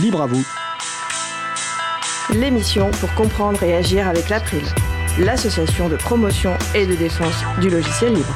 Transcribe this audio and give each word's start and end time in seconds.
Libre 0.00 0.22
à 0.22 0.26
vous. 0.26 0.42
L'émission 2.30 2.90
pour 2.92 3.12
comprendre 3.14 3.62
et 3.62 3.74
agir 3.74 4.08
avec 4.08 4.30
l'April, 4.30 4.62
l'association 5.18 5.90
de 5.90 5.96
promotion 5.96 6.56
et 6.74 6.86
de 6.86 6.94
défense 6.94 7.44
du 7.60 7.68
logiciel 7.68 8.14
libre. 8.14 8.34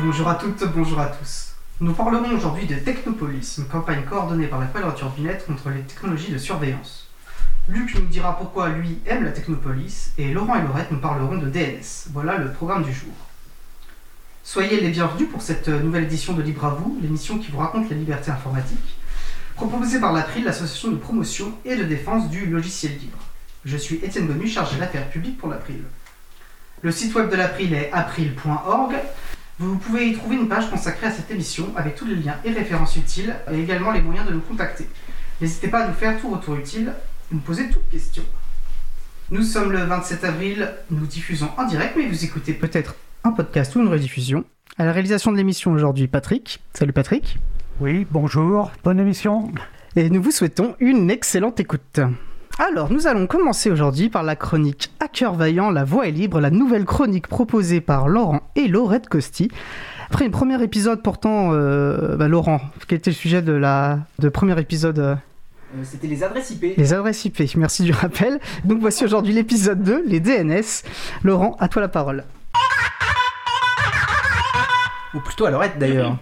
Bonjour 0.00 0.28
à 0.28 0.36
toutes, 0.36 0.64
bonjour 0.74 0.98
à 0.98 1.08
tous. 1.08 1.52
Nous 1.78 1.92
parlerons 1.92 2.34
aujourd'hui 2.34 2.66
de 2.66 2.76
Technopolis, 2.76 3.56
une 3.58 3.66
campagne 3.66 4.04
coordonnée 4.08 4.46
par 4.46 4.60
la 4.60 4.66
Quadrature 4.66 5.10
du 5.10 5.22
Net 5.22 5.44
contre 5.46 5.68
les 5.68 5.82
technologies 5.82 6.32
de 6.32 6.38
surveillance. 6.38 7.10
Luc 7.68 7.94
nous 7.96 8.06
dira 8.06 8.38
pourquoi 8.38 8.70
lui 8.70 8.98
aime 9.06 9.24
la 9.24 9.32
Technopolis 9.32 10.12
et 10.16 10.32
Laurent 10.32 10.56
et 10.56 10.62
Laurette 10.62 10.90
nous 10.90 11.00
parleront 11.00 11.36
de 11.36 11.50
DNS. 11.50 12.08
Voilà 12.14 12.38
le 12.38 12.50
programme 12.50 12.84
du 12.84 12.94
jour. 12.94 13.12
Soyez 14.46 14.78
les 14.78 14.90
bienvenus 14.90 15.30
pour 15.30 15.40
cette 15.40 15.68
nouvelle 15.68 16.04
édition 16.04 16.34
de 16.34 16.42
Libre 16.42 16.66
à 16.66 16.74
vous, 16.74 16.98
l'émission 17.00 17.38
qui 17.38 17.50
vous 17.50 17.56
raconte 17.56 17.88
la 17.88 17.96
liberté 17.96 18.30
informatique, 18.30 18.98
proposée 19.54 19.98
par 19.98 20.12
l'April, 20.12 20.44
l'association 20.44 20.90
de 20.90 20.96
promotion 20.96 21.54
et 21.64 21.74
de 21.74 21.82
défense 21.82 22.28
du 22.28 22.44
logiciel 22.44 22.92
libre. 22.92 23.16
Je 23.64 23.78
suis 23.78 23.96
Étienne 24.04 24.26
Bonu, 24.26 24.46
chargé 24.46 24.76
d'affaires 24.76 25.08
publiques 25.08 25.38
pour 25.38 25.48
l'April. 25.48 25.82
Le 26.82 26.92
site 26.92 27.14
web 27.14 27.30
de 27.30 27.36
l'April 27.36 27.72
est 27.72 27.90
april.org. 27.90 28.94
Vous 29.58 29.78
pouvez 29.78 30.10
y 30.10 30.14
trouver 30.14 30.36
une 30.36 30.46
page 30.46 30.68
consacrée 30.68 31.06
à 31.06 31.10
cette 31.10 31.30
émission 31.30 31.72
avec 31.74 31.94
tous 31.94 32.04
les 32.04 32.16
liens 32.16 32.36
et 32.44 32.52
références 32.52 32.96
utiles 32.96 33.34
et 33.50 33.58
également 33.58 33.92
les 33.92 34.02
moyens 34.02 34.28
de 34.28 34.34
nous 34.34 34.40
contacter. 34.40 34.86
N'hésitez 35.40 35.68
pas 35.68 35.84
à 35.84 35.88
nous 35.88 35.94
faire 35.94 36.20
tout 36.20 36.28
retour 36.28 36.56
utile 36.56 36.92
nous 37.32 37.40
poser 37.40 37.70
toutes 37.70 37.88
questions. 37.90 38.24
Nous 39.30 39.42
sommes 39.42 39.72
le 39.72 39.84
27 39.84 40.22
avril, 40.22 40.70
nous 40.90 41.06
diffusons 41.06 41.48
en 41.56 41.64
direct, 41.64 41.94
mais 41.96 42.06
vous 42.06 42.24
écoutez 42.24 42.52
peut-être 42.52 42.94
un 43.24 43.32
podcast 43.32 43.74
ou 43.74 43.80
une 43.80 43.88
rediffusion. 43.88 44.44
À 44.76 44.84
la 44.84 44.92
réalisation 44.92 45.32
de 45.32 45.38
l'émission 45.38 45.72
aujourd'hui, 45.72 46.08
Patrick. 46.08 46.60
Salut 46.74 46.92
Patrick. 46.92 47.38
Oui, 47.80 48.06
bonjour, 48.10 48.70
bonne 48.84 49.00
émission. 49.00 49.50
Et 49.96 50.10
nous 50.10 50.22
vous 50.22 50.30
souhaitons 50.30 50.76
une 50.78 51.10
excellente 51.10 51.58
écoute. 51.58 52.00
Alors, 52.58 52.92
nous 52.92 53.06
allons 53.06 53.26
commencer 53.26 53.70
aujourd'hui 53.70 54.10
par 54.10 54.22
la 54.22 54.36
chronique 54.36 54.92
Hacker 55.00 55.34
Vaillant, 55.34 55.70
la 55.70 55.84
voix 55.84 56.06
est 56.06 56.12
libre, 56.12 56.38
la 56.38 56.50
nouvelle 56.50 56.84
chronique 56.84 57.26
proposée 57.26 57.80
par 57.80 58.08
Laurent 58.08 58.42
et 58.56 58.68
Laurette 58.68 59.08
Costi. 59.08 59.50
Après 60.10 60.26
un 60.26 60.30
premier 60.30 60.62
épisode 60.62 61.02
portant, 61.02 61.52
euh, 61.52 62.16
bah, 62.16 62.28
Laurent, 62.28 62.60
quel 62.86 62.98
était 62.98 63.10
le 63.10 63.16
sujet 63.16 63.40
de 63.40 63.52
la 63.52 64.00
de 64.18 64.28
premier 64.28 64.60
épisode 64.60 64.98
euh, 64.98 65.16
C'était 65.82 66.08
les 66.08 66.22
adresses 66.22 66.50
IP. 66.50 66.76
Les 66.76 66.92
adresses 66.92 67.24
IP, 67.24 67.56
merci 67.56 67.84
du 67.84 67.92
rappel. 67.92 68.38
Donc 68.66 68.80
voici 68.80 69.02
aujourd'hui 69.02 69.32
l'épisode 69.32 69.82
2, 69.82 70.04
les 70.06 70.20
DNS. 70.20 70.84
Laurent, 71.22 71.56
à 71.58 71.68
toi 71.68 71.80
la 71.80 71.88
parole. 71.88 72.24
Ou 75.14 75.20
plutôt 75.20 75.46
à 75.46 75.50
Lorette 75.50 75.78
d'ailleurs. 75.78 76.16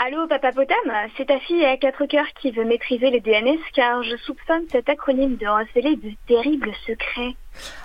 Allô, 0.00 0.28
Papa 0.28 0.52
Potam, 0.52 0.76
c'est 1.16 1.26
ta 1.26 1.40
fille 1.40 1.64
à 1.64 1.76
quatre 1.76 2.06
cœurs 2.06 2.28
qui 2.40 2.52
veut 2.52 2.64
maîtriser 2.64 3.10
les 3.10 3.18
DNS 3.18 3.58
car 3.74 4.04
je 4.04 4.16
soupçonne 4.16 4.62
cet 4.70 4.88
acronyme 4.88 5.36
de 5.36 5.46
receler 5.46 5.96
de 5.96 6.12
terribles 6.28 6.70
secrets. 6.86 7.34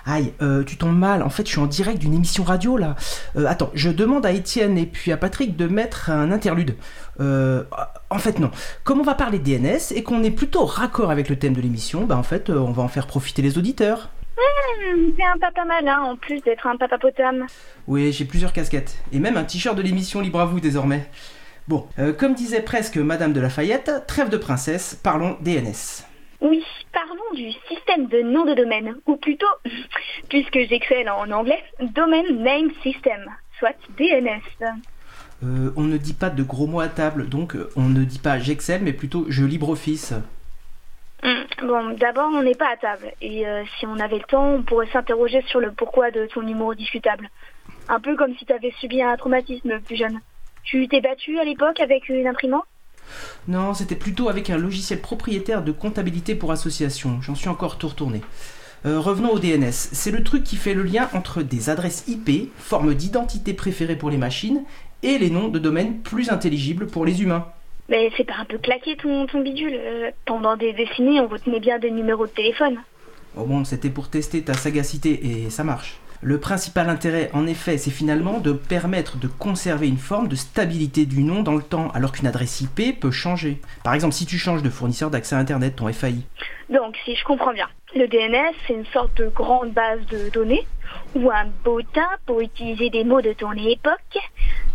Aïe, 0.06 0.32
euh, 0.40 0.62
tu 0.62 0.76
tombes 0.76 0.96
mal. 0.96 1.24
En 1.24 1.28
fait, 1.28 1.44
je 1.44 1.50
suis 1.50 1.60
en 1.60 1.66
direct 1.66 1.98
d'une 1.98 2.14
émission 2.14 2.44
radio 2.44 2.76
là. 2.76 2.94
Euh, 3.34 3.46
attends, 3.48 3.70
je 3.74 3.90
demande 3.90 4.24
à 4.24 4.30
Étienne 4.30 4.78
et 4.78 4.86
puis 4.86 5.10
à 5.10 5.16
Patrick 5.16 5.56
de 5.56 5.66
mettre 5.66 6.08
un 6.08 6.30
interlude. 6.30 6.76
Euh, 7.18 7.64
en 8.10 8.18
fait, 8.18 8.38
non. 8.38 8.52
Comme 8.84 9.00
on 9.00 9.04
va 9.04 9.16
parler 9.16 9.40
de 9.40 9.44
DNS 9.44 9.92
et 9.96 10.04
qu'on 10.04 10.22
est 10.22 10.30
plutôt 10.30 10.66
raccord 10.66 11.10
avec 11.10 11.28
le 11.28 11.36
thème 11.36 11.54
de 11.54 11.60
l'émission, 11.60 12.04
bah 12.04 12.16
en 12.16 12.22
fait, 12.22 12.48
on 12.48 12.70
va 12.70 12.84
en 12.84 12.88
faire 12.88 13.08
profiter 13.08 13.42
les 13.42 13.58
auditeurs. 13.58 14.08
C'est 15.16 15.24
un 15.24 15.38
papa 15.38 15.64
malin 15.64 16.00
en 16.00 16.16
plus 16.16 16.40
d'être 16.40 16.66
un 16.66 16.76
papa 16.76 16.98
potam. 16.98 17.46
Oui, 17.86 18.12
j'ai 18.12 18.24
plusieurs 18.24 18.52
casquettes. 18.52 18.96
Et 19.12 19.18
même 19.18 19.36
un 19.36 19.44
t-shirt 19.44 19.76
de 19.76 19.82
l'émission 19.82 20.20
Libre 20.20 20.40
à 20.40 20.46
vous 20.46 20.60
désormais. 20.60 21.06
Bon, 21.66 21.86
euh, 21.98 22.12
comme 22.12 22.34
disait 22.34 22.60
presque 22.60 22.96
Madame 22.96 23.32
de 23.32 23.40
Lafayette, 23.40 24.06
trêve 24.06 24.28
de 24.28 24.36
princesse, 24.36 25.00
parlons 25.02 25.38
DNS. 25.40 26.04
Oui, 26.42 26.62
parlons 26.92 27.34
du 27.34 27.52
système 27.68 28.06
de 28.08 28.20
nom 28.20 28.44
de 28.44 28.54
domaine, 28.54 28.96
ou 29.06 29.16
plutôt, 29.16 29.46
puisque 30.28 30.58
j'excelle 30.68 31.08
en 31.08 31.30
anglais, 31.30 31.62
Domain 31.80 32.22
Name 32.32 32.70
System, 32.82 33.30
soit 33.58 33.74
DNS. 33.96 34.42
Euh, 35.42 35.72
on 35.76 35.84
ne 35.84 35.96
dit 35.96 36.12
pas 36.12 36.28
de 36.28 36.42
gros 36.42 36.66
mots 36.66 36.80
à 36.80 36.88
table, 36.88 37.28
donc 37.30 37.56
euh, 37.56 37.70
on 37.76 37.88
ne 37.88 38.04
dit 38.04 38.18
pas 38.18 38.38
j'excelle, 38.38 38.82
mais 38.82 38.92
plutôt 38.92 39.24
je 39.28 39.44
LibreOffice. 39.44 40.12
Hmm, 40.12 40.43
Bon, 41.62 41.96
d'abord, 41.98 42.30
on 42.34 42.42
n'est 42.42 42.54
pas 42.54 42.72
à 42.72 42.76
table, 42.76 43.12
et 43.22 43.46
euh, 43.46 43.64
si 43.78 43.86
on 43.86 43.98
avait 43.98 44.18
le 44.18 44.24
temps, 44.24 44.56
on 44.56 44.62
pourrait 44.62 44.88
s'interroger 44.92 45.42
sur 45.46 45.58
le 45.58 45.72
pourquoi 45.72 46.10
de 46.10 46.26
ton 46.26 46.46
humour 46.46 46.74
discutable. 46.74 47.30
Un 47.88 47.98
peu 47.98 48.14
comme 48.14 48.34
si 48.36 48.44
tu 48.44 48.52
avais 48.52 48.72
subi 48.78 49.00
un 49.00 49.16
traumatisme 49.16 49.80
plus 49.80 49.96
jeune. 49.96 50.20
Tu 50.64 50.86
t'es 50.88 51.00
battu 51.00 51.38
à 51.38 51.44
l'époque 51.44 51.80
avec 51.80 52.10
une 52.10 52.26
imprimante? 52.26 52.64
Non, 53.48 53.72
c'était 53.72 53.96
plutôt 53.96 54.28
avec 54.28 54.50
un 54.50 54.58
logiciel 54.58 55.00
propriétaire 55.00 55.62
de 55.62 55.72
comptabilité 55.72 56.34
pour 56.34 56.52
association. 56.52 57.20
J'en 57.22 57.34
suis 57.34 57.48
encore 57.48 57.78
tout 57.78 57.88
retourné. 57.88 58.20
Euh, 58.84 59.00
revenons 59.00 59.30
au 59.32 59.38
DNS. 59.38 59.72
C'est 59.72 60.10
le 60.10 60.22
truc 60.22 60.44
qui 60.44 60.56
fait 60.56 60.74
le 60.74 60.82
lien 60.82 61.08
entre 61.14 61.42
des 61.42 61.70
adresses 61.70 62.04
IP, 62.06 62.52
forme 62.58 62.94
d'identité 62.94 63.54
préférée 63.54 63.96
pour 63.96 64.10
les 64.10 64.18
machines, 64.18 64.64
et 65.02 65.16
les 65.16 65.30
noms 65.30 65.48
de 65.48 65.58
domaine 65.58 66.00
plus 66.00 66.30
intelligibles 66.30 66.86
pour 66.86 67.06
les 67.06 67.22
humains. 67.22 67.46
Mais 67.88 68.10
c'est 68.16 68.24
pas 68.24 68.36
un 68.38 68.44
peu 68.44 68.58
claqué 68.58 68.96
ton, 68.96 69.26
ton 69.26 69.40
bidule 69.40 69.74
euh, 69.74 70.10
Pendant 70.26 70.56
des 70.56 70.72
décennies, 70.72 71.20
on 71.20 71.28
retenait 71.28 71.60
bien 71.60 71.78
des 71.78 71.90
numéros 71.90 72.26
de 72.26 72.32
téléphone. 72.32 72.78
Oh 73.36 73.44
bon, 73.44 73.64
c'était 73.64 73.90
pour 73.90 74.08
tester 74.08 74.42
ta 74.42 74.54
sagacité 74.54 75.26
et 75.26 75.50
ça 75.50 75.64
marche. 75.64 75.98
Le 76.26 76.40
principal 76.40 76.88
intérêt, 76.88 77.28
en 77.34 77.46
effet, 77.46 77.76
c'est 77.76 77.90
finalement 77.90 78.40
de 78.40 78.52
permettre 78.52 79.18
de 79.18 79.26
conserver 79.26 79.88
une 79.88 79.98
forme 79.98 80.28
de 80.28 80.36
stabilité 80.36 81.04
du 81.04 81.22
nom 81.22 81.42
dans 81.42 81.54
le 81.54 81.62
temps, 81.62 81.90
alors 81.90 82.12
qu'une 82.12 82.26
adresse 82.26 82.62
IP 82.62 82.98
peut 82.98 83.10
changer. 83.10 83.60
Par 83.82 83.92
exemple, 83.92 84.14
si 84.14 84.24
tu 84.24 84.38
changes 84.38 84.62
de 84.62 84.70
fournisseur 84.70 85.10
d'accès 85.10 85.34
à 85.34 85.38
Internet, 85.38 85.76
ton 85.76 85.92
FAI. 85.92 86.14
Donc, 86.70 86.96
si 87.04 87.14
je 87.14 87.24
comprends 87.24 87.52
bien, 87.52 87.68
le 87.94 88.08
DNS, 88.08 88.54
c'est 88.66 88.72
une 88.72 88.86
sorte 88.86 89.14
de 89.18 89.28
grande 89.28 89.72
base 89.72 90.00
de 90.06 90.30
données, 90.30 90.66
ou 91.14 91.30
un 91.30 91.46
bottin, 91.62 92.08
pour 92.24 92.40
utiliser 92.40 92.88
des 92.88 93.04
mots 93.04 93.20
de 93.20 93.34
ton 93.34 93.52
époque, 93.52 94.18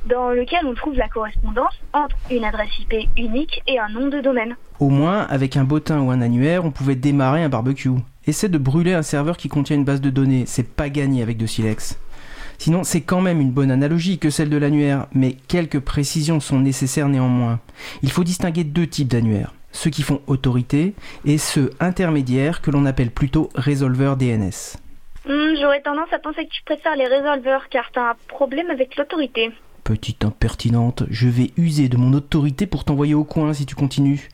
dans 0.08 0.30
lequel 0.30 0.60
on 0.66 0.74
trouve 0.74 0.96
la 0.96 1.10
correspondance 1.10 1.74
entre 1.94 2.16
une 2.32 2.44
adresse 2.46 2.70
IP 2.80 3.10
unique 3.18 3.62
et 3.68 3.80
un 3.80 3.90
nom 3.90 4.08
de 4.08 4.22
domaine. 4.22 4.56
Au 4.80 4.90
moins, 4.90 5.22
avec 5.24 5.58
un 5.58 5.64
bottin 5.64 6.00
ou 6.02 6.12
un 6.12 6.22
annuaire, 6.22 6.66
on 6.66 6.72
pouvait 6.72 6.96
démarrer 6.96 7.44
un 7.44 7.50
barbecue. 7.50 7.90
Essaie 8.28 8.50
de 8.50 8.58
brûler 8.58 8.94
un 8.94 9.02
serveur 9.02 9.38
qui 9.38 9.50
contient 9.50 9.76
une 9.76 9.86
base 9.86 10.02
de 10.02 10.10
données, 10.10 10.44
c'est 10.46 10.68
pas 10.76 10.90
gagné 10.90 11.22
avec 11.22 11.38
de 11.38 11.46
silex. 11.46 12.00
Sinon, 12.60 12.84
c'est 12.84 13.02
quand 13.02 13.22
même 13.22 13.40
une 13.40 13.52
bonne 13.52 13.72
analogie 13.72 14.20
que 14.20 14.30
celle 14.30 14.50
de 14.50 14.58
l'annuaire, 14.58 15.08
mais 15.14 15.38
quelques 15.48 15.80
précisions 15.80 16.40
sont 16.42 16.60
nécessaires 16.60 17.08
néanmoins. 17.08 17.60
Il 18.04 18.12
faut 18.12 18.26
distinguer 18.26 18.66
deux 18.66 18.86
types 18.86 19.08
d'annuaires, 19.08 19.54
ceux 19.72 19.90
qui 19.90 20.04
font 20.04 20.22
autorité 20.28 20.94
et 21.24 21.38
ceux 21.38 21.72
intermédiaires 21.80 22.62
que 22.62 22.70
l'on 22.72 22.86
appelle 22.86 23.12
plutôt 23.12 23.50
résolveurs 23.56 24.18
DNS. 24.18 24.76
Hmm, 25.26 25.56
J'aurais 25.62 25.82
tendance 25.82 26.12
à 26.12 26.20
penser 26.20 26.46
que 26.46 26.52
tu 26.52 26.64
préfères 26.64 26.96
les 26.98 27.08
résolveurs 27.08 27.70
car 27.70 27.90
t'as 27.94 28.12
un 28.12 28.16
problème 28.28 28.70
avec 28.70 28.98
l'autorité. 28.98 29.52
Petite 29.90 30.24
impertinente, 30.24 31.06
je 31.10 31.28
vais 31.28 31.50
user 31.58 31.90
de 31.90 31.98
mon 31.98 32.14
autorité 32.14 32.68
pour 32.68 32.84
t'envoyer 32.84 33.16
au 33.16 33.24
coin 33.24 33.56
si 33.56 33.66
tu 33.66 33.74
continues. 33.74 34.30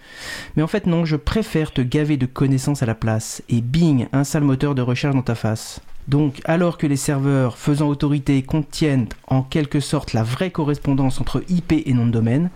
Mais 0.58 0.64
en 0.64 0.68
fait 0.68 0.86
non, 0.86 1.06
je 1.06 1.16
préfère 1.16 1.72
te 1.72 1.80
gaver 1.80 2.18
de 2.18 2.26
connaissances 2.26 2.84
à 2.84 2.86
la 2.86 2.94
place, 2.94 3.42
et 3.48 3.62
bing, 3.62 4.08
un 4.12 4.26
sale 4.26 4.44
moteur 4.44 4.76
de 4.76 4.82
recherche 4.82 5.16
dans 5.16 5.22
ta 5.22 5.34
face. 5.34 5.80
Donc, 6.10 6.42
alors 6.44 6.78
que 6.78 6.88
les 6.88 6.98
serveurs 6.98 7.58
faisant 7.58 7.88
autorité 7.88 8.44
contiennent 8.44 9.08
en 9.28 9.44
quelque 9.44 9.80
sorte 9.80 10.12
la 10.12 10.24
vraie 10.24 10.52
correspondance 10.52 11.22
entre 11.22 11.42
IP 11.48 11.72
et 11.72 11.94
nom 11.94 12.06
de 12.06 12.12
domaine, 12.12 12.50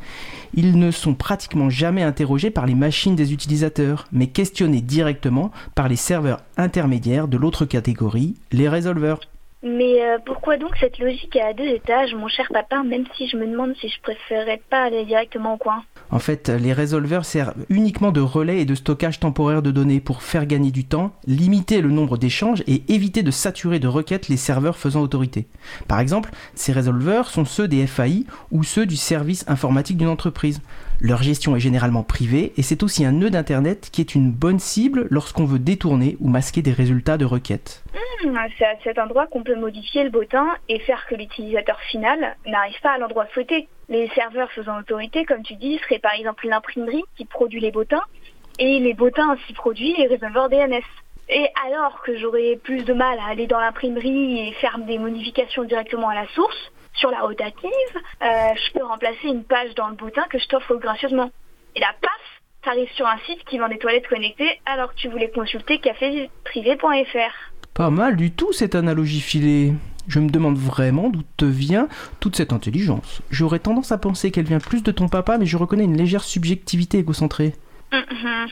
ils 0.54 0.78
ne 0.78 0.92
sont 0.92 1.14
pratiquement 1.14 1.70
jamais 1.70 2.04
interrogés 2.04 2.52
par 2.52 2.66
les 2.66 2.76
machines 2.76 3.16
des 3.16 3.32
utilisateurs, 3.32 4.08
mais 4.12 4.28
questionnés 4.28 4.82
directement 4.82 5.52
par 5.74 5.88
les 5.88 5.96
serveurs 5.96 6.42
intermédiaires 6.58 7.30
de 7.30 7.38
l'autre 7.38 7.64
catégorie, 7.64 8.36
les 8.52 8.68
résolveurs. 8.68 9.22
Mais 9.62 10.02
euh, 10.02 10.18
pourquoi 10.26 10.56
donc 10.56 10.72
cette 10.80 11.00
logique 11.00 11.36
à 11.36 11.54
deux 11.54 11.68
étages, 11.68 12.16
mon 12.16 12.30
cher 12.30 12.48
papa, 12.54 12.82
même 12.82 13.04
si 13.18 13.28
je 13.28 13.36
me 13.36 13.46
demande 13.46 13.74
si 13.82 13.90
je 13.90 14.02
préférerais 14.02 14.62
pas 14.70 14.84
aller 14.84 15.04
directement 15.04 15.56
au 15.56 15.58
coin? 15.58 15.84
En 16.12 16.20
fait, 16.20 16.48
les 16.48 16.72
résolveurs 16.72 17.26
servent 17.26 17.54
uniquement 17.68 18.14
de 18.14 18.22
relais 18.22 18.62
et 18.62 18.66
de 18.66 18.74
stockage 18.74 19.20
temporaire 19.20 19.62
de 19.62 19.72
données 19.72 20.00
pour 20.00 20.24
faire 20.24 20.46
gagner 20.46 20.72
du 20.72 20.86
temps, 20.86 21.12
limiter 21.28 21.82
le 21.82 21.92
nombre 21.92 22.18
d'échanges 22.18 22.64
et 22.68 22.84
éviter 22.88 23.22
de 23.22 23.32
saturer 23.32 23.80
de 23.80 23.88
requêtes 23.90 24.30
les 24.30 24.38
serveurs 24.38 24.78
faisant 24.78 25.02
autorité. 25.02 25.48
Par 25.90 26.00
exemple, 26.00 26.32
ces 26.56 26.72
résolveurs 26.72 27.30
sont 27.30 27.46
ceux 27.46 27.68
des 27.68 27.86
FAI 27.86 28.26
ou 28.52 28.64
ceux 28.64 28.86
du 28.86 28.96
service 28.96 29.44
informatique 29.50 29.98
d'une 29.98 30.08
entreprise. 30.08 30.62
Leur 31.02 31.24
gestion 31.24 31.56
est 31.56 31.62
généralement 31.62 32.04
privée 32.04 32.52
et 32.58 32.62
c'est 32.62 32.84
aussi 32.84 33.06
un 33.06 33.14
nœud 33.14 33.30
d'Internet 33.30 33.90
qui 33.90 34.02
est 34.02 34.16
une 34.16 34.32
bonne 34.32 34.60
cible 34.60 35.08
lorsqu'on 35.10 35.46
veut 35.46 35.60
détourner 35.60 36.18
ou 36.20 36.28
masquer 36.28 36.62
des 36.62 36.74
résultats 36.74 37.18
de 37.18 37.24
requêtes. 37.24 37.84
Hmm, 38.26 38.36
C'est 38.58 38.66
à 38.66 38.76
cet 38.84 39.00
endroit 39.00 39.28
qu'on 39.28 39.42
peut 39.42 39.56
modifier 39.56 40.04
le 40.04 40.10
bottin 40.10 40.48
et 40.68 40.80
faire 40.80 41.06
que 41.08 41.16
l'utilisateur 41.16 41.80
final 41.90 42.36
n'arrive 42.46 42.82
pas 42.82 42.92
à 42.92 42.98
l'endroit 42.98 43.28
souhaité. 43.34 43.70
Les 43.88 44.10
serveurs 44.10 44.52
faisant 44.52 44.78
autorité, 44.78 45.24
comme 45.24 45.42
tu 45.42 45.56
dis, 45.56 45.80
seraient 45.80 46.00
par 46.00 46.14
exemple 46.16 46.48
l'imprimerie 46.48 47.04
qui 47.16 47.24
produit 47.24 47.62
les 47.62 47.72
bottins 47.72 48.04
et 48.60 48.80
les 48.80 48.94
bottins 48.94 49.32
ainsi 49.32 49.54
produits 49.54 49.96
les 49.98 50.08
résolveurs 50.08 50.50
DNS. 50.50 50.84
Et 51.30 51.48
alors 51.66 52.02
que 52.02 52.18
j'aurais 52.18 52.60
plus 52.62 52.84
de 52.84 52.94
mal 52.94 53.18
à 53.20 53.32
aller 53.32 53.48
dans 53.48 53.60
l'imprimerie 53.60 54.50
et 54.50 54.52
faire 54.54 54.78
des 54.80 54.98
modifications 54.98 55.64
directement 55.64 56.10
à 56.10 56.16
la 56.16 56.28
source, 56.36 56.72
sur 56.94 57.12
la 57.12 57.22
rotative, 57.22 57.70
euh, 58.22 58.26
je 58.56 58.74
peux 58.74 58.86
remplacer 58.86 59.28
une 59.28 59.44
page 59.44 59.74
dans 59.76 59.90
le 59.90 59.96
bottin 59.96 60.24
que 60.30 60.40
je 60.40 60.48
t'offre 60.48 60.76
gracieusement. 60.76 61.32
Et 61.76 61.80
là, 61.80 61.88
paf, 62.02 62.12
t'arrives 62.64 62.92
sur 62.96 63.08
un 63.08 63.18
site 63.26 63.44
qui 63.46 63.58
vend 63.58 63.70
des 63.70 63.78
toilettes 63.78 64.08
connectées 64.08 64.60
alors 64.66 64.94
que 64.94 65.00
tu 65.00 65.08
voulais 65.08 65.30
consulter 65.30 65.80
caféprivé.fr. 65.80 67.52
Pas 67.74 67.90
mal 67.90 68.16
du 68.16 68.32
tout 68.32 68.52
cette 68.52 68.76
analogie 68.76 69.22
filée. 69.22 69.74
Je 70.08 70.20
me 70.20 70.30
demande 70.30 70.58
vraiment 70.58 71.10
d'où 71.10 71.22
te 71.38 71.46
vient 71.46 71.88
toute 72.20 72.36
cette 72.36 72.52
intelligence. 72.52 73.22
J'aurais 73.30 73.60
tendance 73.60 73.92
à 73.92 73.98
penser 73.98 74.32
qu'elle 74.32 74.46
vient 74.46 74.60
plus 74.60 74.82
de 74.82 74.92
ton 74.92 75.08
papa, 75.08 75.38
mais 75.38 75.46
je 75.46 75.56
reconnais 75.56 75.84
une 75.84 75.96
légère 75.96 76.24
subjectivité 76.24 76.98
égocentrée. 76.98 77.54
Mhm. 77.94 78.48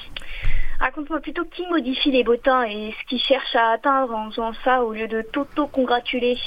Raconte-moi 0.79 1.19
plutôt 1.21 1.43
qui 1.45 1.63
modifie 1.69 2.11
les 2.11 2.23
bottins 2.23 2.63
et 2.63 2.93
ce 2.99 3.09
qu'il 3.09 3.19
cherche 3.19 3.55
à 3.55 3.73
atteindre 3.73 4.13
en 4.13 4.29
faisant 4.29 4.51
ça 4.63 4.83
au 4.83 4.93
lieu 4.93 5.07
de 5.07 5.23
t'auto-congratuler. 5.23 6.37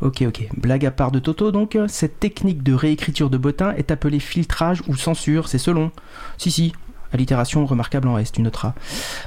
Ok, 0.00 0.22
ok. 0.26 0.48
Blague 0.56 0.86
à 0.86 0.90
part 0.90 1.10
de 1.10 1.18
Toto, 1.18 1.50
donc, 1.50 1.78
cette 1.88 2.18
technique 2.18 2.62
de 2.62 2.72
réécriture 2.72 3.28
de 3.28 3.36
bottins 3.36 3.74
est 3.74 3.90
appelée 3.90 4.20
filtrage 4.20 4.82
ou 4.88 4.96
censure, 4.96 5.48
c'est 5.48 5.58
selon. 5.58 5.90
Si, 6.38 6.50
si, 6.50 6.72
allitération 7.12 7.66
remarquable 7.66 8.08
en 8.08 8.16
S, 8.16 8.32
tu 8.32 8.40
noteras. 8.40 8.74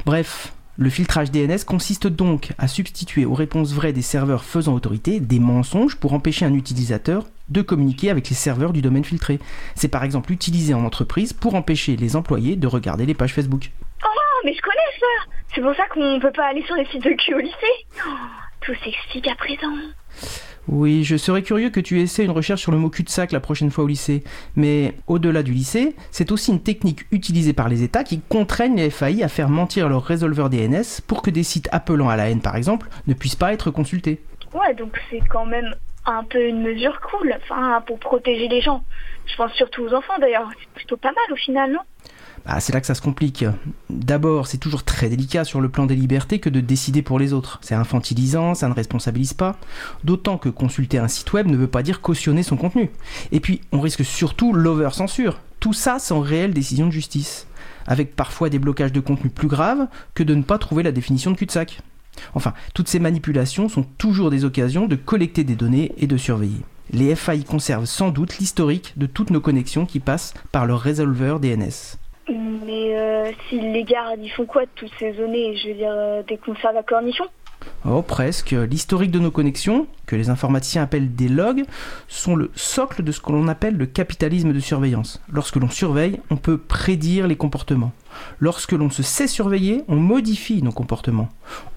Bref, 0.05 0.53
le 0.79 0.89
filtrage 0.89 1.31
DNS 1.31 1.63
consiste 1.65 2.07
donc 2.07 2.53
à 2.57 2.67
substituer 2.67 3.25
aux 3.25 3.33
réponses 3.33 3.73
vraies 3.73 3.93
des 3.93 4.03
serveurs 4.03 4.43
faisant 4.43 4.75
autorité 4.75 5.19
des 5.19 5.39
mensonges 5.39 5.95
pour 5.95 6.13
empêcher 6.13 6.45
un 6.45 6.53
utilisateur 6.53 7.25
de 7.49 7.61
communiquer 7.61 8.09
avec 8.09 8.29
les 8.29 8.35
serveurs 8.35 8.73
du 8.73 8.81
domaine 8.81 9.03
filtré. 9.03 9.39
C'est 9.73 9.87
par 9.87 10.03
exemple 10.03 10.31
utilisé 10.31 10.73
en 10.73 10.85
entreprise 10.85 11.33
pour 11.33 11.55
empêcher 11.55 11.95
les 11.95 12.15
employés 12.15 12.55
de 12.55 12.67
regarder 12.67 13.05
les 13.05 13.15
pages 13.15 13.33
Facebook. 13.33 13.71
Oh, 14.37 14.41
mais 14.45 14.53
je 14.53 14.61
connais 14.61 14.75
ça 14.99 15.31
C'est 15.55 15.61
pour 15.61 15.75
ça 15.75 15.87
qu'on 15.87 16.19
peut 16.19 16.31
pas 16.31 16.47
aller 16.47 16.63
sur 16.63 16.75
les 16.75 16.85
sites 16.85 17.03
de 17.03 17.11
cul 17.13 17.33
au 17.33 17.39
lycée 17.39 17.55
Oh, 18.05 18.09
Tout 18.61 18.75
s'explique 18.83 19.27
à 19.27 19.35
présent. 19.35 19.73
Oui, 20.67 21.05
je 21.05 21.15
serais 21.15 21.43
curieux 21.43 21.69
que 21.69 21.79
tu 21.79 22.01
essaies 22.01 22.25
une 22.25 22.31
recherche 22.31 22.61
sur 22.61 22.73
le 22.73 22.77
mot 22.77 22.89
cul-de-sac 22.89 23.31
la 23.31 23.39
prochaine 23.39 23.71
fois 23.71 23.85
au 23.85 23.87
lycée. 23.87 24.23
Mais 24.57 24.95
au-delà 25.07 25.41
du 25.41 25.53
lycée, 25.53 25.95
c'est 26.11 26.31
aussi 26.31 26.51
une 26.51 26.61
technique 26.61 27.05
utilisée 27.11 27.53
par 27.53 27.69
les 27.69 27.83
États 27.83 28.03
qui 28.03 28.19
contraignent 28.19 28.75
les 28.75 28.89
FAI 28.89 29.23
à 29.23 29.29
faire 29.29 29.47
mentir 29.47 29.87
leur 29.87 30.03
résolveur 30.03 30.49
DNS 30.49 31.01
pour 31.07 31.21
que 31.21 31.29
des 31.29 31.43
sites 31.43 31.69
appelant 31.71 32.09
à 32.09 32.17
la 32.17 32.29
haine, 32.29 32.41
par 32.41 32.57
exemple, 32.57 32.89
ne 33.07 33.13
puissent 33.13 33.37
pas 33.37 33.53
être 33.53 33.71
consultés. 33.71 34.21
Ouais, 34.53 34.73
donc 34.73 34.99
c'est 35.09 35.21
quand 35.29 35.45
même 35.45 35.73
un 36.05 36.23
peu 36.25 36.45
une 36.45 36.61
mesure 36.61 36.99
cool, 36.99 37.33
enfin, 37.43 37.81
pour 37.87 37.99
protéger 37.99 38.49
les 38.49 38.61
gens. 38.61 38.83
Je 39.25 39.35
pense 39.37 39.53
surtout 39.53 39.83
aux 39.83 39.93
enfants 39.93 40.17
d'ailleurs. 40.19 40.49
C'est 40.59 40.69
plutôt 40.73 40.97
pas 40.97 41.11
mal 41.11 41.31
au 41.31 41.35
final, 41.37 41.71
non? 41.71 41.79
Ah, 42.49 42.61
c'est 42.61 42.71
là 42.71 42.79
que 42.79 42.87
ça 42.87 42.95
se 42.95 43.01
complique. 43.01 43.43
D'abord, 43.89 44.47
c'est 44.47 44.57
toujours 44.57 44.85
très 44.85 45.09
délicat 45.09 45.43
sur 45.43 45.59
le 45.59 45.67
plan 45.67 45.85
des 45.85 45.97
libertés 45.97 46.39
que 46.39 46.49
de 46.49 46.61
décider 46.61 47.01
pour 47.01 47.19
les 47.19 47.33
autres. 47.33 47.59
C'est 47.61 47.75
infantilisant, 47.75 48.55
ça 48.55 48.69
ne 48.69 48.73
responsabilise 48.73 49.33
pas. 49.33 49.57
D'autant 50.05 50.37
que 50.37 50.47
consulter 50.47 50.97
un 50.97 51.09
site 51.09 51.33
web 51.33 51.47
ne 51.47 51.57
veut 51.57 51.67
pas 51.67 51.83
dire 51.83 51.99
cautionner 51.99 52.43
son 52.43 52.55
contenu. 52.55 52.89
Et 53.33 53.41
puis, 53.41 53.59
on 53.73 53.81
risque 53.81 54.05
surtout 54.05 54.53
l'over-censure. 54.53 55.41
Tout 55.59 55.73
ça 55.73 55.99
sans 55.99 56.21
réelle 56.21 56.53
décision 56.53 56.87
de 56.87 56.91
justice. 56.91 57.47
Avec 57.85 58.15
parfois 58.15 58.49
des 58.49 58.59
blocages 58.59 58.93
de 58.93 59.01
contenu 59.01 59.29
plus 59.29 59.49
graves 59.49 59.87
que 60.13 60.23
de 60.23 60.33
ne 60.33 60.43
pas 60.43 60.57
trouver 60.57 60.83
la 60.83 60.93
définition 60.93 61.31
de 61.31 61.35
cul-de-sac. 61.35 61.81
Enfin, 62.33 62.53
toutes 62.73 62.87
ces 62.87 62.99
manipulations 62.99 63.67
sont 63.67 63.83
toujours 63.97 64.31
des 64.31 64.45
occasions 64.45 64.87
de 64.87 64.95
collecter 64.95 65.43
des 65.43 65.57
données 65.57 65.91
et 65.97 66.07
de 66.07 66.15
surveiller. 66.15 66.61
Les 66.91 67.13
FAI 67.13 67.43
conservent 67.43 67.85
sans 67.85 68.09
doute 68.09 68.37
l'historique 68.37 68.93
de 68.95 69.05
toutes 69.05 69.31
nos 69.31 69.41
connexions 69.41 69.85
qui 69.85 69.99
passent 69.99 70.33
par 70.53 70.65
leur 70.65 70.79
résolveur 70.79 71.41
DNS. 71.41 71.97
Mais 72.29 72.97
euh, 72.97 73.31
si 73.47 73.59
les 73.59 73.83
gardes, 73.83 74.19
ils 74.21 74.29
font 74.29 74.45
quoi 74.45 74.63
de 74.63 74.69
toutes 74.75 74.91
ces 74.99 75.13
données? 75.13 75.55
Je 75.57 75.69
veux 75.69 75.75
dire, 75.75 75.91
euh, 75.91 76.23
des 76.23 76.37
conserves 76.37 76.75
à 76.75 76.83
cornichons 76.83 77.27
Oh, 77.85 78.01
presque. 78.01 78.51
L'historique 78.51 79.11
de 79.11 79.19
nos 79.19 79.31
connexions, 79.31 79.87
que 80.05 80.15
les 80.15 80.29
informaticiens 80.29 80.83
appellent 80.83 81.15
des 81.15 81.29
logs, 81.29 81.63
sont 82.07 82.35
le 82.35 82.51
socle 82.55 83.03
de 83.03 83.11
ce 83.11 83.21
que 83.21 83.31
l'on 83.31 83.47
appelle 83.47 83.77
le 83.77 83.85
capitalisme 83.85 84.53
de 84.53 84.59
surveillance. 84.59 85.21
Lorsque 85.31 85.55
l'on 85.55 85.69
surveille, 85.69 86.19
on 86.29 86.37
peut 86.37 86.57
prédire 86.57 87.27
les 87.27 87.35
comportements. 87.35 87.91
Lorsque 88.39 88.73
l'on 88.73 88.89
se 88.89 89.03
sait 89.03 89.27
surveiller, 89.27 89.83
on 89.87 89.95
modifie 89.95 90.61
nos 90.61 90.71
comportements. 90.71 91.29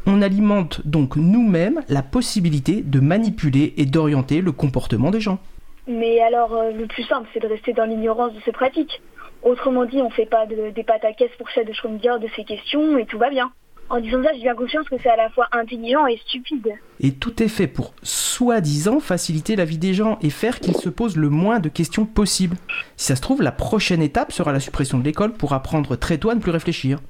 On 0.06 0.22
alimente 0.22 0.86
donc 0.86 1.16
nous-mêmes 1.16 1.82
la 1.88 2.02
possibilité 2.02 2.82
de 2.82 3.00
manipuler 3.00 3.74
et 3.76 3.86
d'orienter 3.86 4.40
le 4.40 4.52
comportement 4.52 5.10
des 5.10 5.20
gens. 5.20 5.38
Mais 5.86 6.20
alors, 6.20 6.54
euh, 6.54 6.70
le 6.72 6.86
plus 6.86 7.04
simple, 7.04 7.28
c'est 7.32 7.40
de 7.40 7.48
rester 7.48 7.72
dans 7.72 7.84
l'ignorance 7.84 8.32
de 8.32 8.40
ces 8.44 8.52
pratiques. 8.52 9.00
Autrement 9.42 9.84
dit, 9.86 10.00
on 10.02 10.10
fait 10.10 10.26
pas 10.26 10.46
de- 10.46 10.70
des 10.74 10.84
pâtes 10.84 11.04
à 11.04 11.12
caisse 11.12 11.30
pour 11.38 11.48
chef 11.48 11.66
de 11.66 11.72
Schrödinger 11.72 12.18
de 12.20 12.28
ces 12.36 12.44
questions 12.44 12.98
et 12.98 13.06
tout 13.06 13.18
va 13.18 13.30
bien. 13.30 13.50
En 13.88 13.98
disant 13.98 14.22
ça, 14.22 14.30
j'ai 14.34 14.42
bien 14.42 14.54
conscience 14.54 14.88
que 14.88 14.94
c'est 15.02 15.08
à 15.08 15.16
la 15.16 15.30
fois 15.30 15.48
intelligent 15.50 16.06
et 16.06 16.16
stupide. 16.18 16.68
Et 17.00 17.10
tout 17.10 17.42
est 17.42 17.48
fait 17.48 17.66
pour, 17.66 17.92
soi-disant, 18.04 19.00
faciliter 19.00 19.56
la 19.56 19.64
vie 19.64 19.78
des 19.78 19.94
gens 19.94 20.16
et 20.22 20.30
faire 20.30 20.60
qu'ils 20.60 20.76
se 20.76 20.88
posent 20.88 21.16
le 21.16 21.28
moins 21.28 21.58
de 21.58 21.68
questions 21.68 22.06
possible. 22.06 22.56
Si 22.96 23.06
ça 23.06 23.16
se 23.16 23.20
trouve, 23.20 23.42
la 23.42 23.50
prochaine 23.50 24.00
étape 24.00 24.30
sera 24.30 24.52
la 24.52 24.60
suppression 24.60 24.96
de 24.98 25.04
l'école 25.04 25.32
pour 25.32 25.54
apprendre 25.54 25.96
très 25.96 26.18
tôt 26.18 26.30
à 26.30 26.36
ne 26.36 26.40
plus 26.40 26.52
réfléchir. 26.52 27.00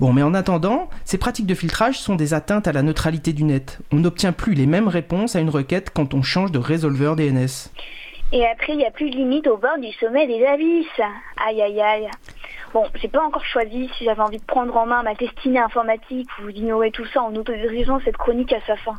Bon, 0.00 0.12
mais 0.12 0.22
en 0.24 0.34
attendant, 0.34 0.90
ces 1.04 1.18
pratiques 1.18 1.46
de 1.46 1.54
filtrage 1.54 2.00
sont 2.00 2.16
des 2.16 2.34
atteintes 2.34 2.66
à 2.66 2.72
la 2.72 2.82
neutralité 2.82 3.32
du 3.32 3.44
net. 3.44 3.78
On 3.92 3.98
n'obtient 4.00 4.32
plus 4.32 4.54
les 4.54 4.66
mêmes 4.66 4.88
réponses 4.88 5.36
à 5.36 5.40
une 5.40 5.50
requête 5.50 5.90
quand 5.94 6.14
on 6.14 6.22
change 6.22 6.50
de 6.50 6.58
résolveur 6.58 7.14
DNS. 7.14 7.70
Et 8.34 8.44
après, 8.44 8.72
il 8.72 8.78
n'y 8.78 8.84
a 8.84 8.90
plus 8.90 9.10
de 9.10 9.14
limite 9.14 9.46
au 9.46 9.56
bord 9.56 9.78
du 9.78 9.92
sommet 9.92 10.26
des 10.26 10.44
abysses. 10.44 11.00
Aïe 11.36 11.62
aïe 11.62 11.80
aïe. 11.80 12.10
Bon, 12.72 12.84
j'ai 12.96 13.06
pas 13.06 13.22
encore 13.24 13.44
choisi 13.44 13.88
si 13.96 14.04
j'avais 14.04 14.22
envie 14.22 14.40
de 14.40 14.44
prendre 14.44 14.76
en 14.76 14.86
main 14.86 15.04
ma 15.04 15.14
destinée 15.14 15.60
informatique 15.60 16.28
ou 16.42 16.50
d'ignorer 16.50 16.90
tout 16.90 17.06
ça 17.14 17.22
en 17.22 17.32
autodirigeant 17.36 18.00
cette 18.04 18.16
chronique 18.16 18.52
à 18.52 18.60
sa 18.66 18.74
fin. 18.74 18.96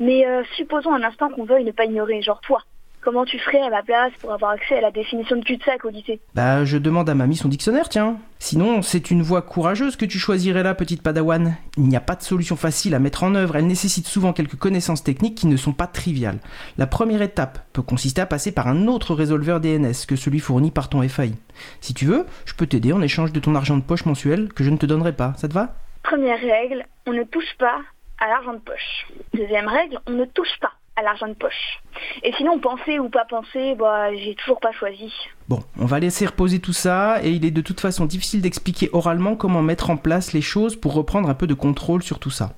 Mais 0.00 0.26
euh, 0.26 0.44
supposons 0.56 0.92
un 0.92 1.02
instant 1.02 1.30
qu'on 1.30 1.46
veuille 1.46 1.64
ne 1.64 1.72
pas 1.72 1.86
ignorer, 1.86 2.20
genre 2.20 2.42
toi. 2.42 2.60
Comment 3.08 3.24
tu 3.24 3.38
ferais 3.38 3.62
à 3.62 3.70
ma 3.70 3.82
place 3.82 4.12
pour 4.20 4.34
avoir 4.34 4.50
accès 4.50 4.76
à 4.76 4.82
la 4.82 4.90
définition 4.90 5.36
de 5.36 5.42
cul-de-sac 5.42 5.82
au 5.86 5.88
lycée? 5.88 6.20
Bah, 6.34 6.66
je 6.66 6.76
demande 6.76 7.08
à 7.08 7.14
mamie 7.14 7.36
son 7.36 7.48
dictionnaire, 7.48 7.88
tiens. 7.88 8.18
Sinon, 8.38 8.82
c'est 8.82 9.10
une 9.10 9.22
voie 9.22 9.40
courageuse 9.40 9.96
que 9.96 10.04
tu 10.04 10.18
choisirais 10.18 10.62
là, 10.62 10.74
petite 10.74 11.02
padawan. 11.02 11.56
Il 11.78 11.84
n'y 11.84 11.96
a 11.96 12.02
pas 12.02 12.16
de 12.16 12.22
solution 12.22 12.54
facile 12.54 12.94
à 12.94 12.98
mettre 12.98 13.22
en 13.22 13.34
œuvre, 13.34 13.56
elle 13.56 13.66
nécessite 13.66 14.06
souvent 14.06 14.34
quelques 14.34 14.58
connaissances 14.58 15.04
techniques 15.04 15.36
qui 15.36 15.46
ne 15.46 15.56
sont 15.56 15.72
pas 15.72 15.86
triviales. 15.86 16.38
La 16.76 16.86
première 16.86 17.22
étape 17.22 17.60
peut 17.72 17.80
consister 17.80 18.20
à 18.20 18.26
passer 18.26 18.52
par 18.52 18.68
un 18.68 18.88
autre 18.88 19.14
résolveur 19.14 19.60
DNS 19.60 20.04
que 20.06 20.16
celui 20.16 20.40
fourni 20.40 20.70
par 20.70 20.90
ton 20.90 21.00
FAI. 21.08 21.32
Si 21.80 21.94
tu 21.94 22.04
veux, 22.04 22.26
je 22.44 22.52
peux 22.52 22.66
t'aider 22.66 22.92
en 22.92 23.00
échange 23.00 23.32
de 23.32 23.40
ton 23.40 23.54
argent 23.54 23.78
de 23.78 23.82
poche 23.84 24.04
mensuel 24.04 24.52
que 24.52 24.64
je 24.64 24.68
ne 24.68 24.76
te 24.76 24.84
donnerai 24.84 25.14
pas, 25.14 25.32
ça 25.38 25.48
te 25.48 25.54
va? 25.54 25.76
Première 26.02 26.40
règle, 26.40 26.84
on 27.06 27.14
ne 27.14 27.22
touche 27.22 27.56
pas 27.58 27.80
à 28.20 28.28
l'argent 28.28 28.52
de 28.52 28.58
poche. 28.58 29.06
Deuxième 29.32 29.66
règle, 29.66 29.98
on 30.06 30.12
ne 30.12 30.26
touche 30.26 30.58
pas 30.60 30.72
à 30.98 31.02
l'argent 31.02 31.28
de 31.28 31.34
poche. 31.34 31.80
Et 32.22 32.32
sinon, 32.36 32.58
penser 32.58 32.98
ou 32.98 33.08
pas 33.08 33.24
penser, 33.24 33.74
bah, 33.76 34.14
j'ai 34.14 34.34
toujours 34.34 34.60
pas 34.60 34.72
choisi. 34.72 35.12
Bon, 35.48 35.60
on 35.78 35.86
va 35.86 36.00
laisser 36.00 36.26
reposer 36.26 36.58
tout 36.58 36.72
ça, 36.72 37.20
et 37.22 37.30
il 37.30 37.44
est 37.44 37.50
de 37.50 37.60
toute 37.60 37.80
façon 37.80 38.04
difficile 38.04 38.42
d'expliquer 38.42 38.90
oralement 38.92 39.36
comment 39.36 39.62
mettre 39.62 39.90
en 39.90 39.96
place 39.96 40.32
les 40.32 40.42
choses 40.42 40.76
pour 40.76 40.94
reprendre 40.94 41.28
un 41.28 41.34
peu 41.34 41.46
de 41.46 41.54
contrôle 41.54 42.02
sur 42.02 42.18
tout 42.18 42.30
ça. 42.30 42.54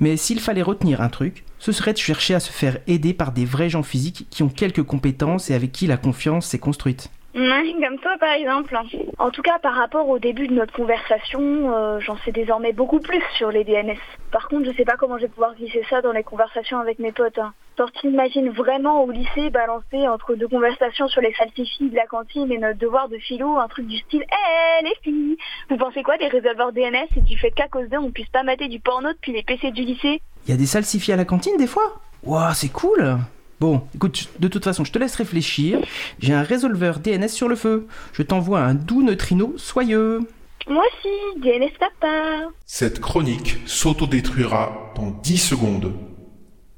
Mais 0.00 0.16
s'il 0.16 0.40
fallait 0.40 0.62
retenir 0.62 1.00
un 1.00 1.08
truc, 1.08 1.44
ce 1.58 1.72
serait 1.72 1.92
de 1.92 1.98
chercher 1.98 2.34
à 2.34 2.40
se 2.40 2.52
faire 2.52 2.78
aider 2.86 3.14
par 3.14 3.32
des 3.32 3.44
vrais 3.44 3.68
gens 3.68 3.82
physiques 3.82 4.26
qui 4.30 4.42
ont 4.42 4.48
quelques 4.48 4.82
compétences 4.82 5.50
et 5.50 5.54
avec 5.54 5.72
qui 5.72 5.86
la 5.86 5.96
confiance 5.96 6.46
s'est 6.46 6.58
construite. 6.58 7.10
Ouais, 7.34 7.74
comme 7.80 7.98
toi 7.98 8.16
par 8.20 8.32
exemple. 8.32 8.78
En 9.18 9.30
tout 9.30 9.42
cas, 9.42 9.58
par 9.58 9.74
rapport 9.74 10.08
au 10.08 10.18
début 10.18 10.48
de 10.48 10.54
notre 10.54 10.74
conversation, 10.74 11.40
euh, 11.74 11.98
j'en 12.00 12.18
sais 12.18 12.32
désormais 12.32 12.72
beaucoup 12.72 13.00
plus 13.00 13.22
sur 13.36 13.50
les 13.50 13.64
DNS. 13.64 13.96
Par 14.30 14.48
contre, 14.48 14.70
je 14.70 14.76
sais 14.76 14.84
pas 14.84 14.96
comment 14.96 15.16
je 15.16 15.22
vais 15.22 15.28
pouvoir 15.28 15.54
glisser 15.54 15.82
ça 15.88 16.02
dans 16.02 16.12
les 16.12 16.22
conversations 16.22 16.78
avec 16.78 16.98
mes 16.98 17.12
potes. 17.12 17.38
Hein. 17.38 17.54
T'imagines 18.00 18.50
vraiment 18.50 19.02
au 19.02 19.10
lycée 19.10 19.50
balancer 19.50 20.06
entre 20.06 20.34
deux 20.34 20.46
conversations 20.46 21.08
sur 21.08 21.20
les 21.20 21.32
salsifis 21.34 21.90
de 21.90 21.96
la 21.96 22.06
cantine 22.06 22.50
et 22.52 22.58
notre 22.58 22.78
devoir 22.78 23.08
de 23.08 23.18
philo 23.18 23.56
un 23.56 23.66
truc 23.66 23.86
du 23.86 23.98
style 23.98 24.24
Eh 24.28 24.84
les 24.84 24.94
filles, 25.02 25.36
vous 25.68 25.76
pensez 25.76 26.02
quoi 26.02 26.16
des 26.16 26.28
résolveurs 26.28 26.72
DNS 26.72 27.08
et 27.16 27.20
du 27.20 27.36
fait 27.38 27.50
qu'à 27.50 27.68
cause 27.68 27.88
d'eux 27.88 27.98
on 27.98 28.10
puisse 28.10 28.28
pas 28.28 28.44
mater 28.44 28.68
du 28.68 28.78
porno 28.78 29.12
depuis 29.12 29.32
les 29.32 29.42
PC 29.42 29.72
du 29.72 29.82
lycée? 29.82 30.20
Il 30.46 30.50
y 30.50 30.54
a 30.54 30.56
des 30.56 30.66
salsifis 30.66 31.12
à 31.12 31.16
la 31.16 31.24
cantine 31.24 31.56
des 31.56 31.66
fois? 31.66 32.00
Waouh, 32.24 32.52
c'est 32.54 32.72
cool 32.72 33.16
Bon, 33.62 33.80
écoute, 33.94 34.28
de 34.40 34.48
toute 34.48 34.64
façon, 34.64 34.82
je 34.82 34.90
te 34.90 34.98
laisse 34.98 35.14
réfléchir. 35.14 35.78
J'ai 36.18 36.34
un 36.34 36.42
résolveur 36.42 36.98
DNS 36.98 37.28
sur 37.28 37.46
le 37.46 37.54
feu. 37.54 37.86
Je 38.12 38.22
t'envoie 38.22 38.58
un 38.58 38.74
doux 38.74 39.04
neutrino 39.04 39.54
soyeux. 39.56 40.22
Moi 40.68 40.82
aussi, 40.82 41.40
DNS 41.40 41.70
papa. 41.78 42.48
Cette 42.66 42.98
chronique 42.98 43.58
s'autodétruira 43.64 44.92
dans 44.96 45.12
10 45.12 45.38
secondes. 45.38 45.92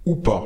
Ou 0.05 0.15
pas. 0.15 0.43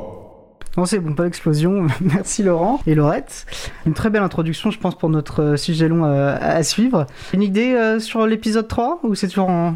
Non, 0.77 0.85
c'est 0.85 0.99
bon, 0.99 1.13
pas 1.13 1.25
d'explosion. 1.25 1.87
Merci 1.99 2.41
Laurent 2.43 2.79
et 2.87 2.95
Laurette. 2.95 3.45
Une 3.85 3.93
très 3.93 4.09
belle 4.09 4.23
introduction, 4.23 4.71
je 4.71 4.79
pense, 4.79 4.97
pour 4.97 5.09
notre 5.09 5.43
euh, 5.43 5.57
sujet 5.57 5.89
long 5.89 6.05
euh, 6.05 6.37
à 6.39 6.63
suivre. 6.63 7.05
Une 7.33 7.41
idée 7.41 7.73
euh, 7.73 7.99
sur 7.99 8.25
l'épisode 8.25 8.69
3 8.69 9.01
ou 9.03 9.13
c'est 9.13 9.27
toujours 9.27 9.49
en... 9.49 9.75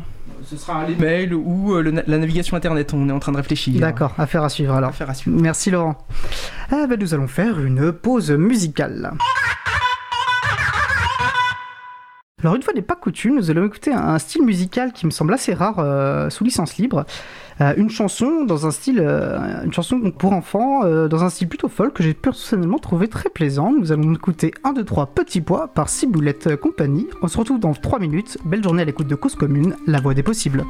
Ce 0.53 0.59
sera 0.59 0.85
les 0.85 0.95
mails 0.95 1.33
ou 1.33 1.73
euh, 1.73 1.81
le 1.81 1.91
la 2.05 2.17
navigation 2.19 2.55
internet. 2.55 2.93
On 2.93 3.09
est 3.09 3.11
en 3.11 3.19
train 3.19 3.31
de 3.31 3.37
réfléchir. 3.37 3.79
D'accord, 3.79 4.13
affaire 4.19 4.43
à 4.43 4.49
suivre 4.49 4.75
alors. 4.75 4.91
Affaire 4.91 5.09
à 5.09 5.15
suivre. 5.15 5.41
Merci 5.41 5.71
Laurent. 5.71 5.97
Ah, 6.71 6.85
bah, 6.87 6.95
nous 6.95 7.15
allons 7.15 7.27
faire 7.27 7.59
une 7.59 7.91
pause 7.91 8.29
musicale. 8.29 9.13
Alors 12.39 12.55
une 12.55 12.61
fois 12.61 12.73
n'est 12.73 12.81
pas 12.81 12.95
coutume, 12.95 13.35
nous 13.37 13.49
allons 13.49 13.65
écouter 13.65 13.93
un 13.93 14.19
style 14.19 14.43
musical 14.43 14.91
qui 14.91 15.05
me 15.05 15.11
semble 15.11 15.33
assez 15.33 15.53
rare 15.53 15.79
euh, 15.79 16.29
sous 16.29 16.43
licence 16.43 16.77
libre. 16.77 17.05
Euh, 17.61 17.73
une 17.77 17.89
chanson 17.89 18.45
dans 18.45 18.65
un 18.65 18.71
style, 18.71 18.99
euh, 18.99 19.63
une 19.63 19.73
chanson 19.73 19.99
pour 20.11 20.33
enfants, 20.33 20.83
euh, 20.83 21.07
dans 21.07 21.23
un 21.23 21.29
style 21.29 21.47
plutôt 21.47 21.69
folk 21.69 21.93
que 21.93 22.03
j'ai 22.03 22.13
personnellement 22.13 22.79
trouvé 22.79 23.07
très 23.07 23.29
plaisant. 23.29 23.71
Nous 23.71 23.91
allons 23.91 24.13
écouter 24.13 24.53
1, 24.63 24.73
2, 24.73 24.83
3 24.83 25.07
Petits 25.07 25.41
Pois 25.41 25.67
par 25.67 25.89
Ciboulette 25.89 26.55
Compagnie. 26.55 27.07
On 27.21 27.27
se 27.27 27.37
retrouve 27.37 27.59
dans 27.59 27.73
3 27.73 27.99
minutes. 27.99 28.37
Belle 28.45 28.63
journée 28.63 28.81
à 28.81 28.85
l'écoute 28.85 29.07
de 29.07 29.15
Cause 29.15 29.35
Commune, 29.35 29.75
la 29.87 29.99
voix 29.99 30.13
des 30.13 30.23
possibles. 30.23 30.63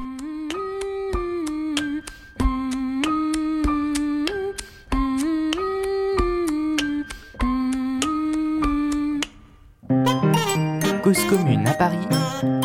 Cause 11.04 11.26
commune 11.26 11.68
à 11.68 11.74
Paris, 11.74 11.98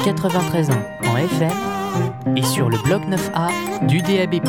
93 0.04 0.70
ans 0.70 0.74
en 1.10 1.16
FM 1.16 1.77
et 2.36 2.42
sur 2.42 2.68
le 2.68 2.78
bloc 2.78 3.02
9A 3.04 3.86
du 3.86 4.00
DAB+. 4.02 4.40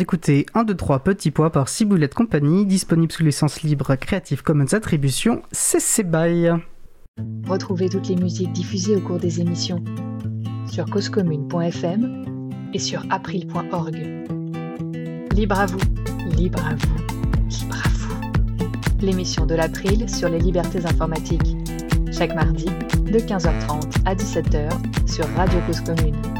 D'écouter 0.00 0.46
1, 0.54 0.64
2, 0.64 0.74
3 0.76 1.00
Petits 1.00 1.30
Pois 1.30 1.52
par 1.52 1.68
Ciboulette 1.68 2.14
Compagnie, 2.14 2.64
disponible 2.64 3.12
sous 3.12 3.22
licence 3.22 3.60
libre 3.60 3.96
Creative 3.96 4.42
Commons 4.42 4.72
Attribution 4.72 5.42
CC 5.52 6.04
BY. 6.04 6.48
Retrouvez 7.46 7.90
toutes 7.90 8.08
les 8.08 8.16
musiques 8.16 8.50
diffusées 8.52 8.96
au 8.96 9.00
cours 9.00 9.18
des 9.18 9.42
émissions 9.42 9.84
sur 10.66 10.86
causecommune.fm 10.86 12.24
et 12.72 12.78
sur 12.78 13.04
april.org. 13.10 13.96
Libre 15.34 15.60
à 15.60 15.66
vous, 15.66 15.80
libre 16.34 16.66
à 16.66 16.74
vous, 16.76 16.96
libre 17.50 17.76
à 17.84 17.88
vous. 17.90 19.02
L'émission 19.02 19.44
de 19.44 19.54
l'April 19.54 20.08
sur 20.08 20.30
les 20.30 20.38
libertés 20.38 20.86
informatiques. 20.86 21.58
Chaque 22.10 22.34
mardi, 22.34 22.64
de 22.64 23.18
15h30 23.18 24.06
à 24.06 24.14
17h 24.14 24.70
sur 25.06 25.28
Radio 25.36 25.60
Cause 25.66 25.82
Commune. 25.82 26.39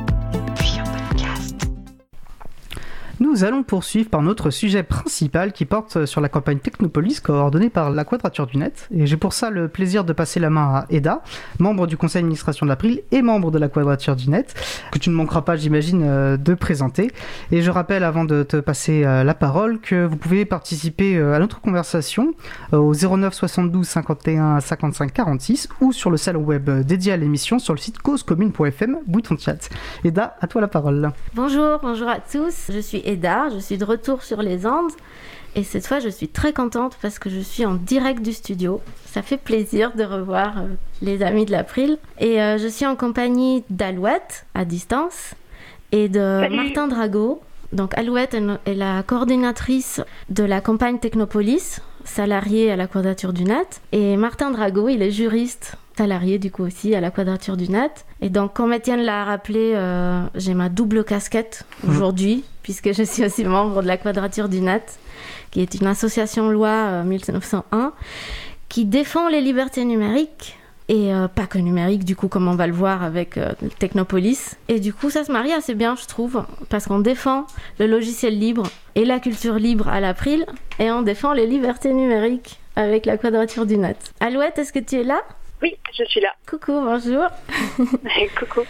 Nous 3.21 3.45
allons 3.45 3.63
poursuivre 3.63 4.09
par 4.09 4.23
notre 4.23 4.49
sujet 4.49 4.83
principal 4.83 5.53
qui 5.53 5.67
porte 5.67 6.07
sur 6.07 6.23
la 6.23 6.31
campagne 6.31 6.59
Technopolis 6.59 7.21
coordonnée 7.21 7.69
par 7.69 7.91
la 7.91 8.07
Quadrature 8.07 8.47
du 8.47 8.57
Net. 8.57 8.89
Et 8.97 9.07
j'ai 9.07 9.19
pour 9.19 9.35
ça 9.35 9.51
le 9.51 9.69
plaisir 9.69 10.05
de 10.05 10.15
passer 10.15 10.41
la 10.41 10.49
main 10.49 10.75
à 10.75 10.87
Eda, 10.89 11.23
membre 11.59 11.87
du 11.87 11.99
conseil 11.99 12.23
d'administration 12.23 12.65
de 12.65 12.71
l'April 12.71 13.03
et 13.13 13.21
membre 13.21 13.51
de 13.51 13.59
la 13.59 13.69
Quadrature 13.69 14.17
du 14.17 14.31
Net, 14.31 14.55
que 14.91 14.99
tu 14.99 15.11
ne 15.11 15.15
manqueras 15.15 15.43
pas, 15.43 15.57
j'imagine, 15.57 16.03
euh, 16.03 16.39
de 16.39 16.55
présenter. 16.55 17.13
Et 17.53 17.61
je 17.61 17.71
rappelle, 17.71 18.05
avant 18.05 18.25
de 18.25 18.43
te 18.43 18.57
passer 18.57 19.05
euh, 19.05 19.23
la 19.23 19.35
parole, 19.35 19.81
que 19.81 20.07
vous 20.07 20.17
pouvez 20.17 20.47
participer 20.47 21.19
euh, 21.19 21.35
à 21.35 21.41
notre 21.41 21.61
conversation 21.61 22.33
au 22.73 22.95
09 22.95 23.35
72 23.35 23.87
51 23.87 24.61
55 24.61 25.13
46 25.13 25.69
ou 25.83 25.93
sur 25.93 26.11
le 26.11 26.17
salon 26.17 26.41
web 26.41 26.71
dédié 26.71 27.13
à 27.13 27.19
l'émission 27.19 27.59
sur 27.59 27.75
le 27.75 27.81
site 27.81 27.99
causecommune.fm, 27.99 29.01
bouton 29.07 29.37
chat. 29.37 29.69
Eda, 30.05 30.39
à 30.41 30.47
toi 30.47 30.63
la 30.63 30.69
parole. 30.69 31.13
Bonjour, 31.35 31.79
bonjour 31.83 32.09
à 32.09 32.17
tous. 32.17 32.71
Je 32.73 32.81
suis 32.81 33.10
Eda, 33.11 33.49
je 33.53 33.59
suis 33.59 33.77
de 33.77 33.85
retour 33.85 34.23
sur 34.23 34.43
les 34.43 34.67
Andes. 34.67 34.93
Et 35.57 35.65
cette 35.65 35.87
fois, 35.87 35.99
je 35.99 36.09
suis 36.09 36.29
très 36.29 36.53
contente 36.53 36.97
parce 37.03 37.19
que 37.19 37.29
je 37.29 37.41
suis 37.41 37.67
en 37.67 37.75
direct 37.75 38.23
du 38.23 38.33
studio. 38.33 38.81
Ça 39.07 39.23
fait 39.23 39.37
plaisir 39.37 39.93
de 39.97 40.05
revoir 40.05 40.59
euh, 40.59 40.67
les 41.03 41.23
amis 41.23 41.45
de 41.45 41.51
l'April. 41.51 41.99
Et 42.21 42.41
euh, 42.41 42.57
je 42.57 42.69
suis 42.69 42.87
en 42.87 42.95
compagnie 42.95 43.65
d'Alouette, 43.69 44.47
à 44.55 44.65
distance, 44.65 45.35
et 45.91 46.09
de 46.09 46.21
Salut. 46.43 46.57
Martin 46.57 46.87
Drago. 46.87 47.43
Donc 47.73 47.97
Alouette 47.97 48.37
est 48.67 48.75
la 48.75 49.03
coordinatrice 49.03 50.01
de 50.29 50.43
la 50.43 50.61
campagne 50.61 50.99
Technopolis, 50.99 51.81
salariée 52.05 52.71
à 52.71 52.77
la 52.77 52.87
Quadrature 52.87 53.33
du 53.33 53.45
Net. 53.45 53.81
Et 53.93 54.17
Martin 54.17 54.51
Drago, 54.51 54.89
il 54.89 55.03
est 55.03 55.13
juriste, 55.13 55.77
salarié 55.97 56.39
du 56.39 56.51
coup 56.51 56.65
aussi 56.65 56.95
à 56.95 57.01
la 57.01 57.11
Quadrature 57.11 57.57
du 57.57 57.69
Net. 57.69 58.07
Et 58.21 58.31
donc, 58.31 58.55
comme 58.55 58.73
Étienne 58.73 59.03
l'a 59.03 59.25
rappelé, 59.25 59.73
euh, 59.75 60.23
j'ai 60.35 60.55
ma 60.55 60.69
double 60.69 61.05
casquette 61.05 61.65
aujourd'hui, 61.89 62.45
puisque 62.63 62.93
je 62.93 63.03
suis 63.03 63.25
aussi 63.25 63.45
membre 63.45 63.83
de 63.83 63.87
la 63.87 63.97
Quadrature 63.97 64.49
du 64.49 64.61
Net, 64.61 64.99
qui 65.51 65.61
est 65.61 65.75
une 65.75 65.87
association 65.87 66.51
loi 66.51 66.69
euh, 66.69 67.05
1901 67.05 67.93
qui 68.69 68.85
défend 68.85 69.29
les 69.29 69.41
libertés 69.41 69.85
numériques 69.85 70.57
et 70.91 71.15
euh, 71.15 71.29
pas 71.29 71.47
que 71.47 71.59
numériques, 71.59 72.05
du 72.05 72.17
coup, 72.17 72.27
comme 72.27 72.49
on 72.49 72.57
va 72.57 72.67
le 72.67 72.73
voir 72.73 73.05
avec 73.05 73.39
euh, 73.39 73.53
Technopolis. 73.79 74.57
Et 74.67 74.81
du 74.81 74.93
coup, 74.93 75.09
ça 75.09 75.25
se 75.25 75.31
marie 75.31 75.53
assez 75.53 75.75
bien, 75.75 75.95
je 75.95 76.05
trouve, 76.07 76.45
parce 76.69 76.87
qu'on 76.87 76.99
défend 76.99 77.47
le 77.79 77.87
logiciel 77.87 78.37
libre 78.37 78.65
et 78.97 79.05
la 79.05 79.21
culture 79.21 79.55
libre 79.55 79.89
à 79.89 80.01
l'April, 80.01 80.45
et 80.81 80.91
on 80.91 81.03
défend 81.03 81.33
les 81.33 81.47
libertés 81.47 81.93
numériques 81.93 82.59
avec 82.75 83.07
la 83.07 83.19
Quadrature 83.19 83.67
du 83.67 83.77
Net. 83.77 84.13
Alouette, 84.19 84.59
est-ce 84.59 84.73
que 84.73 84.81
tu 84.81 84.97
es 84.97 85.05
là? 85.05 85.21
Oui, 85.63 85.77
je 85.93 86.05
suis 86.05 86.21
là. 86.21 86.35
Coucou, 86.49 86.73
bonjour. 86.73 87.27
Coucou. 88.39 88.63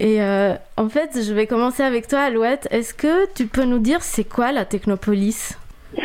Et 0.00 0.20
euh, 0.20 0.54
en 0.76 0.88
fait, 0.88 1.22
je 1.22 1.32
vais 1.32 1.46
commencer 1.46 1.82
avec 1.82 2.08
toi, 2.08 2.20
Alouette. 2.20 2.68
Est-ce 2.70 2.92
que 2.94 3.32
tu 3.34 3.46
peux 3.46 3.64
nous 3.64 3.78
dire 3.78 4.02
c'est 4.02 4.24
quoi 4.24 4.52
la 4.52 4.64
Technopolis? 4.64 5.58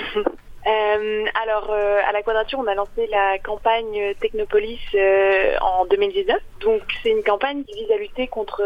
Euh, 0.67 1.25
alors, 1.41 1.71
euh, 1.71 1.99
à 2.07 2.11
la 2.11 2.21
Quadrature, 2.21 2.59
on 2.59 2.67
a 2.67 2.75
lancé 2.75 3.07
la 3.07 3.39
campagne 3.39 4.13
Technopolis 4.19 4.79
euh, 4.93 5.55
en 5.61 5.85
2019. 5.85 6.37
Donc, 6.61 6.81
c'est 7.01 7.09
une 7.09 7.23
campagne 7.23 7.63
qui 7.63 7.73
vise 7.73 7.91
à 7.91 7.97
lutter 7.97 8.27
contre 8.27 8.61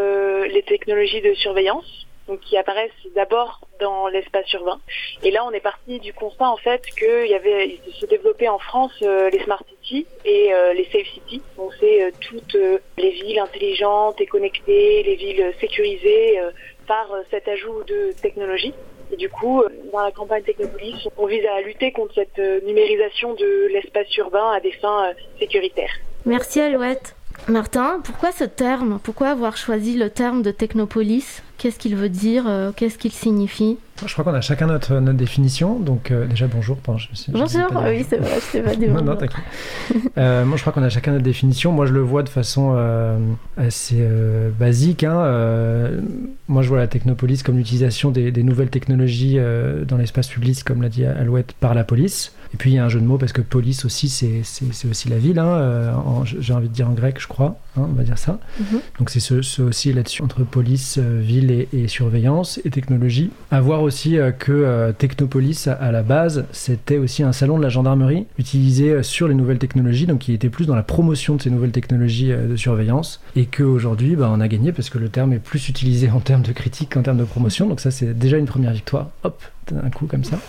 les 0.48 0.64
technologies 0.64 1.22
de 1.22 1.34
surveillance, 1.34 2.06
donc 2.28 2.40
qui 2.42 2.58
apparaissent 2.58 2.92
d'abord 3.16 3.62
dans 3.80 4.08
l'espace 4.08 4.52
urbain. 4.54 4.80
Et 5.24 5.32
là, 5.32 5.46
on 5.46 5.52
est 5.52 5.60
parti 5.60 6.00
du 6.00 6.14
constat 6.14 6.50
en 6.50 6.58
fait 6.58 6.82
qu'il 6.98 7.28
y 7.28 7.34
avait, 7.34 7.80
se 8.00 8.06
développait 8.06 8.48
en 8.48 8.60
France 8.60 8.94
euh, 9.02 9.30
les 9.30 9.40
smart 9.44 9.64
cities 9.70 10.06
et 10.26 10.54
euh, 10.54 10.74
les 10.74 10.86
safe 10.86 11.08
cities. 11.14 11.42
Donc, 11.58 11.72
c'est 11.80 12.04
euh, 12.04 12.12
toutes 12.22 12.58
les 12.98 13.12
villes 13.12 13.40
intelligentes 13.40 14.20
et 14.22 14.26
connectées, 14.26 15.04
les 15.04 15.16
villes 15.16 15.54
sécurisées 15.60 16.40
par 16.88 17.08
cet 17.32 17.48
ajout 17.48 17.84
de 17.84 18.12
technologie. 18.22 18.74
Et 19.12 19.16
du 19.16 19.30
coup, 19.30 19.64
dans 19.92 20.02
la 20.02 20.12
campagne 20.12 20.44
Technopolis, 20.44 21.08
on 21.18 21.28
vise 21.28 21.46
à 21.46 21.62
lutter 21.62 21.92
contre 21.92 22.14
cette 22.16 22.40
numérisation 22.64 23.34
de 23.36 23.68
l'espace 23.72 24.16
urbain 24.18 24.52
à 24.52 24.60
des 24.60 24.72
fins 24.72 25.14
sécuritaires. 25.40 25.94
Merci, 26.26 26.62
Alouette. 26.62 27.16
Martin, 27.48 28.02
pourquoi 28.04 28.32
ce 28.32 28.46
terme? 28.46 29.00
Pourquoi 29.04 29.30
avoir 29.30 29.58
choisi 29.58 29.98
le 29.98 30.10
terme 30.10 30.42
de 30.42 30.52
Technopolis? 30.52 31.44
Qu'est-ce 31.64 31.80
qu'il 31.80 31.96
veut 31.96 32.10
dire 32.10 32.44
euh, 32.46 32.72
Qu'est-ce 32.76 32.98
qu'il 32.98 33.14
signifie 33.14 33.78
Je 34.06 34.12
crois 34.12 34.26
qu'on 34.26 34.34
a 34.34 34.42
chacun 34.42 34.68
notre, 34.68 34.96
notre 34.96 35.18
définition. 35.18 35.80
Donc, 35.80 36.12
euh, 36.12 36.28
déjà, 36.28 36.46
bonjour. 36.48 36.78
Je 36.98 37.06
je 37.14 37.32
Bonjour, 37.32 37.82
oui, 37.86 38.06
c'est 38.06 38.18
vrai, 38.18 38.32
je 38.46 38.52
t'ai 38.52 38.62
pas 38.62 38.76
dit 38.76 38.86
Non, 38.88 38.96
non, 38.96 39.14
bonjour. 39.16 39.18
t'inquiète. 39.20 40.12
Euh, 40.18 40.44
moi, 40.44 40.58
je 40.58 40.62
crois 40.62 40.74
qu'on 40.74 40.84
a 40.84 40.90
chacun 40.90 41.14
notre 41.14 41.24
définition. 41.24 41.72
Moi, 41.72 41.86
je 41.86 41.94
le 41.94 42.02
vois 42.02 42.22
de 42.24 42.28
façon 42.28 42.74
euh, 42.76 43.18
assez 43.56 43.96
euh, 44.02 44.50
basique. 44.60 45.06
hein. 45.06 45.18
Euh, 45.18 46.02
moi, 46.50 46.64
je 46.64 46.68
vois 46.68 46.80
la 46.80 46.88
technopolis 46.88 47.44
comme 47.44 47.56
l'utilisation 47.56 48.12
des, 48.12 48.34
des 48.34 48.44
nouvelles 48.44 48.70
technologies 48.70 49.36
euh, 49.40 49.86
dans 49.86 49.96
l'espace 49.96 50.28
public, 50.28 50.66
comme 50.66 50.82
l'a 50.82 50.90
dit 50.90 51.06
Alouette, 51.06 51.54
par 51.62 51.74
la 51.76 51.86
police. 51.86 52.34
Et 52.54 52.58
puis, 52.58 52.72
il 52.72 52.74
y 52.74 52.78
a 52.78 52.84
un 52.84 52.90
jeu 52.90 53.00
de 53.00 53.06
mots 53.06 53.18
parce 53.18 53.32
que 53.32 53.40
police 53.42 53.86
aussi, 53.86 54.10
c'est 54.10 54.42
aussi 54.90 55.08
la 55.08 55.18
ville. 55.18 55.40
hein, 55.40 55.48
euh, 55.48 55.94
J'ai 56.26 56.54
envie 56.54 56.68
de 56.68 56.74
dire 56.74 56.90
en 56.90 56.94
grec, 56.94 57.22
je 57.22 57.28
crois. 57.30 57.58
Hein, 57.78 57.88
on 57.90 57.94
va 57.94 58.04
dire 58.04 58.18
ça. 58.18 58.40
Mhm. 58.60 58.80
Donc, 59.00 59.10
c'est 59.10 59.20
ce, 59.20 59.42
ce 59.42 59.62
aussi 59.62 59.94
là-dessus 59.94 60.22
entre 60.22 60.44
police, 60.44 60.98
euh, 61.00 61.20
ville 61.22 61.52
et, 61.52 61.68
et 61.74 61.88
surveillance 61.88 62.60
et 62.66 62.70
technologie. 62.70 63.32
À 63.52 63.62
voir 63.62 63.82
aussi 63.82 64.18
euh, 64.18 64.32
que 64.32 64.52
euh, 64.52 64.92
Technopolis, 64.92 65.68
à, 65.68 65.74
à 65.74 65.92
la 65.92 66.04
base, 66.04 66.46
c'était 66.52 66.98
aussi 66.98 67.24
un 67.24 67.34
salon 67.34 67.58
de 67.58 67.64
la 67.64 67.70
gendarmerie 67.70 68.26
utilisé 68.38 69.04
sur 69.04 69.28
les 69.28 69.36
nouvelles 69.36 69.60
technologies, 69.60 70.06
donc 70.06 70.20
qui 70.20 70.34
était 70.34 70.50
plus 70.50 70.66
dans 70.66 70.76
la 70.76 70.84
promotion 70.84 71.36
de 71.36 71.42
ces 71.42 71.50
nouvelles 71.50 71.72
technologies 71.72 72.30
de 72.32 72.56
surveillance. 72.56 73.22
Et 73.36 73.46
qu'aujourd'hui, 73.46 74.16
bah, 74.16 74.30
on 74.32 74.40
a 74.40 74.48
gagné 74.48 74.72
parce 74.72 74.90
que 74.90 74.98
le 74.98 75.10
terme 75.10 75.34
est 75.34 75.40
plus 75.40 75.70
utilisé 75.70 76.10
en 76.14 76.20
termes 76.20 76.44
de 76.44 76.52
critique 76.52 76.94
qu'en 76.94 77.02
termes 77.02 77.18
de 77.18 77.24
promotion. 77.24 77.68
Donc, 77.68 77.80
ça, 77.80 77.92
c'est 77.92 78.18
déjà 78.18 78.38
une 78.38 78.46
première 78.46 78.74
victoire. 78.74 79.10
Hop, 79.24 79.42
d'un 79.72 79.90
coup, 79.90 80.08
comme 80.08 80.24
ça. 80.24 80.40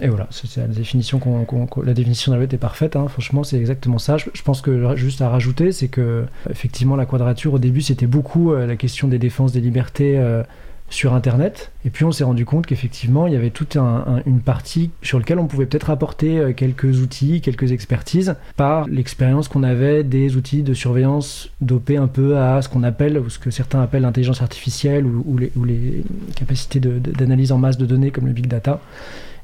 Et 0.00 0.08
voilà, 0.08 0.28
c'est 0.30 0.60
la 0.60 0.66
définition 0.66 1.18
qu'on, 1.18 1.46
la 1.82 1.94
définition 1.94 2.30
d'Alouette 2.32 2.52
est 2.52 2.58
parfaite. 2.58 2.96
hein. 2.96 3.06
Franchement, 3.08 3.44
c'est 3.44 3.56
exactement 3.56 3.98
ça. 3.98 4.18
Je, 4.18 4.26
je 4.34 4.42
pense 4.42 4.60
que 4.60 4.94
juste 4.96 5.22
à 5.22 5.30
rajouter, 5.30 5.72
c'est 5.72 5.88
que 5.88 6.24
effectivement 6.50 6.96
la 6.96 7.06
quadrature 7.06 7.54
au 7.54 7.58
début 7.58 7.80
c'était 7.80 8.06
beaucoup 8.06 8.52
euh, 8.52 8.66
la 8.66 8.76
question 8.76 9.08
des 9.08 9.18
défenses 9.18 9.52
des 9.52 9.60
libertés 9.60 10.18
euh, 10.18 10.42
sur 10.88 11.14
Internet. 11.14 11.72
Et 11.84 11.90
puis 11.90 12.04
on 12.04 12.12
s'est 12.12 12.24
rendu 12.24 12.44
compte 12.44 12.66
qu'effectivement 12.66 13.26
il 13.26 13.32
y 13.32 13.36
avait 13.36 13.50
toute 13.50 13.76
un- 13.76 14.04
un- 14.06 14.22
une 14.26 14.40
partie 14.40 14.90
sur 15.02 15.18
laquelle 15.18 15.38
on 15.38 15.46
pouvait 15.46 15.66
peut-être 15.66 15.90
apporter 15.90 16.38
euh, 16.38 16.52
quelques 16.52 17.00
outils, 17.00 17.40
quelques 17.40 17.72
expertises 17.72 18.34
par 18.56 18.86
l'expérience 18.88 19.48
qu'on 19.48 19.62
avait 19.62 20.04
des 20.04 20.36
outils 20.36 20.62
de 20.62 20.74
surveillance 20.74 21.50
dopés 21.60 21.96
un 21.96 22.06
peu 22.06 22.38
à 22.38 22.62
ce 22.62 22.68
qu'on 22.68 22.82
appelle 22.84 23.18
ou 23.18 23.28
ce 23.30 23.38
que 23.38 23.50
certains 23.50 23.80
appellent 23.82 24.02
l'intelligence 24.02 24.42
artificielle 24.42 25.06
ou, 25.06 25.36
les, 25.38 25.52
ou 25.56 25.64
les 25.64 26.04
capacités 26.34 26.80
d'analyse 26.80 27.52
en 27.52 27.58
masse 27.58 27.78
de 27.78 27.86
données 27.86 28.10
comme 28.10 28.26
le 28.26 28.32
big 28.32 28.46
data 28.46 28.80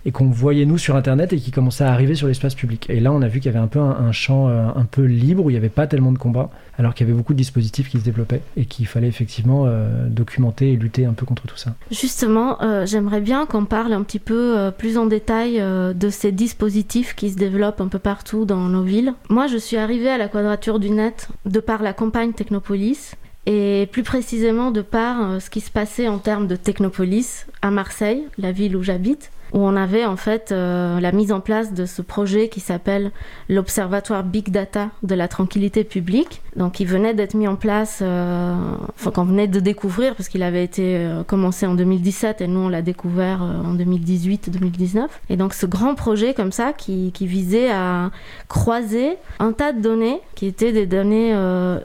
et 0.05 0.13
qu'on 0.13 0.29
voyait 0.29 0.67
nous 0.67 0.79
sur 0.79 0.97
internet 0.97 1.33
et 1.33 1.39
qui 1.39 1.51
commençait 1.51 1.85
à 1.85 1.93
arriver 1.93 2.15
sur 2.15 2.27
l'espace 2.27 2.55
public. 2.55 2.87
Et 2.89 3.01
là, 3.01 3.13
on 3.13 3.23
a 3.23 3.29
vu 3.29 3.41
qu'il 3.41 3.51
y 3.51 3.55
avait 3.55 3.63
un 3.63 3.69
peu 3.69 3.79
un, 3.79 4.13
champ 4.13 4.49
euh, 4.49 4.67
un 4.75 4.85
peu 4.85 5.03
libre 5.03 5.45
où 5.45 5.51
il 5.51 5.55
n'y 5.55 5.59
avait 5.59 5.69
pas 5.69 5.87
tellement 5.87 6.13
de 6.13 6.19
combats, 6.19 6.51
alors 6.79 6.95
qu'il 6.95 7.07
y 7.07 7.11
avait 7.11 7.17
beaucoup 7.17 7.33
de 7.33 7.39
dispositifs 7.39 7.89
qui 7.89 7.99
se 7.99 8.05
développaient 8.05 8.43
et 8.57 8.65
qu'il 8.65 8.87
fallait 8.87 9.09
effectivement 9.09 9.65
euh, 9.67 10.09
documenter 10.09 10.73
et 10.73 10.77
lutter 10.77 11.05
un 11.05 11.13
peu 11.13 11.25
contre 11.25 11.47
tout 11.47 11.57
ça. 11.57 11.75
Justement, 11.91 12.61
euh, 12.63 12.85
j'aimerais 12.87 13.21
bien 13.21 13.47
qu'on 13.47 13.65
parle 13.65 13.93
un 13.93 14.03
petit 14.03 14.19
peu 14.19 14.71
plus 14.77 14.99
en 14.99 15.07
détail 15.07 15.61
de 15.61 16.11
ces 16.11 16.33
dispositifs 16.33 17.15
qui 17.15 17.31
se 17.31 17.37
développent 17.37 17.81
un 17.81 17.89
peu 17.89 17.99
partout 17.99 18.45
dans 18.45 18.69
nos 18.69 18.83
villes. 18.83 19.15
Moi, 19.29 19.47
je 19.47 19.57
suis 19.57 19.77
arrivée 19.77 20.09
à 20.09 20.19
la 20.19 20.29
Quadrature 20.29 20.79
du 20.79 20.91
Net 20.91 21.29
de 21.47 21.61
par 21.61 21.83
la 21.83 21.93
campagne 21.93 22.33
Technopolis 22.33 23.15
et 23.47 23.89
plus 23.91 24.03
précisément 24.03 24.71
de 24.71 24.83
par 24.83 25.41
ce 25.41 25.51
qui 25.51 25.61
se 25.61 25.71
passait 25.71 26.09
en 26.09 26.19
termes 26.19 26.47
de 26.47 26.57
Technopolis 26.57 27.47
à 27.61 27.71
Marseille, 27.71 28.25
la 28.39 28.53
ville 28.53 28.77
où 28.77 28.83
j'habite 28.83 29.31
où 29.53 29.59
on 29.59 29.77
avait 29.77 30.05
en 30.05 30.17
fait 30.17 30.51
euh, 30.51 30.99
la 31.01 31.13
mise 31.13 31.33
en 31.33 31.41
place 31.41 31.75
de 31.75 31.85
ce 31.85 32.01
projet 32.03 32.49
qui 32.49 32.61
s'appelle 32.61 33.11
l'Observatoire 33.49 34.25
Big 34.25 34.51
Data 34.51 34.91
de 35.03 35.15
la 35.15 35.29
tranquillité 35.29 35.85
publique. 35.85 36.41
Donc 36.57 36.81
il 36.81 36.87
venait 36.87 37.15
d'être 37.15 37.35
mis 37.35 37.49
en 37.49 37.57
place, 37.57 38.01
euh, 38.03 38.55
enfin 38.95 39.11
qu'on 39.11 39.25
venait 39.25 39.49
de 39.49 39.61
découvrir 39.61 40.15
parce 40.15 40.29
qu'il 40.29 40.43
avait 40.43 40.65
été 40.65 40.97
euh, 40.97 41.23
commencé 41.23 41.67
en 41.67 41.75
2017 41.75 42.41
et 42.41 42.47
nous 42.47 42.61
on 42.61 42.69
l'a 42.69 42.83
découvert 42.83 43.43
en 43.43 43.75
2018-2019. 43.75 45.07
Et 45.29 45.37
donc 45.37 45.55
ce 45.55 45.67
grand 45.67 45.95
projet 45.95 46.35
comme 46.35 46.53
ça 46.53 46.73
qui, 46.73 47.13
visait 47.23 47.71
à 47.71 48.11
croiser 48.49 49.17
un 49.39 49.53
tas 49.53 49.73
de 49.73 49.81
données 49.81 50.21
qui 50.35 50.47
étaient 50.47 50.73
des 50.73 50.87
données 50.87 51.33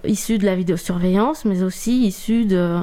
issues 0.03 0.39
de 0.39 0.45
la 0.45 0.55
vidéosurveillance 0.55 1.45
mais 1.45 1.61
aussi 1.61 2.07
issues 2.07 2.45
de, 2.45 2.79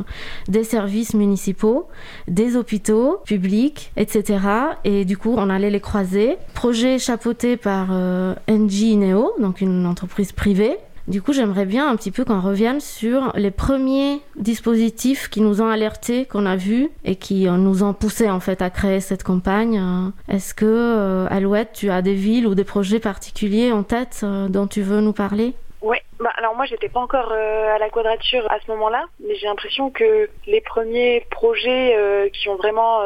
des 0.46 0.62
services 0.62 1.14
municipaux, 1.14 1.88
des 2.28 2.56
hôpitaux 2.56 3.18
publics, 3.24 3.90
etc. 3.96 4.38
Et 4.84 5.04
du 5.04 5.16
coup, 5.16 5.34
on 5.36 5.50
allait 5.50 5.70
les 5.70 5.80
croiser. 5.80 6.36
Projet 6.54 6.98
chapeauté 6.98 7.56
par 7.56 7.88
euh, 7.90 8.34
NG 8.48 8.96
Neo, 8.96 9.32
donc 9.38 9.60
une 9.60 9.86
entreprise 9.86 10.32
privée. 10.32 10.76
Du 11.06 11.20
coup, 11.20 11.34
j'aimerais 11.34 11.66
bien 11.66 11.86
un 11.86 11.96
petit 11.96 12.10
peu 12.10 12.24
qu'on 12.24 12.40
revienne 12.40 12.80
sur 12.80 13.30
les 13.34 13.50
premiers 13.50 14.20
dispositifs 14.36 15.28
qui 15.28 15.42
nous 15.42 15.60
ont 15.60 15.68
alertés, 15.68 16.24
qu'on 16.24 16.46
a 16.46 16.56
vus 16.56 16.88
et 17.04 17.16
qui 17.16 17.46
euh, 17.46 17.52
nous 17.52 17.82
ont 17.82 17.92
poussé 17.92 18.30
en 18.30 18.40
fait 18.40 18.62
à 18.62 18.70
créer 18.70 19.00
cette 19.00 19.22
campagne. 19.22 19.78
Euh, 19.78 20.34
Est-ce 20.34 20.54
que, 20.54 20.64
euh, 20.64 21.26
Alouette, 21.28 21.72
tu 21.74 21.90
as 21.90 22.00
des 22.00 22.14
villes 22.14 22.46
ou 22.46 22.54
des 22.54 22.64
projets 22.64 23.00
particuliers 23.00 23.70
en 23.70 23.82
tête 23.82 24.24
dont 24.48 24.66
tu 24.66 24.80
veux 24.80 25.02
nous 25.02 25.12
parler? 25.12 25.52
Ouais, 25.82 26.00
bah 26.18 26.30
alors 26.38 26.56
moi 26.56 26.64
j'étais 26.64 26.88
pas 26.88 27.00
encore 27.00 27.30
à 27.30 27.78
la 27.78 27.90
quadrature 27.90 28.50
à 28.50 28.58
ce 28.64 28.70
moment-là, 28.70 29.04
mais 29.20 29.34
j'ai 29.34 29.46
l'impression 29.46 29.90
que 29.90 30.30
les 30.46 30.62
premiers 30.62 31.26
projets 31.30 32.30
qui 32.32 32.48
ont 32.48 32.56
vraiment 32.56 33.02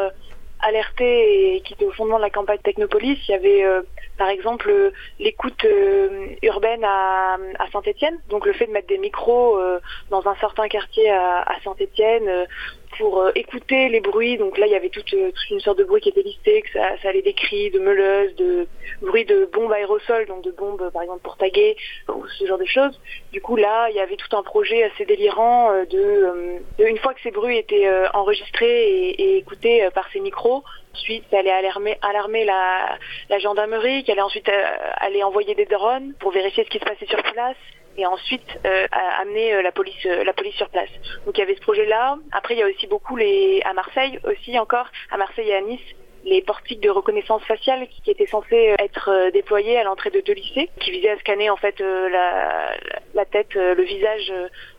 alerté 0.61 1.57
et 1.57 1.61
qui 1.61 1.75
étaient 1.75 1.85
au 1.85 1.93
fondement 1.93 2.17
de 2.17 2.23
la 2.23 2.31
campagne 2.31 2.59
Technopolis, 2.59 3.19
il 3.29 3.33
y 3.33 3.35
avait 3.35 3.65
euh, 3.65 3.83
par 4.17 4.29
exemple 4.29 4.69
euh, 4.71 4.91
l'écoute 5.19 5.65
euh, 5.65 6.27
urbaine 6.43 6.85
à, 6.85 7.35
à 7.59 7.71
Saint-Étienne, 7.73 8.19
donc 8.29 8.47
le 8.47 8.53
fait 8.53 8.67
de 8.67 8.73
mettre 8.73 8.89
des 8.89 8.99
micros 8.99 9.59
euh, 9.59 9.81
dans 10.11 10.27
un 10.27 10.35
certain 10.37 10.69
quartier 10.69 11.11
à, 11.11 11.43
à 11.43 11.61
Saint-Étienne 11.63 12.47
pour 12.97 13.21
euh, 13.21 13.31
écouter 13.35 13.89
les 13.89 14.01
bruits. 14.01 14.37
Donc 14.39 14.59
là 14.59 14.67
il 14.67 14.73
y 14.73 14.77
avait 14.77 14.89
toute, 14.89 15.13
euh, 15.15 15.31
toute 15.31 15.51
une 15.51 15.61
sorte 15.61 15.79
de 15.79 15.85
bruit 15.85 16.01
qui 16.01 16.09
était 16.11 16.23
listé, 16.23 16.63
que 16.63 16.73
ça, 16.73 16.97
ça 17.03 17.09
allait 17.11 17.23
des 17.23 17.35
cris, 17.35 17.71
de 17.71 17.79
meuleuses, 17.79 18.35
de 18.37 18.67
bruits 19.03 19.25
de 19.25 19.49
bombes 19.53 19.73
aérosols, 19.73 20.27
donc 20.27 20.43
de 20.43 20.51
bombes 20.51 20.91
par 20.93 21.03
exemple 21.03 21.21
pour 21.23 21.37
taguer 21.37 21.77
ou 22.09 22.27
ce 22.27 22.47
genre 22.47 22.59
de 22.59 22.65
choses. 22.65 22.99
Du 23.33 23.41
coup, 23.41 23.57
là, 23.57 23.89
il 23.91 23.97
y 23.97 24.01
avait 24.01 24.17
tout 24.17 24.35
un 24.37 24.43
projet 24.43 24.83
assez 24.85 25.05
délirant 25.05 25.71
euh, 25.71 25.85
de, 25.85 25.99
euh, 25.99 26.59
une 26.79 26.99
fois 26.99 27.15
que 27.15 27.21
ces 27.23 27.31
bruits 27.31 27.59
étaient 27.59 27.87
euh, 27.87 28.09
enregistrés 28.15 28.89
et, 28.89 29.23
et 29.23 29.37
écoutés 29.39 29.85
euh, 29.85 29.91
par 29.91 30.09
ces 30.13 30.21
micros, 30.21 30.63
ensuite, 30.95 31.25
ça 31.31 31.39
allait 31.39 31.51
alarmer, 31.51 31.99
alarmer 32.03 32.45
la, 32.45 32.99
gendarmerie, 33.39 34.05
qui 34.05 34.13
allait 34.13 34.23
ensuite 34.23 34.49
euh, 34.49 34.63
aller 34.97 35.23
envoyer 35.23 35.55
des 35.55 35.67
drones 35.67 36.15
pour 36.21 36.33
vérifier 36.33 36.65
ce 36.65 36.71
qui 36.71 36.79
se 36.79 36.85
passait 36.85 37.07
sur 37.07 37.23
place 37.23 37.57
et 37.99 38.07
ensuite 38.07 38.59
euh, 38.65 38.87
amener 39.21 39.53
euh, 39.53 39.63
la 39.63 39.73
police 39.73 40.07
euh, 40.07 40.25
la 40.25 40.33
police 40.33 40.55
sur 40.55 40.69
place. 40.71 40.89
Donc 41.27 41.37
il 41.37 41.41
y 41.41 41.43
avait 41.43 41.57
ce 41.57 41.61
projet 41.61 41.85
là. 41.85 42.17
Après 42.33 42.55
il 42.55 42.61
y 42.61 42.63
a 42.63 42.67
aussi 42.67 42.87
beaucoup 42.87 43.17
les 43.17 43.61
à 43.65 43.73
Marseille 43.75 44.19
aussi 44.25 44.59
encore 44.59 44.87
à 45.11 45.17
Marseille 45.17 45.49
et 45.49 45.55
à 45.55 45.61
Nice 45.61 45.81
les 46.25 46.43
portiques 46.43 46.81
de 46.81 46.91
reconnaissance 46.91 47.43
faciale 47.45 47.87
qui, 47.89 48.11
étaient 48.11 48.27
censés 48.27 48.75
être 48.81 49.31
déployés 49.33 49.79
à 49.79 49.85
l'entrée 49.85 50.11
de 50.11 50.21
deux 50.21 50.33
lycées, 50.33 50.69
qui 50.81 50.91
visaient 50.91 51.11
à 51.11 51.19
scanner 51.19 51.49
en 51.49 51.57
fait 51.57 51.79
la, 51.81 53.25
tête, 53.25 53.55
le 53.55 53.83
visage 53.83 54.33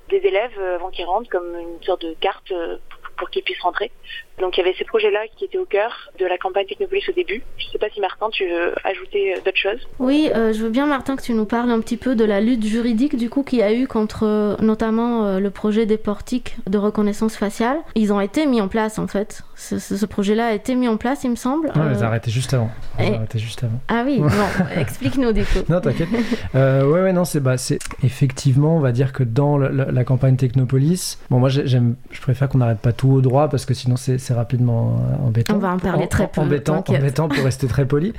des 0.10 0.18
élèves 0.18 0.60
avant 0.76 0.90
qu'ils 0.90 1.06
rentrent, 1.06 1.30
comme 1.30 1.58
une 1.58 1.82
sorte 1.82 2.06
de 2.06 2.14
carte 2.14 2.54
pour 3.18 3.30
qu'ils 3.30 3.44
puissent 3.44 3.62
rentrer. 3.62 3.90
Donc 4.40 4.58
il 4.58 4.62
y 4.62 4.64
avait 4.64 4.76
ces 4.78 4.86
projets-là 4.86 5.20
qui 5.36 5.46
étaient 5.46 5.58
au 5.58 5.66
cœur 5.66 5.92
de 6.20 6.26
la 6.26 6.38
campagne 6.38 6.66
Technopolis 6.66 7.04
au 7.10 7.14
début. 7.14 7.42
Je 7.58 7.68
ne 7.68 7.72
sais 7.72 7.78
pas 7.78 7.88
si 7.94 8.00
Martin, 8.00 8.28
tu 8.32 8.46
veux 8.48 8.74
ajouter 8.84 9.34
euh, 9.36 9.40
d'autres 9.44 9.58
choses? 9.58 9.80
Oui, 10.00 10.30
euh, 10.36 10.54
je 10.54 10.64
veux 10.64 10.70
bien 10.70 10.86
Martin 10.86 11.16
que 11.16 11.22
tu 11.22 11.34
nous 11.34 11.46
parles 11.46 11.70
un 11.72 11.80
petit 11.82 11.98
peu 11.98 12.16
de 12.16 12.24
la 12.24 12.40
lutte 12.42 12.66
juridique 12.66 13.18
du 13.18 13.30
coup 13.30 13.44
qu'il 13.44 13.60
y 13.60 13.64
a 13.64 13.74
eu 13.74 13.88
contre 13.88 14.26
euh, 14.26 14.56
notamment 14.62 15.26
euh, 15.26 15.40
le 15.40 15.50
projet 15.50 15.86
des 15.86 15.98
portiques 15.98 16.56
de 16.68 16.78
reconnaissance 16.78 17.36
faciale. 17.36 17.78
Ils 17.96 18.14
ont 18.14 18.22
été 18.22 18.46
mis 18.46 18.62
en 18.62 18.68
place 18.68 18.98
en 19.00 19.08
fait. 19.08 19.42
Ce, 19.56 19.78
ce- 19.78 19.98
ce 19.98 20.06
projet-là 20.06 20.48
a 20.48 20.54
été 20.54 20.76
mis 20.76 20.88
en 20.88 20.96
place, 20.98 21.24
il 21.26 21.32
me 21.32 21.36
semble. 21.36 21.68
Non, 21.76 21.82
Euh, 21.84 21.90
les 21.94 22.02
a 22.04 22.08
arrêtés 22.08 22.32
juste 22.32 22.54
avant. 22.54 22.70
Et- 23.00 23.38
juste 23.38 23.64
avant. 23.64 23.80
Ah 23.90 24.04
oui, 24.06 24.20
bon, 24.20 24.28
explique-nous 24.80 25.34
du 25.34 25.44
coup. 25.44 25.60
Non, 25.68 25.82
t'inquiète. 25.82 26.08
Euh, 26.56 26.86
ouais, 26.86 27.02
ouais, 27.04 27.14
non, 27.14 27.26
c'est 27.26 27.40
bah, 27.42 27.58
c'est 27.58 27.78
effectivement, 28.04 28.78
on 28.78 28.80
va 28.80 28.92
dire 28.92 29.12
que 29.14 29.24
dans 29.24 29.58
le- 29.58 29.70
la, 29.70 29.92
la 29.92 30.04
campagne 30.04 30.36
Technopolis, 30.38 31.18
bon, 31.30 31.40
moi 31.40 31.50
j'ai- 31.50 31.68
j'aime, 31.68 31.96
je 32.12 32.22
préfère 32.22 32.48
qu'on 32.50 32.58
n'arrête 32.60 32.80
pas 32.80 32.94
tout 32.94 33.10
au 33.10 33.22
droit 33.22 33.50
parce 33.50 33.66
que 33.66 33.74
sinon 33.74 33.96
c'est 33.98 34.18
c'est 34.30 34.36
rapidement 34.36 34.96
euh, 35.10 35.28
embêtant. 35.28 35.56
On 35.56 35.58
va 35.58 35.74
en 35.74 35.80
parler 35.80 36.08
très 36.08 36.28
peu, 36.28 36.42
Embêtant, 36.42 36.84
embêtant 36.88 37.28
pour 37.28 37.44
rester 37.44 37.66
très 37.66 37.86
poli. 37.86 38.14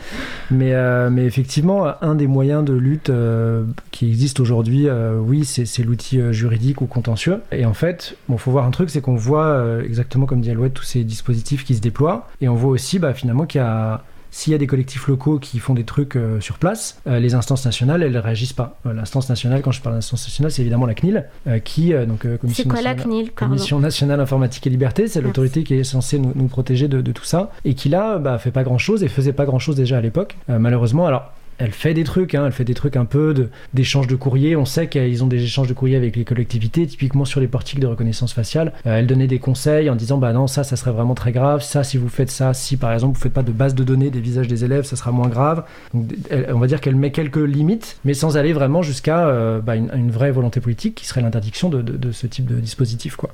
Mais, 0.50 0.74
euh, 0.74 1.08
mais 1.08 1.24
effectivement, 1.24 1.86
un 2.02 2.16
des 2.16 2.26
moyens 2.26 2.64
de 2.64 2.72
lutte 2.72 3.10
euh, 3.10 3.64
qui 3.92 4.08
existe 4.08 4.40
aujourd'hui, 4.40 4.88
euh, 4.88 5.18
oui, 5.20 5.44
c'est 5.44 5.82
l'outil 5.84 6.20
juridique 6.32 6.82
ou 6.82 6.86
contentieux. 6.86 7.42
Et 7.52 7.64
en 7.64 7.74
fait, 7.74 8.16
bon, 8.28 8.38
faut 8.38 8.50
voir 8.50 8.64
un 8.64 8.72
truc, 8.72 8.90
c'est 8.90 9.00
qu'on 9.00 9.14
voit 9.14 9.64
exactement 9.84 10.26
comme 10.26 10.40
dit 10.40 10.50
Alouette 10.50 10.74
tous 10.74 10.82
ces 10.82 11.04
dispositifs 11.04 11.64
qui 11.64 11.76
se 11.76 11.80
déploient, 11.80 12.26
et 12.40 12.48
on 12.48 12.56
voit 12.56 12.70
aussi, 12.70 12.98
bah, 12.98 13.14
finalement, 13.14 13.46
qu'il 13.46 13.60
y 13.60 13.64
a 13.64 14.02
s'il 14.30 14.52
y 14.52 14.54
a 14.54 14.58
des 14.58 14.66
collectifs 14.66 15.06
locaux 15.08 15.38
qui 15.38 15.58
font 15.58 15.74
des 15.74 15.84
trucs 15.84 16.16
euh, 16.16 16.40
sur 16.40 16.58
place, 16.58 17.00
euh, 17.06 17.18
les 17.18 17.34
instances 17.34 17.64
nationales, 17.64 18.02
elles 18.02 18.12
ne 18.12 18.18
réagissent 18.18 18.52
pas. 18.52 18.78
Euh, 18.86 18.92
L'instance 18.92 19.28
nationale, 19.28 19.62
quand 19.62 19.72
je 19.72 19.80
parle 19.80 19.96
d'instance 19.96 20.26
nationale, 20.26 20.50
c'est 20.52 20.62
évidemment 20.62 20.86
la 20.86 20.94
CNIL, 20.94 21.26
qui, 21.64 21.92
donc, 22.06 22.26
Commission 22.38 22.64
quoi 22.68 22.80
la 22.80 22.94
nationale- 22.94 23.04
CNIL 23.04 23.30
pardon 23.32 23.54
Commission 23.54 23.78
nationale 23.80 24.20
informatique 24.20 24.66
et 24.66 24.70
liberté, 24.70 25.08
c'est 25.08 25.20
l'autorité 25.20 25.64
qui 25.64 25.74
est 25.74 25.84
censée 25.84 26.18
nous, 26.18 26.32
nous 26.34 26.46
protéger 26.48 26.88
de, 26.88 27.00
de 27.00 27.12
tout 27.12 27.24
ça, 27.24 27.50
et 27.64 27.74
qui 27.74 27.88
là, 27.88 28.18
bah, 28.18 28.38
fait 28.38 28.50
pas 28.50 28.62
grand 28.62 28.78
chose, 28.78 29.02
et 29.02 29.08
faisait 29.08 29.32
pas 29.32 29.44
grand 29.46 29.58
chose 29.58 29.76
déjà 29.76 29.98
à 29.98 30.00
l'époque, 30.00 30.36
malheureusement. 30.48 31.06
Alors, 31.06 31.32
elle 31.60 31.72
fait 31.72 31.94
des 31.94 32.04
trucs, 32.04 32.34
hein, 32.34 32.44
elle 32.46 32.52
fait 32.52 32.64
des 32.64 32.74
trucs 32.74 32.96
un 32.96 33.04
peu 33.04 33.34
de- 33.34 33.48
d'échanges 33.74 34.06
de, 34.06 34.16
courrier. 34.16 34.56
On 34.56 34.64
sait 34.64 34.88
qu'ils 34.88 35.22
ont 35.22 35.26
des 35.26 35.42
échanges 35.42 35.68
de 35.68 35.74
courrier 35.74 35.96
avec 35.96 36.16
les 36.16 36.24
collectivités, 36.24 36.86
typiquement 36.86 37.24
sur 37.24 37.38
les 37.40 37.46
portiques 37.46 37.78
de 37.80 37.86
reconnaissance 37.86 38.32
faciale. 38.32 38.72
Euh, 38.86 38.98
elle 38.98 39.06
donnait 39.06 39.26
des 39.26 39.38
conseils 39.38 39.88
en 39.90 39.94
disant 39.94 40.18
bah 40.18 40.32
non, 40.32 40.46
ça, 40.46 40.64
ça 40.64 40.74
serait 40.76 40.90
vraiment 40.90 41.14
très 41.14 41.32
grave. 41.32 41.62
Ça, 41.62 41.84
si 41.84 41.98
vous 41.98 42.08
faites 42.08 42.30
ça, 42.30 42.54
si 42.54 42.76
par 42.76 42.92
exemple 42.92 43.16
vous 43.16 43.22
faites 43.22 43.32
pas 43.32 43.42
de 43.42 43.52
base 43.52 43.74
de 43.74 43.84
données 43.84 44.10
des 44.10 44.20
visages 44.20 44.48
des 44.48 44.64
élèves, 44.64 44.84
ça 44.84 44.96
sera 44.96 45.12
moins 45.12 45.28
grave. 45.28 45.64
On 45.94 46.58
va 46.58 46.66
dire 46.66 46.80
qu'elle 46.80 46.96
met 46.96 47.12
quelques 47.12 47.36
limites, 47.36 47.98
mais 48.04 48.14
sans 48.14 48.36
aller 48.36 48.52
vraiment 48.52 48.82
jusqu'à 48.82 49.28
euh, 49.28 49.60
bah, 49.60 49.76
une, 49.76 50.10
vraie 50.10 50.30
volonté 50.32 50.60
politique 50.60 50.94
qui 50.94 51.06
serait 51.06 51.20
l'interdiction 51.20 51.68
de, 51.68 51.82
de- 51.82 51.96
de 51.96 52.10
ce 52.12 52.26
type 52.26 52.46
de 52.46 52.56
dispositif. 52.58 53.16
Quoi. 53.16 53.30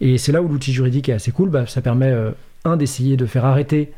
Et 0.00 0.16
c'est 0.18 0.32
là 0.32 0.40
où 0.42 0.48
l'outil 0.48 0.72
juridique 0.72 1.08
est 1.08 1.12
assez 1.12 1.32
cool. 1.32 1.50
Bah, 1.50 1.64
ça 1.66 1.80
permet, 1.80 2.10
euh, 2.10 2.30
un, 2.64 2.76
d'essayer 2.76 3.16
de 3.16 3.26
faire 3.26 3.44
arrêter 3.44 3.92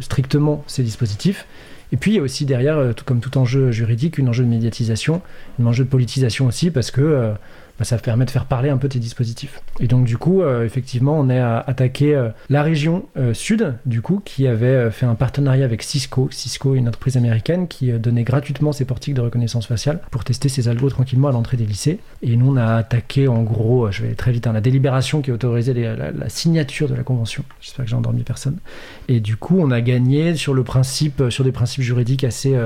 strictement 0.00 0.64
ces 0.66 0.82
dispositifs. 0.82 1.46
Et 1.92 1.96
puis 1.96 2.12
il 2.12 2.14
y 2.16 2.18
a 2.18 2.22
aussi 2.22 2.44
derrière, 2.44 2.76
euh, 2.76 2.92
tout 2.92 3.04
comme 3.04 3.20
tout 3.20 3.38
enjeu 3.38 3.70
juridique, 3.70 4.18
un 4.18 4.26
enjeu 4.26 4.44
de 4.44 4.48
médiatisation, 4.48 5.22
un 5.60 5.66
enjeu 5.66 5.84
de 5.84 5.88
politisation 5.88 6.46
aussi, 6.46 6.70
parce 6.70 6.90
que 6.90 7.00
euh, 7.00 7.32
bah, 7.78 7.84
ça 7.84 7.96
permet 7.96 8.24
de 8.24 8.30
faire 8.30 8.46
parler 8.46 8.70
un 8.70 8.76
peu 8.76 8.88
tes 8.88 8.98
dispositifs. 8.98 9.60
Et 9.78 9.86
donc 9.86 10.04
du 10.04 10.18
coup, 10.18 10.42
euh, 10.42 10.64
effectivement, 10.64 11.18
on 11.18 11.28
est 11.30 11.38
à 11.38 11.60
attaquer 11.60 12.14
euh, 12.14 12.30
la 12.50 12.64
région 12.64 13.06
euh, 13.16 13.34
sud, 13.34 13.74
du 13.86 14.02
coup, 14.02 14.20
qui 14.24 14.48
avait 14.48 14.90
fait 14.90 15.06
un 15.06 15.14
partenariat 15.14 15.64
avec 15.64 15.82
Cisco. 15.82 16.28
Cisco, 16.32 16.74
une 16.74 16.88
entreprise 16.88 17.16
américaine 17.16 17.68
qui 17.68 17.92
donnait 17.92 18.24
gratuitement 18.24 18.72
ses 18.72 18.84
portiques 18.84 19.14
de 19.14 19.20
reconnaissance 19.20 19.66
faciale 19.66 20.00
pour 20.10 20.24
tester 20.24 20.48
ses 20.48 20.68
algos 20.68 20.90
tranquillement 20.90 21.28
à 21.28 21.32
l'entrée 21.32 21.56
des 21.56 21.66
lycées. 21.66 22.00
Et 22.22 22.36
nous, 22.36 22.52
on 22.52 22.56
a 22.56 22.74
attaqué 22.74 23.28
en 23.28 23.44
gros, 23.44 23.90
je 23.92 24.02
vais 24.02 24.14
très 24.14 24.32
vite, 24.32 24.48
hein, 24.48 24.52
la 24.52 24.60
délibération 24.60 25.22
qui 25.22 25.30
autorisait 25.30 25.74
la, 25.74 26.28
signature 26.28 26.88
de 26.88 26.94
la 26.94 27.04
convention. 27.04 27.44
J'espère 27.60 27.84
que 27.84 27.90
j'ai 27.90 27.96
endormi 27.96 28.22
personne. 28.22 28.58
Et 29.06 29.20
du 29.20 29.36
coup, 29.36 29.56
on 29.60 29.70
a 29.70 29.80
gagné 29.80 30.34
sur 30.34 30.52
le 30.52 30.64
principe, 30.64 31.22
sur 31.30 31.44
des 31.44 31.52
principes 31.52 31.82
juridiques 31.82 32.24
assez, 32.24 32.56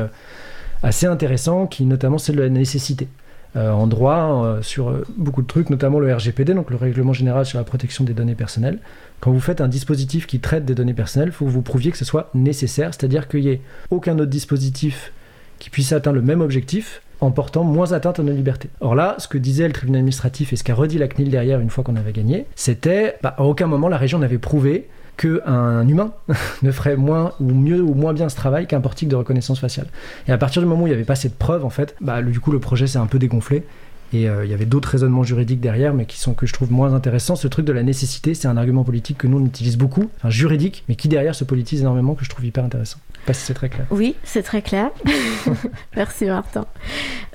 assez 0.82 1.06
intéressants, 1.06 1.66
qui 1.66 1.84
notamment 1.84 2.16
c'est 2.16 2.32
de 2.32 2.40
la 2.40 2.48
nécessité. 2.48 3.08
Euh, 3.54 3.70
en 3.70 3.86
droit, 3.86 4.44
euh, 4.46 4.62
sur 4.62 4.88
euh, 4.88 5.04
beaucoup 5.18 5.42
de 5.42 5.46
trucs, 5.46 5.68
notamment 5.68 6.00
le 6.00 6.14
RGPD, 6.14 6.54
donc 6.54 6.70
le 6.70 6.76
Règlement 6.76 7.12
général 7.12 7.44
sur 7.44 7.58
la 7.58 7.64
protection 7.64 8.02
des 8.02 8.14
données 8.14 8.34
personnelles. 8.34 8.78
Quand 9.20 9.30
vous 9.30 9.40
faites 9.40 9.60
un 9.60 9.68
dispositif 9.68 10.26
qui 10.26 10.40
traite 10.40 10.64
des 10.64 10.74
données 10.74 10.94
personnelles, 10.94 11.28
il 11.28 11.32
faut 11.32 11.44
que 11.44 11.50
vous 11.50 11.60
prouviez 11.60 11.90
que 11.90 11.98
ce 11.98 12.06
soit 12.06 12.30
nécessaire, 12.32 12.94
c'est-à-dire 12.94 13.28
qu'il 13.28 13.40
n'y 13.40 13.48
ait 13.48 13.60
aucun 13.90 14.14
autre 14.14 14.30
dispositif 14.30 15.12
qui 15.58 15.68
puisse 15.68 15.92
atteindre 15.92 16.16
le 16.16 16.22
même 16.22 16.40
objectif 16.40 17.02
en 17.20 17.30
portant 17.30 17.62
moins 17.62 17.92
atteinte 17.92 18.18
à 18.18 18.22
nos 18.22 18.32
libertés. 18.32 18.70
Or 18.80 18.94
là, 18.94 19.16
ce 19.18 19.28
que 19.28 19.36
disait 19.36 19.66
le 19.66 19.74
tribunal 19.74 19.98
administratif 19.98 20.54
et 20.54 20.56
ce 20.56 20.64
qu'a 20.64 20.74
redit 20.74 20.96
la 20.96 21.06
CNIL 21.06 21.28
derrière 21.28 21.60
une 21.60 21.70
fois 21.70 21.84
qu'on 21.84 21.96
avait 21.96 22.12
gagné, 22.12 22.46
c'était 22.56 23.18
bah, 23.22 23.34
à 23.36 23.44
aucun 23.44 23.66
moment 23.66 23.88
la 23.88 23.98
région 23.98 24.18
n'avait 24.18 24.38
prouvé 24.38 24.88
qu'un 25.16 25.86
humain 25.86 26.12
ne 26.62 26.72
ferait 26.72 26.96
moins 26.96 27.32
ou 27.40 27.52
mieux 27.52 27.80
ou 27.80 27.94
moins 27.94 28.12
bien 28.12 28.28
ce 28.28 28.36
travail 28.36 28.66
qu'un 28.66 28.80
portique 28.80 29.08
de 29.08 29.16
reconnaissance 29.16 29.60
faciale. 29.60 29.86
Et 30.28 30.32
à 30.32 30.38
partir 30.38 30.62
du 30.62 30.68
moment 30.68 30.84
où 30.84 30.86
il 30.86 30.90
n'y 30.90 30.94
avait 30.94 31.04
pas 31.04 31.14
cette 31.14 31.38
preuve, 31.38 31.64
en 31.64 31.70
fait, 31.70 31.94
bah, 32.00 32.22
du 32.22 32.40
coup, 32.40 32.52
le 32.52 32.60
projet 32.60 32.86
s'est 32.86 32.98
un 32.98 33.06
peu 33.06 33.18
dégonflé. 33.18 33.64
Et 34.12 34.28
euh, 34.28 34.44
il 34.44 34.50
y 34.50 34.54
avait 34.54 34.66
d'autres 34.66 34.90
raisonnements 34.90 35.22
juridiques 35.22 35.60
derrière, 35.60 35.94
mais 35.94 36.04
qui 36.04 36.18
sont 36.18 36.34
que 36.34 36.46
je 36.46 36.52
trouve 36.52 36.70
moins 36.70 36.92
intéressants. 36.92 37.36
Ce 37.36 37.48
truc 37.48 37.64
de 37.64 37.72
la 37.72 37.82
nécessité, 37.82 38.34
c'est 38.34 38.48
un 38.48 38.56
argument 38.56 38.84
politique 38.84 39.18
que 39.18 39.26
nous 39.26 39.38
on 39.38 39.46
utilise 39.46 39.78
beaucoup, 39.78 40.10
enfin 40.18 40.30
juridique, 40.30 40.84
mais 40.88 40.96
qui 40.96 41.08
derrière 41.08 41.34
se 41.34 41.44
politise 41.44 41.80
énormément, 41.80 42.14
que 42.14 42.24
je 42.24 42.30
trouve 42.30 42.44
hyper 42.44 42.64
intéressant. 42.64 42.98
Pas 43.26 43.32
si 43.32 43.42
c'est 43.42 43.54
très 43.54 43.68
clair. 43.68 43.86
Oui, 43.90 44.16
c'est 44.24 44.42
très 44.42 44.62
clair. 44.62 44.90
Merci 45.96 46.26
Martin. 46.26 46.66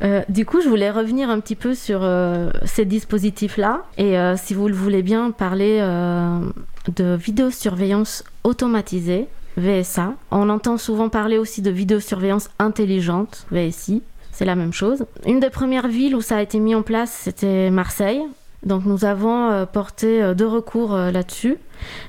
Euh, 0.04 0.22
du 0.30 0.46
coup, 0.46 0.62
je 0.62 0.68
voulais 0.68 0.92
revenir 0.92 1.30
un 1.30 1.40
petit 1.40 1.56
peu 1.56 1.74
sur 1.74 2.02
euh, 2.04 2.52
ces 2.66 2.86
dispositifs-là 2.86 3.86
et 3.98 4.16
si 4.36 4.54
vous 4.54 4.68
le 4.68 4.76
voulez 4.76 5.02
bien, 5.02 5.32
parler 5.32 5.80
de 5.80 7.16
vidéosurveillance 7.16 8.24
automatisée, 8.44 9.28
VSA. 9.58 10.14
On 10.32 10.50
entend 10.50 10.78
souvent 10.78 11.10
parler 11.10 11.38
aussi 11.38 11.62
de 11.62 11.72
vidéosurveillance 11.72 12.50
intelligente, 12.60 13.48
VSI. 13.52 14.04
C'est 14.38 14.46
la 14.46 14.54
même 14.54 14.72
chose. 14.72 15.08
Une 15.26 15.40
des 15.40 15.50
premières 15.50 15.88
villes 15.88 16.16
où 16.16 16.22
ça 16.22 16.38
a 16.38 16.42
été 16.44 16.60
mis 16.60 16.76
en 16.76 16.84
place, 16.84 17.10
c'était 17.10 17.72
Marseille. 17.72 18.22
Donc 18.62 18.86
nous 18.86 19.04
avons 19.04 19.50
euh, 19.50 19.66
porté 19.66 20.22
euh, 20.22 20.36
deux 20.36 20.46
recours 20.46 20.94
euh, 20.94 21.10
là-dessus. 21.10 21.58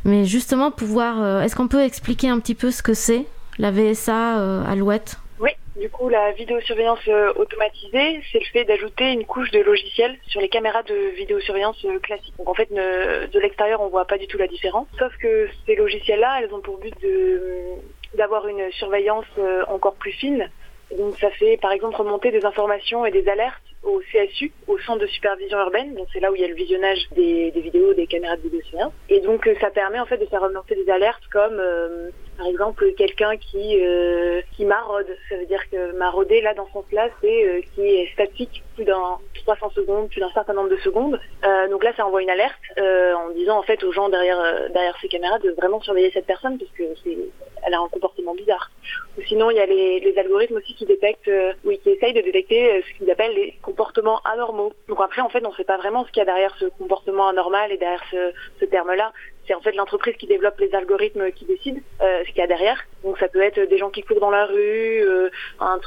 Mais 0.04 0.26
justement, 0.26 0.70
pouvoir, 0.70 1.40
est-ce 1.42 1.56
qu'on 1.56 1.68
peut 1.68 1.80
expliquer 1.82 2.28
un 2.28 2.38
petit 2.38 2.54
peu 2.54 2.70
ce 2.70 2.82
que 2.82 2.92
c'est 2.92 3.24
la 3.58 3.70
VSA 3.70 4.62
Alouette? 4.68 5.16
Oui, 5.40 5.52
du 5.80 5.88
coup, 5.88 6.10
la 6.10 6.32
vidéosurveillance 6.32 7.08
automatisée, 7.36 8.20
c'est 8.30 8.40
le 8.40 8.44
fait 8.52 8.64
d'ajouter 8.66 9.10
une 9.10 9.24
couche 9.24 9.50
de 9.50 9.60
logiciel 9.60 10.14
sur 10.26 10.42
les 10.42 10.50
caméras 10.50 10.82
de 10.82 11.16
vidéosurveillance 11.16 11.82
classiques. 12.02 12.34
Donc 12.36 12.50
en 12.50 12.54
fait, 12.54 12.70
ne- 12.70 13.26
de 13.26 13.40
l'extérieur, 13.40 13.80
on 13.80 13.88
voit 13.88 14.04
pas 14.06 14.18
du 14.18 14.26
tout 14.26 14.36
la 14.36 14.48
différence. 14.48 14.86
Sauf 14.98 15.12
que 15.22 15.48
ces 15.64 15.76
logiciels-là, 15.76 16.40
elles 16.42 16.52
ont 16.52 16.60
pour 16.60 16.76
but 16.78 16.94
d'avoir 18.18 18.46
une 18.48 18.70
surveillance 18.72 19.24
encore 19.68 19.94
plus 19.94 20.12
fine. 20.12 20.46
Donc 20.96 21.18
ça 21.18 21.30
fait 21.30 21.56
par 21.58 21.72
exemple 21.72 21.96
remonter 21.96 22.30
des 22.30 22.44
informations 22.44 23.04
et 23.04 23.10
des 23.10 23.28
alertes 23.28 23.62
au 23.82 24.00
CSU, 24.12 24.52
au 24.66 24.78
Centre 24.78 25.00
de 25.00 25.06
supervision 25.06 25.58
urbaine. 25.58 25.94
Donc 25.94 26.08
c'est 26.12 26.20
là 26.20 26.30
où 26.30 26.34
il 26.34 26.40
y 26.40 26.44
a 26.44 26.48
le 26.48 26.54
visionnage 26.54 27.08
des, 27.12 27.50
vidéos, 27.50 27.94
des 27.94 28.06
caméras 28.06 28.36
de 28.36 28.42
vidéosurveillance. 28.42 28.92
Et 29.08 29.20
donc 29.20 29.46
euh, 29.46 29.54
ça 29.60 29.70
permet 29.70 30.00
en 30.00 30.06
fait 30.06 30.18
de 30.18 30.26
faire 30.26 30.42
remonter 30.42 30.74
des 30.74 30.90
alertes 30.90 31.26
comme 31.32 31.58
euh, 31.58 32.10
par 32.38 32.46
exemple 32.46 32.92
quelqu'un 32.96 33.36
qui 33.36 33.84
euh, 33.84 34.40
qui 34.56 34.64
maraude. 34.64 35.06
Ça 35.28 35.36
veut 35.36 35.46
dire 35.46 35.68
que 35.70 35.92
marauder 35.96 36.40
là 36.40 36.54
dans 36.54 36.66
ce 36.68 36.72
sens-là, 36.72 37.08
c'est 37.20 37.44
euh, 37.44 37.60
qui 37.74 37.82
est 37.82 38.12
statique 38.12 38.62
plus 38.76 38.84
d'un 38.84 39.18
300 39.34 39.70
secondes, 39.70 40.08
plus 40.08 40.20
d'un 40.20 40.30
certain 40.30 40.54
nombre 40.54 40.70
de 40.70 40.76
secondes. 40.76 41.20
Euh, 41.44 41.68
donc 41.68 41.82
là 41.82 41.92
ça 41.96 42.06
envoie 42.06 42.22
une 42.22 42.30
alerte 42.30 42.54
euh, 42.78 43.12
en 43.14 43.30
disant 43.30 43.58
en 43.58 43.62
fait 43.62 43.82
aux 43.82 43.92
gens 43.92 44.08
derrière 44.08 44.70
derrière 44.70 44.96
ces 45.00 45.08
caméras 45.08 45.40
de 45.40 45.50
vraiment 45.50 45.80
surveiller 45.80 46.10
cette 46.12 46.26
personne 46.26 46.58
parce 46.58 46.70
que 46.72 46.84
c'est 47.02 47.18
elle 47.66 47.74
a 47.74 47.80
un 47.80 47.88
comportement 47.88 48.34
bizarre. 48.34 48.70
Ou 49.18 49.22
sinon, 49.22 49.50
il 49.50 49.56
y 49.56 49.60
a 49.60 49.66
les, 49.66 49.98
les 49.98 50.16
algorithmes 50.16 50.58
aussi 50.58 50.74
qui 50.74 50.86
détectent, 50.86 51.30
oui, 51.64 51.80
qui 51.82 51.90
essayent 51.90 52.14
de 52.14 52.20
détecter 52.20 52.82
ce 52.82 52.96
qu'ils 52.96 53.10
appellent 53.10 53.34
les 53.34 53.58
comportements 53.68 54.20
anormaux. 54.24 54.72
Donc 54.88 54.98
après, 55.00 55.20
en 55.20 55.28
fait, 55.28 55.44
on 55.44 55.50
ne 55.50 55.54
sait 55.54 55.64
pas 55.72 55.76
vraiment 55.76 56.04
ce 56.06 56.10
qu'il 56.10 56.20
y 56.20 56.22
a 56.22 56.24
derrière 56.24 56.54
ce 56.58 56.66
comportement 56.80 57.28
anormal 57.28 57.70
et 57.70 57.76
derrière 57.76 58.02
ce, 58.10 58.64
terme-là. 58.64 59.12
C'est 59.46 59.54
en 59.54 59.60
fait 59.60 59.72
l'entreprise 59.72 60.16
qui 60.16 60.26
développe 60.26 60.58
les 60.58 60.74
algorithmes 60.74 61.30
qui 61.32 61.44
décide 61.44 61.82
euh, 62.00 62.22
ce 62.24 62.28
qu'il 62.28 62.38
y 62.38 62.42
a 62.42 62.46
derrière. 62.46 62.82
Donc 63.04 63.18
ça 63.18 63.28
peut 63.28 63.42
être 63.42 63.60
des 63.60 63.78
gens 63.78 63.90
qui 63.90 64.02
courent 64.02 64.20
dans 64.20 64.30
la 64.30 64.46
rue, 64.46 65.00
euh, 65.02 65.30
un, 65.60 65.78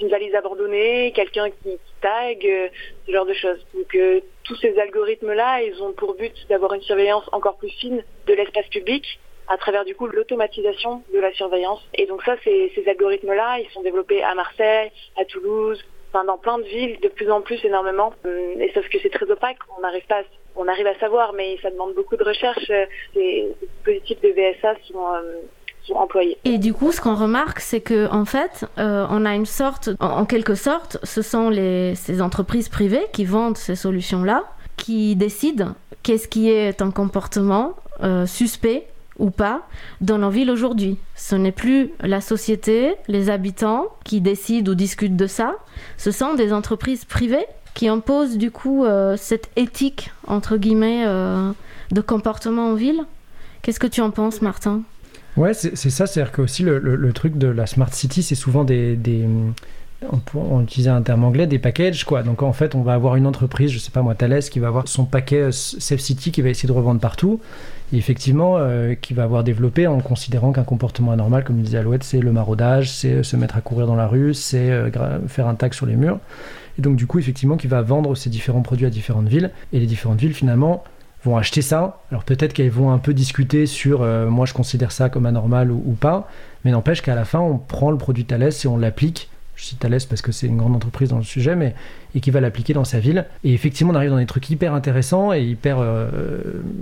une 0.00 0.08
valise 0.08 0.34
abandonnée, 0.34 1.12
quelqu'un 1.14 1.50
qui, 1.50 1.70
qui 1.70 1.94
tag, 2.00 2.44
euh, 2.44 2.68
ce 3.06 3.12
genre 3.12 3.26
de 3.26 3.34
choses. 3.34 3.64
Donc 3.74 3.96
tous 4.44 4.56
ces 4.56 4.76
algorithmes-là, 4.78 5.62
ils 5.62 5.80
ont 5.82 5.92
pour 5.92 6.14
but 6.14 6.34
d'avoir 6.48 6.74
une 6.74 6.82
surveillance 6.82 7.28
encore 7.32 7.56
plus 7.56 7.70
fine 7.70 8.02
de 8.26 8.34
l'espace 8.34 8.66
public 8.66 9.20
à 9.46 9.58
travers 9.58 9.84
du 9.84 9.94
coup 9.94 10.06
l'automatisation 10.06 11.02
de 11.12 11.20
la 11.20 11.32
surveillance. 11.34 11.82
Et 11.94 12.06
donc 12.06 12.22
ça, 12.24 12.36
ces, 12.42 12.72
ces 12.74 12.88
algorithmes-là, 12.88 13.60
ils 13.60 13.70
sont 13.70 13.82
développés 13.82 14.22
à 14.22 14.34
Marseille, 14.34 14.90
à 15.16 15.24
Toulouse, 15.24 15.84
dans 16.22 16.38
plein 16.38 16.58
de 16.58 16.64
villes, 16.64 16.98
de 17.02 17.08
plus 17.08 17.28
en 17.30 17.40
plus 17.40 17.58
énormément. 17.64 18.12
Hum, 18.24 18.60
Et 18.60 18.70
sauf 18.74 18.88
que 18.88 18.98
c'est 19.02 19.10
très 19.10 19.28
opaque, 19.28 19.56
on 19.76 19.80
n'arrive 19.80 20.06
pas, 20.06 20.20
à- 20.20 20.24
on 20.54 20.68
arrive 20.68 20.86
à 20.86 20.96
savoir, 21.00 21.32
mais 21.32 21.58
ça 21.62 21.70
demande 21.70 21.94
beaucoup 21.94 22.16
de 22.16 22.22
recherche. 22.22 22.70
euh, 22.70 22.84
ces 23.14 23.48
dispositifs 23.60 24.20
de 24.20 24.28
VSA 24.28 24.74
sont, 24.86 25.12
euh, 25.14 25.40
sont 25.88 25.94
employés. 25.94 26.38
Et 26.44 26.58
du 26.58 26.72
coup, 26.72 26.92
ce 26.92 27.00
qu'on 27.00 27.16
remarque, 27.16 27.58
c'est 27.58 27.80
que 27.80 28.08
en 28.12 28.24
fait, 28.24 28.64
euh, 28.78 29.06
on 29.10 29.24
a 29.26 29.34
une 29.34 29.46
sorte, 29.46 29.90
en, 29.98 30.24
quelque 30.26 30.54
sorte, 30.54 30.98
ce 31.02 31.22
sont 31.22 31.50
les, 31.50 31.94
ces 31.96 32.22
entreprises 32.22 32.68
privées 32.68 33.06
qui 33.12 33.24
vendent 33.24 33.56
ces 33.56 33.74
solutions-là, 33.74 34.44
qui 34.76 35.16
décident 35.16 35.74
qu'est-ce 36.04 36.28
qui 36.28 36.50
est 36.50 36.80
un 36.82 36.90
comportement 36.90 37.74
suspects 38.26 38.82
ou 39.18 39.30
pas 39.30 39.66
dans 40.00 40.18
nos 40.18 40.30
villes 40.30 40.50
aujourd'hui. 40.50 40.98
Ce 41.14 41.34
n'est 41.34 41.52
plus 41.52 41.90
la 42.00 42.20
société, 42.20 42.94
les 43.08 43.30
habitants 43.30 43.86
qui 44.04 44.20
décident 44.20 44.72
ou 44.72 44.74
discutent 44.74 45.16
de 45.16 45.26
ça. 45.26 45.56
Ce 45.96 46.10
sont 46.10 46.34
des 46.34 46.52
entreprises 46.52 47.04
privées 47.04 47.46
qui 47.74 47.88
imposent 47.88 48.38
du 48.38 48.50
coup 48.50 48.84
euh, 48.84 49.16
cette 49.16 49.50
éthique, 49.56 50.12
entre 50.26 50.56
guillemets, 50.56 51.04
euh, 51.06 51.50
de 51.90 52.00
comportement 52.00 52.68
en 52.68 52.74
ville. 52.74 53.02
Qu'est-ce 53.62 53.80
que 53.80 53.86
tu 53.86 54.00
en 54.00 54.10
penses, 54.10 54.42
Martin? 54.42 54.82
Ouais, 55.36 55.52
c'est 55.52 55.74
ça, 55.74 56.06
c'est-à-dire 56.06 56.30
que 56.30 56.42
aussi 56.42 56.62
le, 56.62 57.12
truc 57.12 57.36
de 57.36 57.48
la 57.48 57.66
smart 57.66 57.92
city, 57.92 58.22
c'est 58.22 58.36
souvent 58.36 58.62
des, 58.62 58.96
on, 60.12 60.20
on 60.38 60.62
utilisait 60.62 60.90
un 60.90 61.02
terme 61.02 61.24
anglais, 61.24 61.46
des 61.46 61.58
packages 61.58 62.04
quoi. 62.04 62.22
Donc 62.22 62.42
en 62.42 62.52
fait, 62.52 62.74
on 62.74 62.82
va 62.82 62.94
avoir 62.94 63.16
une 63.16 63.26
entreprise, 63.26 63.70
je 63.70 63.78
sais 63.78 63.90
pas 63.90 64.02
moi, 64.02 64.14
Thales, 64.14 64.42
qui 64.42 64.60
va 64.60 64.68
avoir 64.68 64.86
son 64.86 65.04
paquet 65.04 65.40
euh, 65.40 65.50
Safe 65.50 66.00
City 66.00 66.30
qui 66.30 66.42
va 66.42 66.50
essayer 66.50 66.68
de 66.68 66.72
revendre 66.72 67.00
partout. 67.00 67.40
Et 67.92 67.96
effectivement, 67.96 68.56
euh, 68.58 68.94
qui 68.94 69.14
va 69.14 69.24
avoir 69.24 69.44
développé 69.44 69.86
en 69.86 70.00
considérant 70.00 70.52
qu'un 70.52 70.64
comportement 70.64 71.12
anormal, 71.12 71.44
comme 71.44 71.60
disait 71.60 71.78
Alouette, 71.78 72.02
c'est 72.02 72.20
le 72.20 72.32
maraudage, 72.32 72.90
c'est 72.90 73.12
euh, 73.12 73.22
se 73.22 73.36
mettre 73.36 73.56
à 73.56 73.60
courir 73.60 73.86
dans 73.86 73.94
la 73.94 74.06
rue, 74.06 74.34
c'est 74.34 74.70
euh, 74.70 74.90
faire 75.28 75.46
un 75.46 75.54
tag 75.54 75.74
sur 75.74 75.86
les 75.86 75.96
murs. 75.96 76.18
Et 76.78 76.82
donc 76.82 76.96
du 76.96 77.06
coup, 77.06 77.18
effectivement, 77.18 77.56
qui 77.56 77.66
va 77.66 77.82
vendre 77.82 78.14
ces 78.14 78.30
différents 78.30 78.62
produits 78.62 78.86
à 78.86 78.90
différentes 78.90 79.28
villes. 79.28 79.50
Et 79.72 79.80
les 79.80 79.86
différentes 79.86 80.20
villes, 80.20 80.34
finalement, 80.34 80.82
vont 81.24 81.36
acheter 81.36 81.62
ça. 81.62 82.00
Alors 82.10 82.24
peut-être 82.24 82.52
qu'elles 82.52 82.70
vont 82.70 82.90
un 82.90 82.98
peu 82.98 83.14
discuter 83.14 83.64
sur 83.64 84.00
moi 84.28 84.44
je 84.44 84.52
considère 84.52 84.92
ça 84.92 85.08
comme 85.08 85.24
anormal 85.24 85.70
ou, 85.70 85.82
ou 85.86 85.92
pas, 85.92 86.28
mais 86.64 86.70
n'empêche 86.70 87.00
qu'à 87.00 87.14
la 87.14 87.24
fin 87.24 87.38
on 87.38 87.56
prend 87.56 87.90
le 87.90 87.96
produit 87.96 88.26
Thales 88.26 88.50
et 88.62 88.66
on 88.66 88.76
l'applique. 88.76 89.30
Je 89.56 89.64
cite 89.64 89.78
Thales 89.78 89.98
parce 90.08 90.20
que 90.22 90.32
c'est 90.32 90.46
une 90.48 90.56
grande 90.56 90.74
entreprise 90.74 91.10
dans 91.10 91.18
le 91.18 91.22
sujet, 91.24 91.54
mais 91.56 91.74
et 92.16 92.20
qui 92.20 92.30
va 92.30 92.40
l'appliquer 92.40 92.72
dans 92.74 92.84
sa 92.84 92.98
ville. 92.98 93.24
Et 93.44 93.54
effectivement, 93.54 93.92
on 93.92 93.96
arrive 93.96 94.10
dans 94.10 94.18
des 94.18 94.26
trucs 94.26 94.48
hyper 94.50 94.74
intéressants 94.74 95.32
et 95.32 95.42
hyper 95.42 95.78
euh, 95.80 96.08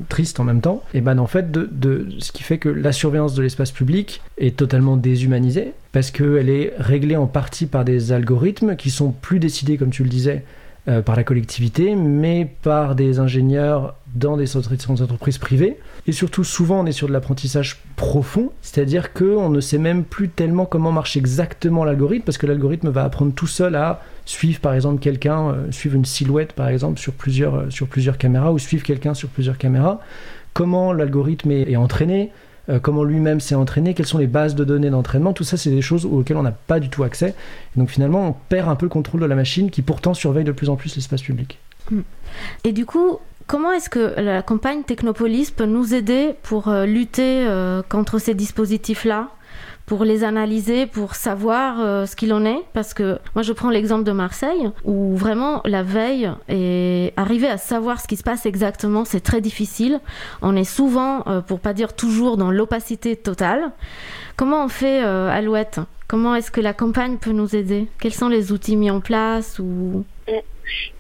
tristes 0.09 0.41
en 0.41 0.45
même 0.45 0.61
temps. 0.61 0.83
Et 0.95 1.01
ben 1.01 1.19
en 1.19 1.27
fait, 1.27 1.51
de, 1.51 1.69
de- 1.71 2.07
ce 2.19 2.33
qui 2.33 2.43
fait 2.43 2.59
que 2.59 2.69
la 2.69 2.93
surveillance 2.93 3.35
de 3.35 3.43
l'espace 3.43 3.71
public 3.73 4.23
est 4.39 4.57
totalement 4.57 4.97
déshumanisée 4.97 5.73
parce 5.93 6.11
qu'elle 6.11 6.49
est 6.49 6.73
réglée 6.79 7.17
en 7.17 7.27
partie 7.27 7.67
par 7.67 7.85
des 7.85 8.13
algorithmes 8.13 8.77
qui 8.77 8.91
sont 8.91 9.11
plus 9.13 9.39
décidés, 9.39 9.77
comme 9.77 9.91
tu 9.91 10.03
le 10.03 10.09
disais, 10.09 10.45
euh, 10.89 11.01
par 11.01 11.15
la 11.15 11.25
collectivité, 11.25 11.95
mais 11.95 12.51
par 12.63 12.95
des 12.95 13.21
ingénieurs 13.21 13.95
dans 14.15 14.37
des 14.37 14.57
entre- 14.57 15.03
entreprises 15.03 15.39
privées. 15.39 15.79
Et 16.07 16.13
surtout, 16.13 16.45
souvent, 16.45 16.81
on 16.81 16.87
est 16.87 16.93
sur 16.93 17.07
de 17.07 17.13
l'apprentissage 17.13 17.81
profond, 17.97 18.51
c'est-à-dire 18.63 19.13
qu'on 19.13 19.49
ne 19.49 19.61
sait 19.61 19.79
même 19.79 20.03
plus 20.03 20.29
tellement 20.29 20.67
comment 20.67 20.91
marche 20.91 21.17
exactement 21.17 21.85
l'algorithme, 21.85 22.25
parce 22.25 22.39
que 22.39 22.47
l'algorithme 22.47 22.89
va 22.91 23.05
apprendre 23.05 23.33
tout 23.33 23.47
seul 23.47 23.77
à 23.77 24.03
suivre, 24.25 24.61
par 24.61 24.75
exemple, 24.75 25.01
quelqu'un, 25.01 25.49
euh, 25.49 25.71
suivre 25.71 25.95
une 25.95 26.05
silhouette, 26.05 26.53
par 26.53 26.69
exemple, 26.69 26.99
sur 26.99 27.13
plusieurs, 27.13 27.55
euh, 27.55 27.71
sur 27.71 27.87
plusieurs 27.87 28.19
caméras, 28.19 28.53
ou 28.53 28.59
suivre 28.59 28.83
quelqu'un 28.83 29.15
sur 29.15 29.29
plusieurs 29.29 29.59
caméras. 29.59 30.01
Comment 30.53 30.93
l'algorithme 30.93 31.51
est 31.53 31.77
entraîné, 31.77 32.31
euh, 32.69 32.79
comment 32.79 33.05
lui-même 33.05 33.41
s'est 33.41 33.55
entraîné, 33.55 33.95
quelles 33.95 34.07
sont 34.07 34.19
les 34.19 34.27
bases 34.27 34.55
de 34.55 34.65
données 34.65 34.91
d'entraînement, 34.91 35.33
tout 35.33 35.45
ça 35.45 35.57
c'est 35.57 35.71
des 35.71 35.83
choses 35.83 36.07
auxquelles 36.07 36.37
on 36.37 36.43
n'a 36.43 36.53
pas 36.53 36.81
du 36.81 36.89
tout 36.89 37.03
accès. 37.03 37.35
Et 37.77 37.81
donc 37.81 37.91
finalement 37.91 38.29
on 38.29 38.33
perd 38.49 38.69
un 38.69 38.77
peu 38.77 38.87
le 38.87 38.91
contrôle 38.91 39.21
de 39.21 39.27
la 39.27 39.35
machine 39.35 39.71
qui 39.71 39.83
pourtant 39.83 40.15
surveille 40.15 40.45
de 40.45 40.53
plus 40.53 40.69
en 40.69 40.77
plus 40.77 40.95
l'espace 40.95 41.23
public. 41.23 41.59
Et 42.65 42.73
du 42.73 42.87
coup, 42.87 43.19
comment 43.47 43.73
est-ce 43.73 43.91
que 43.91 44.21
la 44.21 44.43
campagne 44.43 44.83
Technopolis 44.83 45.51
peut 45.51 45.67
nous 45.67 45.95
aider 45.95 46.35
pour 46.43 46.69
euh, 46.69 46.87
lutter 46.87 47.47
euh, 47.47 47.83
contre 47.89 48.19
ces 48.19 48.35
dispositifs-là? 48.35 49.29
Pour 49.93 50.05
les 50.07 50.25
analyser, 50.25 50.87
pour 50.87 51.15
savoir 51.15 51.79
euh, 51.79 52.07
ce 52.07 52.17
qu'il 52.17 52.33
en 52.33 52.47
est, 52.47 52.63
parce 52.73 52.95
que 52.95 53.19
moi 53.35 53.43
je 53.43 53.53
prends 53.53 53.69
l'exemple 53.69 54.05
de 54.05 54.13
Marseille, 54.13 54.71
où 54.85 55.15
vraiment 55.15 55.61
la 55.67 55.83
veille 55.83 56.33
et 56.49 57.13
arriver 57.19 57.47
à 57.47 57.59
savoir 57.59 58.01
ce 58.01 58.09
qui 58.09 58.17
se 58.17 58.23
passe 58.23 58.47
exactement, 58.47 59.05
c'est 59.05 59.21
très 59.21 59.43
difficile. 59.43 60.01
On 60.41 60.57
est 60.57 60.65
souvent, 60.65 61.25
euh, 61.27 61.43
pour 61.43 61.61
pas 61.61 61.75
dire 61.75 61.93
toujours, 61.95 62.39
dans 62.39 62.51
l'opacité 62.51 63.17
totale. 63.17 63.71
Comment 64.37 64.65
on 64.65 64.69
fait, 64.69 65.05
euh, 65.05 65.29
Alouette? 65.29 65.81
Comment 66.09 66.37
est-ce 66.37 66.51
que 66.51 66.63
la 66.63 66.73
campagne 66.73 67.19
peut 67.19 67.33
nous 67.33 67.55
aider? 67.55 67.87
Quels 68.01 68.15
sont 68.15 68.29
les 68.29 68.51
outils 68.51 68.77
mis 68.77 68.91
en 68.91 69.01
place 69.01 69.59
ou... 69.59 70.07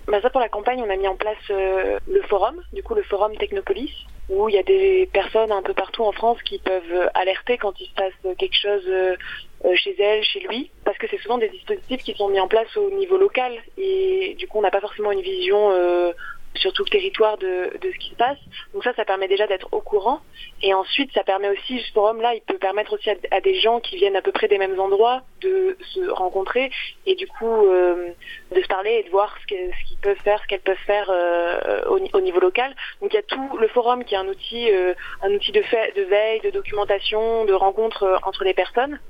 Bah 0.06 0.18
ça 0.20 0.28
pour 0.28 0.40
la 0.42 0.50
campagne, 0.50 0.82
on 0.86 0.92
a 0.92 0.96
mis 0.96 1.08
en 1.08 1.16
place 1.16 1.38
euh, 1.50 1.98
le 2.10 2.20
forum, 2.28 2.56
du 2.74 2.82
coup 2.82 2.94
le 2.94 3.02
forum 3.04 3.32
Technopolis, 3.38 4.06
où 4.28 4.48
il 4.48 4.54
y 4.54 4.58
a 4.58 4.62
des 4.62 5.08
personnes 5.12 5.52
un 5.52 5.62
peu 5.62 5.74
partout 5.74 6.04
en 6.04 6.12
France 6.12 6.42
qui 6.42 6.58
peuvent 6.58 7.10
alerter 7.14 7.58
quand 7.58 7.78
il 7.80 7.86
se 7.86 7.94
passe 7.94 8.36
quelque 8.38 8.56
chose 8.56 8.84
euh, 8.86 9.16
euh, 9.64 9.74
chez 9.76 9.94
elles, 10.00 10.24
chez 10.24 10.40
lui, 10.40 10.70
parce 10.84 10.98
que 10.98 11.06
c'est 11.08 11.18
souvent 11.18 11.38
des 11.38 11.48
dispositifs 11.48 12.02
qui 12.02 12.14
sont 12.14 12.28
mis 12.28 12.40
en 12.40 12.48
place 12.48 12.76
au 12.76 12.90
niveau 12.90 13.16
local. 13.16 13.52
Et 13.76 14.34
du 14.38 14.46
coup 14.46 14.58
on 14.58 14.62
n'a 14.62 14.70
pas 14.70 14.80
forcément 14.80 15.12
une 15.12 15.20
vision 15.20 15.70
euh, 15.72 16.12
sur 16.54 16.72
tout 16.72 16.84
le 16.84 16.90
territoire 16.90 17.38
de, 17.38 17.76
de 17.78 17.90
ce 17.92 17.98
qui 17.98 18.10
se 18.10 18.14
passe. 18.16 18.38
Donc 18.74 18.84
ça, 18.84 18.92
ça 18.94 19.04
permet 19.04 19.28
déjà 19.28 19.46
d'être 19.46 19.68
au 19.72 19.80
courant. 19.80 20.20
Et 20.62 20.74
ensuite, 20.74 21.10
ça 21.12 21.24
permet 21.24 21.48
aussi, 21.48 21.80
ce 21.80 21.92
forum-là, 21.92 22.34
il 22.34 22.42
peut 22.42 22.58
permettre 22.58 22.92
aussi 22.94 23.10
à, 23.10 23.40
des 23.40 23.54
gens 23.60 23.80
qui 23.80 23.96
viennent 23.96 24.16
à 24.16 24.22
peu 24.22 24.32
près 24.32 24.48
des 24.48 24.58
mêmes 24.58 24.78
endroits 24.78 25.22
de 25.40 25.76
se 25.92 26.08
rencontrer 26.10 26.70
et 27.06 27.14
du 27.16 27.26
coup 27.26 27.66
euh, 27.66 28.10
de 28.54 28.60
se 28.62 28.66
parler 28.68 28.92
et 29.00 29.02
de 29.02 29.10
voir 29.10 29.36
ce 29.40 29.46
qu'ils 29.46 29.98
peuvent 30.02 30.20
faire, 30.22 30.40
ce 30.42 30.46
qu'elles 30.46 30.60
peuvent 30.60 30.76
faire 30.86 31.08
euh, 31.10 31.84
au, 31.86 31.98
ni- 31.98 32.10
au 32.12 32.20
niveau 32.20 32.38
local. 32.38 32.74
Donc 33.00 33.12
il 33.12 33.16
y 33.16 33.18
a 33.18 33.22
tout 33.22 33.56
le 33.58 33.68
forum 33.68 34.04
qui 34.04 34.14
est 34.14 34.18
un 34.18 34.28
outil, 34.28 34.70
euh, 34.70 34.94
un 35.22 35.32
outil 35.32 35.52
de, 35.52 35.62
fait, 35.62 35.96
de 35.96 36.02
veille, 36.02 36.40
de 36.40 36.50
documentation, 36.50 37.44
de 37.44 37.52
rencontre 37.52 38.20
entre 38.24 38.44
les 38.44 38.54
personnes. 38.54 39.00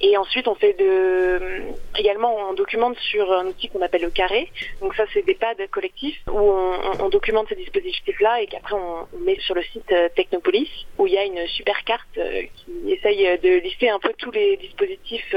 Et 0.00 0.16
ensuite, 0.16 0.48
on 0.48 0.54
fait 0.54 0.72
de, 0.78 1.62
également, 1.98 2.34
on 2.48 2.54
documente 2.54 2.98
sur 2.98 3.30
un 3.32 3.46
outil 3.46 3.68
qu'on 3.68 3.82
appelle 3.82 4.02
le 4.02 4.10
carré. 4.10 4.50
Donc 4.80 4.94
ça, 4.94 5.04
c'est 5.12 5.22
des 5.22 5.34
pads 5.34 5.66
collectifs 5.70 6.18
où 6.30 6.38
on, 6.38 7.08
documente 7.10 7.48
ces 7.48 7.56
dispositifs-là 7.56 8.40
et 8.40 8.46
qu'après 8.46 8.74
on, 8.74 9.06
met 9.24 9.38
sur 9.40 9.54
le 9.54 9.62
site 9.62 9.90
euh, 9.92 10.08
Technopolis 10.14 10.70
où 10.96 11.06
il 11.06 11.12
y 11.12 11.18
a 11.18 11.24
une 11.24 11.46
super 11.48 11.84
carte 11.84 12.16
euh, 12.18 12.42
qui 12.54 12.92
essaye 12.92 13.26
euh, 13.26 13.36
de 13.36 13.58
lister 13.58 13.90
un 13.90 13.98
peu 13.98 14.12
tous 14.16 14.30
les 14.30 14.56
dispositifs 14.56 15.34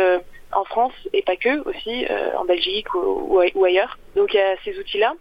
en 0.52 0.64
France 0.66 0.94
et 1.14 1.24
pas 1.24 1.36
que, 1.36 1.68
aussi 1.68 2.06
en 2.38 2.46
Belgique 2.46 2.94
ou, 2.94 3.36
ou 3.36 3.42
ai- 3.42 3.52
ou 3.56 3.66
ailleurs. 3.66 3.98
Donc 4.16 4.34
il 4.34 4.38
y 4.38 4.40
a 4.40 4.56
ces 4.64 4.78
outils-là, 4.78 5.14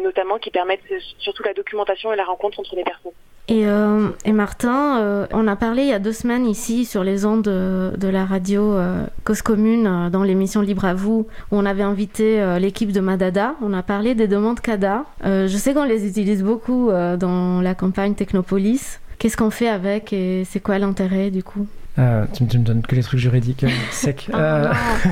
notamment 0.00 0.38
qui 0.38 0.50
permettent 0.50 0.80
surtout 1.18 1.42
la 1.42 1.52
documentation 1.52 2.12
et 2.12 2.16
la 2.16 2.24
rencontre 2.24 2.60
entre 2.60 2.76
les 2.76 2.84
personnes. 2.84 3.12
Et, 3.50 3.66
euh, 3.66 4.08
et 4.26 4.32
Martin, 4.32 4.98
euh, 4.98 5.26
on 5.32 5.48
a 5.48 5.56
parlé 5.56 5.82
il 5.82 5.88
y 5.88 5.92
a 5.94 5.98
deux 5.98 6.12
semaines 6.12 6.46
ici 6.46 6.84
sur 6.84 7.02
les 7.02 7.24
ondes 7.24 7.42
de, 7.42 7.94
de 7.96 8.08
la 8.08 8.26
radio 8.26 8.74
euh, 8.74 9.06
Cause 9.24 9.40
Commune 9.40 9.86
euh, 9.86 10.10
dans 10.10 10.22
l'émission 10.22 10.60
Libre 10.60 10.84
à 10.84 10.92
vous 10.92 11.26
où 11.50 11.56
on 11.56 11.64
avait 11.64 11.82
invité 11.82 12.42
euh, 12.42 12.58
l'équipe 12.58 12.92
de 12.92 13.00
Madada. 13.00 13.54
On 13.62 13.72
a 13.72 13.82
parlé 13.82 14.14
des 14.14 14.28
demandes 14.28 14.60
CADA. 14.60 15.06
Euh, 15.24 15.48
je 15.48 15.56
sais 15.56 15.72
qu'on 15.72 15.84
les 15.84 16.06
utilise 16.06 16.42
beaucoup 16.44 16.90
dans 16.90 17.62
la 17.62 17.74
campagne 17.74 18.14
Technopolis. 18.14 19.00
Qu'est-ce 19.18 19.36
qu'on 19.36 19.50
fait 19.50 19.68
avec 19.68 20.12
et 20.12 20.44
c'est 20.48 20.60
quoi 20.60 20.78
l'intérêt 20.78 21.30
du 21.30 21.42
coup? 21.42 21.66
Euh, 21.98 22.24
tu, 22.32 22.44
me- 22.44 22.48
tu 22.48 22.58
me 22.58 22.64
donnes 22.64 22.82
que 22.82 22.94
les 22.94 23.02
trucs 23.02 23.18
juridiques 23.18 23.64
euh, 23.64 23.68
secs. 23.90 24.28
Ah, 24.32 24.70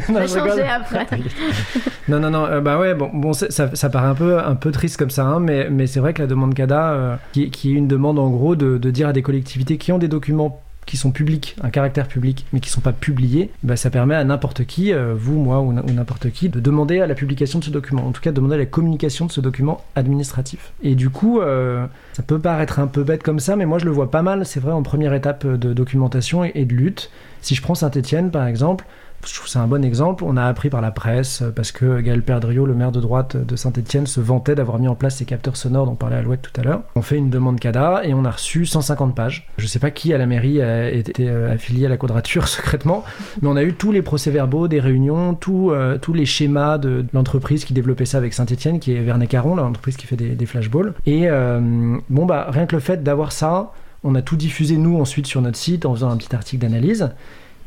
non, 0.08 0.20
non, 0.20 0.26
je 0.26 0.26
vais 0.26 0.28
je 0.28 0.34
rigole. 0.34 0.48
changer 0.50 0.62
après. 0.68 1.06
Non, 2.08 2.20
non, 2.20 2.30
non, 2.30 2.44
euh, 2.46 2.60
bah 2.60 2.78
ouais, 2.78 2.94
bon, 2.94 3.32
ça, 3.32 3.48
ça 3.74 3.90
paraît 3.90 4.06
un 4.06 4.14
peu, 4.14 4.38
un 4.38 4.54
peu 4.54 4.70
triste 4.70 4.96
comme 4.96 5.10
ça, 5.10 5.24
hein, 5.24 5.40
mais, 5.40 5.68
mais 5.70 5.88
c'est 5.88 5.98
vrai 5.98 6.14
que 6.14 6.22
la 6.22 6.28
demande 6.28 6.54
CADA, 6.54 6.90
euh, 6.92 7.16
qui, 7.32 7.50
qui 7.50 7.72
est 7.72 7.74
une 7.74 7.88
demande 7.88 8.20
en 8.20 8.30
gros 8.30 8.54
de, 8.54 8.78
de 8.78 8.90
dire 8.92 9.08
à 9.08 9.12
des 9.12 9.22
collectivités 9.22 9.76
qui 9.76 9.90
ont 9.90 9.98
des 9.98 10.06
documents 10.06 10.60
qui 10.86 10.96
sont 10.96 11.10
publics, 11.10 11.56
un 11.62 11.70
caractère 11.70 12.08
public, 12.08 12.46
mais 12.52 12.60
qui 12.60 12.70
sont 12.70 12.80
pas 12.80 12.92
publiés, 12.92 13.50
bah, 13.62 13.76
ça 13.76 13.90
permet 13.90 14.14
à 14.14 14.24
n'importe 14.24 14.64
qui, 14.64 14.92
euh, 14.92 15.14
vous, 15.16 15.38
moi 15.38 15.60
ou, 15.60 15.72
n'importe 15.72 16.30
qui, 16.30 16.48
de 16.48 16.60
demander 16.60 17.00
à 17.00 17.06
la 17.06 17.14
publication 17.14 17.58
de 17.58 17.64
ce 17.64 17.70
document, 17.70 18.06
en 18.06 18.12
tout 18.12 18.22
cas 18.22 18.30
de 18.30 18.36
demander 18.36 18.54
à 18.54 18.58
la 18.58 18.66
communication 18.66 19.26
de 19.26 19.32
ce 19.32 19.40
document 19.40 19.84
administratif. 19.96 20.72
Et 20.82 20.94
du 20.94 21.10
coup, 21.10 21.40
euh, 21.40 21.86
ça 22.12 22.22
peut 22.22 22.38
paraître 22.38 22.78
un 22.78 22.86
peu 22.86 23.02
bête 23.02 23.22
comme 23.22 23.40
ça, 23.40 23.56
mais 23.56 23.66
moi 23.66 23.78
je 23.78 23.84
le 23.84 23.90
vois 23.90 24.10
pas 24.10 24.22
mal, 24.22 24.46
c'est 24.46 24.60
vrai, 24.60 24.72
en 24.72 24.82
première 24.82 25.12
étape 25.12 25.46
de 25.46 25.72
documentation 25.72 26.44
et, 26.44 26.52
et 26.54 26.64
de 26.64 26.74
lutte. 26.74 27.10
Si 27.42 27.54
je 27.54 27.62
prends 27.62 27.74
Saint-Etienne 27.74 28.30
par 28.30 28.46
exemple, 28.46 28.86
je 29.28 29.34
trouve 29.34 29.48
c'est 29.48 29.58
un 29.58 29.66
bon 29.66 29.84
exemple. 29.84 30.24
On 30.26 30.36
a 30.36 30.44
appris 30.44 30.70
par 30.70 30.80
la 30.80 30.90
presse, 30.90 31.42
euh, 31.42 31.50
parce 31.50 31.72
que 31.72 32.00
Gaël 32.00 32.22
Perdriau, 32.22 32.66
le 32.66 32.74
maire 32.74 32.92
de 32.92 33.00
droite 33.00 33.36
de 33.36 33.56
Saint-Etienne, 33.56 34.06
se 34.06 34.20
vantait 34.20 34.54
d'avoir 34.54 34.78
mis 34.78 34.88
en 34.88 34.94
place 34.94 35.16
ces 35.16 35.24
capteurs 35.24 35.56
sonores 35.56 35.86
dont 35.86 35.94
parlait 35.94 36.16
Alouette 36.16 36.42
tout 36.42 36.60
à 36.60 36.64
l'heure. 36.64 36.82
On 36.94 37.02
fait 37.02 37.16
une 37.16 37.30
demande 37.30 37.58
CADA 37.58 38.02
et 38.04 38.14
on 38.14 38.24
a 38.24 38.30
reçu 38.30 38.66
150 38.66 39.14
pages. 39.14 39.48
Je 39.58 39.66
sais 39.66 39.78
pas 39.78 39.90
qui 39.90 40.12
à 40.12 40.18
la 40.18 40.26
mairie 40.26 40.62
a 40.62 40.90
été 40.90 41.28
euh, 41.28 41.52
affilié 41.52 41.86
à 41.86 41.88
la 41.88 41.96
quadrature 41.96 42.48
secrètement, 42.48 43.04
mais 43.42 43.48
on 43.48 43.56
a 43.56 43.62
eu 43.62 43.74
tous 43.74 43.92
les 43.92 44.02
procès-verbaux 44.02 44.68
des 44.68 44.80
réunions, 44.80 45.34
tout, 45.34 45.70
euh, 45.70 45.98
tous 45.98 46.12
les 46.12 46.26
schémas 46.26 46.78
de, 46.78 47.04
l'entreprise 47.12 47.64
qui 47.64 47.72
développait 47.72 48.06
ça 48.06 48.18
avec 48.18 48.34
Saint-Etienne, 48.34 48.80
qui 48.80 48.92
est 48.92 49.00
Vernet 49.00 49.28
Caron, 49.28 49.56
l'entreprise 49.56 49.96
qui 49.96 50.06
fait 50.06 50.16
des, 50.16 50.46
flashballs. 50.46 50.94
Et 51.06 51.28
bon, 51.28 52.26
bah, 52.26 52.46
rien 52.50 52.66
que 52.66 52.76
le 52.76 52.80
fait 52.80 53.02
d'avoir 53.02 53.32
ça, 53.32 53.72
on 54.04 54.14
a 54.14 54.22
tout 54.22 54.36
diffusé 54.36 54.76
nous 54.76 55.00
ensuite 55.00 55.26
sur 55.26 55.42
notre 55.42 55.56
site 55.56 55.86
en 55.86 55.94
faisant 55.94 56.10
un 56.10 56.16
petit 56.16 56.34
article 56.34 56.62
d'analyse. 56.62 57.10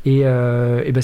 Et, 0.06 0.22
euh, 0.24 0.82
et 0.84 0.92
ben 0.92 1.02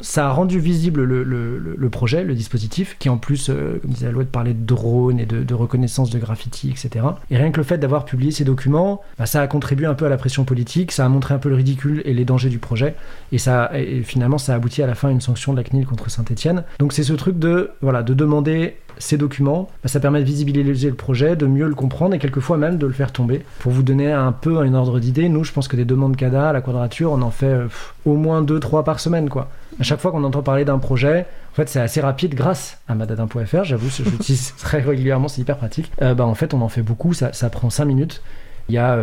ça 0.00 0.26
a 0.26 0.32
rendu 0.32 0.58
visible 0.58 1.04
le, 1.04 1.88
projet, 1.90 2.24
le 2.24 2.34
dispositif, 2.34 2.96
qui 2.98 3.08
en 3.08 3.16
plus, 3.16 3.48
euh, 3.48 3.78
comme 3.80 3.92
disait 3.92 4.08
Alouette, 4.08 4.30
parlait 4.30 4.54
de 4.54 4.64
drones 4.64 5.20
et 5.20 5.26
de, 5.26 5.54
reconnaissance 5.54 6.10
de 6.10 6.18
graffiti, 6.18 6.70
etc. 6.70 7.04
Et 7.30 7.36
rien 7.36 7.50
que 7.50 7.58
le 7.58 7.62
fait 7.62 7.78
d'avoir 7.78 8.04
publié 8.04 8.32
ces 8.32 8.44
documents, 8.44 9.02
bah, 9.18 9.26
ça 9.26 9.42
a 9.42 9.46
contribué 9.46 9.86
un 9.86 9.94
peu 9.94 10.06
à 10.06 10.08
la 10.08 10.16
pression 10.16 10.44
politique, 10.44 10.92
ça 10.92 11.04
a 11.04 11.08
montré 11.08 11.34
un 11.34 11.38
peu 11.38 11.50
le 11.50 11.56
ridicule 11.56 12.02
et 12.04 12.14
les 12.14 12.24
dangers 12.24 12.48
du 12.48 12.58
projet, 12.58 12.94
et, 13.30 13.38
ça, 13.38 13.70
finalement 14.02 14.38
ça 14.38 14.54
a 14.54 14.56
abouti 14.56 14.82
à 14.82 14.86
la 14.86 14.94
fin 14.94 15.08
à 15.08 15.10
une 15.10 15.20
sanction 15.20 15.52
de 15.52 15.58
la 15.58 15.64
CNIL 15.64 15.86
contre 15.86 16.10
Saint-Etienne. 16.10 16.64
Donc 16.78 16.92
c'est 16.92 17.02
ce 17.02 17.12
truc 17.12 17.38
de, 17.38 17.70
voilà, 17.82 18.02
de 18.02 18.14
demander 18.14 18.76
ces 19.02 19.18
documents, 19.18 19.68
bah, 19.82 19.88
ça 19.88 20.00
permet 20.00 20.20
de 20.20 20.24
visibiliser 20.24 20.88
le 20.88 20.94
projet, 20.94 21.34
de 21.34 21.46
mieux 21.46 21.66
le 21.66 21.74
comprendre 21.74 22.14
et 22.14 22.18
quelquefois 22.18 22.56
même 22.56 22.78
de 22.78 22.86
le 22.86 22.92
faire 22.92 23.12
tomber. 23.12 23.44
Pour 23.58 23.72
vous 23.72 23.82
donner 23.82 24.12
un 24.12 24.32
peu 24.32 24.58
un 24.58 24.74
ordre 24.74 25.00
d'idée, 25.00 25.28
nous, 25.28 25.44
je 25.44 25.52
pense 25.52 25.66
que 25.68 25.76
des 25.76 25.84
demandes 25.84 26.16
CADA 26.16 26.50
à 26.50 26.52
la 26.52 26.60
quadrature, 26.60 27.12
on 27.12 27.22
en 27.22 27.30
fait 27.30 27.46
euh, 27.46 27.68
au 28.06 28.14
moins 28.14 28.42
2-3 28.42 28.84
par 28.84 29.00
semaine. 29.00 29.28
quoi. 29.28 29.50
À 29.80 29.82
chaque 29.82 30.00
fois 30.00 30.12
qu'on 30.12 30.22
entend 30.22 30.42
parler 30.42 30.64
d'un 30.64 30.78
projet, 30.78 31.26
en 31.52 31.54
fait, 31.54 31.68
c'est 31.68 31.80
assez 31.80 32.00
rapide 32.00 32.34
grâce 32.34 32.78
à 32.88 32.94
madadin.fr. 32.94 33.64
J'avoue, 33.64 33.88
je 33.90 34.04
l'utilise 34.04 34.54
très 34.58 34.80
régulièrement, 34.80 35.28
c'est 35.28 35.40
hyper 35.40 35.56
pratique. 35.56 35.90
Euh, 36.00 36.14
bah, 36.14 36.24
en 36.24 36.34
fait, 36.34 36.54
on 36.54 36.60
en 36.62 36.68
fait 36.68 36.82
beaucoup, 36.82 37.12
ça, 37.12 37.32
ça 37.32 37.50
prend 37.50 37.70
5 37.70 37.84
minutes. 37.84 38.22
Il 38.68 38.74
y 38.74 38.78
a 38.78 38.96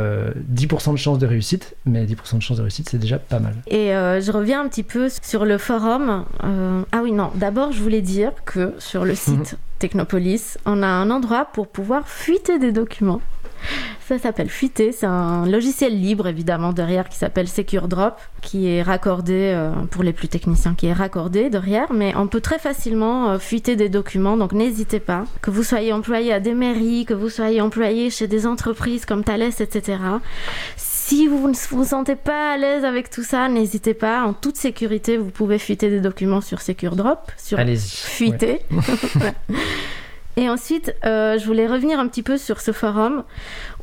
10% 0.54 0.93
de 0.93 0.98
chances 0.98 1.19
de 1.19 1.28
réussite, 1.28 1.76
mais 1.86 2.06
10% 2.06 2.38
de 2.38 2.41
chances 2.41 2.58
de 2.58 2.62
réussite, 2.62 2.89
c'est 2.89 2.98
déjà 2.98 3.19
pas 3.19 3.39
mal. 3.39 3.56
Et 3.67 3.93
euh, 3.93 4.22
je 4.22 4.32
reviens 4.32 4.62
un 4.62 4.67
petit 4.67 4.84
peu 4.84 5.10
sur 5.22 5.45
le 5.45 5.58
forum. 5.58 6.26
Euh, 6.43 6.82
ah 6.91 7.02
oui, 7.04 7.12
non, 7.12 7.32
d'abord, 7.36 7.72
je 7.72 7.82
voulais 7.82 8.02
dire 8.02 8.32
que 8.45 8.74
sur 8.80 9.06
le 9.06 9.15
site 9.15 9.58
Technopolis, 9.80 10.58
on 10.65 10.84
a 10.84 10.88
un 10.88 11.10
endroit 11.10 11.45
pour 11.45 11.67
pouvoir 11.67 12.08
fuiter 12.08 12.60
des 12.60 12.72
documents. 12.72 13.22
Ça 14.08 14.17
s'appelle 14.17 14.50
Fuiter, 14.50 14.91
c'est 14.91 15.06
un 15.06 15.45
logiciel 15.45 16.00
libre 16.00 16.28
évidemment 16.28 16.74
derrière 16.74 17.10
qui 17.10 17.17
s'appelle 17.17 17.48
Secure 17.48 17.88
Drop, 17.88 18.19
qui 18.41 18.67
est 18.67 18.82
raccordé, 18.82 19.54
euh, 19.54 19.72
pour 19.91 20.02
les 20.02 20.13
plus 20.13 20.28
techniciens, 20.28 20.74
qui 20.74 20.88
est 20.88 20.93
raccordé 20.93 21.52
derrière, 21.52 21.93
mais 21.93 22.15
on 22.15 22.28
peut 22.28 22.41
très 22.41 22.58
facilement 22.58 23.30
euh, 23.30 23.38
fuiter 23.38 23.76
des 23.76 23.88
documents, 23.88 24.36
donc 24.36 24.54
n'hésitez 24.54 25.00
pas. 25.00 25.26
Que 25.41 25.52
vous 25.52 25.62
soyez 25.62 25.93
employé 25.93 26.34
à 26.34 26.39
des 26.39 26.56
mairies, 26.56 27.06
que 27.06 27.13
vous 27.13 27.30
soyez 27.30 27.62
employé 27.62 28.10
chez 28.10 28.28
des 28.28 28.48
entreprises 28.48 29.06
comme 29.06 29.24
Thales, 29.24 29.43
etc. 29.43 30.00
Si 30.76 31.28
vous 31.28 31.48
ne 31.48 31.54
vous 31.69 31.86
sentez 31.86 32.15
pas 32.15 32.54
à 32.54 32.58
l'aise 32.58 32.86
avec 32.86 33.12
tout 33.12 33.24
ça, 33.24 33.48
n'hésitez 33.48 33.93
pas. 33.93 34.24
En 34.24 34.34
toute 34.34 34.58
sécurité, 34.58 35.17
vous 35.17 35.30
pouvez 35.30 35.60
fuiter 35.60 35.91
des 35.91 36.02
documents 36.02 36.41
sur 36.41 36.62
Secure 36.62 36.95
Drop, 36.95 37.32
sur 37.38 37.60
Allez-y. 37.60 37.89
Fuiter. 37.89 38.62
Et 40.38 40.50
ensuite, 40.50 40.96
euh, 41.06 41.38
je 41.38 41.46
voulais 41.46 41.68
revenir 41.68 42.00
un 42.00 42.08
petit 42.08 42.24
peu 42.24 42.38
sur 42.38 42.62
ce 42.62 42.72
forum 42.72 43.24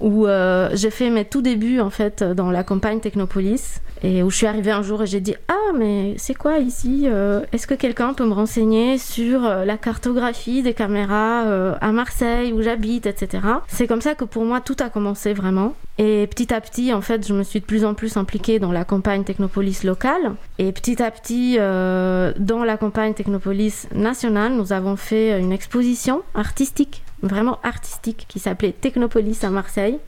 où 0.01 0.27
euh, 0.27 0.71
j'ai 0.75 0.91
fait 0.91 1.11
mes 1.11 1.25
tout 1.25 1.43
débuts 1.43 1.81
en 1.81 1.91
fait 1.91 2.23
dans 2.23 2.51
la 2.51 2.65
campagne 2.65 3.01
Technopolis 3.01 3.81
et 4.03 4.23
où 4.23 4.31
je 4.31 4.37
suis 4.37 4.47
arrivée 4.47 4.71
un 4.71 4.83
jour 4.83 5.03
et 5.03 5.07
j'ai 5.07 5.21
dit 5.21 5.35
ah 5.49 5.73
mais 5.75 6.15
c'est 6.19 6.35
quoi 6.35 6.59
ici 6.59 7.05
euh, 7.07 7.41
Est-ce 7.53 7.67
que 7.67 7.75
quelqu'un 7.75 8.15
peut 8.15 8.27
me 8.27 8.33
renseigner 8.33 8.99
sur 8.99 9.41
la 9.41 9.77
cartographie 9.77 10.63
des 10.63 10.75
caméras 10.75 11.43
à 11.81 11.93
Marseille 11.93 12.53
où 12.53 12.63
j'habite, 12.63 13.07
etc. 13.07 13.43
C'est 13.69 13.87
comme 13.87 14.01
ça 14.01 14.15
que 14.15 14.25
pour 14.25 14.45
moi 14.45 14.61
tout 14.61 14.77
a 14.81 14.89
commencé 14.89 15.33
vraiment. 15.33 15.75
Et 15.99 16.27
petit 16.27 16.53
à 16.53 16.61
petit, 16.61 16.93
en 16.93 17.01
fait, 17.01 17.27
je 17.27 17.33
me 17.33 17.43
suis 17.43 17.61
de 17.61 17.65
plus 17.65 17.85
en 17.87 17.95
plus 17.95 18.19
impliquée 18.19 18.59
dans 18.59 18.71
la 18.71 18.85
campagne 18.85 19.25
Technopolis 19.25 19.83
locale. 19.83 20.35
Et 20.59 20.71
petit 20.73 21.03
à 21.03 21.11
petit, 21.11 21.57
dans 21.57 22.65
la 22.65 22.77
campagne 22.77 23.15
Technopolis 23.15 23.89
nationale, 23.95 24.53
nous 24.53 24.73
avons 24.73 24.97
fait 24.97 25.41
une 25.41 25.53
exposition 25.53 26.23
artistique, 26.35 27.03
vraiment 27.23 27.59
artistique, 27.63 28.27
qui 28.29 28.39
s'appelait 28.39 28.73
Technopolis 28.73 29.43
à 29.43 29.51
Marseille. 29.51 29.99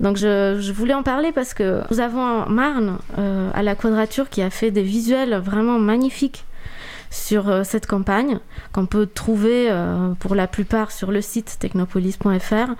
Donc 0.00 0.16
je, 0.16 0.72
voulais 0.72 0.94
en 0.94 1.02
parler 1.02 1.32
parce 1.32 1.54
que 1.54 1.80
nous 1.90 2.00
avons 2.00 2.46
Marne 2.48 2.98
euh, 3.18 3.50
à 3.54 3.62
la 3.62 3.74
Quadrature 3.74 4.28
qui 4.28 4.42
a 4.42 4.50
fait 4.50 4.70
des 4.70 4.82
visuels 4.82 5.36
vraiment 5.36 5.78
magnifiques 5.78 6.44
sur 7.10 7.48
euh, 7.48 7.62
cette 7.64 7.86
campagne 7.86 8.38
qu'on 8.72 8.86
peut 8.86 9.06
trouver 9.06 9.70
euh, 9.70 10.12
pour 10.18 10.34
la 10.34 10.46
plupart 10.46 10.92
sur 10.92 11.10
le 11.10 11.20
site 11.22 11.56
technopolis.fr. 11.58 12.74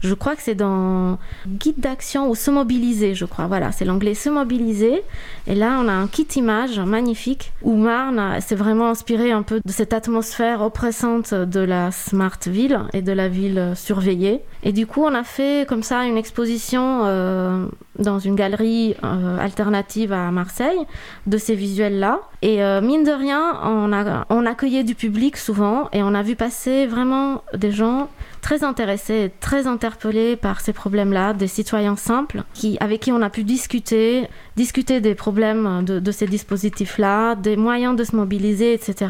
Je 0.00 0.14
crois 0.14 0.36
que 0.36 0.42
c'est 0.42 0.54
dans 0.54 1.18
guide 1.46 1.78
d'action 1.78 2.28
ou 2.30 2.34
se 2.34 2.50
mobiliser, 2.50 3.14
je 3.14 3.24
crois. 3.24 3.46
Voilà, 3.46 3.72
c'est 3.72 3.84
l'anglais 3.84 4.14
se 4.14 4.30
mobiliser. 4.30 5.02
Et 5.46 5.54
là, 5.54 5.78
on 5.82 5.88
a 5.88 5.92
un 5.92 6.06
kit 6.06 6.26
image 6.36 6.78
magnifique 6.80 7.52
où 7.62 7.76
Marne 7.76 8.40
s'est 8.40 8.54
vraiment 8.54 8.88
inspiré 8.88 9.30
un 9.30 9.42
peu 9.42 9.60
de 9.64 9.72
cette 9.72 9.92
atmosphère 9.92 10.62
oppressante 10.62 11.34
de 11.34 11.60
la 11.60 11.90
smart 11.90 12.38
ville 12.46 12.80
et 12.92 13.02
de 13.02 13.12
la 13.12 13.28
ville 13.28 13.72
surveillée. 13.74 14.42
Et 14.62 14.72
du 14.72 14.86
coup, 14.86 15.02
on 15.02 15.14
a 15.14 15.24
fait 15.24 15.66
comme 15.68 15.82
ça 15.82 16.04
une 16.04 16.16
exposition 16.16 17.02
euh, 17.04 17.66
dans 17.98 18.18
une 18.18 18.34
galerie 18.34 18.94
euh, 19.04 19.38
alternative 19.38 20.12
à 20.12 20.30
Marseille 20.30 20.78
de 21.26 21.38
ces 21.38 21.54
visuels-là. 21.54 22.20
Et 22.42 22.62
euh, 22.62 22.80
mine 22.80 23.04
de 23.04 23.10
rien, 23.10 23.58
on, 23.64 23.92
a, 23.92 24.26
on 24.28 24.46
accueillait 24.46 24.84
du 24.84 24.94
public 24.94 25.36
souvent 25.36 25.88
et 25.92 26.02
on 26.02 26.14
a 26.14 26.22
vu 26.22 26.36
passer 26.36 26.86
vraiment 26.86 27.42
des 27.54 27.70
gens 27.70 28.08
très 28.40 28.64
intéressés, 28.64 29.32
très 29.40 29.66
interpellés 29.66 30.36
par 30.36 30.60
ces 30.60 30.72
problèmes-là, 30.72 31.32
des 31.32 31.46
citoyens 31.46 31.96
simples 31.96 32.42
qui, 32.54 32.76
avec 32.80 33.00
qui 33.00 33.12
on 33.12 33.22
a 33.22 33.30
pu 33.30 33.44
discuter, 33.44 34.28
discuter 34.56 35.00
des 35.00 35.14
problèmes 35.14 35.84
de, 35.84 36.10
ces 36.10 36.26
dispositifs-là, 36.26 37.34
des 37.34 37.56
moyens 37.56 37.96
de 37.96 38.04
se 38.04 38.16
mobiliser, 38.16 38.72
etc. 38.72 39.08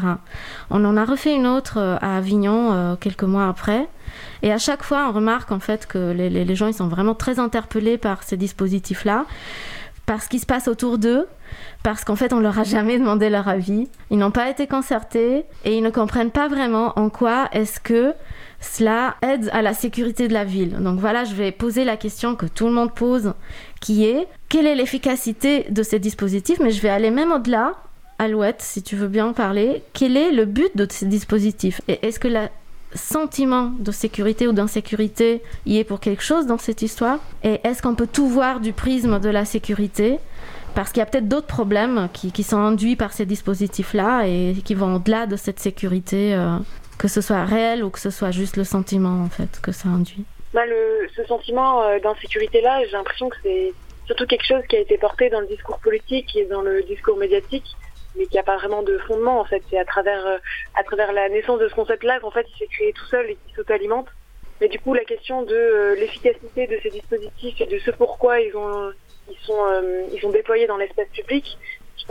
On 0.69 0.83
en 0.85 0.97
a 0.97 1.05
refait 1.05 1.35
une 1.35 1.47
autre 1.47 1.77
euh, 1.77 1.97
à 2.01 2.17
Avignon 2.17 2.73
euh, 2.73 2.95
quelques 2.95 3.23
mois 3.23 3.47
après. 3.47 3.87
Et 4.43 4.51
à 4.51 4.57
chaque 4.57 4.83
fois, 4.83 5.07
on 5.09 5.13
remarque 5.13 5.51
en 5.51 5.59
fait 5.59 5.87
que 5.87 6.11
les 6.11 6.55
gens 6.55 6.67
ils 6.67 6.73
sont 6.73 6.87
vraiment 6.87 7.15
très 7.15 7.39
interpellés 7.39 7.97
par 7.97 8.23
ces 8.23 8.35
dispositifs-là, 8.35 9.25
par 10.05 10.21
ce 10.21 10.27
qui 10.27 10.39
se 10.39 10.45
passe 10.45 10.67
autour 10.67 10.97
d'eux, 10.97 11.27
parce 11.83 12.03
qu'en 12.03 12.15
fait, 12.15 12.33
on 12.33 12.39
leur 12.39 12.59
a 12.59 12.63
jamais 12.63 12.97
demandé 12.99 13.29
leur 13.29 13.47
avis. 13.47 13.87
Ils 14.09 14.17
n'ont 14.17 14.31
pas 14.31 14.49
été 14.49 14.67
concertés 14.67 15.45
et 15.65 15.77
ils 15.77 15.83
ne 15.83 15.89
comprennent 15.89 16.31
pas 16.31 16.47
vraiment 16.47 16.93
en 16.99 17.09
quoi 17.09 17.47
est-ce 17.51 17.79
que 17.79 18.13
cela 18.61 19.15
aide 19.23 19.49
à 19.51 19.61
la 19.61 19.73
sécurité 19.73 20.27
de 20.27 20.33
la 20.33 20.45
ville. 20.45 20.77
Donc 20.79 20.99
voilà, 20.99 21.25
je 21.25 21.33
vais 21.33 21.51
poser 21.51 21.83
la 21.83 21.97
question 21.97 22.35
que 22.35 22.45
tout 22.45 22.67
le 22.67 22.73
monde 22.73 22.93
pose, 22.93 23.33
qui 23.81 24.05
est 24.05 24.27
quelle 24.47 24.67
est 24.67 24.75
l'efficacité 24.75 25.65
de 25.69 25.83
ces 25.83 25.99
dispositifs? 25.99 26.59
Mais 26.59 26.71
je 26.71 26.81
vais 26.81 26.89
aller 26.89 27.09
même 27.09 27.31
au-delà. 27.31 27.73
Alouette, 28.19 28.61
si 28.61 28.83
tu 28.83 28.95
veux 28.95 29.07
bien 29.07 29.27
en 29.27 29.33
parler, 29.33 29.81
quel 29.93 30.15
est 30.15 30.31
le 30.31 30.45
but 30.45 30.77
de 30.77 30.85
ces 30.89 31.07
dispositifs? 31.07 31.81
Et 31.87 32.05
est-ce 32.05 32.19
que 32.19 32.27
le 32.27 32.47
sentiment 32.93 33.71
de 33.79 33.91
sécurité 33.91 34.47
ou 34.47 34.51
d'insécurité 34.51 35.41
y 35.65 35.77
est 35.77 35.83
pour 35.83 35.99
quelque 35.99 36.21
chose 36.21 36.45
dans 36.45 36.59
cette 36.59 36.83
histoire? 36.83 37.17
Et 37.43 37.59
est-ce 37.63 37.81
qu'on 37.81 37.95
peut 37.95 38.09
tout 38.11 38.27
voir 38.27 38.59
du 38.59 38.73
prisme 38.73 39.19
de 39.19 39.29
la 39.29 39.45
sécurité? 39.45 40.19
Parce 40.75 40.91
qu'il 40.91 40.99
y 40.99 41.03
a 41.03 41.05
peut-être 41.05 41.27
d'autres 41.27 41.47
problèmes 41.47 42.09
qui, 42.13 42.43
sont 42.43 42.59
induits 42.59 42.95
par 42.95 43.11
ces 43.11 43.25
dispositifs-là 43.25 44.27
et 44.27 44.53
qui 44.63 44.75
vont 44.75 44.95
au-delà 44.95 45.25
de 45.25 45.35
cette 45.35 45.59
sécurité 45.59 46.33
euh, 46.33 46.57
que 47.01 47.07
ce 47.07 47.19
soit 47.19 47.45
réel 47.45 47.83
ou 47.83 47.89
que 47.89 47.99
ce 47.99 48.11
soit 48.11 48.29
juste 48.29 48.57
le 48.57 48.63
sentiment 48.63 49.23
en 49.23 49.29
fait 49.29 49.59
que 49.63 49.71
ça 49.71 49.89
induit 49.89 50.23
bah, 50.53 50.67
le, 50.67 51.09
Ce 51.15 51.23
sentiment 51.23 51.81
euh, 51.81 51.97
d'insécurité-là, 51.97 52.83
j'ai 52.85 52.91
l'impression 52.91 53.27
que 53.27 53.37
c'est 53.41 53.73
surtout 54.05 54.27
quelque 54.27 54.45
chose 54.45 54.61
qui 54.69 54.75
a 54.75 54.79
été 54.81 54.99
porté 54.99 55.31
dans 55.31 55.39
le 55.39 55.47
discours 55.47 55.79
politique 55.79 56.35
et 56.35 56.45
dans 56.45 56.61
le 56.61 56.83
discours 56.83 57.17
médiatique, 57.17 57.65
mais 58.15 58.27
qui 58.27 58.35
n'a 58.35 58.43
pas 58.43 58.57
vraiment 58.57 58.83
de 58.83 58.99
fondement 58.99 59.39
en 59.39 59.45
fait. 59.45 59.63
C'est 59.71 59.79
à 59.79 59.85
travers, 59.85 60.23
euh, 60.27 60.37
à 60.75 60.83
travers 60.83 61.11
la 61.11 61.27
naissance 61.29 61.59
de 61.59 61.67
ce 61.69 61.73
concept-là 61.73 62.19
qu'en 62.19 62.29
fait 62.29 62.45
il 62.53 62.59
s'est 62.59 62.67
créé 62.67 62.93
tout 62.93 63.05
seul 63.05 63.31
et 63.31 63.35
qui 63.47 63.55
s'auto-alimente. 63.55 64.09
Mais 64.59 64.67
du 64.67 64.77
coup, 64.77 64.93
la 64.93 65.03
question 65.03 65.41
de 65.41 65.55
euh, 65.55 65.95
l'efficacité 65.95 66.67
de 66.67 66.77
ces 66.83 66.91
dispositifs 66.91 67.59
et 67.61 67.65
de 67.65 67.79
ce 67.79 67.89
pourquoi 67.89 68.41
ils, 68.41 68.55
ont, 68.55 68.91
ils, 69.27 69.39
sont, 69.43 69.63
ils 70.13 70.21
sont 70.21 70.29
déployés 70.29 70.67
dans 70.67 70.77
l'espace 70.77 71.07
public, 71.07 71.57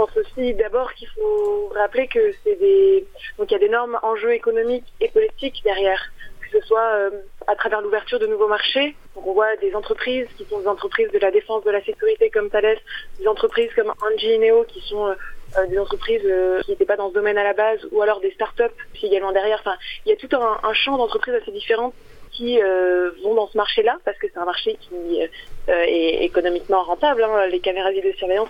pense 0.01 0.17
aussi 0.17 0.55
d'abord 0.55 0.93
qu'il 0.95 1.09
faut 1.09 1.71
rappeler 1.75 2.07
que 2.09 2.33
c'est 2.43 2.57
des 2.57 3.07
donc 3.37 3.51
il 3.51 3.53
y 3.53 3.57
a 3.57 3.59
d'énormes 3.59 3.99
enjeux 4.03 4.33
économiques 4.33 4.87
et 5.01 5.09
politiques 5.09 5.61
derrière 5.63 6.01
que 6.41 6.59
ce 6.59 6.67
soit 6.67 6.89
euh, 6.95 7.11
à 7.47 7.55
travers 7.55 7.81
l'ouverture 7.81 8.19
de 8.19 8.27
nouveaux 8.27 8.49
marchés. 8.49 8.97
On 9.15 9.33
voit 9.33 9.55
des 9.57 9.75
entreprises 9.75 10.27
qui 10.37 10.45
sont 10.47 10.61
des 10.61 10.67
entreprises 10.67 11.11
de 11.13 11.19
la 11.19 11.31
défense 11.31 11.63
de 11.65 11.71
la 11.71 11.83
sécurité 11.85 12.31
comme 12.31 12.49
Thales, 12.51 12.79
des 13.19 13.29
entreprises 13.29 13.71
comme 13.77 13.93
Engie 14.03 14.33
et 14.33 14.39
Neo 14.39 14.65
qui 14.65 14.81
sont 14.81 15.07
euh, 15.07 15.67
des 15.69 15.79
entreprises 15.79 16.23
euh, 16.25 16.61
qui 16.63 16.71
n'étaient 16.71 16.87
pas 16.87 16.97
dans 16.97 17.11
ce 17.11 17.15
domaine 17.15 17.39
à 17.39 17.45
la 17.45 17.53
base, 17.53 17.81
ou 17.93 18.01
alors 18.03 18.21
des 18.21 18.33
startups 18.33 18.75
qui 18.95 19.07
également 19.07 19.33
derrière. 19.33 19.59
Enfin, 19.61 19.77
il 20.07 20.11
y 20.11 20.13
a 20.13 20.17
tout 20.17 20.35
un, 20.35 20.73
champ 20.73 20.97
d'entreprises 20.97 21.35
assez 21.35 21.53
différentes 21.53 21.95
qui 22.33 22.61
euh, 22.63 23.11
vont 23.23 23.35
dans 23.35 23.49
ce 23.49 23.57
marché-là, 23.57 23.99
parce 24.05 24.19
que 24.19 24.27
c'est 24.33 24.39
un 24.39 24.45
marché 24.45 24.77
qui 24.81 25.21
est 25.69 26.25
économiquement 26.25 26.83
rentable. 26.83 27.23
Hein. 27.23 27.47
Les 27.47 27.61
caméras 27.61 27.93
de 27.93 28.13
surveillance 28.13 28.49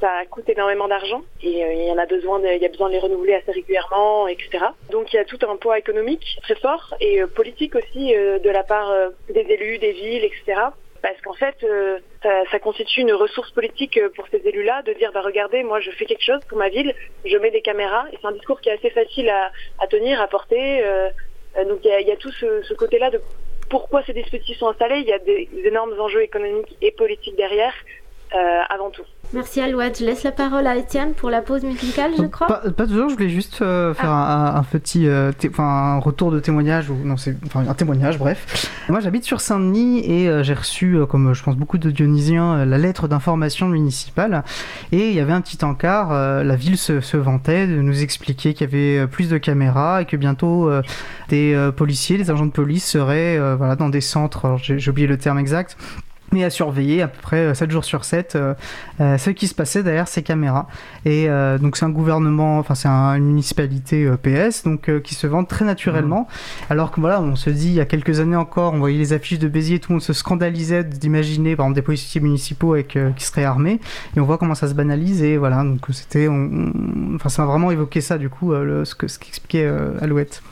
ça 0.00 0.24
coûte 0.30 0.48
énormément 0.48 0.88
d'argent 0.88 1.22
et 1.42 1.64
euh, 1.64 1.72
il 1.72 1.86
y 1.86 1.90
en 1.90 1.98
a 1.98 2.06
besoin, 2.06 2.38
de, 2.40 2.46
il 2.46 2.62
y 2.62 2.66
a 2.66 2.68
besoin 2.68 2.88
de 2.88 2.94
les 2.94 2.98
renouveler 2.98 3.34
assez 3.34 3.52
régulièrement, 3.52 4.28
etc. 4.28 4.58
Donc 4.90 5.12
il 5.12 5.16
y 5.16 5.18
a 5.18 5.24
tout 5.24 5.38
un 5.48 5.56
poids 5.56 5.78
économique 5.78 6.38
très 6.42 6.54
fort 6.56 6.94
et 7.00 7.22
euh, 7.22 7.26
politique 7.26 7.74
aussi 7.74 8.14
euh, 8.14 8.38
de 8.38 8.50
la 8.50 8.62
part 8.62 8.92
des 9.28 9.40
élus, 9.40 9.78
des 9.78 9.92
villes, 9.92 10.24
etc. 10.24 10.60
Parce 11.00 11.20
qu'en 11.22 11.32
fait, 11.32 11.64
ça, 12.24 12.42
ça, 12.50 12.58
constitue 12.58 13.02
une 13.02 13.12
ressource 13.12 13.52
politique 13.52 14.00
pour 14.16 14.26
ces 14.32 14.38
élus-là 14.38 14.82
de 14.82 14.92
dire, 14.94 15.12
bah 15.12 15.22
regardez, 15.24 15.62
moi 15.62 15.78
je 15.78 15.92
fais 15.92 16.06
quelque 16.06 16.24
chose 16.24 16.40
pour 16.48 16.58
ma 16.58 16.68
ville, 16.70 16.92
je 17.24 17.36
mets 17.36 17.52
des 17.52 17.62
caméras 17.62 18.06
et 18.12 18.18
c'est 18.20 18.26
un 18.26 18.32
discours 18.32 18.60
qui 18.60 18.68
est 18.68 18.72
assez 18.72 18.90
facile 18.90 19.30
à, 19.30 19.86
tenir, 19.86 20.20
à 20.20 20.26
porter. 20.26 20.82
donc 21.68 21.78
il 21.84 22.06
y 22.06 22.10
a, 22.10 22.16
tout 22.16 22.32
ce, 22.32 22.62
ce 22.62 22.74
côté-là 22.74 23.10
de 23.10 23.20
pourquoi 23.70 24.02
ces 24.02 24.12
dispositifs 24.12 24.58
sont 24.58 24.68
installés. 24.68 24.98
Il 24.98 25.06
y 25.06 25.12
a 25.12 25.20
des, 25.20 25.48
des 25.52 25.68
énormes 25.68 25.98
enjeux 26.00 26.22
économiques 26.22 26.76
et 26.82 26.90
politiques 26.90 27.36
derrière, 27.36 27.74
avant 28.32 28.90
tout. 28.90 29.06
Merci 29.34 29.60
Alouette. 29.60 29.98
Je 30.00 30.06
laisse 30.06 30.22
la 30.22 30.32
parole 30.32 30.66
à 30.66 30.76
Étienne 30.76 31.12
pour 31.12 31.28
la 31.28 31.42
pause 31.42 31.62
musicale, 31.62 32.12
je 32.16 32.24
crois. 32.24 32.46
Pas, 32.46 32.70
pas 32.70 32.86
toujours, 32.86 33.10
je 33.10 33.14
voulais 33.14 33.28
juste 33.28 33.60
euh, 33.60 33.92
faire 33.92 34.10
un, 34.10 34.54
un 34.56 34.62
petit 34.62 35.06
euh, 35.06 35.32
un 35.58 35.98
retour 35.98 36.30
de 36.30 36.40
témoignage, 36.40 36.88
ou 36.88 36.96
non, 37.04 37.18
c'est 37.18 37.36
enfin, 37.44 37.64
un 37.68 37.74
témoignage, 37.74 38.18
bref. 38.18 38.70
Moi 38.88 39.00
j'habite 39.00 39.24
sur 39.24 39.42
Saint-Denis 39.42 40.00
et 40.00 40.28
euh, 40.28 40.42
j'ai 40.42 40.54
reçu, 40.54 40.94
euh, 40.94 41.04
comme 41.04 41.34
je 41.34 41.42
pense 41.42 41.56
beaucoup 41.56 41.76
de 41.76 41.90
Dionysiens, 41.90 42.64
la 42.64 42.78
lettre 42.78 43.06
d'information 43.06 43.68
municipale. 43.68 44.44
Et 44.92 45.10
il 45.10 45.14
y 45.14 45.20
avait 45.20 45.34
un 45.34 45.42
petit 45.42 45.62
encart, 45.62 46.12
la 46.12 46.56
ville 46.56 46.78
se, 46.78 47.00
se 47.00 47.18
vantait 47.18 47.66
de 47.66 47.82
nous 47.82 48.02
expliquer 48.02 48.54
qu'il 48.54 48.66
y 48.66 48.70
avait 48.70 49.06
plus 49.06 49.28
de 49.28 49.36
caméras 49.36 50.02
et 50.02 50.04
que 50.06 50.16
bientôt 50.16 50.70
des 51.28 51.70
policiers, 51.76 52.16
des 52.16 52.30
agents 52.30 52.46
de 52.46 52.50
police 52.50 52.86
seraient 52.86 53.38
voilà, 53.56 53.76
dans 53.76 53.90
des 53.90 54.00
centres, 54.00 54.56
j'ai 54.62 54.90
oublié 54.90 55.06
le 55.06 55.18
terme 55.18 55.38
exact, 55.38 55.76
mais 56.32 56.44
à 56.44 56.50
surveiller 56.50 57.02
à 57.02 57.08
peu 57.08 57.20
près 57.22 57.54
7 57.54 57.70
jours 57.70 57.84
sur 57.84 58.04
7 58.04 58.36
euh, 58.36 58.54
euh, 59.00 59.16
ce 59.18 59.30
qui 59.30 59.48
se 59.48 59.54
passait 59.54 59.82
derrière 59.82 60.08
ces 60.08 60.22
caméras. 60.22 60.68
Et 61.04 61.28
euh, 61.28 61.56
donc 61.58 61.76
c'est 61.76 61.84
un 61.86 61.90
gouvernement, 61.90 62.58
enfin 62.58 62.74
c'est 62.74 62.88
un- 62.88 63.14
une 63.14 63.24
municipalité 63.24 64.04
euh, 64.04 64.16
PS, 64.16 64.62
donc 64.64 64.88
euh, 64.88 65.00
qui 65.00 65.14
se 65.14 65.26
vend 65.26 65.44
très 65.44 65.64
naturellement. 65.64 66.28
Alors 66.70 66.90
que 66.90 67.00
voilà, 67.00 67.20
on 67.22 67.34
se 67.36 67.48
dit 67.50 67.68
il 67.68 67.74
y 67.74 67.80
a 67.80 67.86
quelques 67.86 68.20
années 68.20 68.36
encore, 68.36 68.74
on 68.74 68.78
voyait 68.78 68.98
les 68.98 69.12
affiches 69.12 69.38
de 69.38 69.48
Béziers, 69.48 69.78
tout 69.78 69.90
le 69.90 69.94
monde 69.94 70.02
se 70.02 70.12
scandalisait 70.12 70.84
d'imaginer 70.84 71.56
par 71.56 71.66
exemple 71.66 71.76
des 71.76 71.82
policiers 71.82 72.20
municipaux 72.20 72.74
avec, 72.74 72.96
euh, 72.96 73.10
qui 73.12 73.24
seraient 73.24 73.44
armés, 73.44 73.80
et 74.16 74.20
on 74.20 74.24
voit 74.24 74.38
comment 74.38 74.54
ça 74.54 74.68
se 74.68 74.74
banalise. 74.74 75.22
Et 75.22 75.36
voilà, 75.38 75.62
donc 75.64 75.80
c'était, 75.92 76.28
enfin 77.14 77.28
ça 77.28 77.42
a 77.42 77.46
vraiment 77.46 77.70
évoqué 77.70 78.00
ça 78.00 78.18
du 78.18 78.28
coup, 78.28 78.52
euh, 78.52 78.64
le- 78.64 78.84
ce 78.84 78.94
que 78.94 79.08
ce 79.08 79.18
qu'expliquait 79.18 79.64
euh, 79.64 79.92
Alouette. 80.00 80.42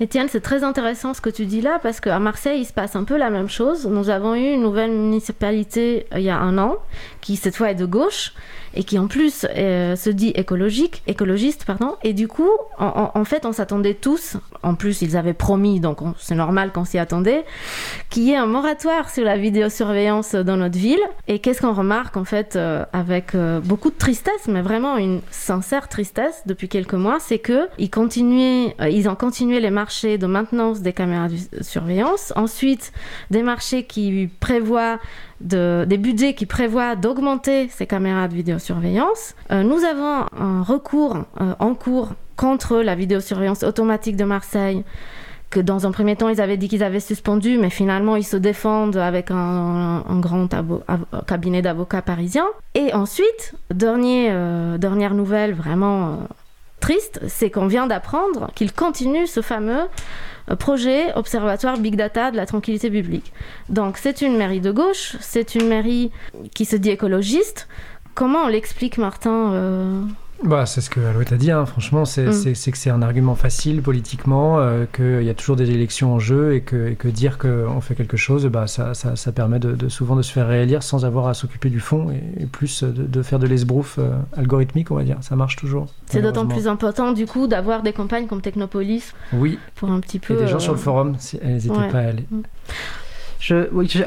Étienne, 0.00 0.28
c'est 0.30 0.40
très 0.40 0.64
intéressant 0.64 1.14
ce 1.14 1.20
que 1.20 1.30
tu 1.30 1.46
dis 1.46 1.60
là 1.60 1.78
parce 1.82 2.00
qu'à 2.00 2.18
Marseille, 2.18 2.60
il 2.60 2.64
se 2.64 2.72
passe 2.72 2.96
un 2.96 3.04
peu 3.04 3.16
la 3.16 3.30
même 3.30 3.48
chose. 3.48 3.86
Nous 3.86 4.10
avons 4.10 4.34
eu 4.34 4.52
une 4.54 4.62
nouvelle 4.62 4.90
municipalité 4.90 6.06
euh, 6.12 6.18
il 6.18 6.24
y 6.24 6.30
a 6.30 6.38
un 6.38 6.58
an 6.58 6.76
qui 7.20 7.36
cette 7.36 7.56
fois 7.56 7.70
est 7.70 7.74
de 7.74 7.86
gauche 7.86 8.32
et 8.76 8.84
qui 8.84 8.98
en 8.98 9.06
plus 9.08 9.46
euh, 9.56 9.96
se 9.96 10.10
dit 10.10 10.28
écologique, 10.34 11.02
écologiste, 11.06 11.64
pardon. 11.64 11.96
Et 12.02 12.12
du 12.12 12.28
coup, 12.28 12.48
en, 12.78 13.24
fait, 13.24 13.46
on 13.46 13.52
s'attendait 13.52 13.94
tous, 13.94 14.36
en 14.62 14.74
plus 14.74 15.02
ils 15.02 15.16
avaient 15.16 15.32
promis, 15.32 15.80
donc 15.80 16.02
on- 16.02 16.14
c'est 16.18 16.34
normal 16.34 16.72
qu'on 16.72 16.84
s'y 16.84 16.98
attendait, 16.98 17.44
qu'il 18.10 18.24
y 18.24 18.32
ait 18.32 18.36
un 18.36 18.46
moratoire 18.46 19.10
sur 19.10 19.24
la 19.24 19.36
vidéosurveillance 19.36 20.34
dans 20.34 20.56
notre 20.56 20.78
ville. 20.78 21.00
Et 21.28 21.38
qu'est-ce 21.38 21.60
qu'on 21.62 21.72
remarque 21.74 22.16
en 22.16 22.24
fait 22.24 22.56
euh, 22.56 22.84
avec 22.92 23.34
euh, 23.34 23.60
beaucoup 23.60 23.90
de 23.90 23.96
tristesse, 23.96 24.46
mais 24.48 24.62
vraiment 24.62 24.96
une 24.98 25.20
sincère 25.30 25.88
tristesse 25.88 26.42
depuis 26.46 26.68
quelques 26.68 26.94
mois, 26.94 27.18
c'est 27.20 27.38
que 27.38 27.68
ils 27.78 27.90
continuaient, 27.90 28.74
euh, 28.80 28.88
ils 28.88 29.08
ont 29.08 29.14
continué 29.16 29.60
les 29.60 29.70
marchés 29.70 30.18
de 30.18 30.26
maintenance 30.26 30.80
des 30.80 30.92
caméras 30.92 31.28
de 31.28 31.62
surveillance. 31.62 32.32
Ensuite, 32.36 32.92
des 33.30 33.42
marchés 33.42 33.84
qui 33.84 34.28
prévoient 34.40 34.98
de- 35.40 35.84
des 35.88 35.98
budgets 35.98 36.34
qui 36.34 36.46
prévoient 36.46 36.96
d'augmenter 36.96 37.68
ces 37.68 37.86
caméras 37.86 38.28
de 38.28 38.34
vidéosurveillance. 38.34 39.34
Euh, 39.50 39.62
nous 39.62 39.84
avons 39.84 40.26
un 40.38 40.62
recours 40.62 41.16
euh, 41.40 41.54
en 41.58 41.74
cours 41.74 42.10
contre 42.36 42.78
la 42.78 42.94
vidéosurveillance 42.94 43.62
automatique 43.62 44.16
de 44.16 44.24
Marseille 44.24 44.84
que 45.48 45.60
dans 45.60 45.86
un 45.86 45.92
premier 45.92 46.16
temps 46.16 46.28
ils 46.28 46.40
avaient 46.40 46.56
dit 46.56 46.68
qu'ils 46.68 46.82
avaient 46.82 47.00
suspendu, 47.00 47.56
mais 47.56 47.70
finalement 47.70 48.16
ils 48.16 48.24
se 48.24 48.36
défendent 48.36 48.96
avec 48.96 49.30
un, 49.30 50.02
grand 50.20 50.48
cabinet 51.26 51.62
d'avocats 51.62 52.02
parisiens. 52.02 52.48
Et 52.74 52.92
ensuite, 52.92 53.54
euh, 53.82 54.76
dernière 54.78 55.14
nouvelle 55.14 55.54
vraiment 55.54 56.18
triste, 56.80 57.20
c'est 57.28 57.50
qu'on 57.50 57.68
vient 57.68 57.86
d'apprendre 57.86 58.50
qu'ils 58.54 58.72
continuent 58.72 59.26
ce 59.26 59.40
fameux 59.40 59.84
projet 60.54 61.12
Observatoire 61.14 61.78
Big 61.78 61.96
Data 61.96 62.30
de 62.30 62.36
la 62.36 62.46
tranquillité 62.46 62.90
publique. 62.90 63.32
Donc 63.68 63.98
c'est 63.98 64.22
une 64.22 64.36
mairie 64.36 64.60
de 64.60 64.70
gauche, 64.70 65.16
c'est 65.20 65.54
une 65.54 65.66
mairie 65.66 66.12
qui 66.54 66.64
se 66.64 66.76
dit 66.76 66.90
écologiste. 66.90 67.68
Comment 68.14 68.44
on 68.44 68.48
l'explique, 68.48 68.96
Martin 68.96 69.52
euh, 69.52 70.02
Bah, 70.44 70.66
c'est 70.66 70.80
ce 70.82 70.90
que 70.90 71.00
Alouette 71.00 71.32
a 71.32 71.36
dit, 71.36 71.50
hein. 71.50 71.64
franchement, 71.64 72.04
c'est 72.04 72.26
Mm. 72.26 72.54
c'est- 72.54 72.70
que 72.70 72.76
c'est 72.78 72.90
un 72.90 73.00
argument 73.02 73.34
facile 73.34 73.80
politiquement, 73.82 74.58
euh, 74.60 74.84
qu'il 74.92 75.22
y 75.22 75.30
a 75.30 75.34
toujours 75.34 75.56
des 75.56 75.70
élections 75.70 76.12
en 76.14 76.18
jeu 76.18 76.54
et 76.54 76.60
que, 76.60 76.88
et 76.90 76.94
que 76.94 77.08
dire 77.08 77.38
qu'on 77.38 77.80
fait 77.80 77.94
quelque 77.94 78.18
chose, 78.18 78.46
bah, 78.46 78.66
ça, 78.66 78.92
ça, 78.94 79.16
ça 79.16 79.32
permet 79.32 79.58
de, 79.58 79.72
de 79.72 79.88
souvent 79.88 80.14
de 80.14 80.22
se 80.22 80.30
faire 80.30 80.46
réélire 80.46 80.82
sans 80.82 81.04
avoir 81.06 81.26
à 81.26 81.34
s'occuper 81.34 81.70
du 81.70 81.80
fond 81.80 82.10
et, 82.10 82.42
et 82.42 82.46
plus 82.46 82.84
de, 82.84 82.90
de 82.90 83.22
faire 83.22 83.38
de 83.38 83.46
l'esbrouf 83.46 83.96
euh, 83.98 84.10
algorithmique, 84.36 84.90
on 84.90 84.96
va 84.96 85.04
dire. 85.04 85.16
Ça 85.22 85.36
marche 85.36 85.56
toujours. 85.56 85.86
C'est 86.06 86.20
d'autant 86.22 86.46
plus 86.46 86.68
important 86.68 87.12
du 87.12 87.24
coup 87.26 87.46
d'avoir 87.46 87.82
des 87.82 87.94
campagnes 87.94 88.26
comme 88.26 88.42
Technopolis 88.42 89.14
Oui, 89.32 89.58
pour 89.74 89.90
un 89.90 90.00
petit 90.00 90.18
peu. 90.18 90.34
et 90.34 90.36
des 90.36 90.48
gens 90.48 90.56
euh, 90.56 90.60
sur 90.60 90.72
le 90.72 90.78
forum, 90.78 91.16
si- 91.18 91.40
n'hésitez 91.42 91.74
ouais. 91.74 91.88
pas 91.90 91.98
à 92.00 92.08
aller. 92.08 92.26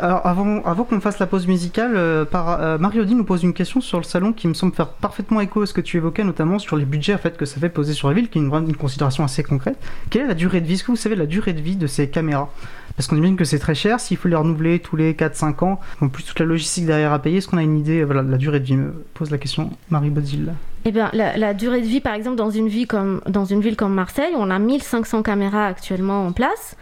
Avant, 0.02 0.84
qu'on 0.84 1.00
fasse 1.00 1.20
la 1.20 1.28
pause 1.28 1.48
musicale, 1.48 1.94
euh, 1.96 2.26
par, 2.26 2.62
euh, 2.62 2.78
nous 2.78 3.24
pose 3.24 3.44
une 3.44 3.54
question 3.54 3.82
sur 3.82 3.98
le 3.98 4.04
salon 4.04 4.34
qui 4.34 4.48
me 4.48 4.54
semble 4.54 4.74
faire 4.74 4.88
parfaitement 4.88 5.42
écho 5.42 5.62
à 5.62 5.66
ce 5.66 5.74
que 5.74 5.82
tu 5.82 5.98
évoquais, 5.98 6.24
notamment 6.24 6.60
sur 6.60 6.76
les 6.76 6.86
budgets 6.86 7.14
en 7.14 7.18
fait, 7.18 7.38
que 7.38 7.46
ça 7.46 7.60
fait 7.60 7.70
poser 7.70 7.94
sur 7.94 8.08
la 8.10 8.14
ville, 8.16 8.30
qui 8.30 8.40
est 8.40 8.42
une, 8.42 8.54
une 8.54 8.76
considération 8.76 9.24
assez 9.24 9.44
concrète. 9.44 9.78
Quelle 10.10 10.24
est 10.24 10.28
la 10.28 10.34
durée 10.34 10.62
de 10.62 10.68
vie? 10.68 10.74
Est-ce 10.74 10.84
que 10.84 10.92
vous 10.92 10.98
savez 10.98 11.16
la 11.16 11.26
durée 11.26 11.54
de 11.54 11.62
vie 11.62 11.76
de 11.76 11.88
ces 11.88 12.10
caméras? 12.10 12.50
Parce 12.96 13.08
qu'on 13.08 13.16
imagine 13.16 13.38
que 13.38 13.46
c'est 13.46 13.60
très 13.60 13.76
cher, 13.76 14.00
s'il 14.00 14.18
faut 14.18 14.28
les 14.28 14.36
renouveler 14.36 14.80
tous 14.80 14.98
les 14.98 15.14
4-5 15.14 15.64
ans, 15.64 15.80
en 16.02 16.10
plus 16.10 16.24
toute 16.24 16.40
la 16.40 16.46
logistique 16.46 16.86
derrière 16.86 17.14
à 17.14 17.20
payer, 17.20 17.38
est-ce 17.38 17.48
qu'on 17.48 17.58
a 17.58 17.64
une 17.64 17.78
idée 17.78 18.02
euh, 18.02 18.06
voilà, 18.06 18.24
de 18.24 18.32
la 18.32 18.38
durée 18.38 18.60
de 18.60 18.66
vie? 18.66 18.76
Me 18.76 18.92
pose 19.14 19.32
la 19.32 19.38
question 19.38 19.72
Marie 19.90 20.10
Bodil. 20.10 20.54
Eh 20.86 20.92
bien, 20.92 21.10
la, 21.14 21.54
durée 21.54 21.82
de 21.82 21.86
vie, 21.86 22.00
par 22.00 22.14
exemple, 22.14 22.38
dans 22.38 22.50
une, 22.50 22.70
ville 22.70 22.88
comme 22.88 23.94
Marseille, 23.94 24.34
on 24.36 24.50
a 24.50 24.60
1500 24.60 25.24
caméras 25.24 25.68
actuellement 25.68 26.26
en 26.26 26.32
place. 26.32 26.78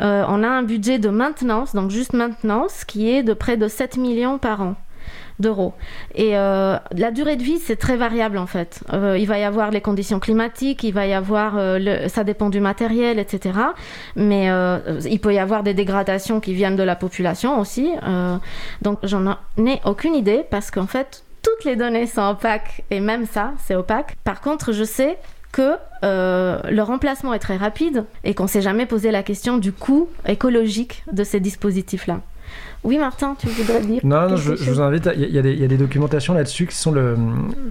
Euh, 0.00 0.24
on 0.28 0.42
a 0.42 0.48
un 0.48 0.62
budget 0.62 0.98
de 0.98 1.08
maintenance, 1.08 1.74
donc 1.74 1.90
juste 1.90 2.12
maintenance, 2.12 2.84
qui 2.84 3.10
est 3.10 3.22
de 3.22 3.34
près 3.34 3.56
de 3.56 3.66
7 3.66 3.96
millions 3.96 4.38
par 4.38 4.62
an 4.62 4.76
d'euros. 5.40 5.72
Et 6.14 6.36
euh, 6.36 6.76
la 6.94 7.10
durée 7.10 7.36
de 7.36 7.42
vie, 7.42 7.58
c'est 7.58 7.76
très 7.76 7.96
variable 7.96 8.36
en 8.36 8.46
fait. 8.46 8.84
Euh, 8.92 9.16
il 9.18 9.26
va 9.26 9.38
y 9.38 9.42
avoir 9.42 9.70
les 9.70 9.80
conditions 9.80 10.20
climatiques, 10.20 10.84
il 10.84 10.92
va 10.92 11.06
y 11.06 11.14
avoir, 11.14 11.58
ça 12.08 12.24
dépend 12.24 12.50
du 12.50 12.60
matériel, 12.60 13.18
etc. 13.18 13.58
Mais 14.16 14.48
il 15.10 15.18
peut 15.18 15.34
y 15.34 15.38
avoir 15.38 15.62
des 15.62 15.74
dégradations 15.74 16.40
qui 16.40 16.52
viennent 16.52 16.76
de 16.76 16.82
la 16.82 16.94
population 16.94 17.58
aussi. 17.58 17.90
Donc 18.82 18.98
j'en 19.02 19.32
ai 19.32 19.80
aucune 19.86 20.14
idée 20.14 20.44
parce 20.50 20.70
qu'en 20.70 20.86
fait, 20.86 21.24
toutes 21.42 21.64
les 21.64 21.76
données 21.76 22.06
sont 22.06 22.22
opaques 22.30 22.84
et 22.90 23.00
même 23.00 23.26
ça, 23.26 23.52
c'est 23.66 23.74
opaque. 23.74 24.16
Par 24.24 24.40
contre, 24.40 24.72
je 24.72 24.84
sais 24.84 25.18
que 25.52 25.72
euh, 26.04 26.60
le 26.70 26.82
remplacement 26.82 27.34
est 27.34 27.38
très 27.40 27.56
rapide 27.56 28.04
et 28.24 28.34
qu'on 28.34 28.46
s'est 28.46 28.62
jamais 28.62 28.86
posé 28.86 29.10
la 29.10 29.22
question 29.22 29.58
du 29.58 29.72
coût 29.72 30.08
écologique 30.26 31.02
de 31.12 31.24
ces 31.24 31.40
dispositifs-là. 31.40 32.20
Oui, 32.82 32.98
Martin, 32.98 33.36
tu 33.38 33.46
voudrais 33.48 33.80
dire 33.82 34.00
Non, 34.04 34.36
je, 34.36 34.52
vous 34.52 34.80
invite. 34.80 35.08
Il 35.14 35.20
y, 35.20 35.24
a- 35.24 35.28
il 35.28 35.34
y 35.34 35.38
a 35.38 35.42
des- 35.42 35.54
y 35.54 35.64
a 35.64 35.68
des 35.68 35.76
documentations 35.76 36.34
là-dessus 36.34 36.66
qui 36.66 36.74
sont 36.74 36.90
le. 36.92 37.16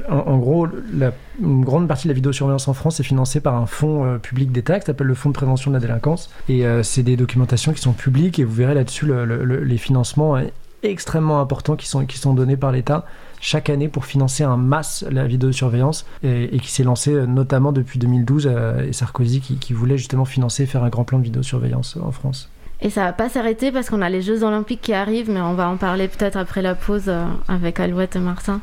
En, 0.10 0.16
en 0.18 0.38
gros, 0.38 0.68
la, 0.94 1.12
une 1.42 1.66
grande 1.66 1.88
partie 1.88 2.04
de 2.08 2.10
la 2.10 2.16
vidéosurveillance 2.16 2.68
en 2.68 2.74
France 2.74 3.00
est 3.00 3.04
financée 3.04 3.42
par 3.42 3.56
un 3.56 3.66
fonds 3.66 4.06
euh, 4.06 4.18
public 4.20 4.52
d'État 4.52 4.80
qui 4.80 4.86
s'appelle 4.86 5.08
le 5.08 5.16
Fonds 5.16 5.30
de 5.30 5.34
prévention 5.34 5.72
de 5.72 5.76
la 5.76 5.82
délinquance. 5.82 6.30
Et 6.48 6.66
euh, 6.66 6.84
c'est 6.84 7.04
des 7.04 7.18
documentations 7.18 7.74
qui 7.74 7.82
sont 7.82 7.94
publiques 7.94 8.40
et 8.40 8.44
vous 8.44 8.54
verrez 8.54 8.74
là-dessus 8.76 9.06
le- 9.06 9.26
le- 9.26 9.44
le- 9.44 9.64
les 9.64 9.78
financements 9.78 10.38
extrêmement 10.84 11.42
importants 11.42 11.76
qui 11.76 11.88
sont, 11.88 12.06
qui 12.06 12.18
sont 12.18 12.34
donnés 12.34 12.56
par 12.58 12.72
l'État 12.72 13.06
chaque 13.42 13.70
année 13.70 13.88
pour 13.88 14.06
financer 14.06 14.44
un 14.44 14.58
masse 14.58 15.06
la 15.10 15.26
vidéosurveillance 15.26 16.06
et, 16.24 16.56
et 16.56 16.60
qui 16.60 16.72
s'est 16.72 16.84
lancé 16.84 17.14
euh, 17.14 17.26
notamment 17.26 17.72
depuis 17.72 18.00
2012 18.00 18.50
euh, 18.52 18.88
et 18.88 18.94
Sarkozy 18.94 19.42
qui, 19.42 19.58
qui 19.58 19.74
voulait 19.74 19.98
justement 19.98 20.26
financer 20.26 20.64
et 20.64 20.66
faire 20.66 20.84
un 20.84 20.90
grand 20.90 21.04
plan 21.04 21.20
de 21.20 21.24
vidéosurveillance 21.24 21.98
en 22.02 22.12
France. 22.12 22.50
Et 22.82 22.90
ça 22.90 23.04
va 23.04 23.14
pas 23.14 23.28
s'arrêter 23.28 23.72
parce 23.72 23.90
qu'on 23.90 24.02
a 24.02 24.10
les 24.10 24.22
Jeux 24.22 24.44
Olympiques 24.44 24.82
qui 24.82 24.94
arrivent, 24.94 25.30
mais 25.30 25.42
on 25.42 25.54
va 25.54 25.68
en 25.68 25.76
parler 25.76 26.08
peut-être 26.08 26.38
après 26.38 26.62
la 26.62 26.76
pause 26.76 27.06
euh, 27.08 27.26
avec 27.48 27.80
Alouette 27.80 28.16
et 28.16 28.20
Martin. 28.20 28.62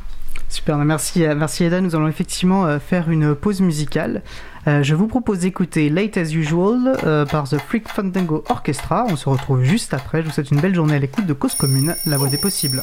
Super, 0.48 0.78
merci, 0.78 1.24
euh, 1.24 1.34
merci 1.34 1.64
Eda. 1.64 1.80
Nous 1.80 1.96
allons 1.96 2.08
effectivement 2.08 2.78
faire 2.78 3.10
une 3.10 3.34
pause 3.34 3.60
musicale. 3.60 4.22
Euh, 4.68 4.82
je 4.82 4.94
vous 4.94 5.06
propose 5.06 5.40
d'écouter 5.40 5.88
Late 5.90 6.16
as 6.16 6.32
Usual 6.32 6.96
euh, 7.04 7.24
par 7.24 7.48
The 7.48 7.58
Freak 7.58 7.88
Fandango 7.88 8.42
Orchestra. 8.48 9.06
On 9.08 9.16
se 9.16 9.28
retrouve 9.28 9.62
juste 9.62 9.94
après. 9.94 10.22
Je 10.22 10.26
vous 10.26 10.32
souhaite 10.32 10.50
une 10.50 10.60
belle 10.60 10.74
journée 10.74 10.96
à 10.96 10.98
l'écoute 10.98 11.26
de 11.26 11.32
Cause 11.32 11.54
Commune, 11.54 11.94
la 12.04 12.18
voix 12.18 12.28
des 12.28 12.38
possibles. 12.38 12.82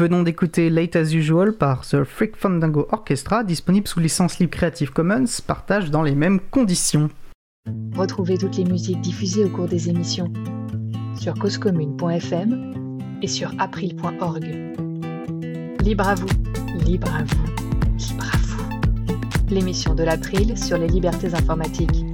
Venons 0.00 0.22
d'écouter 0.22 0.70
Late 0.70 0.96
as 0.96 1.12
Usual 1.12 1.52
par 1.52 1.86
The 1.86 2.04
Freak 2.04 2.34
Fandango 2.34 2.86
Orchestra, 2.90 3.44
disponible 3.44 3.86
sous 3.86 4.00
licence 4.00 4.38
libre 4.38 4.52
Creative 4.52 4.92
Commons, 4.92 5.26
partage 5.46 5.90
dans 5.90 6.02
les 6.02 6.14
mêmes 6.14 6.40
conditions. 6.40 7.10
Retrouvez 7.94 8.38
toutes 8.38 8.56
les 8.56 8.64
musiques 8.64 9.02
diffusées 9.02 9.44
au 9.44 9.50
cours 9.50 9.68
des 9.68 9.90
émissions 9.90 10.32
sur 11.20 11.34
causecommune.fm 11.34 12.96
et 13.20 13.26
sur 13.26 13.52
april.org. 13.58 14.44
Libre 15.82 16.08
à 16.08 16.14
vous, 16.14 16.28
libre 16.86 17.14
à 17.14 17.22
vous, 17.22 17.44
libre 17.98 18.24
à 18.32 18.38
vous. 18.38 19.54
L'émission 19.54 19.94
de 19.94 20.04
l'April 20.04 20.56
sur 20.56 20.78
les 20.78 20.88
libertés 20.88 21.34
informatiques. 21.34 22.06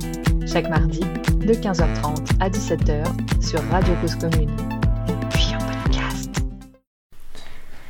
Chaque 0.44 0.68
mardi, 0.68 1.00
de 1.00 1.54
15h30 1.54 2.40
à 2.40 2.50
17h 2.50 3.04
sur 3.40 3.62
Radio 3.70 3.94
Cause 4.02 4.16
Commune. 4.16 4.75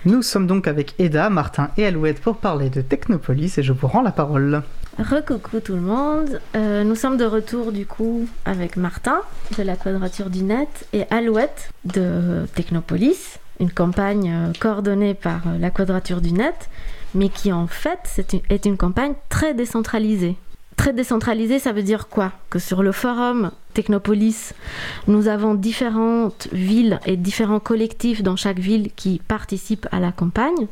Nous 0.06 0.22
sommes 0.22 0.46
donc 0.46 0.68
avec 0.68 0.94
Eda, 1.00 1.30
Martin 1.30 1.70
et 1.76 1.84
Alouette 1.84 2.20
pour 2.20 2.36
parler 2.36 2.70
de 2.70 2.80
Technopolis 2.80 3.58
et 3.58 3.64
je 3.64 3.72
vous 3.72 3.88
rends 3.88 4.02
la 4.02 4.12
parole. 4.12 4.62
Recoucou 5.00 5.58
tout 5.58 5.74
le 5.74 5.80
monde, 5.80 6.40
Euh, 6.54 6.84
nous 6.84 6.94
sommes 6.94 7.16
de 7.16 7.24
retour 7.24 7.72
du 7.72 7.86
coup 7.86 8.28
avec 8.44 8.76
Martin 8.76 9.18
de 9.58 9.64
la 9.64 9.74
Quadrature 9.74 10.30
du 10.30 10.44
Net 10.44 10.86
et 10.92 11.06
Alouette 11.10 11.70
de 11.84 12.46
Technopolis, 12.54 13.40
une 13.58 13.72
campagne 13.72 14.30
euh, 14.32 14.52
coordonnée 14.60 15.14
par 15.14 15.40
euh, 15.48 15.58
la 15.58 15.70
Quadrature 15.70 16.20
du 16.20 16.30
Net, 16.30 16.68
mais 17.16 17.28
qui 17.28 17.52
en 17.52 17.66
fait 17.66 18.24
est 18.48 18.64
une 18.64 18.76
campagne 18.76 19.14
très 19.28 19.54
décentralisée. 19.54 20.36
Très 20.76 20.92
décentralisée, 20.92 21.58
ça 21.58 21.72
veut 21.72 21.82
dire 21.82 22.08
quoi? 22.08 22.32
Que 22.50 22.58
sur 22.58 22.82
le 22.82 22.92
forum 22.92 23.50
Technopolis, 23.74 24.52
nous 25.06 25.26
avons 25.26 25.54
différentes 25.54 26.48
villes 26.52 27.00
et 27.06 27.16
différents 27.16 27.60
collectifs 27.60 28.22
dans 28.22 28.36
chaque 28.36 28.58
ville 28.58 28.90
qui 28.94 29.20
participent 29.26 29.88
à 29.90 30.00
la 30.00 30.12
campagne, 30.12 30.66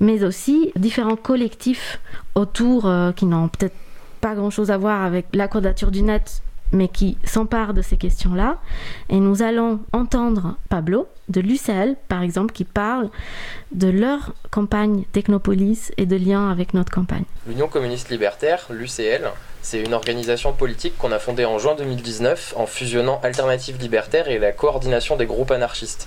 mais 0.00 0.24
aussi 0.24 0.72
différents 0.76 1.16
collectifs 1.16 2.00
autour 2.34 2.86
euh, 2.86 3.12
qui 3.12 3.26
n'ont 3.26 3.48
peut-être 3.48 3.76
pas 4.20 4.34
grand-chose 4.34 4.70
à 4.70 4.78
voir 4.78 5.04
avec 5.04 5.26
la 5.34 5.48
quadrature 5.48 5.90
du 5.90 6.02
net, 6.02 6.42
mais 6.76 6.88
qui 6.88 7.18
s'emparent 7.24 7.74
de 7.74 7.82
ces 7.82 7.96
questions-là. 7.96 8.58
Et 9.08 9.18
nous 9.18 9.42
allons 9.42 9.80
entendre 9.92 10.56
Pablo 10.68 11.08
de 11.28 11.40
l'UCL, 11.40 11.96
par 12.08 12.22
exemple, 12.22 12.52
qui 12.52 12.64
parle 12.64 13.10
de 13.72 13.88
leur 13.88 14.34
campagne 14.50 15.04
Technopolis 15.12 15.92
et 15.96 16.06
de 16.06 16.16
lien 16.16 16.50
avec 16.50 16.74
notre 16.74 16.92
campagne. 16.92 17.24
L'Union 17.48 17.68
communiste 17.68 18.10
libertaire, 18.10 18.66
l'UCL, 18.70 19.30
c'est 19.66 19.80
une 19.80 19.94
organisation 19.94 20.52
politique 20.52 20.96
qu'on 20.96 21.10
a 21.10 21.18
fondée 21.18 21.44
en 21.44 21.58
juin 21.58 21.74
2019 21.74 22.54
en 22.56 22.66
fusionnant 22.66 23.18
Alternative 23.24 23.76
Libertaire 23.80 24.28
et 24.28 24.38
la 24.38 24.52
coordination 24.52 25.16
des 25.16 25.26
groupes 25.26 25.50
anarchistes. 25.50 26.06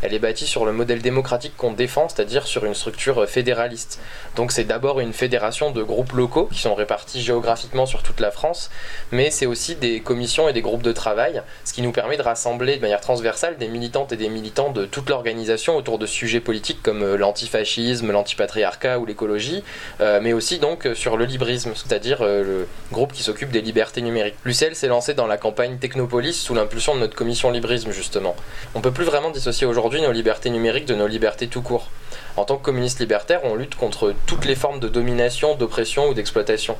Elle 0.00 0.14
est 0.14 0.20
bâtie 0.20 0.46
sur 0.46 0.64
le 0.64 0.70
modèle 0.70 1.02
démocratique 1.02 1.56
qu'on 1.56 1.72
défend, 1.72 2.08
c'est-à-dire 2.08 2.46
sur 2.46 2.64
une 2.64 2.74
structure 2.74 3.28
fédéraliste. 3.28 3.98
Donc 4.36 4.52
c'est 4.52 4.62
d'abord 4.62 5.00
une 5.00 5.12
fédération 5.12 5.72
de 5.72 5.82
groupes 5.82 6.12
locaux 6.12 6.46
qui 6.52 6.60
sont 6.60 6.76
répartis 6.76 7.20
géographiquement 7.20 7.84
sur 7.84 8.04
toute 8.04 8.20
la 8.20 8.30
France, 8.30 8.70
mais 9.10 9.32
c'est 9.32 9.44
aussi 9.44 9.74
des 9.74 9.98
commissions 9.98 10.48
et 10.48 10.52
des 10.52 10.62
groupes 10.62 10.82
de 10.82 10.92
travail, 10.92 11.42
ce 11.64 11.72
qui 11.72 11.82
nous 11.82 11.90
permet 11.90 12.16
de 12.16 12.22
rassembler 12.22 12.76
de 12.76 12.80
manière 12.80 13.00
transversale 13.00 13.58
des 13.58 13.66
militantes 13.66 14.12
et 14.12 14.16
des 14.16 14.28
militants 14.28 14.70
de 14.70 14.86
toute 14.86 15.10
l'organisation 15.10 15.76
autour 15.76 15.98
de 15.98 16.06
sujets 16.06 16.38
politiques 16.38 16.80
comme 16.80 17.02
euh, 17.02 17.16
l'antifascisme, 17.16 18.12
l'antipatriarcat 18.12 19.00
ou 19.00 19.04
l'écologie, 19.04 19.64
euh, 20.00 20.20
mais 20.22 20.32
aussi 20.32 20.60
donc 20.60 20.86
euh, 20.86 20.94
sur 20.94 21.16
le 21.16 21.24
librisme, 21.24 21.72
c'est-à-dire 21.74 22.22
le 22.22 22.68
groupe 22.92 22.99
qui 23.06 23.22
s'occupe 23.22 23.50
des 23.50 23.60
libertés 23.60 24.02
numériques. 24.02 24.36
L'UCL 24.44 24.74
s'est 24.74 24.88
lancé 24.88 25.14
dans 25.14 25.26
la 25.26 25.36
campagne 25.36 25.78
Technopolis 25.78 26.34
sous 26.34 26.54
l'impulsion 26.54 26.94
de 26.94 27.00
notre 27.00 27.14
commission 27.14 27.50
librisme 27.50 27.90
justement. 27.92 28.36
On 28.74 28.80
peut 28.80 28.92
plus 28.92 29.04
vraiment 29.04 29.30
dissocier 29.30 29.66
aujourd'hui 29.66 30.02
nos 30.02 30.12
libertés 30.12 30.50
numériques 30.50 30.86
de 30.86 30.94
nos 30.94 31.06
libertés 31.06 31.48
tout 31.48 31.62
court. 31.62 31.88
En 32.36 32.44
tant 32.44 32.56
que 32.56 32.64
communiste 32.64 33.00
libertaire, 33.00 33.40
on 33.44 33.54
lutte 33.54 33.74
contre 33.74 34.14
toutes 34.26 34.44
les 34.44 34.54
formes 34.54 34.80
de 34.80 34.88
domination, 34.88 35.54
d'oppression 35.54 36.08
ou 36.08 36.14
d'exploitation. 36.14 36.76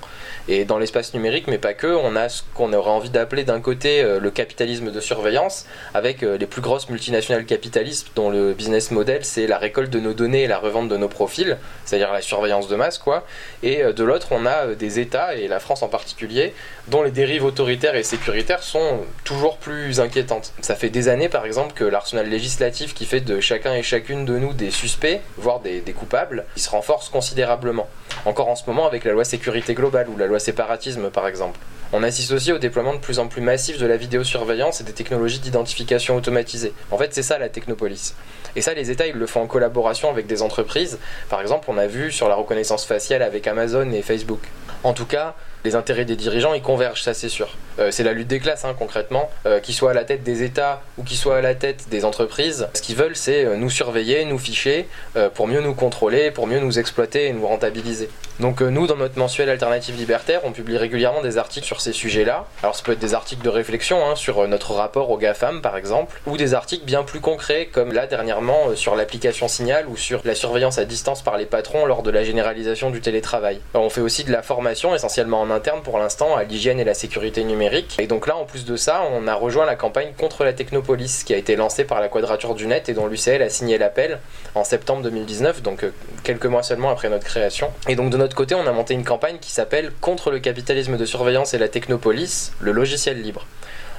Et 0.49 0.65
dans 0.65 0.79
l'espace 0.79 1.15
numérique, 1.15 1.47
mais 1.49 1.59
pas 1.59 1.75
que, 1.75 1.87
on 1.87 2.17
a 2.17 2.29
ce 2.29 2.43
qu'on 2.55 2.73
aurait 2.73 2.91
envie 2.91 3.11
d'appeler 3.11 3.45
d'un 3.45 3.61
côté 3.61 4.03
euh, 4.03 4.21
le 4.21 4.31
capitalisme 4.31 4.91
de 4.91 5.01
surveillance, 5.01 5.67
avec 5.95 6.23
euh, 6.23 6.39
les 6.39 6.47
plus 6.47 6.61
grosses 6.61 6.89
multinationales 6.89 7.45
capitalistes 7.45 8.09
dont 8.15 8.31
le 8.31 8.53
business 8.53 8.91
model 8.91 9.25
c'est 9.25 9.47
la 9.47 9.59
récolte 9.59 9.91
de 9.91 10.01
nos 10.01 10.13
données 10.13 10.43
et 10.45 10.47
la 10.47 10.59
revente 10.59 10.89
de 10.89 10.97
nos 10.97 11.09
profils, 11.09 11.57
c'est-à-dire 11.85 12.13
la 12.13 12.23
surveillance 12.23 12.69
de 12.69 12.77
masse 12.77 12.99
quoi. 12.99 13.27
Et 13.63 13.83
euh, 13.83 13.93
de 13.93 14.05
l'autre, 14.05 14.29
on 14.31 14.47
a 14.47 14.75
des 14.75 14.99
États, 14.99 15.35
et 15.35 15.49
la 15.49 15.61
France 15.61 15.83
en 15.83 15.89
particulier, 15.89 16.55
dont 16.89 17.03
les 17.03 17.11
dérives 17.11 17.45
autoritaires 17.45 17.95
et 17.95 18.03
sécuritaires 18.03 18.63
sont 18.63 19.01
toujours 19.25 19.59
plus 19.59 20.01
inquiétantes. 20.01 20.53
Ça 20.61 20.75
fait 20.75 20.91
des 20.91 21.09
années 21.09 21.29
par 21.29 21.45
exemple 21.45 21.75
que 21.75 21.85
l'arsenal 21.85 22.29
législatif 22.29 22.95
qui 22.95 23.07
fait 23.07 23.21
de 23.21 23.41
chacun 23.41 23.75
et 23.75 23.83
chacune 23.83 24.25
de 24.25 24.39
nous 24.39 24.53
des 24.53 24.71
suspects, 24.71 25.21
voire 25.41 25.61
des, 25.61 25.83
coupables, 25.93 26.45
il 26.57 26.63
se 26.63 26.71
renforce 26.71 27.09
considérablement. 27.09 27.89
Encore 28.25 28.49
en 28.49 28.57
ce 28.57 28.65
moment 28.67 28.87
avec 28.87 29.05
la 29.05 29.13
loi 29.13 29.25
sécurité 29.25 29.75
globale 29.75 30.09
ou 30.09 30.17
la 30.17 30.27
loi 30.27 30.39
séparatisme 30.39 31.11
par 31.11 31.27
exemple. 31.27 31.59
On 31.93 32.05
assiste 32.05 32.31
aussi 32.31 32.53
au 32.53 32.59
déploiement 32.59 32.95
de 32.95 33.01
plus 33.01 33.19
en 33.19 33.27
plus 33.27 33.41
massif 33.41 33.79
de 33.79 33.87
la 33.87 33.97
vidéosurveillance 33.97 34.81
et 34.81 34.85
des 34.85 34.93
technologies 34.93 35.41
d'identification 35.41 36.15
automatisée. 36.15 36.73
En 36.93 36.99
fait, 36.99 37.13
c'est 37.13 37.25
ça 37.25 37.39
la 37.39 37.49
technopolis. 37.49 38.15
Et 38.55 38.63
ça, 38.63 38.75
les 38.75 38.93
États, 38.93 39.09
ils 39.09 39.17
le 39.17 39.27
font 39.27 39.43
en 39.43 39.47
collaboration 39.49 40.09
avec 40.09 40.29
des 40.29 40.43
entreprises. 40.43 40.99
Par 41.29 41.41
exemple, 41.41 41.69
on 41.69 41.79
a 41.79 41.89
vu 41.89 42.13
sur 42.13 42.29
la 42.29 42.37
reconnaissance 42.37 42.85
faciale 42.85 43.23
avec 43.23 43.47
Amazon 43.49 43.91
et 43.91 44.03
Facebook. 44.03 44.43
En 44.85 44.93
tout 44.93 45.07
cas, 45.07 45.35
les 45.65 45.75
intérêts 45.75 46.05
des 46.05 46.17
dirigeants, 46.17 46.55
ils 46.55 46.63
convergent, 46.63 47.03
ça 47.03 47.15
c'est 47.15 47.29
sûr. 47.29 47.49
Euh, 47.79 47.91
c'est 47.91 48.05
la 48.05 48.13
lutte 48.13 48.29
des 48.29 48.41
classes, 48.41 48.65
hein, 48.65 48.75
concrètement. 48.79 49.31
Euh, 49.47 49.61
qu'ils 49.61 49.75
soient 49.75 49.91
à 49.91 49.95
la 49.95 50.05
tête 50.05 50.23
des 50.23 50.43
États 50.43 50.83
ou 50.99 51.03
qu'ils 51.03 51.17
soient 51.17 51.37
à 51.37 51.41
la 51.41 51.55
tête 51.55 51.89
des 51.91 52.05
entreprises, 52.05 52.69
ce 52.75 52.83
qu'ils 52.83 52.97
veulent, 52.97 53.17
c'est 53.17 53.45
euh, 53.45 53.57
nous 53.57 53.71
surveiller, 53.71 54.25
nous 54.25 54.39
ficher, 54.39 54.89
pour 55.35 55.47
mieux 55.47 55.61
nous 55.61 55.75
contrôler, 55.75 56.31
pour 56.31 56.47
mieux 56.47 56.61
nous 56.61 56.79
exploiter 56.79 57.27
et 57.27 57.33
nous 57.33 57.47
rentabiliser. 57.47 58.09
Donc 58.41 58.63
euh, 58.63 58.71
nous, 58.71 58.87
dans 58.87 58.97
notre 58.97 59.19
mensuel 59.19 59.51
Alternative 59.51 59.95
Libertaire, 59.97 60.41
on 60.45 60.53
publie 60.53 60.79
régulièrement 60.79 61.21
des 61.21 61.37
articles 61.37 61.67
sur 61.67 61.83
ces 61.83 61.93
sujets-là. 61.93 62.47
Alors 62.63 62.75
ça 62.75 62.83
peut 62.83 62.93
être 62.93 62.99
des 62.99 63.13
articles 63.13 63.45
de 63.45 63.51
réflexion 63.51 63.99
hein, 64.07 64.17
sur 64.17 64.39
euh, 64.39 64.47
notre 64.47 64.73
rapport 64.73 65.11
aux 65.11 65.19
GAFAM, 65.19 65.61
par 65.61 65.77
exemple, 65.77 66.19
ou 66.27 66.39
des 66.39 66.55
articles 66.55 66.87
bien 66.87 67.03
plus 67.03 67.21
concrets, 67.21 67.69
comme 67.71 67.93
là 67.93 68.07
dernièrement 68.07 68.71
euh, 68.71 68.77
sur 68.77 68.97
l'application 68.97 69.47
Signal 69.47 69.87
ou 69.89 69.97
sur 69.99 70.23
la 70.25 70.35
surveillance 70.35 70.79
à 70.79 70.87
distance 70.87 71.21
par 71.21 71.37
les 71.37 71.45
patrons 71.45 71.85
lors 71.85 72.03
de 72.03 72.11
la 72.11 72.25
généralisation 72.25 72.89
du 72.91 73.03
télétravail. 73.03 73.61
On 73.75 73.91
fait 73.91 74.01
aussi 74.01 74.25
de 74.25 74.33
la 74.33 74.41
formation, 74.41 74.95
essentiellement 74.95 75.43
en 75.43 75.51
interne 75.51 75.83
pour 75.83 75.99
l'instant, 75.99 76.35
à 76.35 76.45
l'hygiène 76.45 76.81
et 76.81 76.85
la 76.85 76.95
sécurité 76.95 77.45
numérique. 77.45 77.97
Et 77.99 78.07
donc 78.07 78.27
là, 78.27 78.39
en 78.39 78.47
plus 78.47 78.65
de 78.65 78.77
ça, 78.77 79.03
on 79.13 79.29
a 79.29 79.35
rejoint 79.35 79.67
la 79.67 79.77
campagne 79.77 80.13
contre 80.17 80.45
la 80.45 80.55
technopolis 80.55 81.25
qui 81.25 81.35
a 81.35 81.37
été 81.37 81.57
lancée 81.57 81.85
par 81.85 82.01
la 82.01 82.09
Quadrature 82.09 82.55
du 82.55 82.67
Net 82.67 82.89
et 82.89 82.95
dont 82.95 83.07
l'UCL 83.07 83.43
a 83.43 83.51
signé 83.51 83.77
l'appel 83.77 84.19
en 84.55 84.65
septembre 84.65 85.03
2019, 85.03 85.61
donc 85.61 85.85
quelques 86.25 86.47
mois 86.47 86.63
seulement 86.63 86.89
après 86.89 87.11
notre 87.11 87.25
création. 87.25 87.69
Et 87.87 87.97
donc 87.97 88.09
de 88.09 88.17
notre 88.17 88.30
côté, 88.35 88.55
on 88.55 88.67
a 88.67 88.73
monté 88.73 88.95
une 88.95 89.05
campagne 89.05 89.39
qui 89.41 89.51
s'appelle 89.51 89.93
Contre 90.01 90.31
le 90.31 90.39
capitalisme 90.39 90.97
de 90.97 91.05
surveillance 91.05 91.55
et 91.55 91.59
la 91.59 91.69
technopolis, 91.69 92.53
le 92.61 92.73
logiciel 92.73 93.21
libre. 93.21 93.47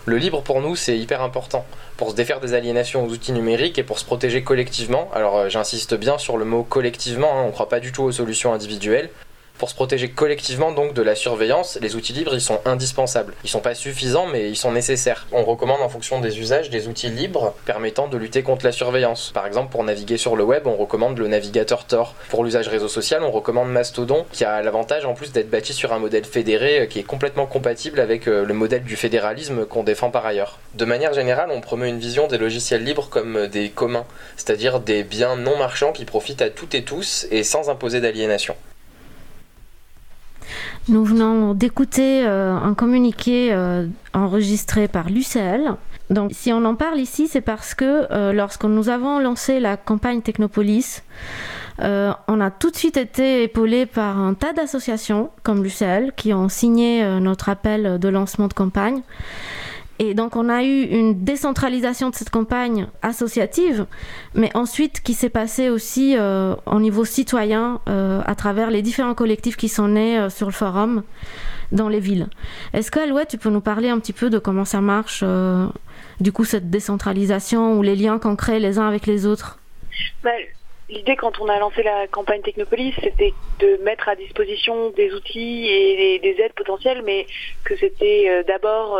Le 0.06 0.18
libre 0.18 0.42
pour 0.42 0.62
nous, 0.62 0.76
c'est 0.76 0.98
hyper 0.98 1.22
important 1.22 1.66
pour 1.96 2.10
se 2.10 2.16
défaire 2.16 2.40
des 2.40 2.56
aliénations 2.56 3.06
aux 3.06 3.10
outils 3.10 3.32
numériques 3.32 3.78
et 3.78 3.84
pour 3.84 4.00
se 4.00 4.06
protéger 4.06 4.42
collectivement. 4.44 5.12
Alors 5.14 5.38
euh, 5.38 5.50
j'insiste 5.50 5.94
bien 5.94 6.18
sur 6.18 6.38
le 6.38 6.46
mot 6.46 6.64
collectivement, 6.64 7.38
hein, 7.38 7.44
on 7.44 7.48
ne 7.48 7.52
croit 7.52 7.70
pas 7.70 7.80
du 7.80 7.92
tout 7.92 8.02
aux 8.02 8.12
solutions 8.12 8.52
individuelles. 8.52 9.10
Pour 9.62 9.70
se 9.70 9.76
protéger 9.76 10.10
collectivement 10.10 10.72
donc 10.72 10.96
de 10.96 11.04
la 11.04 11.14
surveillance, 11.14 11.78
les 11.84 11.96
outils 11.96 12.14
libres 12.14 12.34
ils 12.34 12.42
sont 12.42 12.60
indispensables. 12.66 13.36
Ils 13.44 13.50
sont 13.52 13.60
pas 13.60 13.76
suffisants 13.76 14.26
mais 14.26 14.50
ils 14.50 14.56
sont 14.56 14.72
nécessaires. 14.72 15.28
On 15.32 15.44
recommande 15.44 15.84
en 15.84 15.88
fonction 15.88 16.20
des 16.20 16.40
usages 16.40 16.72
des 16.72 16.88
outils 16.88 17.10
libres 17.10 17.54
permettant 17.68 18.08
de 18.08 18.18
lutter 18.18 18.42
contre 18.42 18.66
la 18.66 18.72
surveillance. 18.72 19.30
Par 19.36 19.46
exemple 19.46 19.72
pour 19.72 19.84
naviguer 19.84 20.18
sur 20.18 20.36
le 20.36 20.44
web 20.44 20.66
on 20.66 20.76
recommande 20.78 21.20
le 21.20 21.28
navigateur 21.28 21.86
Tor. 21.86 22.16
Pour 22.30 22.44
l'usage 22.44 22.70
réseau 22.70 22.88
social 22.88 23.22
on 23.22 23.30
recommande 23.30 23.70
Mastodon 23.72 24.26
qui 24.32 24.46
a 24.46 24.64
l'avantage 24.64 25.06
en 25.06 25.14
plus 25.14 25.32
d'être 25.32 25.52
bâti 25.52 25.74
sur 25.74 25.94
un 25.94 26.00
modèle 26.00 26.26
fédéré 26.26 26.80
euh, 26.80 26.86
qui 26.88 26.98
est 26.98 27.04
complètement 27.04 27.46
compatible 27.46 28.00
avec 28.00 28.28
euh, 28.28 28.44
le 28.44 28.56
modèle 28.56 28.84
du 28.84 28.96
fédéralisme 28.96 29.68
qu'on 29.68 29.84
défend 29.84 30.10
par 30.10 30.26
ailleurs. 30.26 30.58
De 30.74 30.86
manière 30.86 31.14
générale 31.14 31.52
on 31.52 31.62
promeut 31.62 31.88
une 31.88 32.00
vision 32.00 32.26
des 32.26 32.40
logiciels 32.40 32.84
libres 32.84 33.10
comme 33.12 33.36
euh, 33.36 33.48
des 33.48 33.70
communs, 33.70 34.08
c'est-à-dire 34.38 34.80
des 34.80 35.04
biens 35.04 35.36
non 35.36 35.56
marchands 35.56 35.92
qui 35.92 36.06
profitent 36.06 36.42
à 36.42 36.50
toutes 36.50 36.74
et 36.74 36.84
tous 36.84 37.28
et 37.30 37.44
sans 37.44 37.70
imposer 37.70 38.02
d'aliénation. 38.02 38.56
Nous 40.90 41.06
venons 41.06 41.54
d'écouter 41.54 42.26
euh, 42.26 42.56
un 42.56 42.74
communiqué 42.74 43.54
euh, 43.54 43.86
enregistré 44.14 44.88
par 44.88 45.10
l'UCL. 45.10 45.76
Donc, 46.10 46.32
si 46.34 46.52
on 46.52 46.66
en 46.66 46.74
parle 46.76 47.00
ici, 47.00 47.28
c'est 47.28 47.42
parce 47.42 47.76
que 47.76 48.08
euh, 48.12 48.34
lorsque 48.34 48.64
nous 48.64 48.90
avons 48.90 49.20
lancé 49.20 49.60
la 49.60 49.78
campagne 49.78 50.22
Technopolis, 50.22 51.04
on 51.80 52.40
a 52.40 52.52
tout 52.52 52.70
de 52.70 52.76
suite 52.76 52.96
été 52.96 53.42
épaulé 53.42 53.88
par 53.88 54.20
un 54.20 54.36
tas 54.36 54.54
d'associations 54.54 55.32
comme 55.42 55.64
l'UCL 55.64 56.12
qui 56.16 56.32
ont 56.32 56.48
signé 56.48 57.04
notre 57.20 57.50
appel 57.50 57.98
de 57.98 58.08
lancement 58.08 58.48
de 58.48 58.54
campagne. 58.54 59.02
Et 60.04 60.16
donc 60.16 60.36
on 60.36 60.50
a 60.50 60.64
eu 60.64 60.82
une 60.82 61.24
décentralisation 61.24 62.10
de 62.10 62.16
cette 62.16 62.32
campagne 62.32 62.88
associative, 63.04 63.86
mais 64.34 64.50
ensuite 64.56 65.00
qui 65.02 65.14
s'est 65.14 65.30
passée 65.30 65.70
aussi 65.70 66.16
euh, 66.18 66.56
au 66.66 66.80
niveau 66.80 67.06
citoyen 67.06 67.82
euh, 67.88 68.20
à 68.26 68.34
travers 68.34 68.72
les 68.72 68.82
différents 68.82 69.14
collectifs 69.14 69.58
qui 69.58 69.70
sont 69.70 69.90
nés 69.90 70.18
euh, 70.18 70.32
sur 70.32 70.48
le 70.48 70.54
forum 70.54 71.04
dans 71.72 71.88
les 71.88 72.00
villes. 72.00 72.30
Est-ce 72.74 72.90
que 72.90 72.98
Alouette, 72.98 73.28
tu 73.28 73.38
peux 73.38 73.52
nous 73.52 73.62
parler 73.62 73.90
un 73.90 74.00
petit 74.00 74.12
peu 74.12 74.32
de 74.32 74.40
comment 74.40 74.66
ça 74.66 74.82
marche, 74.82 75.20
euh, 75.22 75.68
du 76.20 76.32
coup 76.32 76.46
cette 76.46 76.72
décentralisation 76.72 77.78
ou 77.78 77.84
les 77.84 77.96
liens 77.96 78.18
qu'on 78.18 78.36
crée 78.36 78.60
les 78.60 78.80
uns 78.80 78.88
avec 78.88 79.06
les 79.06 79.28
autres? 79.28 79.60
Bah, 80.24 80.32
L'idée 80.90 81.16
quand 81.16 81.40
on 81.40 81.48
a 81.48 81.60
lancé 81.60 81.84
la 81.84 82.08
campagne 82.08 82.42
Technopolis, 82.42 82.96
c'était 83.02 83.36
de 83.60 83.80
mettre 83.84 84.10
à 84.10 84.16
disposition 84.16 84.90
des 84.90 85.14
outils 85.14 85.68
et 85.68 86.20
des, 86.20 86.34
des 86.34 86.42
aides 86.42 86.54
potentielles, 86.54 87.04
mais 87.06 87.28
que 87.64 87.78
c'était 87.78 88.44
d'abord 88.46 89.00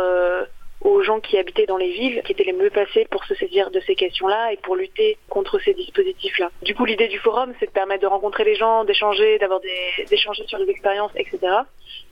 aux 0.84 1.02
gens 1.02 1.20
qui 1.20 1.38
habitaient 1.38 1.66
dans 1.66 1.76
les 1.76 1.90
villes, 1.90 2.22
qui 2.24 2.32
étaient 2.32 2.44
les 2.44 2.52
mieux 2.52 2.70
placés 2.70 3.06
pour 3.10 3.24
se 3.24 3.34
saisir 3.34 3.70
de 3.70 3.80
ces 3.80 3.94
questions-là 3.94 4.52
et 4.52 4.56
pour 4.56 4.74
lutter 4.74 5.16
contre 5.28 5.60
ces 5.60 5.74
dispositifs-là. 5.74 6.50
Du 6.62 6.74
coup, 6.74 6.84
l'idée 6.84 7.08
du 7.08 7.18
forum, 7.18 7.52
c'est 7.60 7.66
de 7.66 7.70
permettre 7.70 8.02
de 8.02 8.08
rencontrer 8.08 8.44
les 8.44 8.56
gens, 8.56 8.84
d'échanger, 8.84 9.38
d'avoir 9.38 9.60
des 9.60 10.04
d'échanger 10.10 10.44
sur 10.46 10.58
les 10.58 10.68
expériences, 10.68 11.12
etc. 11.14 11.38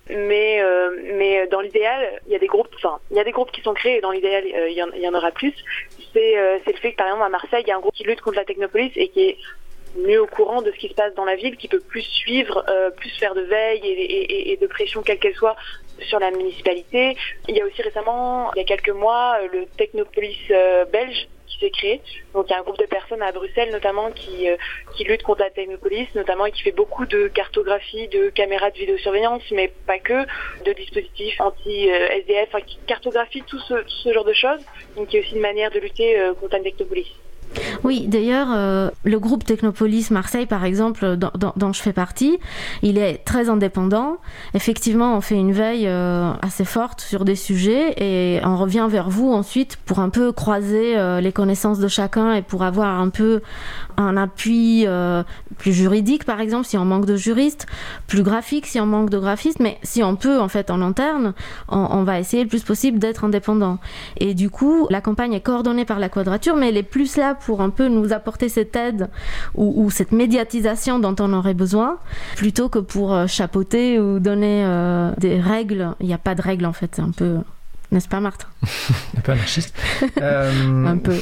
Mais 0.09 0.61
euh, 0.63 0.91
mais 1.15 1.47
dans 1.49 1.61
l'idéal, 1.61 2.21
il 2.27 2.33
y 2.33 2.37
a 2.37 2.39
des 2.39 2.47
groupes, 2.47 2.69
enfin, 2.77 2.99
il 3.11 3.17
y 3.17 3.21
a 3.21 3.25
des 3.25 3.33
groupes 3.33 3.51
qui 3.51 3.63
sont 3.63 3.75
créés. 3.75 3.99
Et 3.99 4.01
dans 4.01 4.11
l'idéal, 4.11 4.45
euh, 4.55 4.69
il 4.69 4.77
y, 4.77 4.83
en, 4.83 4.91
il 4.95 5.01
y 5.01 5.09
en 5.09 5.15
aura 5.15 5.31
plus. 5.33 5.55
C'est 6.13 6.39
euh, 6.39 6.59
c'est 6.65 6.73
le 6.73 6.79
fait 6.79 6.93
que 6.93 6.97
par 6.97 7.07
exemple 7.07 7.25
à 7.25 7.29
Marseille, 7.29 7.63
il 7.65 7.69
y 7.69 7.73
a 7.73 7.77
un 7.77 7.81
groupe 7.81 7.95
qui 7.95 8.05
lutte 8.05 8.21
contre 8.21 8.37
la 8.37 8.45
technopolis 8.45 8.93
et 8.97 9.09
qui 9.09 9.21
est 9.21 9.37
mieux 9.97 10.23
au 10.23 10.27
courant 10.27 10.63
de 10.63 10.71
ce 10.71 10.77
qui 10.77 10.89
se 10.89 10.95
passe 10.95 11.15
dans 11.15 11.25
la 11.25 11.35
ville, 11.35 11.57
qui 11.57 11.67
peut 11.67 11.81
plus 11.81 12.03
suivre, 12.03 12.65
euh, 12.69 12.91
plus 12.91 13.11
faire 13.19 13.35
de 13.35 13.41
veille 13.41 13.81
et 13.85 14.57
de 14.57 14.67
pression 14.69 15.03
quelle 15.03 15.19
qu'elle 15.19 15.35
soit 15.35 15.57
sur 16.09 16.19
la 16.19 16.31
municipalité. 16.31 17.17
Il 17.49 17.57
y 17.57 17.61
a 17.61 17.67
aussi 17.67 17.83
récemment, 17.83 18.53
il 18.55 18.59
y 18.59 18.63
a 18.63 18.65
quelques 18.65 18.91
mois, 18.91 19.39
euh, 19.43 19.49
le 19.53 19.67
Technopolis 19.77 20.39
euh, 20.51 20.85
belge 20.87 21.29
qui 21.51 21.59
s'est 21.59 21.71
créé. 21.71 22.01
Donc 22.33 22.47
il 22.49 22.53
y 22.53 22.55
a 22.55 22.59
un 22.59 22.63
groupe 22.63 22.79
de 22.79 22.87
personnes 22.87 23.23
à 23.23 23.33
Bruxelles 23.33 23.71
notamment 23.73 24.11
qui, 24.13 24.49
euh, 24.49 24.57
qui 24.97 25.05
lutte 25.05 25.23
contre 25.23 25.41
la 25.41 25.51
technopolis, 25.51 26.09
notamment 26.15 26.47
et 26.47 26.53
qui 26.53 26.63
fait 26.63 26.73
beaucoup 26.73 27.07
de 27.07 27.29
cartographie, 27.29 28.09
de 28.09 28.31
caméras 28.31 28.71
de 28.71 28.79
vidéosurveillance, 28.79 29.43
mais 29.51 29.73
pas 29.87 29.99
que, 29.99 30.25
de 30.65 30.73
dispositifs 30.73 31.41
anti-SDF, 31.41 32.55
qui 32.67 32.79
cartographie 32.87 33.43
tout 33.43 33.59
ce, 33.59 34.13
genre 34.13 34.25
de 34.25 34.33
choses. 34.33 34.61
Donc 34.97 35.13
y 35.13 35.19
a 35.19 35.21
aussi 35.21 35.35
une 35.35 35.41
manière 35.41 35.71
de 35.71 35.81
lutter 35.81 36.19
euh, 36.19 36.35
contre 36.35 36.57
la 36.57 36.63
technopolis. 36.63 37.13
Oui, 37.85 38.07
d'ailleurs, 38.07 38.49
euh, 38.53 38.91
le 39.05 39.19
groupe 39.19 39.45
Technopolis 39.45 40.11
Marseille, 40.11 40.47
par 40.47 40.65
exemple, 40.65 41.17
dont, 41.17 41.73
je 41.73 41.83
fais 41.83 41.93
partie, 41.93 42.39
il 42.83 42.99
est 42.99 43.25
très 43.25 43.49
indépendant. 43.49 44.19
Effectivement, 44.55 45.17
on 45.17 45.21
fait 45.21 45.37
une 45.37 45.53
veille 45.53 45.87
euh, 45.87 46.33
assez 46.43 46.65
forte 46.65 47.01
sur 47.01 47.25
des 47.25 47.37
sujets 47.37 47.95
et 47.97 48.41
on 48.45 48.57
revient 48.57 48.87
vers 48.89 49.11
vous 49.11 49.33
ensuite 49.33 49.77
pour 49.87 50.01
un 50.01 50.11
peu 50.11 50.33
croiser 50.33 50.97
euh, 50.97 51.21
les 51.21 51.33
connaissances 51.33 51.79
de 51.79 51.89
chacun 51.89 52.35
et 52.35 52.43
pour 52.43 52.63
avoir 52.63 53.01
un 53.01 53.09
peu 53.09 53.41
un 53.97 54.17
appui 54.17 54.85
euh, 54.87 55.23
plus 55.59 55.73
juridique, 55.73 56.25
par 56.25 56.41
exemple, 56.41 56.67
si 56.67 56.77
on 56.79 56.85
manque 56.85 57.07
de 57.07 57.17
juristes, 57.17 57.67
plus 58.07 58.23
graphique 58.23 58.67
si 58.67 58.81
on 58.81 58.87
manque 58.87 59.11
de 59.11 59.19
graphistes, 59.19 59.61
mais 59.61 59.79
si 59.83 60.03
on 60.03 60.17
peut, 60.17 60.41
en 60.41 60.49
fait, 60.49 60.71
en 60.71 60.81
interne, 60.81 61.35
on, 61.69 62.03
va 62.03 62.19
essayer 62.19 62.43
le 62.43 62.49
plus 62.49 62.63
possible 62.63 62.99
d'être 62.99 63.25
indépendant. 63.25 63.79
Et 64.17 64.35
du 64.35 64.51
coup, 64.51 64.87
la 64.91 65.01
campagne 65.01 65.35
est 65.35 65.41
coordonnée 65.41 65.85
par 65.85 65.99
la 65.99 66.09
Quadrature, 66.09 66.57
mais 66.57 66.69
elle 66.69 66.77
est 66.77 66.83
plus 66.83 67.17
là 67.17 67.35
pour 67.35 67.61
un 67.61 67.71
peu 67.71 67.89
nous 67.89 68.13
apporter 68.13 68.49
cette 68.49 68.75
aide 68.77 69.09
ou, 69.55 69.85
ou, 69.85 69.91
cette 69.91 70.13
médiatisation 70.13 70.99
dont 70.99 71.17
on 71.21 71.33
aurait 71.33 71.55
besoin, 71.55 71.99
plutôt 72.37 72.69
que 72.69 72.79
pour 72.79 73.13
euh, 73.13 73.27
chapeauter 73.27 73.99
ou 73.99 74.19
donner 74.19 74.65
euh, 74.65 75.13
des 75.19 75.41
règles. 75.41 75.95
Il 76.01 76.07
n'y 76.07 76.15
a 76.15 76.19
pas 76.19 76.35
de 76.35 76.43
règles 76.43 76.67
en 76.67 76.73
fait, 76.73 76.91
c'est 76.95 77.03
un 77.03 77.11
peu. 77.11 77.39
N'est-ce 77.93 78.09
pas, 78.09 78.21
Martin? 78.21 78.47
Un 79.17 79.21
peu 79.21 79.33
anarchiste. 79.33 79.75
euh... 80.21 80.87
Un 80.87 80.97
peu. 80.97 81.17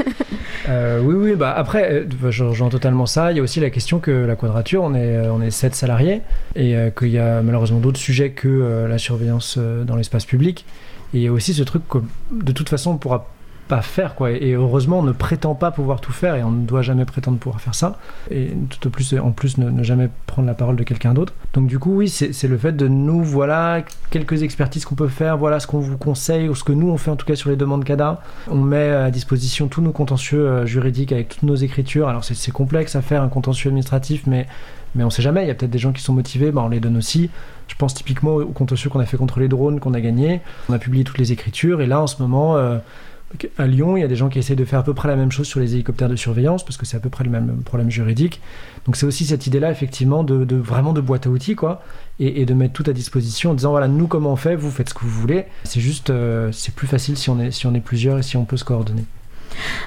euh, 0.68 1.00
oui, 1.00 1.14
oui, 1.14 1.36
bah 1.36 1.54
après, 1.56 2.06
je 2.30 2.44
rejoins 2.44 2.68
totalement 2.68 3.06
ça. 3.06 3.30
Il 3.30 3.36
y 3.36 3.40
a 3.40 3.42
aussi 3.42 3.60
la 3.60 3.70
question 3.70 4.00
que 4.00 4.10
la 4.10 4.34
quadrature, 4.34 4.82
on 4.82 4.94
est, 4.94 5.28
on 5.28 5.40
est 5.40 5.50
7 5.50 5.74
salariés 5.74 6.22
et 6.56 6.76
euh, 6.76 6.90
qu'il 6.90 7.10
y 7.10 7.18
a 7.18 7.42
malheureusement 7.42 7.78
d'autres 7.78 8.00
sujets 8.00 8.30
que 8.30 8.48
euh, 8.48 8.88
la 8.88 8.98
surveillance 8.98 9.56
dans 9.58 9.94
l'espace 9.94 10.24
public. 10.24 10.66
Et 11.14 11.18
il 11.18 11.22
y 11.22 11.28
a 11.28 11.32
aussi 11.32 11.54
ce 11.54 11.62
truc 11.62 11.82
que 11.88 11.98
de 12.32 12.52
toute 12.52 12.68
façon 12.68 12.92
on 12.92 12.96
pourra 12.96 13.28
pas 13.70 13.82
faire 13.82 14.16
quoi. 14.16 14.32
Et 14.32 14.52
heureusement 14.52 14.98
on 14.98 15.02
ne 15.04 15.12
prétend 15.12 15.54
pas 15.54 15.70
pouvoir 15.70 16.00
tout 16.00 16.12
faire 16.12 16.34
et 16.34 16.42
on 16.42 16.50
ne 16.50 16.66
doit 16.66 16.82
jamais 16.82 17.04
prétendre 17.04 17.38
pouvoir 17.38 17.60
faire 17.60 17.74
ça. 17.74 17.98
Et 18.30 18.50
tout 18.68 18.88
au 18.88 18.90
plus 18.90 19.14
en 19.14 19.30
plus 19.30 19.58
ne, 19.58 19.70
ne 19.70 19.82
jamais 19.84 20.10
prendre 20.26 20.48
la 20.48 20.54
parole 20.54 20.74
de 20.74 20.82
quelqu'un 20.82 21.14
d'autre. 21.14 21.32
Donc 21.54 21.68
du 21.68 21.78
coup 21.78 21.94
oui 21.94 22.08
c'est 22.08 22.48
le 22.48 22.58
fait 22.58 22.72
de 22.72 22.88
nous 22.88 23.22
voilà 23.22 23.82
quelques 24.10 24.42
expertises 24.42 24.84
qu'on 24.84 24.96
peut 24.96 25.08
faire 25.08 25.38
voilà 25.38 25.60
ce 25.60 25.68
qu'on 25.68 25.78
vous 25.78 25.96
conseille 25.96 26.48
ou 26.48 26.54
ce 26.56 26.64
que 26.64 26.72
nous 26.72 26.88
on 26.88 26.96
fait 26.96 27.12
en 27.12 27.16
tout 27.16 27.26
cas 27.26 27.36
sur 27.36 27.48
les 27.48 27.56
demandes 27.56 27.84
CADA. 27.84 28.20
On 28.50 28.56
met 28.56 28.90
à 28.90 29.10
disposition 29.12 29.68
tous 29.68 29.82
nos 29.82 29.92
contentieux 29.92 30.46
euh, 30.46 30.66
juridiques 30.66 31.12
avec 31.12 31.28
toutes 31.28 31.44
nos 31.44 31.54
écritures. 31.54 32.08
Alors 32.08 32.24
c'est 32.24 32.52
complexe 32.52 32.96
à 32.96 33.02
faire 33.02 33.22
un 33.22 33.28
contentieux 33.28 33.68
administratif 33.68 34.24
mais 34.26 34.48
mais 34.96 35.04
on 35.04 35.10
sait 35.10 35.22
jamais, 35.22 35.44
il 35.44 35.46
y 35.46 35.50
a 35.52 35.54
peut-être 35.54 35.70
des 35.70 35.78
gens 35.78 35.92
qui 35.92 36.02
sont 36.02 36.12
motivés, 36.12 36.50
bah 36.50 36.62
on 36.64 36.68
les 36.68 36.80
donne 36.80 36.96
aussi. 36.96 37.30
Je 37.68 37.76
pense 37.76 37.94
typiquement 37.94 38.34
au 38.34 38.46
contentieux 38.46 38.90
qu'on 38.90 38.98
a 38.98 39.06
fait 39.06 39.16
contre 39.16 39.38
les 39.38 39.46
drones, 39.46 39.78
qu'on 39.78 39.94
a 39.94 40.00
gagné. 40.00 40.40
On 40.68 40.72
a 40.72 40.80
publié 40.80 41.04
toutes 41.04 41.18
les 41.18 41.30
écritures, 41.30 41.80
et 41.80 41.86
là 41.86 42.00
en 42.00 42.08
ce 42.08 42.20
moment, 42.20 42.56
euh, 42.56 42.78
à 43.58 43.66
Lyon, 43.66 43.96
il 43.96 44.00
y 44.00 44.04
a 44.04 44.08
des 44.08 44.16
gens 44.16 44.28
qui 44.28 44.38
essayent 44.38 44.56
de 44.56 44.64
faire 44.64 44.80
à 44.80 44.82
peu 44.82 44.94
près 44.94 45.08
la 45.08 45.16
même 45.16 45.30
chose 45.30 45.46
sur 45.46 45.60
les 45.60 45.74
hélicoptères 45.74 46.08
de 46.08 46.16
surveillance, 46.16 46.64
parce 46.64 46.76
que 46.76 46.86
c'est 46.86 46.96
à 46.96 47.00
peu 47.00 47.10
près 47.10 47.24
le 47.24 47.30
même 47.30 47.62
problème 47.64 47.90
juridique. 47.90 48.40
Donc 48.86 48.96
c'est 48.96 49.06
aussi 49.06 49.24
cette 49.24 49.46
idée-là, 49.46 49.70
effectivement, 49.70 50.24
de, 50.24 50.56
vraiment 50.56 50.92
de 50.92 51.00
boîte 51.00 51.26
à 51.26 51.30
outils, 51.30 51.54
quoi, 51.54 51.82
et, 52.18 52.40
et, 52.40 52.46
de 52.46 52.54
mettre 52.54 52.72
tout 52.72 52.84
à 52.88 52.92
disposition 52.92 53.50
en 53.50 53.54
disant, 53.54 53.70
voilà, 53.70 53.88
nous, 53.88 54.06
comment 54.06 54.32
on 54.32 54.36
fait, 54.36 54.56
vous 54.56 54.70
faites 54.70 54.88
ce 54.88 54.94
que 54.94 55.00
vous 55.00 55.10
voulez. 55.10 55.44
C'est 55.64 55.80
juste, 55.80 56.10
euh, 56.10 56.50
c'est 56.52 56.74
plus 56.74 56.86
facile 56.86 57.16
si 57.16 57.30
on, 57.30 57.38
est, 57.38 57.50
si 57.50 57.66
on 57.66 57.74
est 57.74 57.80
plusieurs 57.80 58.18
et 58.18 58.22
si 58.22 58.36
on 58.36 58.44
peut 58.44 58.56
se 58.56 58.64
coordonner. 58.64 59.04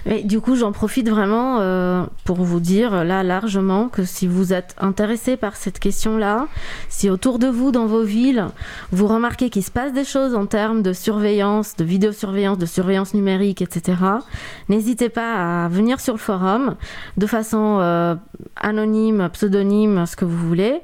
Mais 0.05 0.24
du 0.24 0.41
coup, 0.41 0.55
j'en 0.55 0.72
profite 0.72 1.09
vraiment 1.09 1.57
euh, 1.59 2.03
pour 2.24 2.38
vous 2.38 2.59
dire 2.59 3.03
là 3.03 3.24
largement 3.24 3.89
que 3.89 4.03
si 4.03 4.28
vous 4.28 4.53
êtes 4.53 4.76
intéressé 4.80 5.38
par 5.38 5.55
cette 5.55 5.80
question-là, 5.80 6.47
si 6.89 7.09
autour 7.09 7.39
de 7.39 7.47
vous, 7.47 7.72
dans 7.72 7.86
vos 7.86 8.03
villes, 8.03 8.47
vous 8.91 9.07
remarquez 9.07 9.49
qu'il 9.49 9.64
se 9.64 9.72
passe 9.72 9.93
des 9.93 10.05
choses 10.05 10.36
en 10.36 10.45
termes 10.45 10.82
de 10.82 10.93
surveillance, 10.93 11.76
de 11.76 11.84
vidéosurveillance, 11.84 12.57
de 12.57 12.66
surveillance 12.66 13.14
numérique, 13.14 13.61
etc., 13.61 13.97
n'hésitez 14.70 15.09
pas 15.09 15.66
à 15.66 15.68
venir 15.70 15.99
sur 15.99 16.14
le 16.14 16.20
forum 16.20 16.76
de 17.18 17.28
façon 17.28 17.80
euh, 17.82 18.16
anonyme, 18.55 19.30
pseudonyme, 19.32 20.05
ce 20.05 20.16
que 20.16 20.26
vous 20.26 20.47
voulez 20.47 20.82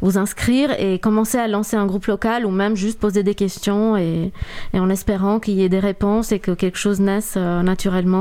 vous 0.00 0.18
inscrire 0.18 0.70
et 0.78 0.98
commencer 0.98 1.38
à 1.38 1.48
lancer 1.48 1.76
un 1.76 1.86
groupe 1.86 2.06
local 2.06 2.46
ou 2.46 2.50
même 2.50 2.76
juste 2.76 3.00
poser 3.00 3.22
des 3.22 3.34
questions 3.34 3.96
et, 3.96 4.32
en 4.74 4.90
espérant 4.90 5.40
qu'il 5.40 5.54
y 5.54 5.64
ait 5.64 5.68
des 5.68 5.80
réponses 5.80 6.32
et 6.32 6.38
que 6.38 6.52
quelque 6.52 6.78
chose 6.78 7.00
naisse 7.00 7.34
euh, 7.36 7.62
naturellement. 7.62 8.17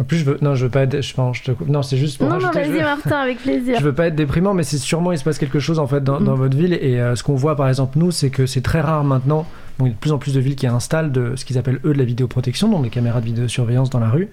En 0.00 0.04
plus, 0.04 0.18
je 0.18 0.24
veux, 0.24 0.38
non, 0.40 0.54
je 0.54 0.64
veux 0.64 0.70
pas 0.70 0.82
être, 0.82 1.02
je 1.02 1.14
pense, 1.14 1.36
je 1.36 1.52
te. 1.52 1.64
Non, 1.66 1.82
c'est 1.82 1.98
juste 1.98 2.16
pour 2.16 2.28
non, 2.28 2.38
non, 2.38 2.50
vas-y, 2.50 2.80
Martin, 2.80 3.18
avec 3.18 3.38
plaisir. 3.38 3.76
je 3.78 3.84
veux 3.84 3.92
pas 3.92 4.06
être 4.06 4.14
déprimant, 4.14 4.54
mais 4.54 4.62
c'est 4.62 4.78
sûrement 4.78 5.12
il 5.12 5.18
se 5.18 5.24
passe 5.24 5.38
quelque 5.38 5.60
chose 5.60 5.78
en 5.78 5.86
fait 5.86 6.02
dans, 6.02 6.20
mm. 6.20 6.24
dans 6.24 6.36
votre 6.36 6.56
ville. 6.56 6.72
Et 6.72 6.98
euh, 6.98 7.16
ce 7.16 7.22
qu'on 7.22 7.34
voit, 7.34 7.54
par 7.54 7.68
exemple, 7.68 7.98
nous, 7.98 8.10
c'est 8.10 8.30
que 8.30 8.46
c'est 8.46 8.62
très 8.62 8.80
rare 8.80 9.04
maintenant. 9.04 9.46
Bon, 9.78 9.84
il 9.84 9.88
y 9.88 9.92
a 9.92 9.94
de 9.94 9.98
plus 9.98 10.12
en 10.12 10.18
plus 10.18 10.34
de 10.34 10.40
villes 10.40 10.56
qui 10.56 10.66
installent 10.66 11.12
de 11.12 11.36
ce 11.36 11.44
qu'ils 11.44 11.58
appellent 11.58 11.80
eux 11.84 11.92
de 11.92 11.98
la 11.98 12.04
vidéoprotection, 12.04 12.68
donc 12.68 12.82
des 12.82 12.90
caméras 12.90 13.20
de 13.20 13.26
vidéosurveillance 13.26 13.90
dans 13.90 14.00
la 14.00 14.08
rue. 14.08 14.30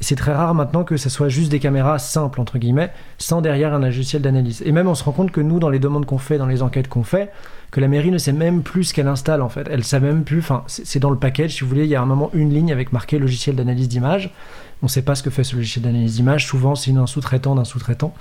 C'est 0.00 0.16
très 0.16 0.34
rare 0.34 0.54
maintenant 0.54 0.84
que 0.84 0.98
ça 0.98 1.08
soit 1.08 1.30
juste 1.30 1.50
des 1.50 1.58
caméras 1.60 1.98
simples, 1.98 2.38
entre 2.38 2.58
guillemets, 2.58 2.92
sans 3.16 3.40
derrière 3.40 3.72
un 3.72 3.78
logiciel 3.78 4.20
d'analyse. 4.20 4.62
Et 4.66 4.72
même 4.72 4.88
on 4.88 4.94
se 4.94 5.02
rend 5.02 5.12
compte 5.12 5.30
que 5.30 5.40
nous, 5.40 5.58
dans 5.58 5.70
les 5.70 5.78
demandes 5.78 6.04
qu'on 6.04 6.18
fait, 6.18 6.36
dans 6.36 6.46
les 6.46 6.62
enquêtes 6.62 6.88
qu'on 6.88 7.02
fait, 7.02 7.30
que 7.76 7.80
la 7.82 7.88
mairie 7.88 8.10
ne 8.10 8.16
sait 8.16 8.32
même 8.32 8.62
plus 8.62 8.84
ce 8.84 8.94
qu'elle 8.94 9.06
installe 9.06 9.42
en 9.42 9.50
fait. 9.50 9.68
Elle 9.70 9.84
sait 9.84 10.00
même 10.00 10.24
plus, 10.24 10.38
enfin, 10.38 10.64
c'est 10.66 10.98
dans 10.98 11.10
le 11.10 11.18
package, 11.18 11.56
si 11.56 11.60
vous 11.60 11.68
voulez, 11.68 11.84
il 11.84 11.90
y 11.90 11.94
a 11.94 12.00
un 12.00 12.06
moment 12.06 12.30
une 12.32 12.48
ligne 12.48 12.72
avec 12.72 12.90
marqué 12.90 13.18
logiciel 13.18 13.54
d'analyse 13.54 13.86
d'image. 13.86 14.30
On 14.80 14.86
ne 14.86 14.88
sait 14.88 15.02
pas 15.02 15.14
ce 15.14 15.22
que 15.22 15.28
fait 15.28 15.44
ce 15.44 15.56
logiciel 15.56 15.84
d'analyse 15.84 16.14
d'image. 16.14 16.46
Souvent, 16.46 16.74
c'est 16.74 16.90
un 16.92 17.06
sous-traitant 17.06 17.54
d'un 17.54 17.64
sous-traitant. 17.64 18.14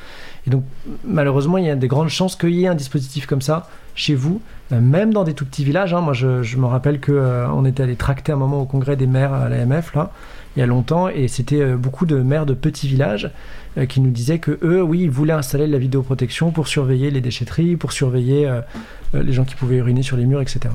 Et 0.45 0.49
donc, 0.49 0.65
malheureusement, 1.05 1.57
il 1.57 1.63
y 1.63 1.69
a 1.69 1.77
des 1.77 1.87
grandes 1.87 2.09
chances 2.09 2.35
qu'il 2.35 2.49
y 2.49 2.65
ait 2.65 2.67
un 2.67 2.75
dispositif 2.75 3.27
comme 3.27 3.41
ça 3.41 3.69
chez 3.95 4.13
vous, 4.13 4.41
euh, 4.73 4.81
même 4.81 5.13
dans 5.13 5.23
des 5.23 5.33
tout 5.33 5.45
petits 5.45 5.63
villages. 5.63 5.93
Hein. 5.93 6.01
Moi, 6.01 6.11
je, 6.11 6.43
je, 6.43 6.57
me 6.57 6.65
rappelle 6.65 6.99
qu'on 6.99 7.13
euh, 7.13 7.63
était 7.63 7.83
allé 7.83 7.95
tracter 7.95 8.33
un 8.33 8.37
moment 8.37 8.61
au 8.61 8.65
congrès 8.65 8.97
des 8.97 9.07
maires 9.07 9.31
à 9.31 9.47
l'AMF, 9.47 9.95
là, 9.95 10.11
il 10.55 10.59
y 10.59 10.63
a 10.63 10.65
longtemps, 10.65 11.09
et 11.09 11.27
c'était 11.27 11.61
euh, 11.61 11.75
beaucoup 11.75 12.05
de 12.05 12.17
maires 12.17 12.45
de 12.45 12.53
petits 12.53 12.87
villages 12.87 13.31
euh, 13.77 13.85
qui 13.85 13.99
nous 13.99 14.11
disaient 14.11 14.39
que 14.39 14.57
eux, 14.63 14.81
oui, 14.81 15.01
ils 15.01 15.09
voulaient 15.09 15.33
installer 15.33 15.67
de 15.67 15.71
la 15.71 15.77
vidéoprotection 15.77 16.51
pour 16.51 16.67
surveiller 16.67 17.11
les 17.11 17.21
déchetteries, 17.21 17.75
pour 17.75 17.91
surveiller 17.91 18.47
euh, 18.47 18.61
les 19.13 19.33
gens 19.33 19.43
qui 19.43 19.55
pouvaient 19.55 19.77
uriner 19.77 20.03
sur 20.03 20.17
les 20.17 20.25
murs, 20.25 20.41
etc. 20.41 20.69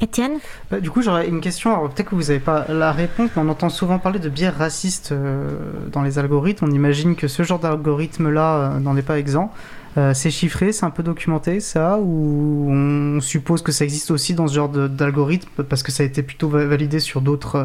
Étienne? 0.00 0.38
Bah, 0.70 0.80
Du 0.80 0.90
coup, 0.90 1.02
j'aurais 1.02 1.28
une 1.28 1.40
question. 1.40 1.72
Alors, 1.72 1.90
peut-être 1.90 2.10
que 2.10 2.14
vous 2.14 2.22
n'avez 2.22 2.40
pas 2.40 2.66
la 2.68 2.92
réponse, 2.92 3.30
mais 3.36 3.42
on 3.42 3.48
entend 3.48 3.68
souvent 3.68 3.98
parler 3.98 4.18
de 4.18 4.28
biais 4.28 4.48
racistes 4.48 5.12
euh, 5.12 5.50
dans 5.92 6.02
les 6.02 6.18
algorithmes. 6.18 6.66
On 6.68 6.72
imagine 6.72 7.14
que 7.16 7.28
ce 7.28 7.42
genre 7.42 7.58
d'algorithme-là 7.58 8.54
euh, 8.54 8.80
n'en 8.80 8.96
est 8.96 9.02
pas 9.02 9.18
exempt. 9.18 9.52
Euh, 9.96 10.12
c'est 10.12 10.30
chiffré, 10.30 10.72
c'est 10.72 10.84
un 10.84 10.90
peu 10.90 11.04
documenté, 11.04 11.60
ça 11.60 11.98
Ou 12.00 12.66
on 12.68 13.20
suppose 13.20 13.62
que 13.62 13.70
ça 13.70 13.84
existe 13.84 14.10
aussi 14.10 14.34
dans 14.34 14.48
ce 14.48 14.54
genre 14.54 14.68
d'algorithme 14.68 15.62
parce 15.68 15.84
que 15.84 15.92
ça 15.92 16.02
a 16.02 16.06
été 16.06 16.22
plutôt 16.22 16.48
validé 16.48 16.98
sur 16.98 17.20
d'autres 17.20 17.56
euh, 17.56 17.64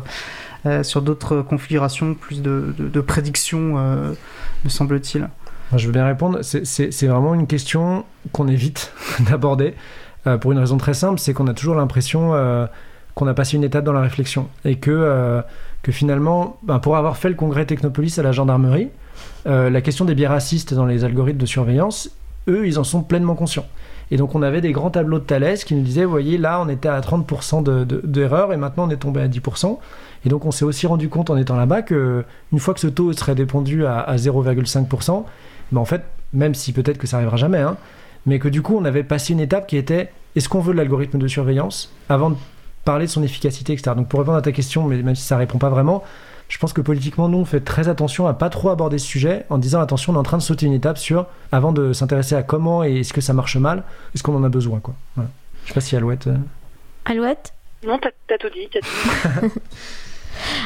sur 0.84 1.02
d'autres 1.02 1.42
configurations, 1.42 2.14
plus 2.14 2.42
de, 2.42 3.02
prédictions, 3.02 3.76
euh, 3.78 4.14
me 4.64 4.70
semble-t-il 4.70 5.30
Je 5.76 5.88
veux 5.88 5.94
bien 5.94 6.06
répondre. 6.06 6.40
C'est 6.42 7.08
vraiment 7.08 7.34
une 7.34 7.48
question 7.48 8.06
qu'on 8.32 8.48
évite 8.48 8.92
d'aborder. 9.30 9.76
Euh, 10.28 10.38
pour 10.38 10.52
une 10.52 10.60
raison 10.60 10.78
très 10.78 10.94
simple, 10.94 11.20
c'est 11.20 11.34
qu'on 11.34 11.48
a 11.48 11.54
toujours 11.54 11.76
l'impression 11.76 12.34
euh, 12.34 12.66
qu'on 13.16 13.28
a 13.28 13.34
passé 13.34 13.58
une 13.58 13.64
étape 13.64 13.84
dans 13.84 13.94
la 13.94 14.02
réflexion 14.02 14.50
et 14.66 14.78
que, 14.78 14.92
euh, 14.92 15.42
que 15.82 15.92
finalement, 15.92 16.58
ben, 16.64 16.80
pour 16.80 16.98
avoir 16.98 17.18
fait 17.18 17.30
le 17.30 17.36
congrès 17.36 17.66
Technopolis 17.66 18.18
à 18.20 18.24
la 18.24 18.32
gendarmerie, 18.32 18.90
la 19.46 19.82
question 19.82 20.06
des 20.06 20.16
biais 20.16 20.28
racistes 20.28 20.74
dans 20.74 20.86
les 20.86 21.04
algorithmes 21.04 21.40
de 21.40 21.46
surveillance, 21.46 22.12
eux, 22.48 22.68
ils 22.68 22.78
en 22.78 22.84
sont 22.84 23.02
pleinement 23.02 23.36
conscients. 23.36 23.66
Et 24.12 24.18
donc 24.18 24.36
on 24.36 24.42
avait 24.42 24.62
des 24.62 24.72
grands 24.72 24.90
tableaux 24.90 25.20
de 25.20 25.24
Thalès 25.24 25.64
qui 25.64 25.76
nous 25.76 25.84
disaient, 25.84 26.04
vous 26.04 26.12
voyez, 26.12 26.38
là 26.38 26.62
on 26.62 26.70
était 26.70 26.90
à 26.90 27.00
30% 27.00 27.64
d'erreurs 28.04 28.50
de, 28.50 28.54
et 28.54 28.58
maintenant 28.58 28.88
on 28.88 28.90
est 28.90 28.98
tombé 28.98 29.22
à 29.22 29.28
10%. 29.28 29.78
Et 30.26 30.30
donc 30.30 30.46
on 30.46 30.52
s'est 30.52 30.66
aussi 30.66 30.88
rendu 30.88 31.10
compte 31.10 31.30
en 31.30 31.38
étant 31.38 31.56
là-bas 31.56 31.82
que 31.82 32.24
une 32.52 32.60
fois 32.60 32.74
que 32.74 32.80
ce 32.80 32.88
taux 32.88 33.14
serait 33.14 33.36
dépendu 33.36 33.86
à, 33.86 34.00
à 34.00 34.16
0,5%, 34.16 35.24
ben 35.72 35.82
en 35.82 35.86
fait, 35.86 36.04
même 36.34 36.56
si 36.56 36.74
peut-être 36.74 36.98
que 36.98 37.08
ça 37.08 37.18
arrivera 37.18 37.38
jamais, 37.38 37.60
hein, 37.60 37.78
mais 38.26 38.40
que 38.40 38.48
du 38.50 38.62
coup 38.62 38.76
on 38.76 38.86
avait 38.86 39.04
passé 39.04 39.34
une 39.34 39.40
étape 39.40 39.68
qui 39.68 39.78
était 39.78 40.12
est-ce 40.36 40.50
qu'on 40.50 40.60
veut 40.60 40.74
l'algorithme 40.74 41.18
de 41.18 41.28
surveillance 41.28 41.94
avant 42.10 42.32
de 42.32 42.36
parler 42.86 43.06
de 43.06 43.12
son 43.12 43.24
efficacité, 43.24 43.74
etc. 43.74 43.92
Donc 43.96 44.08
pour 44.08 44.20
répondre 44.20 44.38
à 44.38 44.42
ta 44.42 44.52
question, 44.52 44.86
mais 44.86 45.02
même 45.02 45.16
si 45.16 45.24
ça 45.24 45.38
répond 45.38 45.58
pas 45.58 45.70
vraiment, 45.70 46.04
je 46.50 46.58
pense 46.58 46.74
que 46.74 46.82
politiquement, 46.82 47.30
nous, 47.30 47.38
on 47.38 47.46
fait 47.46 47.62
très 47.62 47.88
attention 47.88 48.28
à 48.28 48.34
pas 48.34 48.50
trop 48.50 48.70
aborder 48.70 48.98
ce 48.98 49.06
sujet 49.08 49.46
en 49.50 49.58
disant 49.58 49.80
attention, 49.80 50.12
on 50.14 50.16
est 50.16 50.20
en 50.20 50.24
train 50.24 50.38
de 50.38 50.42
sauter 50.44 50.66
une 50.66 50.74
étape 50.74 50.98
sur 50.98 51.26
avant 51.52 51.72
de 51.72 51.94
s'intéresser 51.94 52.36
à 52.36 52.44
comment 52.44 52.84
et 52.84 53.00
est-ce 53.00 53.14
que 53.14 53.22
ça 53.22 53.34
marche 53.34 53.56
mal, 53.56 53.84
est-ce 54.14 54.24
qu'on 54.24 54.36
en 54.36 54.44
a 54.44 54.50
besoin, 54.50 54.80
quoi. 54.80 54.96
Voilà. 55.16 55.30
Je 55.64 55.70
sais 55.70 55.74
pas 55.76 55.82
si 55.82 55.96
Alouette. 55.96 56.28
euh, 56.28 56.36
Alouette? 57.06 57.54
Non, 57.88 57.98
t'as 58.02 58.10
t'as 58.28 58.38
tout 58.38 58.50
dit. 58.50 58.68
t'as 58.74 58.80
tout 58.82 59.48
dit. 59.48 59.54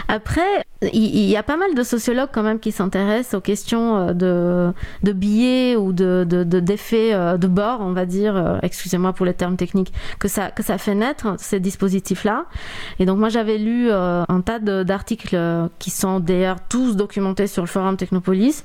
Après, 0.07 0.65
il 0.91 1.29
y, 1.29 1.37
a 1.37 1.43
pas 1.43 1.55
mal 1.55 1.75
de 1.75 1.83
sociologues 1.83 2.29
quand 2.33 2.43
même 2.43 2.59
qui 2.59 2.71
s'intéressent 2.71 3.35
aux 3.35 3.41
questions 3.41 3.97
euh, 3.97 4.13
de, 4.13 4.73
de 5.03 5.11
biais 5.13 5.75
ou 5.75 5.93
de, 5.93 6.25
de, 6.27 6.43
de- 6.43 6.59
d'effets 6.59 7.13
euh, 7.13 7.37
de 7.37 7.47
bord, 7.47 7.79
on 7.81 7.93
va 7.93 8.05
dire, 8.05 8.35
euh, 8.35 8.57
excusez-moi 8.61 9.13
pour 9.13 9.25
les 9.25 9.33
termes 9.33 9.55
techniques, 9.55 9.93
que 10.19 10.27
ça, 10.27 10.51
que 10.51 10.61
ça 10.63 10.77
fait 10.77 10.95
naître, 10.95 11.35
ces 11.37 11.59
dispositifs-là. 11.59 12.45
Et 12.99 13.05
donc 13.05 13.17
moi 13.17 13.29
j'avais 13.29 13.57
lu 13.57 13.91
un 13.91 14.41
tas 14.45 14.59
d'articles 14.59 15.37
qui 15.79 15.89
sont 15.89 16.19
d'ailleurs 16.19 16.57
tous 16.67 16.95
documentés 16.95 17.47
sur 17.47 17.63
le 17.63 17.67
forum 17.67 17.97
Technopolis, 17.97 18.63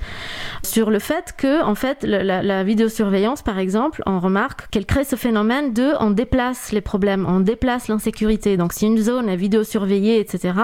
sur 0.62 0.90
le 0.90 0.98
fait 0.98 1.34
que, 1.36 1.62
en 1.62 1.74
fait, 1.74 2.02
la, 2.02 2.42
la 2.42 2.64
vidéosurveillance, 2.64 3.42
par 3.42 3.58
exemple, 3.58 4.02
on 4.06 4.18
remarque 4.20 4.68
qu'elle 4.70 4.86
crée 4.86 5.04
ce 5.04 5.16
phénomène 5.16 5.72
de 5.72 5.92
on 6.00 6.10
déplace 6.10 6.72
les 6.72 6.80
problèmes, 6.80 7.26
on 7.28 7.40
déplace 7.40 7.88
l'insécurité. 7.88 8.56
Donc 8.56 8.72
si 8.72 8.86
une 8.86 8.98
zone 8.98 9.28
est 9.28 9.36
vidéosurveillée, 9.36 10.20
etc., 10.20 10.54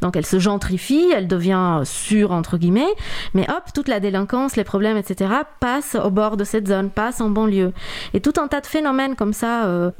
donc 0.00 0.16
elle 0.16 0.26
se 0.26 0.38
gentrifie, 0.38 1.06
elle 1.14 1.28
devient 1.28 1.80
sûre, 1.84 2.32
entre 2.32 2.58
guillemets, 2.58 2.94
mais 3.34 3.46
hop, 3.50 3.64
toute 3.74 3.88
la 3.88 4.00
délinquance, 4.00 4.56
les 4.56 4.64
problèmes, 4.64 4.96
etc., 4.96 5.30
passent 5.60 5.96
au 5.96 6.10
bord 6.10 6.36
de 6.36 6.44
cette 6.44 6.68
zone, 6.68 6.90
passent 6.90 7.20
en 7.20 7.30
banlieue. 7.30 7.72
Et 8.12 8.20
tout 8.20 8.34
un 8.38 8.48
tas 8.48 8.60
de 8.60 8.66
phénomènes 8.66 9.16
comme 9.16 9.32
ça, 9.32 9.66
euh, 9.66 9.90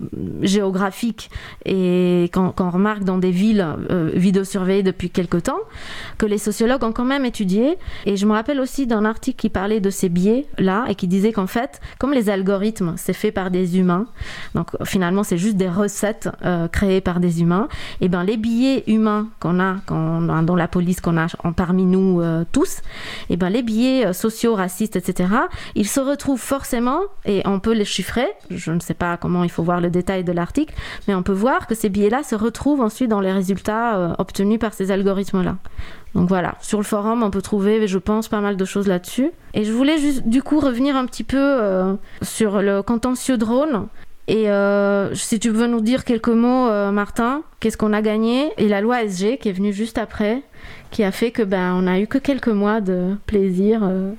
géographiques, 0.42 1.30
et 1.64 2.30
qu'on 2.32 2.70
remarque 2.70 3.04
dans 3.04 3.18
des 3.18 3.30
villes 3.30 3.66
euh, 3.90 4.10
vidéosurveillées 4.14 4.82
depuis 4.82 5.10
quelque 5.10 5.38
temps, 5.38 5.60
que 6.18 6.26
les 6.26 6.38
sociologues 6.38 6.84
ont 6.84 6.92
quand 6.92 7.04
même 7.04 7.24
étudié. 7.24 7.78
Et 8.06 8.16
je 8.16 8.26
me 8.26 8.32
rappelle 8.32 8.60
aussi 8.60 8.86
d'un 8.86 9.04
article 9.04 9.36
qui 9.36 9.48
parlait 9.48 9.80
de 9.80 9.90
ces 9.90 10.08
biais-là, 10.08 10.84
et 10.88 10.94
qui 10.94 11.08
disait 11.08 11.32
qu'en 11.32 11.46
fait, 11.46 11.80
comme 11.98 12.12
les 12.12 12.30
algorithmes, 12.30 12.94
c'est 12.96 13.12
fait 13.12 13.32
par 13.32 13.50
des 13.50 13.78
humains, 13.78 14.06
donc 14.54 14.70
finalement 14.84 15.22
c'est 15.22 15.38
juste 15.38 15.56
des 15.56 15.68
recettes 15.68 16.28
euh, 16.44 16.68
créées 16.68 17.00
par 17.00 17.20
des 17.20 17.40
humains, 17.40 17.68
et 18.00 18.08
ben 18.08 18.24
les 18.24 18.36
biais 18.36 18.84
humains 18.86 19.28
qu'on 19.40 19.60
a, 19.60 19.63
a 19.64 20.42
dans 20.42 20.56
la 20.56 20.68
police, 20.68 21.00
qu'on 21.00 21.16
a 21.16 21.26
en- 21.42 21.52
parmi 21.52 21.84
nous 21.84 22.20
euh, 22.20 22.44
tous, 22.52 22.80
et 23.30 23.36
ben 23.36 23.48
les 23.50 23.62
biais 23.62 24.06
euh, 24.06 24.12
sociaux, 24.12 24.54
racistes, 24.54 24.96
etc., 24.96 25.28
ils 25.74 25.88
se 25.88 26.00
retrouvent 26.00 26.40
forcément, 26.40 27.00
et 27.24 27.42
on 27.46 27.60
peut 27.60 27.72
les 27.72 27.84
chiffrer, 27.84 28.26
je 28.50 28.70
ne 28.72 28.80
sais 28.80 28.94
pas 28.94 29.16
comment 29.16 29.44
il 29.44 29.50
faut 29.50 29.62
voir 29.62 29.80
le 29.80 29.90
détail 29.90 30.24
de 30.24 30.32
l'article, 30.32 30.74
mais 31.08 31.14
on 31.14 31.22
peut 31.22 31.32
voir 31.32 31.66
que 31.66 31.74
ces 31.74 31.88
biais-là 31.88 32.22
se 32.22 32.34
retrouvent 32.34 32.80
ensuite 32.80 33.08
dans 33.08 33.20
les 33.20 33.32
résultats 33.32 33.96
euh, 33.96 34.14
obtenus 34.18 34.58
par 34.58 34.74
ces 34.74 34.90
algorithmes-là. 34.90 35.56
Donc 36.14 36.28
voilà, 36.28 36.54
sur 36.60 36.78
le 36.78 36.84
forum, 36.84 37.24
on 37.24 37.30
peut 37.30 37.42
trouver, 37.42 37.88
je 37.88 37.98
pense, 37.98 38.28
pas 38.28 38.40
mal 38.40 38.56
de 38.56 38.64
choses 38.64 38.86
là-dessus. 38.86 39.32
Et 39.52 39.64
je 39.64 39.72
voulais 39.72 39.98
juste, 39.98 40.28
du 40.28 40.42
coup, 40.44 40.60
revenir 40.60 40.94
un 40.94 41.06
petit 41.06 41.24
peu 41.24 41.96
sur 42.22 42.62
le 42.62 42.82
contentieux 42.82 43.36
drone. 43.36 43.88
Et 44.26 44.48
euh, 44.48 45.14
si 45.14 45.38
tu 45.38 45.50
veux 45.50 45.66
nous 45.66 45.80
dire 45.82 46.04
quelques 46.04 46.28
mots, 46.28 46.68
euh, 46.68 46.90
Martin, 46.90 47.42
qu'est-ce 47.60 47.76
qu'on 47.76 47.92
a 47.92 48.00
gagné 48.00 48.52
Et 48.56 48.68
la 48.68 48.80
loi 48.80 49.02
SG 49.04 49.36
qui 49.38 49.50
est 49.50 49.52
venue 49.52 49.72
juste 49.72 49.98
après, 49.98 50.42
qui 50.90 51.04
a 51.04 51.12
fait 51.12 51.30
que 51.30 51.42
ben 51.42 51.74
on 51.74 51.86
a 51.86 52.00
eu 52.00 52.06
que 52.06 52.18
quelques 52.18 52.48
mois 52.48 52.80
de 52.80 53.16
plaisir. 53.26 53.80
euh. 53.84 54.12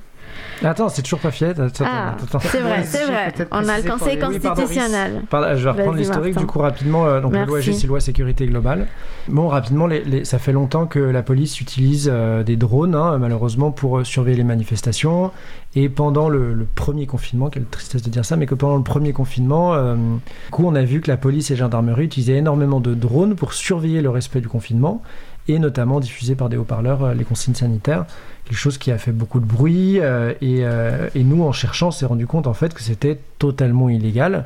Attends, 0.63 0.89
c'est 0.89 1.01
toujours 1.01 1.19
pas. 1.19 1.29
Attends, 1.29 1.83
Ah, 1.85 2.15
c'est 2.39 2.59
vrai, 2.59 2.83
c'est 2.83 3.05
vrai. 3.05 3.33
On 3.51 3.67
a 3.67 3.77
le 3.79 3.89
Conseil 3.89 4.13
Oui, 4.15 4.39
pardon. 4.39 4.61
constitutionnel. 4.61 5.21
Pardon, 5.29 5.47
je 5.55 5.63
vais 5.63 5.69
reprendre 5.71 5.97
l'historique 5.97 6.37
du 6.37 6.45
coup 6.45 6.59
rapidement. 6.59 7.05
euh, 7.05 7.21
donc 7.21 7.33
la 7.33 7.45
loi 7.45 7.61
c'est 7.61 7.87
loi 7.87 7.99
sécurité 7.99 8.45
globale. 8.47 8.87
Bon, 9.27 9.47
rapidement, 9.47 9.87
les- 9.87 10.03
les- 10.03 10.25
ça 10.25 10.39
fait 10.39 10.51
longtemps 10.53 10.85
que 10.85 10.99
la 10.99 11.23
police 11.23 11.59
utilise 11.61 12.09
euh, 12.11 12.43
des 12.43 12.55
drones, 12.55 12.95
hein, 12.95 13.17
malheureusement, 13.17 13.71
pour 13.71 13.97
euh, 13.99 14.03
surveiller 14.03 14.37
les 14.37 14.43
manifestations. 14.43 15.31
Et 15.75 15.89
pendant 15.89 16.29
le, 16.29 16.53
le 16.53 16.65
premier 16.65 17.05
confinement, 17.05 17.49
quelle 17.49 17.65
tristesse 17.65 18.01
de 18.01 18.09
dire 18.09 18.23
ça, 18.23 18.37
mais 18.37 18.45
que 18.45 18.55
pendant 18.55 18.77
le 18.77 18.83
premier 18.83 19.11
confinement, 19.11 19.73
euh, 19.73 19.95
du 19.95 20.51
coup, 20.51 20.63
on 20.65 20.73
a 20.75 20.83
vu 20.83 21.01
que 21.01 21.11
la 21.11 21.17
police 21.17 21.51
et 21.51 21.55
la 21.55 21.59
gendarmerie 21.59 22.05
utilisaient 22.05 22.37
énormément 22.37 22.79
de 22.79 22.93
drones 22.93 23.35
pour 23.35 23.51
surveiller 23.53 24.01
le 24.01 24.09
respect 24.09 24.39
du 24.39 24.47
confinement 24.47 25.01
et 25.47 25.59
notamment 25.59 25.99
diffuser 25.99 26.33
par 26.35 26.49
des 26.49 26.57
haut-parleurs 26.57 27.03
euh, 27.03 27.13
les 27.13 27.23
consignes 27.25 27.53
sanitaires, 27.55 28.05
quelque 28.45 28.57
chose 28.57 28.77
qui 28.77 28.91
a 28.91 28.97
fait 28.97 29.11
beaucoup 29.11 29.39
de 29.39 29.45
bruit. 29.45 29.99
euh, 29.99 30.33
et, 30.41 30.59
euh, 30.61 31.09
et 31.15 31.23
nous, 31.23 31.43
en 31.43 31.51
cherchant, 31.51 31.87
on 31.87 31.91
s'est 31.91 32.05
rendu 32.05 32.27
compte 32.27 32.47
en 32.47 32.53
fait 32.53 32.73
que 32.73 32.81
c'était 32.81 33.19
totalement 33.39 33.89
illégal. 33.89 34.45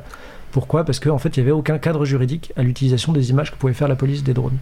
Pourquoi? 0.52 0.84
Parce 0.84 0.98
qu'en 0.98 1.18
fait, 1.18 1.36
il 1.36 1.40
n'y 1.40 1.44
avait 1.44 1.56
aucun 1.56 1.78
cadre 1.78 2.04
juridique 2.04 2.52
à 2.56 2.62
l'utilisation 2.62 3.12
des 3.12 3.30
images 3.30 3.52
que 3.52 3.56
pouvait 3.56 3.72
faire 3.72 3.86
la 3.86 3.94
police 3.94 4.24
des 4.24 4.34
drones. 4.34 4.56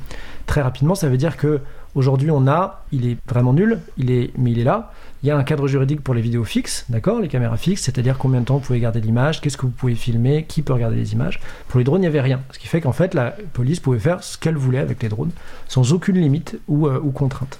Très 0.46 0.60
rapidement, 0.60 0.94
ça 0.94 1.08
veut 1.08 1.16
dire 1.16 1.38
que 1.38 1.60
aujourd'hui, 1.94 2.30
on 2.30 2.46
a, 2.46 2.84
il 2.92 3.06
est 3.06 3.16
vraiment 3.26 3.54
nul, 3.54 3.78
il 3.96 4.10
est, 4.10 4.30
mais 4.36 4.50
il 4.50 4.58
est 4.58 4.64
là. 4.64 4.92
Il 5.22 5.28
y 5.28 5.30
a 5.30 5.36
un 5.36 5.44
cadre 5.44 5.66
juridique 5.66 6.02
pour 6.02 6.14
les 6.14 6.20
vidéos 6.20 6.44
fixes, 6.44 6.84
d'accord, 6.90 7.20
les 7.20 7.28
caméras 7.28 7.56
fixes, 7.56 7.82
c'est-à-dire 7.82 8.18
combien 8.18 8.40
de 8.40 8.44
temps 8.44 8.58
vous 8.58 8.66
pouvez 8.66 8.80
garder 8.80 9.00
l'image, 9.00 9.40
qu'est-ce 9.40 9.56
que 9.56 9.62
vous 9.62 9.72
pouvez 9.72 9.94
filmer, 9.94 10.44
qui 10.46 10.60
peut 10.62 10.74
regarder 10.74 10.96
les 10.96 11.12
images. 11.14 11.40
Pour 11.68 11.78
les 11.78 11.84
drones, 11.84 12.00
il 12.00 12.02
n'y 12.02 12.06
avait 12.06 12.20
rien, 12.20 12.42
ce 12.52 12.58
qui 12.58 12.68
fait 12.68 12.82
qu'en 12.82 12.92
fait, 12.92 13.14
la 13.14 13.34
police 13.54 13.80
pouvait 13.80 13.98
faire 13.98 14.22
ce 14.22 14.36
qu'elle 14.36 14.56
voulait 14.56 14.78
avec 14.78 15.02
les 15.02 15.08
drones, 15.08 15.30
sans 15.68 15.92
aucune 15.94 16.18
limite 16.18 16.60
ou, 16.68 16.86
euh, 16.86 17.00
ou 17.02 17.10
contrainte. 17.10 17.58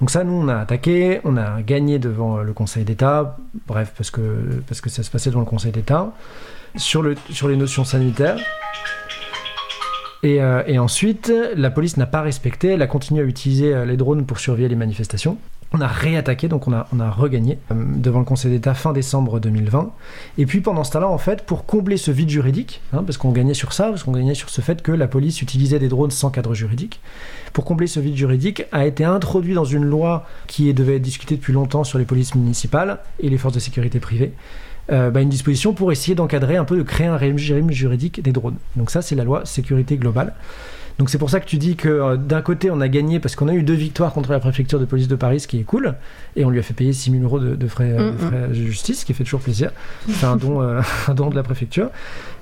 Donc 0.00 0.10
ça, 0.10 0.24
nous, 0.24 0.32
on 0.32 0.48
a 0.48 0.56
attaqué, 0.56 1.20
on 1.24 1.36
a 1.36 1.60
gagné 1.60 1.98
devant 1.98 2.38
euh, 2.38 2.42
le 2.42 2.54
Conseil 2.54 2.84
d'État, 2.84 3.36
bref, 3.66 3.92
parce 3.96 4.10
que, 4.10 4.62
parce 4.66 4.80
que 4.80 4.88
ça 4.88 5.02
se 5.02 5.10
passait 5.10 5.28
devant 5.28 5.40
le 5.40 5.46
Conseil 5.46 5.72
d'État, 5.72 6.12
sur, 6.76 7.02
le, 7.02 7.16
sur 7.30 7.48
les 7.48 7.56
notions 7.56 7.84
sanitaires. 7.84 8.38
Et, 10.22 10.40
euh, 10.42 10.62
et 10.66 10.78
ensuite, 10.78 11.32
la 11.54 11.70
police 11.70 11.98
n'a 11.98 12.06
pas 12.06 12.22
respecté, 12.22 12.68
elle 12.68 12.82
a 12.82 12.86
continué 12.86 13.22
à 13.22 13.24
utiliser 13.24 13.74
euh, 13.74 13.84
les 13.84 13.98
drones 13.98 14.24
pour 14.24 14.38
surveiller 14.38 14.68
les 14.68 14.76
manifestations. 14.76 15.36
On 15.72 15.80
a 15.80 15.86
réattaqué, 15.86 16.48
donc 16.48 16.66
on 16.66 16.72
a, 16.72 17.10
regagné 17.10 17.58
euh, 17.70 17.74
devant 17.96 18.18
le 18.18 18.24
Conseil 18.24 18.50
d'État 18.50 18.74
fin 18.74 18.92
décembre 18.92 19.38
2020. 19.38 19.92
Et 20.36 20.46
puis 20.46 20.60
pendant 20.60 20.82
ce 20.82 20.90
temps-là, 20.90 21.08
en 21.08 21.18
fait, 21.18 21.46
pour 21.46 21.64
combler 21.64 21.96
ce 21.96 22.10
vide 22.10 22.28
juridique, 22.28 22.80
hein, 22.92 23.04
parce 23.04 23.18
qu'on 23.18 23.30
gagnait 23.30 23.54
sur 23.54 23.72
ça, 23.72 23.88
parce 23.88 24.02
qu'on 24.02 24.10
gagnait 24.10 24.34
sur 24.34 24.50
ce 24.50 24.60
fait 24.62 24.82
que 24.82 24.90
la 24.90 25.06
police 25.06 25.42
utilisait 25.42 25.78
des 25.78 25.88
drones 25.88 26.10
sans 26.10 26.30
cadre 26.30 26.54
juridique, 26.54 27.00
pour 27.52 27.64
combler 27.64 27.86
ce 27.86 28.00
vide 28.00 28.16
juridique, 28.16 28.64
a 28.72 28.84
été 28.84 29.04
introduit 29.04 29.54
dans 29.54 29.64
une 29.64 29.84
loi 29.84 30.26
qui 30.48 30.74
devait 30.74 30.96
être 30.96 31.02
discutée 31.02 31.36
depuis 31.36 31.52
longtemps 31.52 31.84
sur 31.84 31.98
les 31.98 32.04
polices 32.04 32.34
municipales 32.34 32.98
et 33.20 33.30
les 33.30 33.38
forces 33.38 33.54
de 33.54 33.60
sécurité 33.60 34.00
privées, 34.00 34.32
euh, 34.90 35.10
bah, 35.10 35.20
une 35.20 35.28
disposition 35.28 35.72
pour 35.72 35.92
essayer 35.92 36.16
d'encadrer 36.16 36.56
un 36.56 36.64
peu, 36.64 36.76
de 36.76 36.82
créer 36.82 37.06
un 37.06 37.16
régime 37.16 37.70
juridique 37.70 38.20
des 38.22 38.32
drones. 38.32 38.56
Donc 38.74 38.90
ça, 38.90 39.02
c'est 39.02 39.14
la 39.14 39.22
loi 39.22 39.44
sécurité 39.44 39.96
globale. 39.96 40.34
Donc 41.00 41.08
c'est 41.08 41.16
pour 41.16 41.30
ça 41.30 41.40
que 41.40 41.46
tu 41.46 41.56
dis 41.56 41.76
que 41.76 41.88
euh, 41.88 42.16
d'un 42.18 42.42
côté 42.42 42.70
on 42.70 42.78
a 42.82 42.86
gagné 42.88 43.20
parce 43.20 43.34
qu'on 43.34 43.48
a 43.48 43.54
eu 43.54 43.62
deux 43.62 43.72
victoires 43.72 44.12
contre 44.12 44.32
la 44.32 44.38
préfecture 44.38 44.78
de 44.78 44.84
police 44.84 45.08
de 45.08 45.16
Paris, 45.16 45.40
ce 45.40 45.48
qui 45.48 45.58
est 45.58 45.62
cool, 45.62 45.94
et 46.36 46.44
on 46.44 46.50
lui 46.50 46.58
a 46.58 46.62
fait 46.62 46.74
payer 46.74 46.92
6 46.92 47.12
000 47.12 47.24
euros 47.24 47.38
de, 47.40 47.54
de 47.54 47.66
frais, 47.68 47.90
euh, 47.90 48.10
de 48.10 48.10
Mhm. 48.10 48.18
frais 48.18 48.48
de 48.48 48.52
justice, 48.52 49.00
ce 49.00 49.04
qui 49.06 49.14
fait 49.14 49.24
toujours 49.24 49.40
plaisir. 49.40 49.70
C'est 50.10 50.26
un 50.26 50.36
don, 50.36 50.60
euh, 50.60 50.82
un 51.08 51.14
don 51.14 51.30
de 51.30 51.36
la 51.36 51.42
préfecture. 51.42 51.88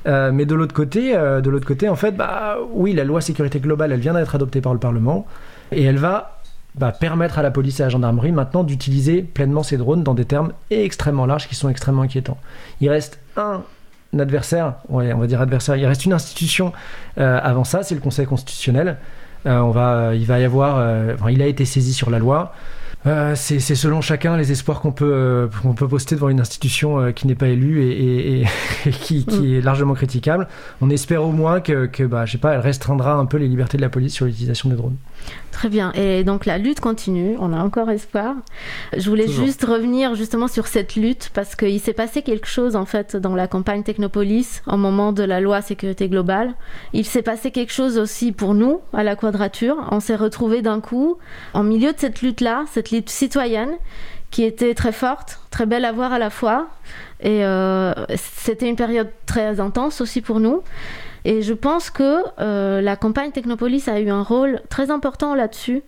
Euh, 0.09 0.33
mais 0.33 0.45
de 0.45 0.57
l'autre 0.57 0.75
côté, 0.75 1.15
euh, 1.15 1.41
de 1.41 1.51
l'autre 1.51 1.69
côté, 1.69 1.89
en 1.89 1.95
fait, 1.95 2.17
bah 2.17 2.57
oui, 2.73 2.95
la 2.95 3.05
loi 3.05 3.21
sécurité 3.21 3.61
globale, 3.61 3.93
elle 3.93 4.01
vient 4.01 4.15
d'être 4.15 4.35
adoptée 4.35 4.61
par 4.61 4.73
le 4.73 4.81
Parlement, 4.81 5.25
et 5.71 5.85
elle 5.85 5.99
va 5.99 6.41
bah, 6.75 6.91
permettre 6.91 7.39
à 7.39 7.43
la 7.45 7.53
police 7.53 7.79
et 7.79 7.85
à 7.85 7.87
la 7.87 7.91
gendarmerie 7.91 8.33
maintenant 8.33 8.65
d'utiliser 8.65 9.23
pleinement 9.23 9.63
ces 9.63 9.77
drones 9.77 10.03
dans 10.03 10.15
des 10.15 10.25
termes 10.25 10.53
extrêmement 10.71 11.27
larges 11.27 11.47
qui 11.47 11.55
sont 11.55 11.69
extrêmement 11.69 12.03
inquiétants. 12.03 12.39
Il 12.81 12.91
reste 12.91 13.21
un 13.37 13.63
adversaire, 14.17 14.75
ouais, 14.89 15.13
on 15.13 15.19
va 15.19 15.27
dire 15.27 15.41
adversaire, 15.41 15.77
il 15.77 15.87
reste 15.87 16.05
une 16.07 16.13
institution 16.13 16.73
euh, 17.19 17.39
avant 17.43 17.65
ça, 17.65 17.83
c'est 17.83 17.95
le 17.95 18.01
Conseil 18.01 18.27
constitutionnel. 18.27 18.97
Euh, 19.47 19.59
on 19.59 19.71
va, 19.71 20.15
il 20.15 20.27
va 20.27 20.39
y 20.41 20.45
avoir, 20.45 20.79
euh, 20.79 21.15
il 21.31 21.43
a 21.43 21.47
été 21.47 21.65
saisi 21.65 21.93
sur 21.93 22.11
la 22.11 22.19
loi. 22.19 22.53
Euh, 23.07 23.35
c'est 23.37 23.61
selon 23.61 24.01
chacun 24.01 24.37
les 24.37 24.51
espoirs 24.51 24.81
qu'on 24.81 24.91
peut, 24.93 25.11
euh, 25.13 25.47
peut 25.77 25.87
poster 25.89 26.17
devant 26.17 26.29
une 26.29 26.41
institution 26.41 26.99
euh, 27.01 27.13
qui 27.13 27.27
n'est 27.29 27.37
pas 27.37 27.47
élue 27.49 27.83
et, 27.85 27.91
et- 27.93 28.41
et- 28.41 28.47
et 28.87 28.91
qui, 28.91 29.25
qui 29.25 29.55
est 29.57 29.61
largement 29.61 29.95
critiquable. 29.95 30.49
On 30.81 30.91
espère 30.91 31.23
au 31.23 31.31
moins 31.31 31.61
que, 31.61 31.87
que 31.87 32.03
bah, 32.03 32.27
je 32.27 32.33
sais 32.33 32.39
pas, 32.39 32.55
elle 32.55 32.61
restreindra 32.61 33.15
un 33.15 33.25
peu 33.27 33.37
les 33.37 33.47
libertés 33.49 33.77
de 33.77 33.83
la 33.83 33.89
police 33.89 34.15
sur 34.15 34.27
l'utilisation 34.27 34.69
des 34.69 34.75
drones. 34.77 34.97
Très 35.53 35.69
bien. 35.69 35.93
Et 35.95 36.23
donc 36.25 36.47
la 36.47 36.59
lutte 36.59 36.81
continue, 36.81 37.37
on 37.41 37.53
a 37.53 37.59
encore 37.59 37.91
espoir. 37.91 38.35
Je 38.97 39.09
voulais 39.09 39.25
Toujours. 39.27 39.45
juste 39.47 39.65
revenir 39.65 40.15
justement 40.15 40.47
sur 40.49 40.67
cette 40.69 40.95
lutte 40.95 41.31
parce 41.35 41.57
qu'il 41.57 41.81
s'est 41.81 41.93
passé 41.93 42.23
quelque 42.23 42.47
chose 42.47 42.77
en 42.77 42.85
fait 42.85 43.17
dans 43.17 43.35
la 43.35 43.49
campagne 43.49 43.83
Technopolis 43.83 44.63
au 44.67 44.77
moment 44.77 45.13
de 45.13 45.23
la 45.25 45.41
loi 45.41 45.61
sécurité 45.63 46.09
globale. 46.09 46.55
Il 46.93 47.05
s'est 47.05 47.23
passé 47.23 47.51
quelque 47.51 47.73
chose 47.73 47.99
aussi 47.99 48.31
pour 48.33 48.55
nous 48.55 48.81
à 48.93 49.03
la 49.03 49.17
quadrature. 49.17 49.77
On 49.91 49.99
s'est 50.01 50.15
retrouvés 50.17 50.63
d'un 50.63 50.81
coup 50.81 51.19
en 51.55 51.65
milieu 51.65 51.93
de 51.93 51.99
cette 51.99 52.23
lutte-là, 52.23 52.65
cette 52.73 52.88
citoyenne 53.07 53.77
qui 54.31 54.45
était 54.45 54.75
très 54.75 54.93
forte, 54.93 55.41
très 55.51 55.67
belle 55.67 55.85
à 55.85 55.93
voir 55.93 56.13
à 56.13 56.19
la 56.19 56.31
fois. 56.31 56.69
Et 57.21 57.45
euh, 57.45 57.93
c'était 58.17 58.69
une 58.69 58.77
période 58.77 59.11
très 59.27 59.61
intense 59.61 60.01
aussi 60.01 60.21
pour 60.21 60.41
nous. 60.41 60.63
Et 61.25 61.43
je 61.43 61.55
pense 61.55 61.91
que 61.91 62.23
euh, 62.39 62.81
la 62.81 62.97
campagne 62.97 63.33
Technopolis 63.33 63.89
a 63.89 64.01
eu 64.01 64.11
un 64.11 64.23
rôle 64.23 64.61
très 64.69 64.91
important 64.91 65.35
là-dessus. 65.35 65.83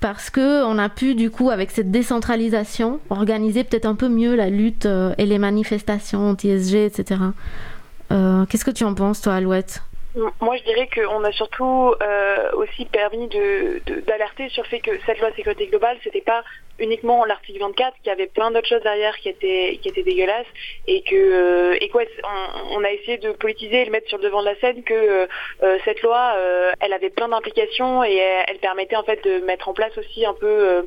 Parce 0.00 0.28
qu'on 0.28 0.78
a 0.78 0.88
pu, 0.90 1.14
du 1.14 1.30
coup, 1.30 1.48
avec 1.48 1.70
cette 1.70 1.90
décentralisation, 1.90 3.00
organiser 3.08 3.64
peut-être 3.64 3.86
un 3.86 3.94
peu 3.94 4.08
mieux 4.08 4.34
la 4.34 4.50
lutte 4.50 4.84
euh, 4.84 5.14
et 5.16 5.24
les 5.24 5.38
manifestations 5.38 6.28
anti-SG, 6.30 6.84
etc. 6.86 7.20
Qu'est-ce 8.48 8.64
que 8.64 8.70
tu 8.70 8.84
en 8.84 8.94
penses, 8.94 9.22
toi, 9.22 9.34
Alouette? 9.34 9.82
Moi, 10.40 10.56
je 10.56 10.62
dirais 10.62 10.88
qu'on 10.94 11.24
a 11.24 11.32
surtout 11.32 11.94
euh, 12.02 12.50
aussi 12.52 12.84
permis 12.84 13.26
de, 13.28 13.80
de- 13.86 14.00
d'alerter 14.00 14.48
sur 14.50 14.62
le 14.62 14.68
fait 14.68 14.80
que 14.80 14.92
cette 15.06 15.18
loi 15.18 15.30
sécurité 15.34 15.66
globale, 15.66 15.98
c'était 16.04 16.20
pas 16.20 16.44
uniquement 16.78 17.24
l'article 17.24 17.60
24, 17.60 17.94
qu'il 17.98 18.06
y 18.06 18.10
avait 18.10 18.26
plein 18.26 18.50
d'autres 18.50 18.68
choses 18.68 18.82
derrière 18.82 19.16
qui 19.18 19.28
étaient 19.28 19.78
qui 19.80 19.88
étaient 19.88 20.02
dégueulasses 20.02 20.46
et 20.86 21.02
que 21.02 21.14
euh, 21.14 21.76
et 21.80 21.88
quoi, 21.88 22.02
on, 22.24 22.76
on 22.80 22.84
a 22.84 22.90
essayé 22.92 23.18
de 23.18 23.32
politiser 23.32 23.82
et 23.82 23.84
le 23.84 23.90
mettre 23.90 24.08
sur 24.08 24.18
le 24.18 24.24
devant 24.24 24.40
de 24.40 24.46
la 24.46 24.56
scène 24.56 24.82
que 24.84 24.94
euh, 25.62 25.78
cette 25.84 26.02
loi, 26.02 26.34
euh, 26.36 26.72
elle 26.80 26.92
avait 26.92 27.10
plein 27.10 27.28
d'implications 27.28 28.04
et 28.04 28.14
elle, 28.16 28.44
elle 28.48 28.58
permettait 28.58 28.96
en 28.96 29.04
fait 29.04 29.22
de 29.24 29.38
mettre 29.44 29.68
en 29.68 29.72
place 29.74 29.96
aussi 29.98 30.24
un 30.26 30.34
peu 30.34 30.46
euh, 30.46 30.82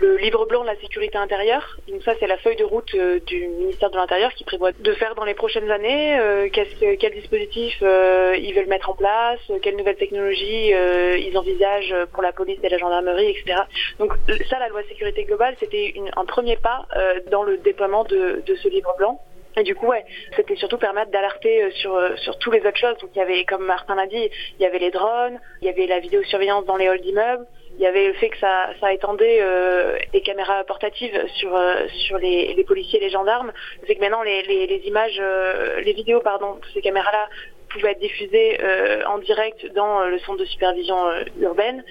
le 0.00 0.16
livre 0.16 0.46
blanc 0.46 0.62
de 0.62 0.66
la 0.66 0.76
sécurité 0.76 1.18
intérieure. 1.18 1.76
Donc 1.88 2.02
ça, 2.02 2.14
c'est 2.18 2.26
la 2.26 2.38
feuille 2.38 2.56
de 2.56 2.64
route 2.64 2.92
euh, 2.94 3.20
du 3.26 3.46
ministère 3.48 3.90
de 3.90 3.96
l'Intérieur 3.96 4.32
qui 4.34 4.44
prévoit 4.44 4.72
de 4.72 4.92
faire 4.94 5.14
dans 5.14 5.24
les 5.24 5.34
prochaines 5.34 5.70
années. 5.70 6.18
euh, 6.18 6.48
qu'est-ce 6.50 6.74
que- 6.76 6.94
quel 6.96 7.12
dispositif 7.12 7.76
euh, 7.82 8.34
ils 8.38 8.54
veulent 8.54 8.66
mettre 8.68 8.90
en 8.90 8.94
place, 8.94 9.38
euh, 9.50 9.58
quelles 9.60 9.76
nouvelles 9.76 9.96
technologies 9.96 10.72
euh, 10.74 11.18
ils 11.18 11.36
envisagent 11.36 11.94
pour 12.12 12.22
la 12.22 12.32
police 12.32 12.58
et 12.62 12.68
la 12.68 12.78
gendarmerie, 12.78 13.28
etc. 13.30 13.62
Donc 13.98 14.12
ça, 14.48 14.58
la 14.58 14.68
loi 14.68 14.82
sécurité 14.88 15.24
globale, 15.24 15.54
c'était 15.60 15.86
une- 15.94 16.10
un 16.16 16.24
premier 16.24 16.56
pas 16.56 16.86
dans 17.30 17.42
le 17.42 17.58
déploiement 17.58 18.04
de, 18.04 18.42
de 18.46 18.54
ce 18.54 18.68
livre 18.68 18.94
blanc. 18.98 19.20
Et 19.56 19.64
du 19.64 19.74
coup, 19.74 19.86
ouais, 19.88 20.04
c'était 20.36 20.54
surtout 20.56 20.78
permettre 20.78 21.10
d'alerter 21.10 21.70
sur, 21.72 21.92
sur 22.18 22.38
tous 22.38 22.50
les 22.52 22.60
autres 22.60 22.76
choses. 22.78 22.96
Donc 22.98 23.10
il 23.14 23.18
y 23.18 23.22
avait, 23.22 23.44
comme 23.44 23.64
Martin 23.66 23.96
l'a 23.96 24.06
dit, 24.06 24.30
il 24.58 24.62
y 24.62 24.66
avait 24.66 24.78
les 24.78 24.90
drones, 24.92 25.40
il 25.60 25.66
y 25.66 25.68
avait 25.70 25.86
la 25.86 25.98
vidéosurveillance 25.98 26.64
dans 26.66 26.76
les 26.76 26.86
halls 26.86 27.00
d'immeubles, 27.00 27.44
il 27.78 27.82
y 27.82 27.86
avait 27.86 28.08
le 28.08 28.14
fait 28.14 28.28
que 28.30 28.38
ça, 28.38 28.70
ça 28.80 28.92
étendait 28.92 29.38
euh, 29.40 29.96
les 30.12 30.20
caméras 30.22 30.64
portatives 30.64 31.18
sur, 31.36 31.54
euh, 31.56 31.86
sur 32.06 32.18
les, 32.18 32.52
les 32.54 32.64
policiers 32.64 32.98
et 33.00 33.04
les 33.04 33.10
gendarmes. 33.10 33.52
C'est 33.86 33.94
que 33.94 34.00
maintenant 34.00 34.22
les, 34.22 34.42
les, 34.42 34.66
les 34.66 34.86
images, 34.86 35.18
euh, 35.20 35.80
les 35.80 35.92
vidéos, 35.92 36.20
pardon, 36.20 36.54
de 36.54 36.66
ces 36.74 36.82
caméras-là 36.82 37.28
pouvaient 37.70 37.92
être 37.92 38.00
diffusées 38.00 38.58
euh, 38.62 39.04
en 39.06 39.18
direct 39.18 39.64
dans 39.74 40.00
euh, 40.02 40.06
le 40.08 40.18
centre 40.18 40.38
de 40.38 40.44
supervision 40.44 41.06
euh, 41.08 41.22
urbaine, 41.40 41.84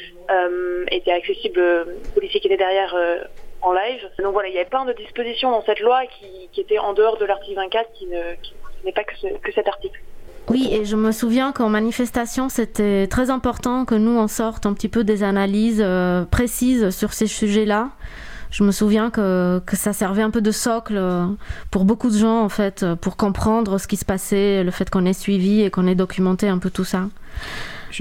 étaient 0.91 1.11
accessibles 1.11 1.59
aux 1.59 2.13
policiers 2.13 2.39
qui 2.39 2.47
étaient 2.47 2.57
derrière 2.57 2.95
en 3.61 3.73
live. 3.73 4.07
Donc 4.19 4.33
voilà, 4.33 4.49
il 4.49 4.53
y 4.55 4.57
avait 4.59 4.69
plein 4.69 4.85
de 4.85 4.93
dispositions 4.93 5.49
dans 5.51 5.63
cette 5.63 5.79
loi 5.79 6.01
qui, 6.05 6.49
qui 6.51 6.61
étaient 6.61 6.77
en 6.79 6.93
dehors 6.93 7.17
de 7.17 7.25
l'article 7.25 7.55
24, 7.55 7.91
qui 7.93 8.05
ne 8.07 8.21
n'est 8.85 8.91
pas 8.93 9.03
que, 9.03 9.15
ce- 9.17 9.37
que 9.39 9.51
cet 9.53 9.67
article. 9.67 9.99
Oui, 10.47 10.67
et 10.71 10.85
je 10.85 10.95
me 10.95 11.11
souviens 11.11 11.51
qu'en 11.51 11.69
manifestation, 11.69 12.49
c'était 12.49 13.07
très 13.07 13.29
important 13.29 13.85
que 13.85 13.95
nous, 13.95 14.17
on 14.17 14.27
sorte 14.27 14.65
un 14.65 14.73
petit 14.73 14.87
peu 14.87 15.03
des 15.03 15.23
analyses 15.23 15.81
euh, 15.83 16.25
précises 16.25 16.89
sur 16.89 17.13
ces 17.13 17.27
sujets-là. 17.27 17.89
Je 18.49 18.63
me 18.63 18.71
souviens 18.71 19.11
que, 19.11 19.61
que 19.65 19.75
ça 19.75 19.93
servait 19.93 20.23
un 20.23 20.31
peu 20.31 20.41
de 20.41 20.51
socle 20.51 20.95
euh, 20.97 21.27
pour 21.69 21.85
beaucoup 21.85 22.09
de 22.09 22.17
gens, 22.17 22.41
en 22.41 22.49
fait, 22.49 22.81
euh, 22.81 22.95
pour 22.95 23.15
comprendre 23.15 23.77
ce 23.77 23.87
qui 23.87 23.95
se 23.95 24.05
passait, 24.05 24.63
le 24.63 24.71
fait 24.71 24.89
qu'on 24.89 25.05
ait 25.05 25.13
suivi 25.13 25.61
et 25.61 25.69
qu'on 25.69 25.85
ait 25.85 25.95
documenté 25.95 26.47
un 26.47 26.57
peu 26.57 26.71
tout 26.71 26.85
ça. 26.85 27.09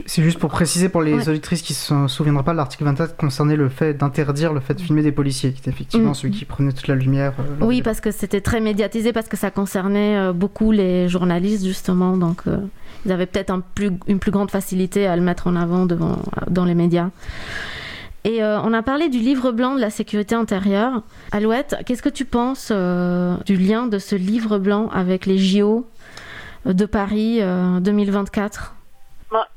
C'est 0.07 0.23
juste 0.23 0.39
pour 0.39 0.51
préciser 0.51 0.89
pour 0.89 1.03
les 1.03 1.15
Ouais. 1.15 1.29
auditrices 1.31 1.63
qui 1.63 1.75
se 1.75 2.07
souviendraient 2.09 2.45
pas, 2.45 2.53
l'article 2.55 2.85
24 2.85 3.17
concernait 3.17 3.57
le 3.57 3.69
fait 3.69 3.95
d'interdire 3.95 4.53
le 4.53 4.61
fait 4.61 4.75
de 4.75 4.81
filmer 4.81 5.03
des 5.03 5.13
policiers, 5.13 5.53
qui 5.53 5.61
était 5.61 5.71
effectivement 5.71 6.11
Mm. 6.11 6.15
celui 6.15 6.33
qui 6.35 6.45
prenait 6.45 6.73
toute 6.73 6.89
la 6.89 6.95
lumière. 6.95 7.33
euh, 7.39 7.65
Oui, 7.65 7.81
parce 7.83 8.01
que 8.01 8.11
c'était 8.11 8.41
très 8.41 8.61
médiatisé, 8.61 9.13
parce 9.13 9.29
que 9.29 9.37
ça 9.37 9.51
concernait 9.51 10.17
euh, 10.17 10.33
beaucoup 10.33 10.73
les 10.73 11.09
journalistes, 11.09 11.65
justement. 11.65 12.17
Donc, 12.17 12.43
euh, 12.47 12.59
ils 13.07 13.13
avaient 13.13 13.27
peut-être 13.27 13.51
un 13.51 13.61
plus, 13.61 13.91
une 14.07 14.19
plus 14.19 14.31
grande 14.31 14.51
facilité 14.51 15.07
à 15.07 15.17
le 15.17 15.23
mettre 15.23 15.47
en 15.47 15.57
avant 15.57 15.87
devant, 15.87 16.19
dans 16.51 16.65
les 16.65 16.75
médias. 16.75 17.11
Et 18.25 18.43
on 18.43 18.73
a 18.75 18.83
parlé 18.83 19.09
du 19.09 19.21
livre 19.21 19.53
blanc 19.53 19.75
de 19.75 19.81
la 19.81 19.89
sécurité 19.91 20.35
intérieure. 20.35 21.03
Alouette, 21.33 21.77
qu'est-ce 21.87 22.03
que 22.03 22.09
tu 22.11 22.27
penses 22.27 22.71
du 22.71 23.57
lien 23.57 23.87
de 23.87 23.99
ce 23.99 24.17
livre 24.17 24.59
blanc 24.59 24.91
avec 24.93 25.25
les 25.25 25.39
JO 25.39 25.87
de 26.67 26.85
Paris 26.85 27.39
euh, 27.41 27.81
2024 27.81 28.75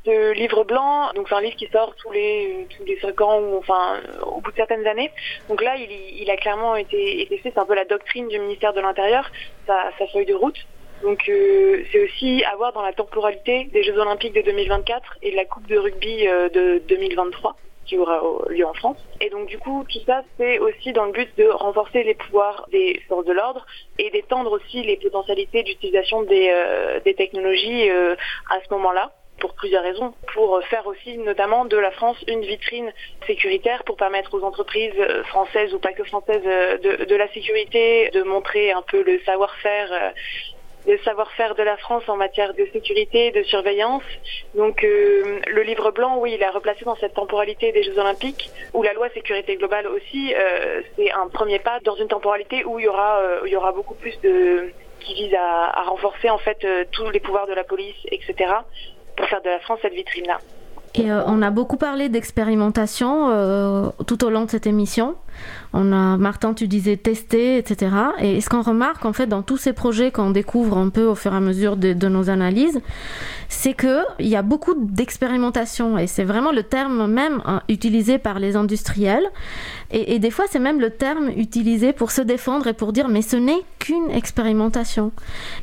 Le 0.05 0.33
livre 0.33 0.65
blanc, 0.65 1.11
donc 1.15 1.29
c'est 1.29 1.35
un 1.35 1.41
livre 1.41 1.55
qui 1.55 1.67
sort 1.67 1.95
tous 1.95 2.11
les 2.11 2.67
tous 2.75 2.83
les 2.83 2.99
cinq 2.99 3.21
ans 3.21 3.39
ou 3.39 3.57
enfin 3.57 3.99
au 4.23 4.41
bout 4.41 4.51
de 4.51 4.55
certaines 4.57 4.85
années. 4.85 5.11
Donc 5.47 5.61
là, 5.61 5.75
il, 5.77 5.89
il 6.21 6.29
a 6.29 6.35
clairement 6.35 6.75
été, 6.75 7.21
été 7.21 7.37
fait. 7.37 7.51
C'est 7.53 7.59
un 7.59 7.65
peu 7.65 7.75
la 7.75 7.85
doctrine 7.85 8.27
du 8.27 8.37
ministère 8.39 8.73
de 8.73 8.81
l'Intérieur, 8.81 9.29
sa, 9.67 9.91
sa 9.97 10.07
feuille 10.07 10.25
de 10.25 10.33
route. 10.33 10.57
Donc 11.03 11.27
euh, 11.29 11.83
c'est 11.91 12.03
aussi 12.03 12.43
à 12.43 12.55
voir 12.57 12.73
dans 12.73 12.81
la 12.81 12.93
temporalité 12.93 13.65
des 13.71 13.83
Jeux 13.83 13.97
Olympiques 13.97 14.33
de 14.33 14.41
2024 14.41 15.17
et 15.21 15.31
de 15.31 15.35
la 15.35 15.45
Coupe 15.45 15.67
de 15.67 15.77
rugby 15.77 16.27
euh, 16.27 16.49
de 16.49 16.81
2023 16.87 17.55
qui 17.85 17.97
aura 17.97 18.21
lieu 18.49 18.65
en 18.65 18.73
France. 18.73 18.97
Et 19.19 19.29
donc 19.29 19.47
du 19.47 19.57
coup, 19.57 19.83
tout 19.89 19.99
ça, 20.05 20.23
c'est 20.37 20.59
aussi 20.59 20.93
dans 20.93 21.05
le 21.05 21.11
but 21.11 21.29
de 21.37 21.47
renforcer 21.47 22.03
les 22.03 22.13
pouvoirs 22.13 22.67
des 22.71 23.01
forces 23.07 23.25
de 23.25 23.33
l'ordre 23.33 23.65
et 23.97 24.09
d'étendre 24.11 24.51
aussi 24.51 24.83
les 24.83 24.97
potentialités 24.97 25.63
d'utilisation 25.63 26.23
des, 26.23 26.49
euh, 26.53 26.99
des 27.01 27.15
technologies 27.15 27.89
euh, 27.89 28.15
à 28.49 28.59
ce 28.63 28.73
moment-là 28.73 29.11
pour 29.41 29.53
plusieurs 29.55 29.83
raisons. 29.83 30.13
Pour 30.33 30.63
faire 30.69 30.87
aussi 30.87 31.17
notamment 31.17 31.65
de 31.65 31.77
la 31.77 31.91
France 31.91 32.17
une 32.27 32.41
vitrine 32.41 32.93
sécuritaire 33.27 33.83
pour 33.83 33.97
permettre 33.97 34.33
aux 34.33 34.43
entreprises 34.43 34.93
euh, 34.99 35.23
françaises 35.25 35.73
ou 35.73 35.79
pas 35.79 35.91
que 35.91 36.05
françaises 36.05 36.43
euh, 36.45 36.77
de, 36.77 37.05
de 37.05 37.15
la 37.15 37.27
sécurité, 37.33 38.09
de 38.13 38.21
montrer 38.21 38.71
un 38.71 38.83
peu 38.83 39.03
le 39.03 39.19
savoir-faire 39.25 39.89
euh, 39.91 40.09
le 40.87 40.97
savoir-faire 40.99 41.53
de 41.53 41.61
la 41.61 41.77
France 41.77 42.03
en 42.07 42.17
matière 42.17 42.55
de 42.55 42.65
sécurité 42.73 43.29
de 43.29 43.43
surveillance. 43.43 44.03
Donc 44.55 44.81
le 44.81 45.61
livre 45.61 45.91
blanc, 45.91 46.17
oui, 46.17 46.33
il 46.33 46.41
est 46.41 46.49
replacé 46.49 46.83
dans 46.85 46.95
cette 46.95 47.13
temporalité 47.13 47.71
des 47.71 47.83
Jeux 47.83 47.99
Olympiques, 47.99 48.49
où 48.73 48.81
la 48.81 48.93
loi 48.93 49.07
sécurité 49.09 49.57
globale 49.57 49.85
aussi, 49.85 50.33
c'est 50.95 51.11
un 51.11 51.27
premier 51.27 51.59
pas 51.59 51.79
dans 51.83 51.93
une 51.97 52.07
temporalité 52.07 52.65
où 52.65 52.79
il 52.79 52.85
y 52.85 52.87
aura, 52.87 53.21
il 53.45 53.51
y 53.51 53.55
aura 53.55 53.73
beaucoup 53.73 53.93
plus 53.93 54.19
de 54.21 54.73
qui 55.01 55.13
vise 55.13 55.35
à, 55.35 55.81
à 55.81 55.83
renforcer 55.83 56.31
en 56.31 56.39
fait 56.39 56.65
tous 56.91 57.11
les 57.11 57.19
pouvoirs 57.19 57.45
de 57.45 57.53
la 57.53 57.63
police, 57.63 58.01
etc. 58.11 58.51
faire 59.27 59.41
de 59.41 59.49
la 59.49 59.59
France 59.59 59.79
cette 59.81 59.93
vitrine-là. 59.93 60.39
Et 60.93 61.09
euh, 61.09 61.23
on 61.25 61.41
a 61.41 61.51
beaucoup 61.51 61.77
parlé 61.77 62.09
d'expérimentation 62.09 63.29
euh, 63.29 63.89
tout 64.07 64.25
au 64.25 64.29
long 64.29 64.45
de 64.45 64.49
cette 64.49 64.67
émission. 64.67 65.15
On 65.71 65.93
a, 65.93 66.17
Martin, 66.17 66.53
tu 66.53 66.67
disais 66.67 66.97
tester, 66.97 67.57
etc. 67.57 67.95
Et 68.19 68.41
ce 68.41 68.49
qu'on 68.49 68.61
remarque 68.61 69.05
en 69.05 69.13
fait 69.13 69.27
dans 69.27 69.41
tous 69.41 69.55
ces 69.55 69.71
projets 69.71 70.11
qu'on 70.11 70.31
découvre 70.31 70.77
un 70.77 70.89
peu 70.89 71.05
au 71.05 71.15
fur 71.15 71.33
et 71.33 71.37
à 71.37 71.39
mesure 71.39 71.77
de, 71.77 72.07
nos 72.09 72.29
analyses, 72.29 72.81
c'est 73.47 73.73
que 73.73 74.01
il 74.19 74.27
y 74.27 74.35
a 74.35 74.41
beaucoup 74.41 74.73
d'expérimentation 74.75 75.97
et 75.97 76.07
c'est 76.07 76.25
vraiment 76.25 76.51
le 76.51 76.63
terme 76.63 77.07
même 77.09 77.41
hein, 77.45 77.61
utilisé 77.69 78.17
par 78.17 78.39
les 78.39 78.57
industriels. 78.57 79.25
Et, 79.91 80.15
et 80.15 80.19
des 80.19 80.31
fois, 80.31 80.45
c'est 80.49 80.59
même 80.59 80.81
le 80.81 80.89
terme 80.89 81.29
utilisé 81.37 81.93
pour 81.93 82.11
se 82.11 82.21
défendre 82.21 82.67
et 82.67 82.73
pour 82.73 82.91
dire 82.91 83.07
mais 83.07 83.21
ce 83.21 83.37
n'est 83.37 83.63
qu'une 83.79 84.11
expérimentation. 84.11 85.13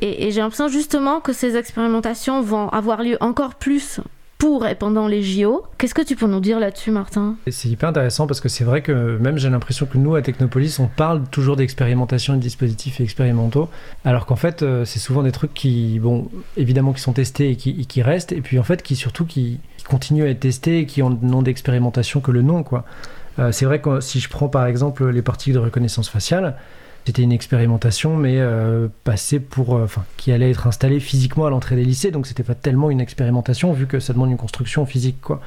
Et, 0.01 0.25
et 0.25 0.31
j'ai 0.31 0.41
l'impression 0.41 0.69
justement 0.69 1.19
que 1.19 1.33
ces 1.33 1.55
expérimentations 1.55 2.41
vont 2.41 2.67
avoir 2.69 3.03
lieu 3.03 3.17
encore 3.21 3.53
plus 3.53 4.01
pour 4.39 4.65
et 4.65 4.73
pendant 4.73 5.07
les 5.07 5.21
JO. 5.21 5.65
Qu'est-ce 5.77 5.93
que 5.93 6.01
tu 6.01 6.15
peux 6.15 6.25
nous 6.25 6.39
dire 6.39 6.59
là-dessus, 6.59 6.91
Martin? 6.91 7.35
C'est 7.47 7.67
hyper 7.67 7.89
intéressant 7.89 8.25
parce 8.25 8.39
que 8.39 8.47
c'est 8.47 8.63
vrai 8.63 8.81
que 8.81 9.17
même 9.17 9.37
j'ai 9.37 9.49
l'impression 9.49 9.85
que 9.85 9.97
nous 9.97 10.15
à 10.15 10.21
Technopolis 10.21 10.79
on 10.79 10.87
parle 10.87 11.23
toujours 11.29 11.57
d'expérimentation 11.57 12.33
et 12.33 12.37
de 12.37 12.41
dispositifs 12.41 13.01
expérimentaux 13.01 13.69
alors 14.05 14.25
qu'en 14.25 14.37
fait 14.37 14.63
euh, 14.63 14.85
c'est 14.85 14.99
souvent 14.99 15.23
des 15.23 15.33
trucs 15.33 15.53
qui 15.53 15.99
bon 15.99 16.29
évidemment 16.55 16.93
qui 16.93 17.01
sont 17.01 17.11
testés 17.11 17.51
et 17.51 17.55
qui, 17.57 18.01
restent 18.01 18.31
et 18.31 18.39
puis 18.39 18.57
en 18.57 18.63
fait 18.63 18.81
qui 18.81 18.95
surtout 18.95 19.25
qui, 19.25 19.59
continuent 19.89 20.23
à 20.23 20.29
être 20.29 20.39
testés 20.39 20.79
et 20.79 20.85
qui 20.85 21.01
ont 21.01 21.17
non 21.21 21.41
d'expérimentation 21.41 22.21
que 22.21 22.31
le 22.31 22.41
nom 22.41 22.63
quoi. 22.63 22.85
Euh, 23.39 23.51
c'est 23.51 23.65
vrai 23.65 23.81
que 23.81 23.99
si 23.99 24.21
je 24.21 24.29
prends 24.29 24.47
par 24.47 24.67
exemple 24.67 25.09
les 25.09 25.21
particules 25.21 25.55
de 25.55 25.59
reconnaissance 25.59 26.09
faciale 26.09 26.55
c'était 27.09 27.23
une 27.23 27.31
expérimentation, 27.31 28.15
mais 28.15 28.35
euh, 28.37 28.87
passée 29.03 29.39
pour, 29.39 29.75
euh, 29.75 29.83
enfin, 29.83 30.03
qui 30.15 30.31
allait 30.31 30.51
être 30.51 30.67
installée 30.67 30.99
physiquement 30.99 31.47
à 31.47 31.49
l'entrée 31.49 31.75
des 31.75 31.83
lycées, 31.83 32.11
donc 32.11 32.27
c'était 32.27 32.43
pas 32.43 32.53
tellement 32.53 32.91
une 32.91 33.01
expérimentation 33.01 33.73
vu 33.73 33.87
que 33.87 33.99
ça 33.99 34.13
demande 34.13 34.29
une 34.29 34.37
construction 34.37 34.85
physique, 34.85 35.19
quoi. 35.19 35.41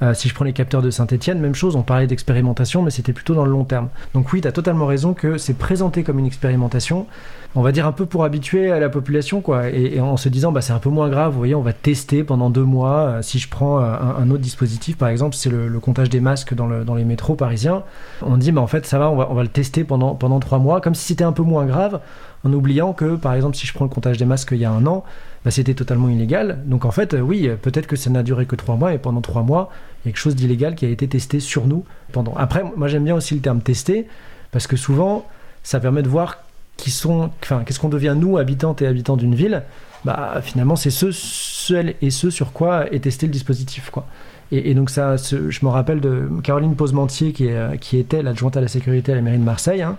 Euh, 0.00 0.14
si 0.14 0.28
je 0.28 0.34
prends 0.34 0.44
les 0.44 0.52
capteurs 0.52 0.82
de 0.82 0.90
Saint-Etienne, 0.90 1.38
même 1.38 1.54
chose, 1.54 1.76
on 1.76 1.82
parlait 1.82 2.08
d'expérimentation, 2.08 2.82
mais 2.82 2.90
c'était 2.90 3.12
plutôt 3.12 3.34
dans 3.34 3.44
le 3.44 3.52
long 3.52 3.64
terme. 3.64 3.88
Donc 4.14 4.32
oui, 4.32 4.40
tu 4.40 4.48
as 4.48 4.52
totalement 4.52 4.86
raison 4.86 5.14
que 5.14 5.38
c'est 5.38 5.54
présenté 5.54 6.02
comme 6.02 6.18
une 6.18 6.26
expérimentation, 6.26 7.06
on 7.54 7.62
va 7.62 7.70
dire 7.70 7.86
un 7.86 7.92
peu 7.92 8.06
pour 8.06 8.24
habituer 8.24 8.72
à 8.72 8.80
la 8.80 8.88
population, 8.88 9.40
quoi, 9.42 9.68
et, 9.68 10.00
en 10.00 10.16
se 10.16 10.28
disant, 10.28 10.50
bah, 10.50 10.60
c'est 10.60 10.72
un 10.72 10.80
peu 10.80 10.90
moins 10.90 11.08
grave, 11.08 11.32
vous 11.32 11.38
voyez, 11.38 11.54
on 11.54 11.62
va 11.62 11.72
tester 11.72 12.24
pendant 12.24 12.50
deux 12.50 12.64
mois. 12.64 12.96
Euh, 12.96 13.22
si 13.22 13.38
je 13.38 13.48
prends 13.48 13.78
euh, 13.78 13.94
un, 13.94 14.28
autre 14.30 14.42
dispositif, 14.42 14.96
par 14.96 15.08
exemple, 15.08 15.36
c'est 15.36 15.50
le, 15.50 15.78
comptage 15.78 16.10
des 16.10 16.20
masques 16.20 16.54
dans 16.54 16.94
les 16.94 17.04
métros 17.04 17.34
parisiens, 17.34 17.84
on 18.22 18.36
dit, 18.36 18.50
bah, 18.50 18.60
en 18.60 18.66
fait, 18.66 18.86
ça 18.86 18.98
va, 18.98 19.08
on 19.08 19.16
va, 19.16 19.28
on 19.30 19.34
va 19.34 19.42
le 19.42 19.48
tester 19.48 19.84
pendant, 19.84 20.14
pendant 20.16 20.40
trois 20.40 20.58
mois, 20.58 20.80
comme 20.80 20.94
si 20.96 21.06
c'était 21.06 21.24
un 21.24 21.32
peu 21.32 21.42
moins 21.42 21.64
grave, 21.64 22.00
en 22.44 22.52
oubliant 22.52 22.92
que, 22.92 23.14
par 23.14 23.34
exemple, 23.34 23.56
si 23.56 23.66
je 23.66 23.72
prends 23.72 23.84
le 23.84 23.90
comptage 23.90 24.18
des 24.18 24.24
masques 24.24 24.50
il 24.52 24.58
y 24.58 24.64
a 24.64 24.70
un 24.72 24.86
an, 24.86 25.04
bah, 25.44 25.50
c'était 25.50 25.74
totalement 25.74 26.08
illégal. 26.08 26.58
Donc 26.66 26.84
en 26.84 26.90
fait, 26.90 27.14
euh, 27.14 27.20
oui, 27.20 27.48
euh, 27.48 27.56
peut-être 27.56 27.86
que 27.86 27.96
ça 27.96 28.10
n'a 28.10 28.22
duré 28.22 28.46
que 28.46 28.56
trois 28.56 28.76
mois, 28.76 28.94
et 28.94 28.98
pendant 28.98 29.20
trois 29.20 29.42
mois, 29.42 29.70
il 30.04 30.08
y 30.08 30.08
a 30.08 30.12
quelque 30.12 30.20
chose 30.20 30.36
d'illégal 30.36 30.74
qui 30.74 30.84
a 30.86 30.88
été 30.88 31.06
testé 31.08 31.40
sur 31.40 31.66
nous 31.66 31.84
pendant. 32.12 32.34
Après, 32.36 32.62
moi 32.76 32.88
j'aime 32.88 33.04
bien 33.04 33.14
aussi 33.14 33.34
le 33.34 33.40
terme 33.40 33.60
tester, 33.60 34.06
parce 34.50 34.66
que 34.66 34.76
souvent, 34.76 35.26
ça 35.62 35.80
permet 35.80 36.02
de 36.02 36.08
voir 36.08 36.38
qui 36.76 36.90
sont, 36.90 37.30
enfin, 37.42 37.62
qu'est-ce 37.64 37.78
qu'on 37.78 37.88
devient 37.88 38.16
nous, 38.18 38.38
habitantes 38.38 38.82
et 38.82 38.86
habitants 38.86 39.16
d'une 39.16 39.34
ville. 39.34 39.62
Bah, 40.04 40.40
finalement, 40.42 40.74
c'est 40.74 40.90
ceux, 40.90 41.12
celles 41.12 41.94
et 42.02 42.10
ceux 42.10 42.30
sur 42.30 42.52
quoi 42.52 42.92
est 42.92 43.00
testé 43.00 43.26
le 43.26 43.32
dispositif, 43.32 43.90
quoi. 43.90 44.06
Et, 44.50 44.74
donc 44.74 44.90
ça, 44.90 45.16
ce- 45.16 45.48
je 45.48 45.64
me 45.64 45.70
rappelle 45.70 46.00
de 46.00 46.28
Caroline 46.42 46.74
Posementier, 46.74 47.32
qui, 47.32 47.46
est, 47.46 47.78
qui 47.78 47.96
était 47.98 48.22
l'adjointe 48.22 48.56
à 48.56 48.60
la 48.60 48.68
sécurité 48.68 49.12
à 49.12 49.14
la 49.14 49.22
mairie 49.22 49.38
de 49.38 49.44
Marseille, 49.44 49.80
hein, 49.80 49.96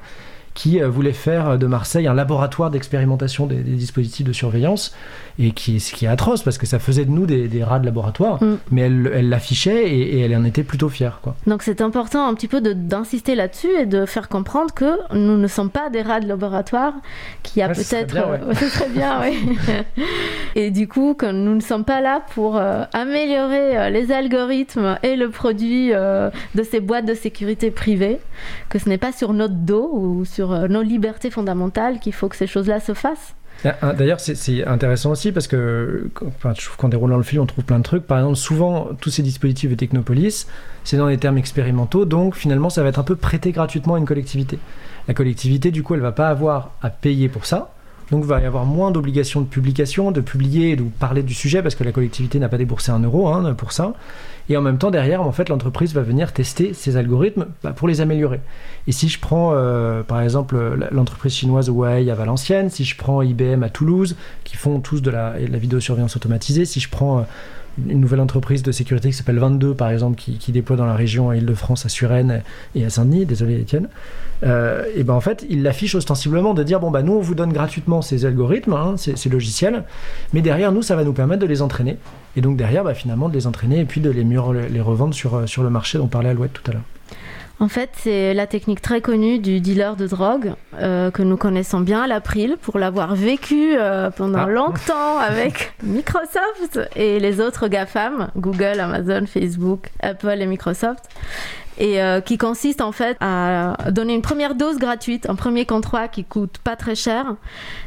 qui 0.54 0.82
euh, 0.82 0.90
voulait 0.90 1.14
faire 1.14 1.58
de 1.58 1.66
Marseille 1.68 2.08
un 2.08 2.14
laboratoire 2.14 2.70
d'expérimentation 2.70 3.46
des, 3.48 3.56
des 3.58 3.72
dispositifs 3.76 4.26
de 4.26 4.34
surveillance, 4.34 4.96
et 5.40 5.52
qui, 5.52 5.80
ce 5.80 5.94
qui 5.94 6.06
est 6.06 6.08
atroce, 6.08 6.44
parce 6.44 6.58
que 6.60 6.66
ça 6.68 6.78
faisait 6.80 7.06
de 7.06 7.12
nous 7.12 7.26
des, 7.26 7.48
des 7.48 7.64
rats 7.64 7.80
de 7.80 7.86
laboratoire, 7.86 8.42
Mm. 8.44 8.58
mais 8.72 8.82
elle 8.82 9.12
elle 9.14 9.30
l'affichait 9.30 9.90
et, 9.90 10.18
et 10.18 10.20
elle 10.22 10.36
en 10.36 10.44
était 10.44 10.64
plutôt 10.64 10.90
fière, 10.90 11.20
quoi. 11.24 11.36
Donc 11.48 11.64
c'est 11.64 11.82
important 11.82 12.28
un 12.28 12.34
petit 12.36 12.48
peu 12.48 12.62
d'insister 12.62 13.36
là-dessus 13.36 13.70
et 13.80 13.86
de 13.86 14.06
faire 14.06 14.30
comprendre 14.30 14.74
que 14.74 14.98
nous 15.16 15.38
ne 15.38 15.48
sommes 15.48 15.70
pas 15.70 15.90
des 15.90 16.02
rats 16.02 16.20
de 16.20 16.28
laboratoire, 16.28 16.94
qu'il 17.42 17.60
y 17.60 17.64
a 17.64 17.68
Ouais, 17.70 17.74
serait 17.74 18.06
peut-être... 18.06 18.30
ouais. 18.30 18.40
euh, 18.48 18.54
ce 18.60 18.68
serait 18.70 18.90
bien, 18.90 19.22
oui. 19.22 19.58
et 20.56 20.70
du 20.72 20.88
coup, 20.88 21.14
que 21.16 21.26
nous 21.26 21.56
ne 21.56 21.62
sommes 21.62 21.84
pas 21.86 22.02
là 22.02 22.22
pour 22.34 22.58
euh, 22.58 22.84
améliorer 22.94 23.78
euh, 23.78 23.90
les 23.90 24.12
algorithmes 24.12 24.98
et 25.04 25.16
le 25.16 25.30
produit 25.30 25.94
euh, 25.94 26.30
de 26.56 26.64
ces 26.64 26.80
boîtes 26.80 27.06
de 27.06 27.14
sécurité 27.14 27.72
privées, 27.72 28.20
que 28.70 28.78
ce 28.80 28.88
n'est 28.90 28.98
pas 28.98 29.12
sur 29.12 29.34
notre 29.34 29.56
dos 29.56 29.90
ou 29.94 30.26
sur 30.26 30.43
euh, 30.52 30.68
nos 30.68 30.82
libertés 30.82 31.30
fondamentales 31.30 32.00
qu'il 32.00 32.14
faut 32.14 32.28
que 32.28 32.36
ces 32.36 32.48
choses-là 32.48 32.80
se 32.80 32.94
fassent. 32.94 33.34
Ah, 33.66 33.76
ah, 33.82 33.94
D'ailleurs, 33.94 34.20
c'est- 34.20 34.66
intéressant 34.66 35.12
aussi 35.12 35.32
parce 35.32 35.48
que 35.48 36.10
enfin, 36.26 36.54
je 36.58 36.66
trouve 36.66 36.76
qu'en 36.78 36.90
déroulant 36.90 37.18
le 37.18 37.24
fil, 37.24 37.40
on 37.40 37.46
trouve 37.46 37.64
plein 37.64 37.78
de 37.78 37.84
trucs. 37.84 38.04
Par 38.06 38.18
exemple, 38.18 38.36
souvent, 38.36 38.90
tous 39.00 39.10
ces 39.12 39.22
dispositifs 39.24 39.70
de 39.70 39.76
Technopolis, 39.76 40.48
c'est 40.84 40.98
dans 40.98 41.08
les 41.08 41.18
termes 41.18 41.38
expérimentaux, 41.38 42.04
donc 42.06 42.36
finalement, 42.36 42.70
ça 42.70 42.84
va 42.84 42.90
être 42.90 43.00
un 43.00 43.04
peu 43.04 43.16
prêté 43.16 43.52
gratuitement 43.52 43.96
à 43.96 44.00
une 44.00 44.06
collectivité. 44.06 44.60
La 45.08 45.14
collectivité, 45.14 45.72
du 45.72 45.84
coup, 45.84 45.94
elle 45.94 46.02
va 46.02 46.12
pas 46.12 46.30
avoir 46.30 46.72
à 46.82 46.90
payer 46.90 47.30
pour 47.30 47.46
ça. 47.46 47.74
Donc, 48.14 48.26
il 48.26 48.28
va 48.28 48.40
y 48.40 48.46
avoir 48.46 48.66
moins 48.66 48.92
d'obligations 48.92 49.42
de 49.42 49.48
publication, 49.48 50.12
de 50.12 50.22
publier 50.22 50.70
et 50.70 50.76
de 50.76 50.84
parler 50.84 51.24
du 51.24 51.34
sujet 51.34 51.64
parce 51.64 51.74
que 51.74 51.84
la 51.84 51.92
collectivité 51.92 52.38
n'a 52.38 52.48
pas 52.48 52.60
déboursé 52.60 52.92
un 52.92 53.00
euro 53.00 53.28
hein, 53.30 53.56
pour 53.56 53.72
ça. 53.72 53.96
Et 54.50 54.56
en 54.56 54.62
même 54.62 54.78
temps, 54.78 54.92
derrière, 54.92 55.24
en 55.24 55.32
fait, 55.32 55.50
l'entreprise 55.50 55.96
va 55.96 56.04
venir 56.04 56.32
tester 56.32 56.76
ses 56.76 56.96
algorithmes 56.96 57.48
bah, 57.64 57.72
pour 57.72 57.88
les 57.88 58.02
améliorer. 58.02 58.40
Et 58.86 58.92
si 58.92 59.10
je 59.10 59.20
prends, 59.20 59.54
euh, 59.56 60.04
par 60.04 60.22
exemple, 60.22 60.56
l'entreprise 60.92 61.34
chinoise 61.34 61.70
Huawei 61.70 62.12
à 62.12 62.14
Valenciennes, 62.14 62.70
si 62.70 62.84
je 62.84 62.96
prends 62.96 63.24
IBM 63.24 63.64
à 63.64 63.70
Toulouse, 63.70 64.16
qui 64.44 64.58
font 64.58 64.80
tous 64.80 65.02
de 65.02 65.10
la, 65.10 65.40
de 65.40 65.52
la 65.52 65.58
vidéosurveillance 65.58 66.16
automatisée, 66.16 66.66
si 66.66 66.80
je 66.80 66.90
prends 66.90 67.18
euh, 67.18 67.24
une 67.88 68.00
nouvelle 68.00 68.20
entreprise 68.20 68.64
de 68.64 68.72
sécurité 68.72 69.10
qui 69.10 69.16
s'appelle 69.16 69.40
22, 69.40 69.74
par 69.74 69.90
exemple, 69.90 70.18
qui, 70.18 70.52
déploie 70.52 70.76
dans 70.76 70.86
la 70.86 70.96
région 70.96 71.30
à 71.30 71.36
Île-de-France, 71.36 71.86
à 71.86 71.90
Suresnes 71.90 72.44
et 72.76 72.86
à 72.86 72.90
Saint-Denis, 72.90 73.26
désolé 73.26 73.60
Étienne, 73.60 73.88
euh, 74.44 74.86
et 74.96 75.04
ben 75.04 75.14
en 75.14 75.22
fait, 75.22 75.46
ils 75.50 75.64
l'affichent 75.64 75.96
ostensiblement 75.96 76.54
de 76.54 76.64
dire 76.64 76.80
bon, 76.80 76.92
bah 76.92 77.02
nous, 77.02 77.14
on 77.14 77.22
vous 77.22 77.36
donne 77.36 77.54
gratuitement 77.54 78.02
ces 78.02 78.26
algorithmes, 78.26 78.74
hein, 78.74 78.96
ces, 78.98 79.30
logiciels, 79.30 79.84
mais 80.34 80.42
derrière, 80.42 80.72
nous, 80.72 80.82
ça 80.82 80.96
va 80.96 81.04
nous 81.04 81.14
permettre 81.14 81.42
de 81.42 81.48
les 81.48 81.62
entraîner. 81.62 81.98
Et 82.36 82.42
donc 82.42 82.58
derrière, 82.58 82.84
bah, 82.84 82.94
finalement, 82.94 83.30
de 83.30 83.34
les 83.34 83.48
entraîner 83.48 83.80
et 83.80 83.86
puis 83.86 84.02
de 84.02 84.10
les 84.10 84.24
mieux 84.24 84.42
les 84.70 84.82
revendre 84.82 85.14
sur, 85.14 85.36
euh, 85.36 85.46
sur 85.46 85.64
le 85.64 85.70
marché 85.70 85.98
dont 85.98 86.08
parlait 86.08 86.30
Alouette 86.30 86.54
tout 86.54 86.70
à 86.70 86.74
l'heure. 86.74 86.84
En 87.60 87.68
fait, 87.70 87.92
c'est 87.98 88.34
la 88.34 88.46
technique 88.48 88.82
très 88.82 89.00
connue 89.00 89.40
du 89.40 89.62
dealer 89.62 89.96
de 89.96 90.08
drogue 90.08 90.54
euh, 90.82 91.12
que 91.12 91.22
nous 91.22 91.38
connaissons 91.38 91.80
bien 91.80 92.02
à 92.02 92.08
l'April 92.08 92.58
pour 92.62 92.78
l'avoir 92.80 93.16
vécu 93.16 93.76
euh, 93.78 94.10
pendant 94.10 94.40
Ah. 94.46 94.50
longtemps 94.50 95.18
avec 95.20 95.74
Microsoft 95.84 96.80
et 96.96 97.20
les 97.20 97.40
autres 97.40 97.68
GAFAM, 97.70 98.30
Google, 98.36 98.80
Amazon, 98.80 99.26
Facebook, 99.28 99.92
Apple 100.02 100.42
et 100.42 100.46
Microsoft. 100.46 101.06
Et 101.80 102.02
euh, 102.04 102.22
qui 102.22 102.38
consiste 102.38 102.82
en 102.82 102.92
fait 102.92 103.18
à 103.20 103.78
donner 103.90 104.14
une 104.14 104.22
première 104.22 104.54
dose 104.56 104.78
gratuite, 104.78 105.28
un 105.28 105.34
premier 105.36 105.66
contrat 105.66 106.08
qui 106.08 106.24
coûte 106.24 106.58
pas 106.64 106.76
très 106.76 106.94
cher, 106.94 107.36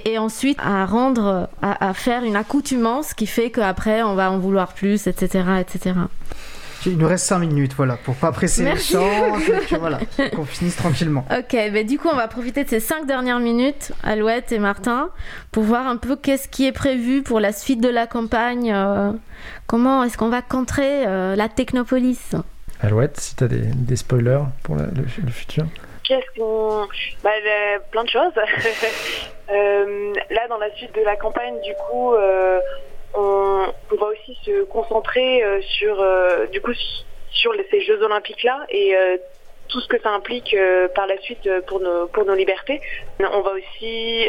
et 0.04 0.18
ensuite 0.18 0.58
à 0.60 0.86
rendre, 0.86 1.48
à, 1.62 1.88
à 1.88 1.92
faire 1.94 2.24
une 2.24 2.34
accoutumance 2.34 3.14
qui 3.14 3.26
fait 3.26 3.50
qu'après 3.50 4.02
on 4.02 4.14
va 4.16 4.32
en 4.32 4.38
vouloir 4.38 4.72
plus, 4.72 5.06
etc., 5.06 5.44
etc. 5.60 5.94
Il 6.86 6.98
nous 6.98 7.08
reste 7.08 7.26
5 7.26 7.38
minutes, 7.40 7.74
voilà, 7.74 7.96
pour 7.96 8.14
pas 8.14 8.30
presser 8.32 8.62
Merci. 8.62 8.94
le 8.94 8.98
temps, 9.00 9.78
voilà, 9.80 9.98
qu'on 10.34 10.44
finisse 10.44 10.76
tranquillement. 10.76 11.24
Ok, 11.30 11.52
ben 11.52 11.84
du 11.86 11.98
coup, 11.98 12.08
on 12.12 12.16
va 12.16 12.28
profiter 12.28 12.64
de 12.64 12.68
ces 12.68 12.80
cinq 12.80 13.06
dernières 13.06 13.40
minutes, 13.40 13.92
Alouette 14.04 14.52
et 14.52 14.58
Martin, 14.58 15.10
pour 15.52 15.64
voir 15.64 15.86
un 15.86 15.96
peu 15.96 16.16
qu'est-ce 16.16 16.48
qui 16.48 16.66
est 16.66 16.72
prévu 16.72 17.22
pour 17.22 17.40
la 17.40 17.52
suite 17.52 17.80
de 17.80 17.88
la 17.88 18.06
campagne. 18.06 18.72
euh, 18.72 19.10
comment 19.66 20.04
est-ce 20.04 20.16
qu'on 20.16 20.28
va 20.28 20.42
contrer 20.42 21.06
euh, 21.06 21.34
la 21.36 21.48
technopolis? 21.48 22.34
Alouette, 22.82 23.18
si 23.18 23.34
tu 23.36 23.44
as 23.44 23.48
des, 23.48 23.62
des 23.62 23.96
spoilers 23.96 24.42
pour 24.62 24.76
la- 24.76 24.84
le, 24.86 25.04
le 25.24 25.30
futur. 25.30 25.64
Qu'est-ce 26.04 26.38
qu'on. 26.38 26.86
Bah, 27.24 27.30
euh, 27.44 27.78
plein 27.90 28.04
de 28.04 28.08
choses. 28.10 28.32
Euh, 29.48 30.12
là, 30.30 30.40
dans 30.48 30.58
la 30.58 30.68
suite 30.74 30.92
de 30.96 31.02
la 31.04 31.14
campagne, 31.14 31.54
du 31.64 31.72
coup, 31.88 32.14
euh, 32.14 32.58
on, 33.16 33.72
va 33.96 34.06
aussi 34.06 34.38
se 34.44 34.64
concentrer 34.64 35.42
euh, 35.42 35.60
sur, 35.62 36.00
euh, 36.00 36.46
du 36.46 36.60
coup, 36.60 36.72
sur 37.30 37.52
ces 37.70 37.80
Jeux 37.82 38.02
Olympiques-là 38.02 38.66
et 38.68 38.96
euh, 38.96 39.16
tout 39.68 39.80
ce 39.80 39.88
que 39.88 40.00
ça 40.00 40.10
implique 40.10 40.56
par 40.94 41.08
la 41.08 41.18
suite 41.22 41.48
pour 41.66 41.80
nos, 41.80 42.06
pour 42.06 42.24
nos 42.24 42.36
libertés. 42.36 42.80
On 43.18 43.40
va 43.40 43.50
aussi 43.50 44.28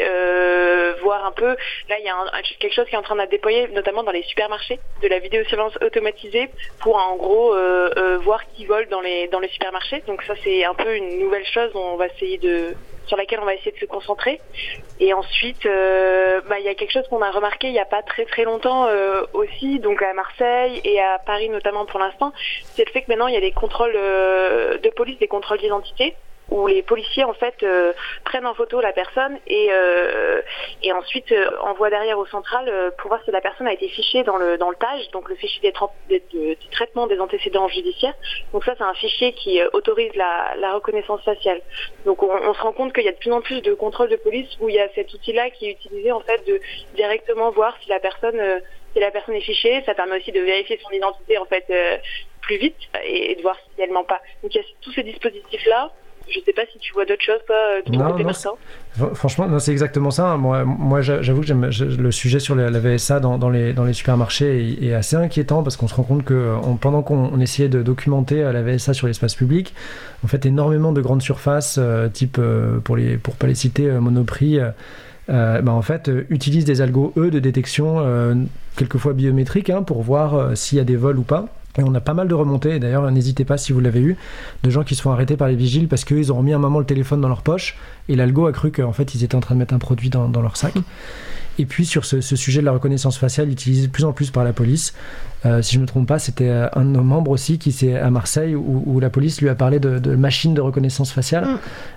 voir 1.00 1.24
un 1.24 1.30
peu, 1.30 1.50
là 1.88 1.96
il 2.00 2.04
y 2.04 2.08
a 2.08 2.16
un- 2.16 2.42
quelque 2.58 2.74
chose 2.74 2.86
qui 2.88 2.96
est 2.96 2.98
en 2.98 3.02
train 3.02 3.14
d'être 3.14 3.30
déployé, 3.30 3.68
notamment 3.68 4.02
dans 4.02 4.10
les 4.10 4.24
supermarchés, 4.24 4.80
de 5.00 5.06
la 5.06 5.20
vidéosurveillance 5.20 5.78
automatisée 5.80 6.50
pour 6.80 6.96
en 6.96 7.14
gros 7.14 7.54
voir 8.24 8.40
qui 8.56 8.66
vole 8.66 8.88
dans 8.88 9.00
les, 9.00 9.28
dans 9.28 9.38
les 9.38 9.48
supermarchés. 9.48 10.02
Donc 10.08 10.24
ça 10.24 10.34
c'est 10.42 10.64
un 10.64 10.74
peu 10.74 10.96
une 10.96 11.20
nouvelle 11.20 11.46
chose, 11.46 11.70
on 11.74 11.94
va 11.94 12.08
essayer 12.08 12.38
de 12.38 12.74
sur 13.08 13.16
laquelle 13.16 13.40
on 13.40 13.44
va 13.44 13.54
essayer 13.54 13.72
de 13.72 13.78
se 13.78 13.86
concentrer. 13.86 14.40
Et 15.00 15.12
ensuite, 15.12 15.66
euh, 15.66 16.40
bah, 16.48 16.58
il 16.60 16.64
y 16.64 16.68
a 16.68 16.74
quelque 16.74 16.92
chose 16.92 17.06
qu'on 17.08 17.22
a 17.22 17.30
remarqué 17.30 17.68
il 17.68 17.72
n'y 17.72 17.80
a 17.80 17.84
pas 17.84 18.02
très 18.02 18.24
très 18.24 18.44
longtemps 18.44 18.86
euh, 18.86 19.22
aussi, 19.32 19.80
donc 19.80 20.02
à 20.02 20.12
Marseille 20.12 20.80
et 20.84 21.00
à 21.00 21.18
Paris 21.18 21.48
notamment 21.48 21.86
pour 21.86 21.98
l'instant, 22.00 22.32
c'est 22.74 22.86
le 22.86 22.92
fait 22.92 23.02
que 23.02 23.10
maintenant 23.10 23.26
il 23.26 23.34
y 23.34 23.36
a 23.36 23.40
des 23.40 23.52
contrôles 23.52 23.96
euh, 23.96 24.78
de 24.78 24.88
police, 24.90 25.18
des 25.18 25.28
contrôles 25.28 25.58
d'identité 25.58 26.14
où 26.50 26.66
les 26.66 26.82
policiers 26.82 27.24
en 27.24 27.34
fait 27.34 27.62
euh, 27.62 27.92
prennent 28.24 28.46
en 28.46 28.54
photo 28.54 28.80
la 28.80 28.92
personne 28.92 29.38
et 29.46 29.68
euh, 29.70 30.40
et 30.82 30.92
ensuite 30.92 31.30
euh, 31.32 31.50
envoient 31.60 31.90
derrière 31.90 32.18
au 32.18 32.26
central 32.26 32.64
euh, 32.68 32.90
pour 32.98 33.08
voir 33.08 33.20
si 33.24 33.30
la 33.30 33.40
personne 33.40 33.66
a 33.68 33.72
été 33.72 33.88
fichée 33.88 34.22
dans 34.24 34.36
le 34.38 34.56
dans 34.56 34.70
le 34.70 34.76
TAGE, 34.76 35.10
donc 35.10 35.28
le 35.28 35.34
fichier 35.36 35.60
des, 35.60 35.72
tra- 35.72 35.90
des- 36.08 36.22
de- 36.32 36.54
du 36.54 36.68
traitement 36.70 37.06
des 37.06 37.20
antécédents 37.20 37.68
judiciaires. 37.68 38.14
Donc 38.52 38.64
ça 38.64 38.74
c'est 38.78 38.84
un 38.84 38.94
fichier 38.94 39.32
qui 39.32 39.60
euh, 39.60 39.68
autorise 39.74 40.14
la, 40.14 40.54
la 40.56 40.72
reconnaissance 40.74 41.22
faciale. 41.22 41.60
Donc 42.06 42.22
on, 42.22 42.30
on 42.30 42.54
se 42.54 42.60
rend 42.62 42.72
compte 42.72 42.94
qu'il 42.94 43.04
y 43.04 43.08
a 43.08 43.12
de 43.12 43.18
plus 43.18 43.32
en 43.32 43.42
plus 43.42 43.60
de 43.60 43.74
contrôles 43.74 44.08
de 44.08 44.16
police 44.16 44.48
où 44.60 44.68
il 44.70 44.74
y 44.74 44.80
a 44.80 44.88
cet 44.94 45.12
outil-là 45.12 45.50
qui 45.50 45.66
est 45.68 45.72
utilisé 45.72 46.12
en 46.12 46.20
fait 46.20 46.46
de 46.46 46.60
directement 46.94 47.50
voir 47.50 47.76
si 47.82 47.88
la 47.90 48.00
personne 48.00 48.38
euh, 48.40 48.58
si 48.94 49.00
la 49.00 49.10
personne 49.10 49.34
est 49.34 49.42
fichée. 49.42 49.82
Ça 49.84 49.92
permet 49.94 50.16
aussi 50.16 50.32
de 50.32 50.40
vérifier 50.40 50.78
son 50.82 50.90
identité 50.90 51.36
en 51.36 51.44
fait 51.44 51.66
plus 52.40 52.56
vite 52.56 52.76
et, 53.04 53.32
et 53.32 53.34
de 53.34 53.42
voir 53.42 53.56
si 53.56 53.82
elle 53.82 53.90
ment 53.92 54.04
pas. 54.04 54.20
Donc 54.42 54.54
il 54.54 54.58
y 54.58 54.60
a 54.60 54.64
tous 54.80 54.92
ces 54.92 55.02
dispositifs 55.02 55.66
là. 55.66 55.92
Je 56.28 56.40
sais 56.44 56.52
pas 56.52 56.62
si 56.72 56.78
tu 56.78 56.92
vois 56.92 57.04
d'autres 57.06 57.22
choses 57.22 57.40
toi 57.46 57.56
euh, 57.56 57.80
de 57.86 57.92
ton 57.92 57.98
Non, 57.98 58.10
côté 58.10 58.22
non, 58.22 58.28
Martin. 58.30 58.50
Fr- 58.98 59.14
Franchement, 59.14 59.48
non, 59.48 59.58
c'est 59.58 59.72
exactement 59.72 60.10
ça. 60.10 60.36
Moi, 60.36 60.64
moi 60.64 61.00
j'a- 61.00 61.22
j'avoue 61.22 61.40
que 61.40 61.46
j'aime- 61.46 61.70
le 61.98 62.10
sujet 62.12 62.38
sur 62.38 62.54
la, 62.54 62.70
la 62.70 62.78
VSA 62.80 63.20
dans, 63.20 63.38
dans 63.38 63.48
les, 63.50 63.72
dans 63.72 63.84
les 63.84 63.92
supermarchés 63.94 64.76
est, 64.82 64.86
est 64.88 64.94
assez 64.94 65.16
inquiétant 65.16 65.62
parce 65.62 65.76
qu'on 65.76 65.88
se 65.88 65.94
rend 65.94 66.02
compte 66.02 66.24
que 66.24 66.34
euh, 66.34 66.56
on- 66.62 66.76
pendant 66.76 67.02
qu'on 67.02 67.30
on 67.32 67.40
essayait 67.40 67.68
de 67.68 67.82
documenter 67.82 68.42
euh, 68.42 68.52
la 68.52 68.62
VSA 68.62 68.92
sur 68.94 69.06
l'espace 69.06 69.34
public, 69.34 69.74
en 70.24 70.26
fait, 70.28 70.44
énormément 70.46 70.92
de 70.92 71.00
grandes 71.00 71.22
surfaces, 71.22 71.76
euh, 71.78 72.08
type, 72.08 72.36
euh, 72.38 72.78
pour 72.80 72.96
les 72.96 73.16
pour 73.16 73.34
pas 73.36 73.46
les 73.46 73.54
citer, 73.54 73.86
euh, 73.88 74.00
Monoprix, 74.00 74.58
euh, 74.58 74.70
euh, 75.30 75.60
bah, 75.62 75.72
en 75.72 75.82
fait, 75.82 76.08
euh, 76.08 76.26
utilisent 76.30 76.64
des 76.64 76.80
algos, 76.80 77.12
eux, 77.16 77.30
de 77.30 77.38
détection, 77.38 77.96
euh, 78.00 78.34
quelquefois 78.76 79.12
biométriques, 79.12 79.70
hein, 79.70 79.82
pour 79.82 80.02
voir 80.02 80.34
euh, 80.34 80.54
s'il 80.54 80.78
y 80.78 80.80
a 80.80 80.84
des 80.84 80.96
vols 80.96 81.18
ou 81.18 81.22
pas. 81.22 81.46
Et 81.78 81.82
on 81.84 81.94
a 81.94 82.00
pas 82.00 82.14
mal 82.14 82.26
de 82.26 82.34
remontées, 82.34 82.76
et 82.76 82.78
d'ailleurs, 82.80 83.08
n'hésitez 83.10 83.44
pas 83.44 83.56
si 83.56 83.72
vous 83.72 83.80
l'avez 83.80 84.00
eu, 84.00 84.16
de 84.64 84.70
gens 84.70 84.82
qui 84.82 84.96
se 84.96 85.02
font 85.02 85.12
arrêter 85.12 85.36
par 85.36 85.46
les 85.46 85.54
vigiles 85.54 85.86
parce 85.86 86.04
qu'ils 86.04 86.32
ont 86.32 86.36
remis 86.36 86.52
un 86.52 86.58
moment 86.58 86.80
le 86.80 86.84
téléphone 86.84 87.20
dans 87.20 87.28
leur 87.28 87.42
poche. 87.42 87.76
Et 88.08 88.16
l'algo 88.16 88.46
a 88.46 88.52
cru 88.52 88.72
qu'en 88.72 88.92
fait 88.92 89.14
ils 89.14 89.22
étaient 89.22 89.36
en 89.36 89.40
train 89.40 89.54
de 89.54 89.60
mettre 89.60 89.74
un 89.74 89.78
produit 89.78 90.10
dans, 90.10 90.28
dans 90.28 90.42
leur 90.42 90.56
sac. 90.56 90.74
Et 91.60 91.66
puis 91.66 91.86
sur 91.86 92.04
ce, 92.04 92.20
ce 92.20 92.36
sujet 92.36 92.60
de 92.60 92.66
la 92.66 92.72
reconnaissance 92.72 93.18
faciale 93.18 93.50
utilisé 93.50 93.88
de 93.88 93.92
plus 93.92 94.04
en 94.04 94.12
plus 94.12 94.30
par 94.30 94.44
la 94.44 94.52
police, 94.52 94.94
euh, 95.46 95.62
si 95.62 95.74
je 95.74 95.78
ne 95.78 95.82
me 95.82 95.86
trompe 95.86 96.08
pas, 96.08 96.18
c'était 96.18 96.48
euh, 96.48 96.68
un 96.74 96.80
de 96.82 96.90
nos 96.90 97.02
membres 97.02 97.30
aussi 97.30 97.58
qui 97.58 97.72
c'est 97.72 97.96
à 97.96 98.10
Marseille 98.10 98.54
où, 98.54 98.82
où 98.86 99.00
la 99.00 99.10
police 99.10 99.40
lui 99.40 99.48
a 99.48 99.54
parlé 99.54 99.78
de, 99.78 99.98
de 99.98 100.16
machine 100.16 100.54
de 100.54 100.60
reconnaissance 100.60 101.12
faciale 101.12 101.46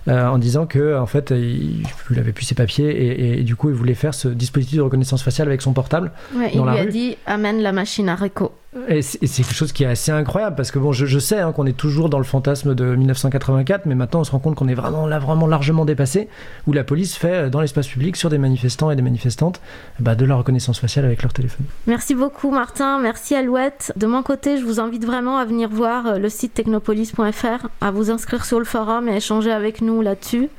euh, 0.08 0.28
en 0.28 0.38
disant 0.38 0.66
que 0.66 0.98
en 0.98 1.06
fait 1.08 1.32
il, 1.32 1.84
il 2.12 2.20
avait 2.20 2.34
plus 2.34 2.46
ses 2.46 2.56
papiers 2.56 2.90
et, 2.90 3.40
et 3.40 3.44
du 3.44 3.56
coup 3.56 3.70
il 3.70 3.76
voulait 3.76 3.94
faire 3.96 4.14
ce 4.14 4.28
dispositif 4.28 4.78
de 4.78 4.82
reconnaissance 4.84 5.24
faciale 5.24 5.48
avec 5.48 5.62
son 5.62 5.74
portable 5.74 6.12
Ouais, 6.36 6.52
il 6.54 6.58
dans 6.58 6.66
lui 6.66 6.76
la 6.76 6.82
a 6.82 6.84
rue. 6.84 6.92
dit 6.92 7.18
amène 7.26 7.62
la 7.62 7.72
machine 7.72 8.10
à 8.10 8.16
Reco. 8.16 8.52
Et 8.88 9.02
c'est 9.02 9.20
quelque 9.28 9.54
chose 9.54 9.74
qui 9.74 9.84
est 9.84 9.88
assez 9.88 10.14
incroyable 10.14 10.56
parce 10.56 10.72
que 10.72 10.80
bon, 10.80 10.94
je, 10.94 11.06
je 11.06 11.20
sais 11.20 11.40
hein, 11.40 11.52
qu'on 11.52 11.66
est 11.66 11.76
toujours 11.76 12.08
dans 12.08 12.20
le 12.20 12.24
fantasme 12.24 12.74
de 12.74 12.96
1984, 12.96 13.86
mais 13.86 13.96
maintenant 13.96 14.22
on 14.22 14.24
se 14.24 14.32
rend 14.32 14.40
compte 14.40 14.56
qu'on 14.56 14.70
est 14.70 14.74
vraiment 14.76 15.08
là, 15.08 15.20
vraiment 15.20 15.46
largement 15.46 15.84
dépassé, 15.84 16.30
où 16.68 16.72
la 16.72 16.86
police 16.86 17.16
fait 17.18 17.50
dans 17.50 17.60
l'espace 17.60 17.88
public 17.88 18.16
sur 18.16 18.30
des 18.30 18.38
manifestants 18.38 18.90
et 18.90 18.96
des 18.96 19.02
manifestantes 19.02 19.60
bah, 20.00 20.16
de 20.16 20.24
la 20.24 20.36
reconnaissance 20.36 20.80
faciale 20.80 21.04
avec 21.04 21.22
leur 21.22 21.34
téléphone. 21.34 21.66
Merci 21.86 22.16
beaucoup 22.16 22.50
Martin, 22.50 22.98
merci 23.02 23.31
Alouette. 23.36 23.94
De 23.96 24.08
mon 24.08 24.24
côté, 24.24 24.58
je 24.58 24.66
vous 24.66 24.80
invite 24.80 25.06
vraiment 25.06 25.38
à 25.38 25.46
venir 25.46 25.70
voir 25.70 26.06
euh, 26.08 26.18
le 26.18 26.30
site 26.30 26.54
technopolis.fr, 26.54 27.68
à 27.82 27.92
vous 27.92 28.12
inscrire 28.12 28.46
sur 28.46 28.60
le 28.60 28.66
forum 28.66 29.08
et 29.08 29.14
à 29.14 29.16
échanger 29.18 29.52
avec 29.52 29.82
nous 29.82 30.02
là-dessus. 30.02 30.50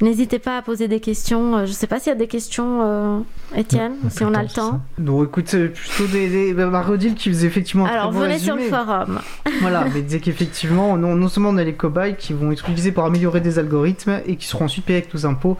N'hésitez 0.00 0.38
pas 0.38 0.56
à 0.56 0.62
poser 0.62 0.86
des 0.88 1.00
questions. 1.00 1.56
Euh, 1.56 1.64
Je 1.64 1.70
ne 1.70 1.74
sais 1.74 1.86
pas 1.86 1.98
s'il 1.98 2.10
y 2.10 2.12
a 2.12 2.18
des 2.18 2.28
questions, 2.28 2.80
euh, 2.82 3.18
Étienne, 3.56 3.94
si 4.10 4.22
on 4.24 4.32
a 4.34 4.42
le 4.42 4.48
temps. 4.48 4.80
Donc 4.98 5.28
écoute, 5.28 5.50
plutôt 5.50 6.06
des, 6.12 6.28
des 6.28 6.54
bah, 6.54 6.66
Marodil 6.66 7.14
qui 7.14 7.30
faisait 7.30 7.46
effectivement 7.46 7.86
un 7.86 7.90
Alors 7.90 8.10
très 8.10 8.18
bon 8.18 8.24
venez 8.24 8.38
sur 8.38 8.56
le 8.56 8.62
forum. 8.62 9.20
Voilà, 9.60 9.86
mais 9.92 10.02
disait 10.02 10.20
qu'effectivement, 10.20 10.96
non, 10.96 11.14
non 11.16 11.28
seulement 11.28 11.50
on 11.50 11.56
a 11.56 11.64
les 11.64 11.74
cobayes 11.74 12.16
qui 12.16 12.32
vont 12.32 12.52
être 12.52 12.64
utilisés 12.64 12.92
pour 12.92 13.04
améliorer 13.04 13.40
des 13.40 13.58
algorithmes 13.58 14.20
et 14.26 14.36
qui 14.36 14.46
seront 14.46 14.66
ensuite 14.66 14.84
payés 14.84 15.00
avec 15.00 15.12
nos 15.12 15.26
impôts, 15.26 15.56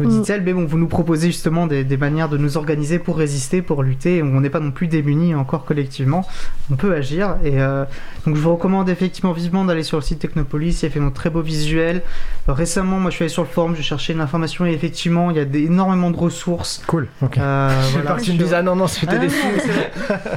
nous 0.00 0.08
Mm. 0.10 0.20
dit-elle, 0.22 0.42
mais 0.42 0.52
bon, 0.52 0.64
vous 0.64 0.78
nous 0.78 0.86
proposez 0.88 1.26
justement 1.28 1.66
des, 1.66 1.84
des 1.84 1.96
manières 1.96 2.28
de 2.28 2.38
nous 2.38 2.56
organiser 2.56 2.98
pour 2.98 3.16
résister, 3.18 3.60
pour 3.62 3.82
lutter, 3.82 4.22
on 4.22 4.40
n'est 4.40 4.50
pas 4.50 4.60
non 4.60 4.70
plus 4.70 4.86
démunis 4.88 5.34
encore 5.34 5.64
collectivement, 5.64 6.26
on 6.70 6.76
peut 6.76 6.94
agir. 6.94 7.36
Et 7.44 7.60
euh, 7.60 7.84
donc 8.26 8.36
je 8.36 8.40
vous 8.40 8.52
recommande 8.54 8.88
effectivement 8.88 9.32
vivement 9.32 9.64
d'aller 9.64 9.82
sur 9.82 9.98
le 9.98 10.02
site 10.02 10.18
Technopolis, 10.20 10.80
il 10.82 10.86
y 10.86 10.88
a 10.88 10.90
fait 10.90 11.00
un 11.00 11.10
très 11.10 11.28
beau 11.30 11.42
visuel. 11.42 12.02
Euh, 12.48 12.52
récemment, 12.52 12.98
moi 12.98 13.10
je 13.10 13.16
suis 13.16 13.24
allé 13.24 13.28
sur 13.32 13.42
le 13.42 13.48
forum, 13.48 13.74
je 13.76 13.82
cherchais 13.82 14.12
une 14.12 14.20
information 14.20 14.64
et 14.66 14.72
effectivement, 14.72 15.30
il 15.30 15.36
y 15.36 15.40
a 15.40 15.44
des- 15.44 15.64
énormément 15.64 16.10
de 16.10 16.16
ressources. 16.16 16.82
Cool, 16.86 17.08
ok. 17.20 17.36
Euh, 17.38 17.70
J'ai 17.92 18.00
voilà, 18.00 18.20
tu 18.20 18.32
me 18.32 18.38
dises, 18.38 18.54
ah 18.54 18.62
non, 18.62 18.76
non, 18.76 18.86
c'était 18.86 19.16
Ah, 19.16 19.18
des 19.18 19.26
non, 19.26 19.32
mais 19.54 19.60
c'est 19.60 19.68
vrai. 19.72 19.90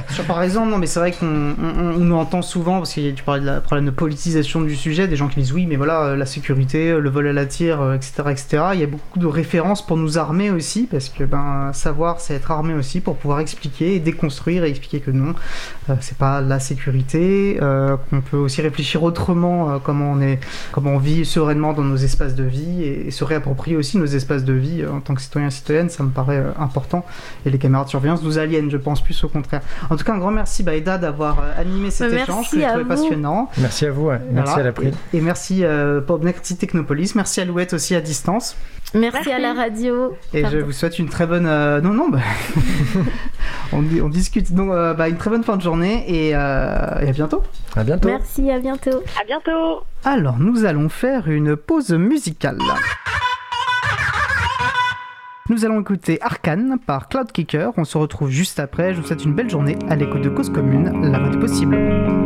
Sur, 0.10 0.24
par 0.24 0.42
exemple, 0.42 0.70
non, 0.70 0.78
mais 0.78 0.86
c'est 0.86 1.00
vrai 1.00 1.12
qu'on 1.12 1.26
on, 1.26 1.94
on 1.94 1.98
nous 1.98 2.16
entend 2.16 2.42
souvent, 2.42 2.78
parce 2.78 2.92
que 2.94 3.10
tu 3.10 3.22
parlais 3.24 3.40
de 3.40 3.46
la 3.46 3.60
problème 3.60 3.86
de 3.86 3.90
politisation 3.90 4.60
du 4.60 4.76
sujet, 4.76 5.08
des 5.08 5.16
gens 5.16 5.28
qui 5.28 5.40
disent 5.40 5.52
oui, 5.52 5.66
mais 5.66 5.76
voilà, 5.76 6.02
euh, 6.02 6.16
la 6.16 6.26
sécurité, 6.26 6.92
le 6.98 7.08
vol 7.10 7.26
à 7.26 7.32
la 7.32 7.46
tire, 7.46 7.92
etc., 7.94 8.12
etc. 8.30 8.46
Il 8.74 8.80
y 8.80 8.84
a 8.84 8.86
beaucoup 8.86 9.18
de 9.18 9.26
références 9.46 9.86
pour 9.86 9.96
nous 9.96 10.18
armer 10.18 10.50
aussi, 10.50 10.88
parce 10.90 11.08
que 11.08 11.22
ben, 11.22 11.70
savoir, 11.72 12.18
c'est 12.20 12.34
être 12.34 12.50
armé 12.50 12.74
aussi 12.74 13.00
pour 13.00 13.14
pouvoir 13.16 13.38
expliquer 13.38 13.94
et 13.94 14.00
déconstruire 14.00 14.64
et 14.64 14.70
expliquer 14.70 14.98
que 15.00 15.12
non, 15.12 15.34
euh, 15.88 15.94
c'est 16.00 16.18
pas 16.18 16.40
la 16.40 16.58
sécurité, 16.58 17.58
euh, 17.62 17.96
qu'on 18.10 18.20
peut 18.22 18.36
aussi 18.36 18.60
réfléchir 18.60 19.04
autrement, 19.04 19.70
euh, 19.70 19.78
comment, 19.82 20.10
on 20.10 20.20
est, 20.20 20.40
comment 20.72 20.94
on 20.94 20.98
vit 20.98 21.24
sereinement 21.24 21.72
dans 21.74 21.84
nos 21.84 21.96
espaces 21.96 22.34
de 22.34 22.42
vie 22.42 22.82
et, 22.82 23.06
et 23.06 23.10
se 23.12 23.22
réapproprier 23.22 23.76
aussi 23.76 23.98
nos 23.98 24.06
espaces 24.06 24.42
de 24.44 24.52
vie 24.52 24.82
euh, 24.82 24.90
en 24.90 25.00
tant 25.00 25.14
que 25.14 25.22
citoyen 25.22 25.46
et 25.46 25.52
citoyenne, 25.52 25.88
ça 25.90 26.02
me 26.02 26.10
paraît 26.10 26.38
euh, 26.38 26.50
important. 26.58 27.04
Et 27.44 27.50
les 27.50 27.58
caméras 27.58 27.84
de 27.84 27.90
surveillance 27.90 28.22
nous 28.24 28.38
aliènent, 28.38 28.70
je 28.70 28.78
pense, 28.78 29.00
plus 29.02 29.22
au 29.22 29.28
contraire. 29.28 29.60
En 29.90 29.96
tout 29.96 30.04
cas, 30.04 30.12
un 30.14 30.18
grand 30.18 30.32
merci 30.32 30.64
Baïda 30.64 30.98
d'avoir 30.98 31.36
animé 31.56 31.90
cet 31.92 32.10
Merci 32.10 32.30
échange, 32.30 32.50
que 32.50 32.58
j'ai 32.58 32.66
trouvé 32.66 32.82
vous. 32.82 32.88
passionnant. 32.88 33.48
Merci 33.58 33.86
à 33.86 33.92
vous, 33.92 34.06
ouais. 34.06 34.20
merci 34.32 34.52
Voilà. 34.54 34.62
à 34.62 34.64
l'April. 34.64 34.92
Et, 35.12 35.18
et 35.18 35.20
merci 35.20 35.64
euh, 35.64 36.00
pour 36.00 36.18
merci 36.24 36.56
Technopolis, 36.56 37.12
merci 37.14 37.40
à 37.40 37.44
Louette 37.44 37.72
aussi 37.74 37.94
à 37.94 38.00
distance. 38.00 38.56
Merci, 38.94 39.30
à 39.32 39.35
la 39.38 39.54
radio. 39.54 40.16
Et 40.34 40.42
Pardon. 40.42 40.56
je 40.58 40.62
vous 40.64 40.72
souhaite 40.72 40.98
une 40.98 41.08
très 41.08 41.26
bonne. 41.26 41.46
euh, 41.46 41.80
Non, 41.80 41.92
non, 41.94 42.08
bah, 42.08 42.18
on, 43.72 43.82
di- 43.82 44.00
on 44.00 44.08
discute. 44.08 44.52
Donc, 44.52 44.70
euh, 44.70 44.94
bah, 44.94 45.08
une 45.08 45.16
très 45.16 45.30
bonne 45.30 45.44
fin 45.44 45.56
de 45.56 45.62
journée 45.62 46.04
et, 46.08 46.34
euh, 46.34 47.00
et 47.00 47.08
à 47.08 47.12
bientôt. 47.12 47.42
À 47.76 47.84
bientôt. 47.84 48.08
Merci, 48.08 48.50
à 48.50 48.58
bientôt. 48.58 49.02
À 49.20 49.24
bientôt. 49.26 49.82
Alors, 50.04 50.36
nous 50.38 50.64
allons 50.64 50.88
faire 50.88 51.28
une 51.28 51.56
pause 51.56 51.90
musicale. 51.92 52.58
Nous 55.48 55.64
allons 55.64 55.80
écouter 55.80 56.18
Arcane 56.22 56.76
par 56.84 57.08
Cloud 57.08 57.30
Kicker. 57.30 57.70
On 57.76 57.84
se 57.84 57.96
retrouve 57.96 58.30
juste 58.30 58.58
après. 58.58 58.94
Je 58.94 59.00
vous 59.00 59.06
souhaite 59.06 59.24
une 59.24 59.32
belle 59.34 59.48
journée 59.48 59.78
à 59.88 59.94
l'écoute 59.94 60.22
de 60.22 60.28
Cause 60.28 60.50
Commune, 60.50 61.08
la 61.12 61.18
radio 61.18 61.38
possible. 61.38 62.25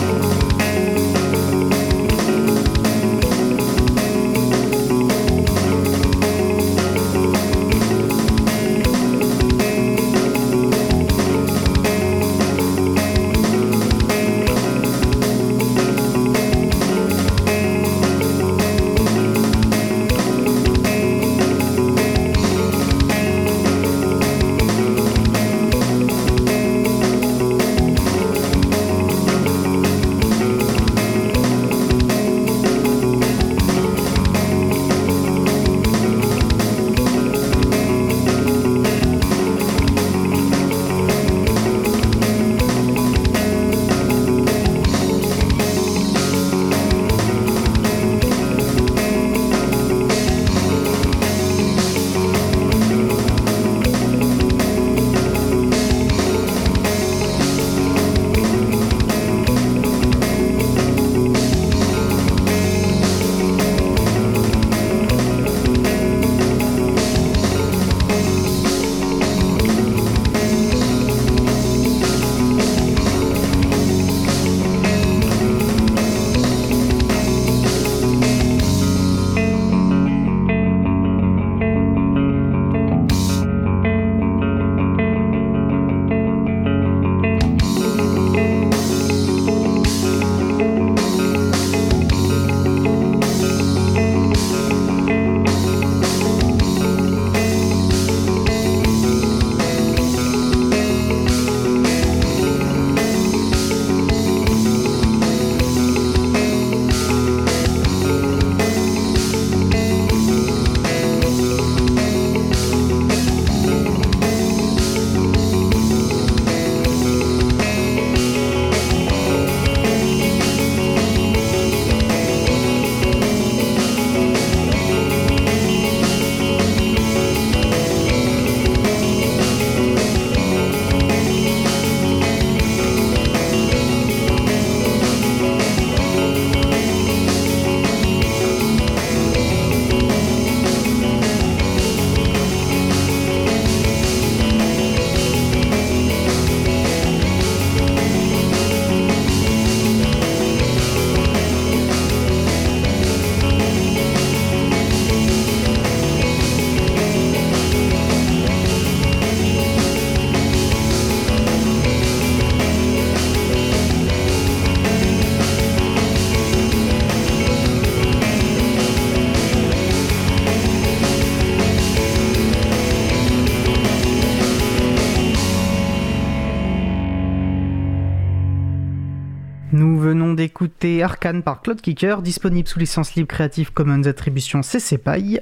D'écouter 180.61 181.01
Arcane 181.01 181.41
par 181.41 181.63
Claude 181.63 181.81
Kicker, 181.81 182.21
disponible 182.21 182.67
sous 182.67 182.77
licence 182.77 183.15
libre 183.15 183.29
Creative 183.29 183.73
Commons 183.73 184.03
Attribution 184.03 184.61
CC 184.61 184.99
BY. 185.03 185.39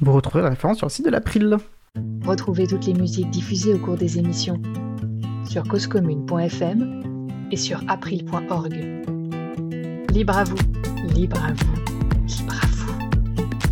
Vous 0.00 0.12
retrouverez 0.12 0.44
la 0.44 0.50
référence 0.50 0.78
sur 0.78 0.86
le 0.86 0.92
site 0.92 1.04
de 1.06 1.10
l'April. 1.10 1.56
Retrouvez 2.24 2.68
toutes 2.68 2.86
les 2.86 2.94
musiques 2.94 3.30
diffusées 3.30 3.74
au 3.74 3.78
cours 3.78 3.96
des 3.96 4.18
émissions 4.18 4.62
sur 5.44 5.64
causecommune.fm 5.64 7.48
et 7.50 7.56
sur 7.56 7.82
april.org. 7.88 8.74
Libre 10.12 10.36
à 10.36 10.44
vous, 10.44 10.58
libre 11.14 11.44
à 11.44 11.52
vous, 11.52 11.74
libre 12.28 12.54
à 12.62 12.66
vous. 12.68 12.94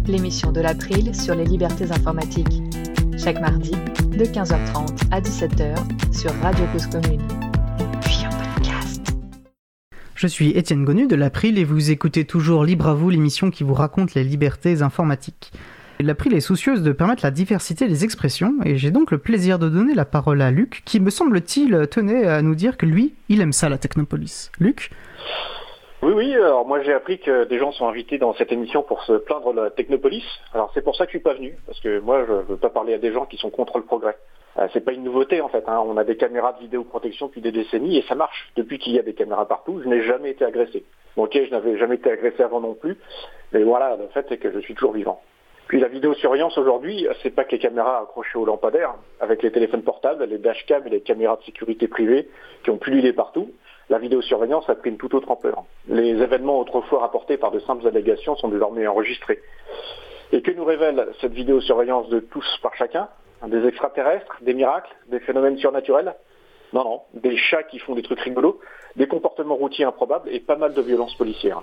L'émission 0.08 0.50
de 0.50 0.60
l'April 0.60 1.14
sur 1.14 1.36
les 1.36 1.44
libertés 1.44 1.92
informatiques. 1.92 2.60
Chaque 3.16 3.40
mardi, 3.40 3.70
de 3.70 4.24
15h30 4.24 5.12
à 5.12 5.20
17h 5.20 5.76
sur 6.12 6.34
Radio 6.40 6.64
Cause 6.72 6.88
Commune. 6.88 7.37
Je 10.18 10.26
suis 10.26 10.50
Étienne 10.58 10.84
Gonu 10.84 11.06
de 11.06 11.14
l'April 11.14 11.60
et 11.60 11.64
vous 11.64 11.92
écoutez 11.92 12.24
toujours 12.24 12.64
Libre 12.64 12.88
à 12.88 12.94
vous, 12.94 13.08
l'émission 13.08 13.52
qui 13.52 13.62
vous 13.62 13.72
raconte 13.72 14.14
les 14.14 14.24
libertés 14.24 14.82
informatiques. 14.82 15.52
L'April 16.00 16.34
est 16.34 16.40
soucieuse 16.40 16.82
de 16.82 16.90
permettre 16.90 17.22
la 17.22 17.30
diversité 17.30 17.86
des 17.86 18.02
expressions 18.02 18.54
et 18.64 18.78
j'ai 18.78 18.90
donc 18.90 19.12
le 19.12 19.18
plaisir 19.18 19.60
de 19.60 19.68
donner 19.68 19.94
la 19.94 20.04
parole 20.04 20.42
à 20.42 20.50
Luc 20.50 20.82
qui, 20.84 20.98
me 20.98 21.10
semble-t-il, 21.10 21.86
tenait 21.86 22.26
à 22.26 22.42
nous 22.42 22.56
dire 22.56 22.76
que 22.76 22.84
lui, 22.84 23.14
il 23.28 23.40
aime 23.40 23.52
ça 23.52 23.68
la 23.68 23.78
Technopolis. 23.78 24.50
Luc? 24.58 24.90
Oui, 26.02 26.12
oui, 26.12 26.34
alors 26.34 26.66
moi 26.66 26.82
j'ai 26.82 26.94
appris 26.94 27.20
que 27.20 27.44
des 27.44 27.60
gens 27.60 27.70
sont 27.70 27.86
invités 27.86 28.18
dans 28.18 28.34
cette 28.34 28.50
émission 28.50 28.82
pour 28.82 29.04
se 29.04 29.12
plaindre 29.12 29.54
de 29.54 29.60
la 29.60 29.70
Technopolis. 29.70 30.24
Alors 30.52 30.72
c'est 30.74 30.82
pour 30.82 30.96
ça 30.96 31.06
que 31.06 31.12
je 31.12 31.18
suis 31.18 31.22
pas 31.22 31.34
venu, 31.34 31.54
parce 31.64 31.78
que 31.78 32.00
moi 32.00 32.24
je 32.26 32.32
veux 32.32 32.58
pas 32.58 32.70
parler 32.70 32.92
à 32.92 32.98
des 32.98 33.12
gens 33.12 33.24
qui 33.24 33.36
sont 33.36 33.50
contre 33.50 33.78
le 33.78 33.84
progrès. 33.84 34.16
Euh, 34.58 34.66
c'est 34.72 34.84
pas 34.84 34.92
une 34.92 35.04
nouveauté 35.04 35.40
en 35.40 35.48
fait, 35.48 35.64
hein. 35.66 35.82
on 35.86 35.96
a 35.96 36.04
des 36.04 36.16
caméras 36.16 36.54
de 36.54 36.60
vidéoprotection 36.60 37.26
depuis 37.26 37.40
des 37.40 37.52
décennies 37.52 37.98
et 37.98 38.02
ça 38.08 38.14
marche. 38.14 38.50
Depuis 38.56 38.78
qu'il 38.78 38.92
y 38.92 38.98
a 38.98 39.02
des 39.02 39.14
caméras 39.14 39.46
partout, 39.46 39.80
je 39.82 39.88
n'ai 39.88 40.02
jamais 40.02 40.30
été 40.30 40.44
agressé. 40.44 40.84
Bon 41.16 41.24
ok, 41.24 41.38
je 41.44 41.50
n'avais 41.50 41.78
jamais 41.78 41.96
été 41.96 42.10
agressé 42.10 42.42
avant 42.42 42.60
non 42.60 42.74
plus, 42.74 42.96
mais 43.52 43.62
voilà, 43.62 43.96
le 43.96 44.08
fait 44.08 44.26
c'est 44.28 44.38
que 44.38 44.50
je 44.50 44.58
suis 44.60 44.74
toujours 44.74 44.92
vivant. 44.92 45.20
Puis 45.68 45.80
la 45.80 45.88
vidéosurveillance 45.88 46.56
aujourd'hui, 46.56 47.06
c'est 47.22 47.30
pas 47.30 47.44
que 47.44 47.52
les 47.52 47.58
caméras 47.58 48.00
accrochées 48.00 48.38
aux 48.38 48.46
lampadaires, 48.46 48.94
avec 49.20 49.42
les 49.42 49.52
téléphones 49.52 49.82
portables, 49.82 50.24
les 50.24 50.38
dashcams 50.38 50.86
et 50.86 50.90
les 50.90 51.02
caméras 51.02 51.36
de 51.36 51.42
sécurité 51.42 51.88
privée 51.88 52.28
qui 52.64 52.70
ont 52.70 52.78
pullulé 52.78 53.12
partout 53.12 53.50
la 53.90 53.98
vidéosurveillance 53.98 54.68
a 54.68 54.74
pris 54.74 54.90
une 54.90 54.98
toute 54.98 55.14
autre 55.14 55.30
ampleur. 55.30 55.64
Les 55.88 56.10
événements 56.10 56.60
autrefois 56.60 57.00
rapportés 57.00 57.36
par 57.36 57.50
de 57.50 57.60
simples 57.60 57.86
allégations 57.86 58.36
sont 58.36 58.48
désormais 58.48 58.86
enregistrés. 58.86 59.40
Et 60.32 60.42
que 60.42 60.50
nous 60.50 60.64
révèle 60.64 61.08
cette 61.20 61.32
vidéosurveillance 61.32 62.08
de 62.10 62.20
tous 62.20 62.46
par 62.62 62.74
chacun? 62.74 63.08
Des 63.46 63.66
extraterrestres, 63.66 64.36
des 64.42 64.54
miracles, 64.54 64.94
des 65.08 65.20
phénomènes 65.20 65.58
surnaturels 65.58 66.14
Non, 66.72 66.84
non, 66.84 67.02
des 67.14 67.36
chats 67.36 67.62
qui 67.62 67.78
font 67.78 67.94
des 67.94 68.02
trucs 68.02 68.20
rigolos, 68.20 68.60
des 68.96 69.06
comportements 69.06 69.54
routiers 69.54 69.84
improbables 69.84 70.28
et 70.30 70.40
pas 70.40 70.56
mal 70.56 70.74
de 70.74 70.82
violences 70.82 71.14
policières. 71.14 71.62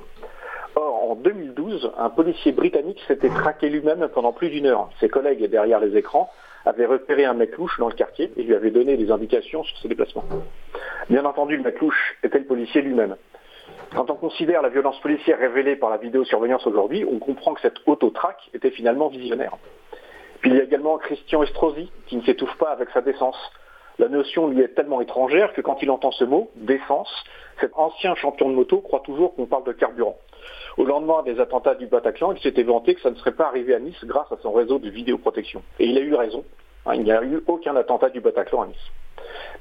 Or, 0.76 1.11
en 1.11 1.15
2012, 1.15 1.91
un 1.97 2.10
policier 2.10 2.52
britannique 2.53 3.02
s'était 3.07 3.30
traqué 3.30 3.69
lui-même 3.69 4.07
pendant 4.14 4.34
plus 4.34 4.49
d'une 4.49 4.65
heure. 4.65 4.89
Ses 4.99 5.10
collègues 5.10 5.45
derrière 5.45 5.80
les 5.80 5.97
écrans 5.97 6.30
avait 6.65 6.85
repéré 6.85 7.26
un 7.26 7.34
mec 7.34 7.57
louche 7.57 7.77
dans 7.77 7.88
le 7.88 7.93
quartier 7.93 8.31
et 8.35 8.43
lui 8.43 8.56
avait 8.56 8.72
donné 8.72 8.97
des 8.97 9.11
indications 9.11 9.64
sur 9.64 9.77
ses 9.80 9.88
déplacements. 9.88 10.26
Bien 11.10 11.26
entendu, 11.26 11.57
le 11.57 11.64
mec 11.64 11.80
louche 11.80 12.18
était 12.23 12.39
le 12.39 12.45
policier 12.45 12.81
lui-même. 12.81 13.15
Quand 13.95 14.10
on 14.10 14.15
considère 14.15 14.61
la 14.61 14.69
violence 14.69 14.99
policière 14.99 15.38
révélée 15.39 15.76
par 15.76 15.89
la 15.89 15.97
vidéosurveillance 15.97 16.65
aujourd'hui, 16.68 17.06
on 17.10 17.19
comprend 17.19 17.53
que 17.53 17.61
cette 17.61 17.77
autotraque 17.85 18.49
était 18.53 18.72
finalement 18.72 19.07
visionnaire. 19.10 19.57
Puis 20.45 20.51
il 20.51 20.57
y 20.57 20.61
a 20.61 20.63
également 20.63 20.99
Christian 20.99 21.41
Estrosi, 21.41 21.89
qui 22.05 22.17
ne 22.17 22.22
s'étouffe 22.22 22.55
pas 22.59 22.69
avec 22.69 22.91
sa 22.91 23.01
décence. 23.01 23.35
La 23.97 24.09
notion 24.09 24.47
lui 24.47 24.61
est 24.61 24.76
tellement 24.76 25.01
étrangère 25.01 25.51
que 25.53 25.61
quand 25.61 25.81
il 25.81 25.89
entend 25.89 26.11
ce 26.11 26.23
mot, 26.23 26.51
décence, 26.55 27.11
cet 27.59 27.72
ancien 27.73 28.13
champion 28.13 28.47
de 28.51 28.53
moto 28.53 28.80
croit 28.80 28.99
toujours 28.99 29.34
qu'on 29.34 29.47
parle 29.47 29.63
de 29.63 29.72
carburant. 29.72 30.19
Au 30.77 30.85
lendemain 30.85 31.23
des 31.23 31.39
attentats 31.39 31.73
du 31.73 31.88
Bataclan, 31.88 32.34
il 32.34 32.39
s'était 32.41 32.61
vanté 32.61 32.93
que 32.93 33.01
ça 33.01 33.09
ne 33.09 33.15
serait 33.15 33.31
pas 33.31 33.47
arrivé 33.47 33.73
à 33.73 33.80
Nice 33.80 33.97
grâce 34.05 34.31
à 34.31 34.38
son 34.43 34.51
réseau 34.51 34.77
de 34.77 34.88
vidéoprotection. 34.88 35.63
Et 35.80 35.88
il 35.88 35.97
a 35.97 36.01
eu 36.01 36.13
raison. 36.13 36.45
Hein, 36.85 36.93
il 36.93 37.05
n'y 37.05 37.11
a 37.11 37.23
eu 37.23 37.41
aucun 37.47 37.76
attentat 37.76 38.11
du 38.11 38.22
Bataclan 38.22 38.61
à 38.61 38.67
Nice. 38.67 38.91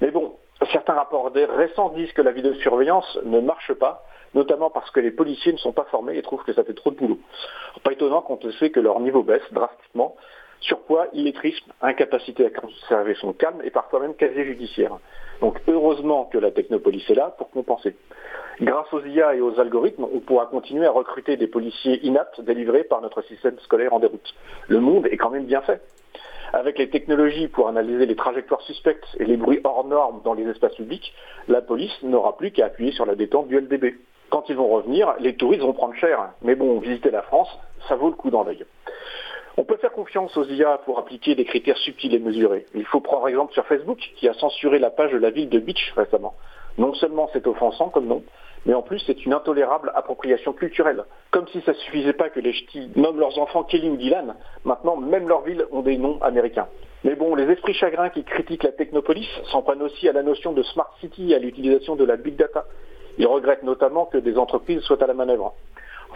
Mais 0.03 0.11
bon, 0.11 0.35
certains 0.71 0.93
rapports 0.93 1.33
récents 1.33 1.95
disent 1.97 2.13
que 2.13 2.21
la 2.21 2.33
vidéosurveillance 2.33 3.21
ne 3.25 3.41
marche 3.41 3.73
pas, 3.73 4.05
notamment 4.35 4.69
parce 4.69 4.91
que 4.91 5.01
les 5.01 5.13
policiers 5.13 5.55
ne 5.55 5.59
sont 5.59 5.73
pas 5.73 5.85
formés 5.85 6.19
et 6.19 6.21
trouvent 6.21 6.45
que 6.45 6.53
ça 6.53 6.63
fait 6.63 6.75
trop 6.75 6.91
de 6.91 6.97
boulot. 6.97 7.21
Pas 7.83 7.93
étonnant 7.93 8.21
quand 8.21 8.45
on 8.45 8.53
sait 8.53 8.69
que 8.69 8.81
leur 8.81 9.01
niveau 9.01 9.23
baisse 9.23 9.51
drastiquement. 9.51 10.15
Surpoids, 10.65 11.09
illettrisme, 11.13 11.73
incapacité 11.83 12.47
à 12.47 12.51
conserver 12.51 13.15
son 13.17 13.35
calme 13.35 13.61
et 13.65 13.71
parfois 13.71 14.01
même 14.01 14.15
quasi 14.15 14.45
judiciaire. 14.45 14.97
Donc 15.43 15.61
heureusement 15.69 16.25
que 16.25 16.39
la 16.39 16.51
technopolice 16.51 17.09
est 17.11 17.15
là 17.15 17.35
pour 17.37 17.51
compenser. 17.51 17.95
Grâce 18.63 18.91
aux 18.95 19.05
IA 19.05 19.35
et 19.35 19.43
aux 19.43 19.61
algorithmes, 19.61 20.07
on 20.11 20.21
pourra 20.21 20.47
continuer 20.47 20.87
à 20.87 20.91
recruter 20.91 21.37
des 21.37 21.49
policiers 21.49 22.01
inaptes 22.07 22.41
délivrés 22.41 22.85
par 22.85 23.03
notre 23.03 23.21
système 23.23 23.59
scolaire 23.59 23.93
en 23.93 23.99
déroute. 23.99 24.35
Le 24.69 24.81
monde 24.81 25.07
est 25.07 25.19
quand 25.19 25.31
même 25.31 25.45
bien 25.45 25.61
fait. 25.61 25.83
Avec 26.55 26.79
les 26.79 26.89
technologies 26.89 27.49
pour 27.49 27.69
analyser 27.69 28.07
les 28.07 28.17
trajectoires 28.17 28.63
suspectes 28.63 29.05
et 29.19 29.25
les 29.25 29.37
bruits 29.37 29.61
hors 29.65 29.85
normes 29.85 30.23
dans 30.25 30.33
les 30.33 30.49
espaces 30.49 30.77
publics, 30.77 31.13
la 31.47 31.61
police 31.61 32.03
n'aura 32.03 32.39
plus 32.39 32.53
qu'à 32.53 32.67
appuyer 32.67 32.93
sur 32.93 33.05
la 33.05 33.17
détente 33.17 33.49
du 33.49 33.61
LDB. 33.61 33.97
Quand 34.31 34.49
ils 34.49 34.57
vont 34.57 34.69
revenir, 34.69 35.15
les 35.19 35.37
touristes 35.37 35.63
vont 35.63 35.75
prendre 35.75 35.95
cher. 35.95 36.31
Mais 36.41 36.55
bon, 36.55 36.79
visiter 36.79 37.11
la 37.11 37.23
France, 37.23 37.49
ça 37.89 37.97
vaut 37.97 38.09
le 38.09 38.15
coup 38.15 38.31
d'en 38.31 38.45
l'œil. 38.45 38.65
On 39.57 39.65
peut 39.65 39.77
faire 39.77 39.93
confiance 39.93 40.37
aux 40.37 40.45
IA 40.45 40.79
pour 40.85 40.99
appliquer 40.99 41.37
des 41.37 41.45
critères 41.45 41.77
subtils 41.79 42.13
et 42.13 42.19
mesurés. 42.19 42.67
Il 42.75 42.85
faut 42.87 43.01
prendre 43.01 43.29
exemple 43.29 43.53
sur 43.53 43.65
Facebook, 43.67 43.99
qui 44.17 44.29
a 44.29 44.35
censuré 44.35 44.81
la 44.81 44.91
page 44.91 45.13
de 45.13 45.19
la 45.19 45.31
ville 45.31 45.49
de 45.49 45.61
Beach 45.61 45.93
récemment. 45.97 46.35
Non 46.77 46.93
seulement 46.95 47.31
c'est 47.33 47.47
offensant 47.47 47.89
comme 47.89 48.07
nom, 48.07 48.25
mais 48.67 48.75
en 48.75 48.83
plus 48.83 48.99
c'est 49.07 49.25
une 49.25 49.33
intolérable 49.33 49.93
appropriation 49.95 50.53
culturelle. 50.53 51.05
Comme 51.31 51.47
si 51.49 51.61
ça 51.61 51.73
suffisait 51.73 52.15
pas 52.15 52.31
que 52.31 52.41
les 52.41 52.53
ch'tis 52.53 52.91
nomment 52.97 53.21
leurs 53.21 53.39
enfants 53.39 53.63
Kelly 53.63 53.91
ou 53.91 53.97
Dylan, 53.97 54.35
maintenant 54.65 54.97
même 54.97 55.29
leurs 55.29 55.43
villes 55.43 55.67
ont 55.71 55.83
des 55.83 55.99
noms 55.99 56.21
américains. 56.21 56.67
Mais 57.05 57.15
bon, 57.15 57.37
les 57.37 57.45
esprits 57.45 57.75
chagrins 57.75 58.09
qui 58.09 58.25
critiquent 58.25 58.65
la 58.65 58.73
technopolis 58.73 59.29
s'en 59.53 59.63
aussi 59.83 60.09
à 60.09 60.13
la 60.13 60.25
notion 60.25 60.53
de 60.53 60.65
smart 60.65 60.91
city 61.01 61.31
et 61.31 61.37
à 61.37 61.39
l'utilisation 61.39 61.95
de 61.95 62.05
la 62.05 62.17
big 62.17 62.35
data. 62.35 62.65
Ils 63.19 63.27
regrettent 63.27 63.63
notamment 63.63 64.07
que 64.07 64.19
des 64.19 64.37
entreprises 64.37 64.81
soient 64.81 65.03
à 65.03 65.07
la 65.07 65.15
manœuvre. 65.15 65.55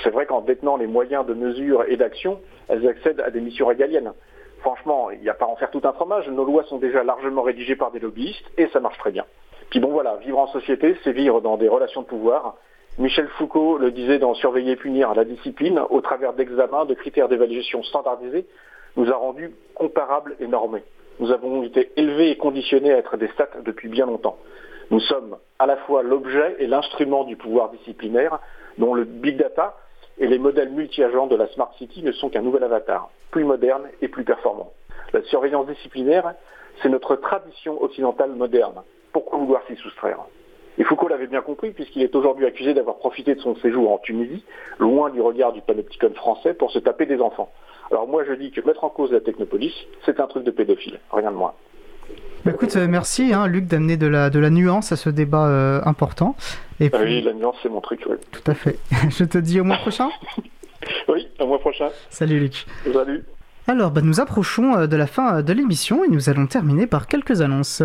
C'est 0.02 0.10
vrai 0.10 0.26
qu'en 0.26 0.40
détenant 0.40 0.76
les 0.76 0.86
moyens 0.86 1.26
de 1.26 1.34
mesure 1.34 1.84
et 1.88 1.96
d'action, 1.96 2.40
elles 2.68 2.86
accèdent 2.86 3.20
à 3.20 3.30
des 3.30 3.40
missions 3.40 3.66
régaliennes. 3.66 4.12
Franchement, 4.60 5.10
il 5.10 5.20
n'y 5.20 5.28
a 5.28 5.34
pas 5.34 5.44
à 5.44 5.48
en 5.48 5.56
faire 5.56 5.70
tout 5.70 5.80
un 5.84 5.92
fromage, 5.92 6.28
nos 6.28 6.44
lois 6.44 6.64
sont 6.64 6.78
déjà 6.78 7.04
largement 7.04 7.42
rédigées 7.42 7.76
par 7.76 7.90
des 7.90 8.00
lobbyistes 8.00 8.44
et 8.56 8.68
ça 8.68 8.80
marche 8.80 8.98
très 8.98 9.10
bien. 9.10 9.24
Puis 9.70 9.80
bon 9.80 9.90
voilà, 9.90 10.16
vivre 10.16 10.38
en 10.38 10.46
société, 10.48 10.96
c'est 11.04 11.12
vivre 11.12 11.40
dans 11.40 11.56
des 11.56 11.68
relations 11.68 12.02
de 12.02 12.06
pouvoir. 12.06 12.56
Michel 12.98 13.28
Foucault 13.38 13.78
le 13.78 13.92
disait 13.92 14.18
dans 14.18 14.34
Surveiller 14.34 14.72
et 14.72 14.76
punir, 14.76 15.14
la 15.14 15.24
discipline, 15.24 15.80
au 15.90 16.00
travers 16.00 16.32
d'examens, 16.32 16.84
de 16.84 16.94
critères 16.94 17.28
d'évaluation 17.28 17.82
standardisés, 17.84 18.46
nous 18.96 19.10
a 19.10 19.14
rendus 19.14 19.52
comparables 19.74 20.34
et 20.40 20.48
normés. 20.48 20.82
Nous 21.20 21.30
avons 21.30 21.62
été 21.62 21.90
élevés 21.96 22.30
et 22.30 22.36
conditionnés 22.36 22.92
à 22.92 22.98
être 22.98 23.16
des 23.16 23.28
stats 23.28 23.60
depuis 23.64 23.88
bien 23.88 24.06
longtemps. 24.06 24.38
Nous 24.90 25.00
sommes 25.00 25.36
à 25.58 25.66
la 25.66 25.76
fois 25.76 26.02
l'objet 26.02 26.56
et 26.58 26.66
l'instrument 26.66 27.24
du 27.24 27.36
pouvoir 27.36 27.70
disciplinaire, 27.70 28.40
dont 28.78 28.94
le 28.94 29.04
big 29.04 29.36
data 29.36 29.76
et 30.18 30.26
les 30.26 30.38
modèles 30.38 30.70
multi-agents 30.70 31.26
de 31.26 31.36
la 31.36 31.46
Smart 31.48 31.72
City 31.78 32.02
ne 32.02 32.12
sont 32.12 32.28
qu'un 32.28 32.42
nouvel 32.42 32.64
avatar, 32.64 33.10
plus 33.30 33.44
moderne 33.44 33.88
et 34.02 34.08
plus 34.08 34.24
performant. 34.24 34.72
La 35.12 35.22
surveillance 35.22 35.66
disciplinaire, 35.66 36.34
c'est 36.82 36.88
notre 36.88 37.16
tradition 37.16 37.82
occidentale 37.82 38.30
moderne. 38.32 38.82
Pourquoi 39.12 39.38
vouloir 39.38 39.62
s'y 39.66 39.76
soustraire? 39.76 40.18
Et 40.76 40.84
Foucault 40.84 41.08
l'avait 41.08 41.26
bien 41.26 41.40
compris 41.40 41.72
puisqu'il 41.72 42.02
est 42.02 42.14
aujourd'hui 42.14 42.46
accusé 42.46 42.72
d'avoir 42.72 42.96
profité 42.96 43.34
de 43.34 43.40
son 43.40 43.56
séjour 43.56 43.92
en 43.92 43.98
Tunisie, 43.98 44.44
loin 44.78 45.10
du 45.10 45.20
regard 45.20 45.52
du 45.52 45.60
panopticon 45.60 46.14
français, 46.14 46.54
pour 46.54 46.70
se 46.70 46.78
taper 46.78 47.06
des 47.06 47.20
enfants. 47.20 47.50
Alors 47.90 48.06
moi 48.06 48.22
je 48.24 48.32
dis 48.34 48.50
que 48.50 48.60
mettre 48.60 48.84
en 48.84 48.90
cause 48.90 49.10
la 49.10 49.20
technopolis, 49.20 49.74
c'est 50.04 50.20
un 50.20 50.26
truc 50.26 50.44
de 50.44 50.50
pédophile, 50.50 51.00
rien 51.10 51.32
de 51.32 51.36
moins. 51.36 51.54
Bah 52.44 52.52
écoute, 52.54 52.76
euh, 52.76 52.86
merci 52.88 53.32
hein, 53.34 53.46
Luc 53.46 53.66
d'amener 53.66 53.96
de 53.96 54.06
la, 54.06 54.30
de 54.30 54.38
la 54.38 54.50
nuance 54.50 54.92
à 54.92 54.96
ce 54.96 55.10
débat 55.10 55.46
euh, 55.46 55.80
important. 55.84 56.36
Et 56.80 56.90
ah 56.92 56.98
Oui, 57.02 57.20
la 57.20 57.32
nuance 57.32 57.56
c'est 57.62 57.68
mon 57.68 57.80
truc, 57.80 58.04
oui. 58.08 58.16
Tout 58.30 58.50
à 58.50 58.54
fait. 58.54 58.78
Je 59.10 59.24
te 59.24 59.38
dis 59.38 59.60
au 59.60 59.64
mois 59.64 59.76
prochain 59.78 60.08
Oui, 61.08 61.28
au 61.40 61.46
mois 61.46 61.58
prochain. 61.58 61.88
Salut 62.10 62.38
Luc. 62.38 62.66
Salut. 62.92 63.24
Alors, 63.66 63.90
bah, 63.90 64.00
nous 64.02 64.20
approchons 64.20 64.76
euh, 64.76 64.86
de 64.86 64.96
la 64.96 65.06
fin 65.06 65.42
de 65.42 65.52
l'émission 65.52 66.04
et 66.04 66.08
nous 66.08 66.30
allons 66.30 66.46
terminer 66.46 66.86
par 66.86 67.06
quelques 67.06 67.42
annonces. 67.42 67.82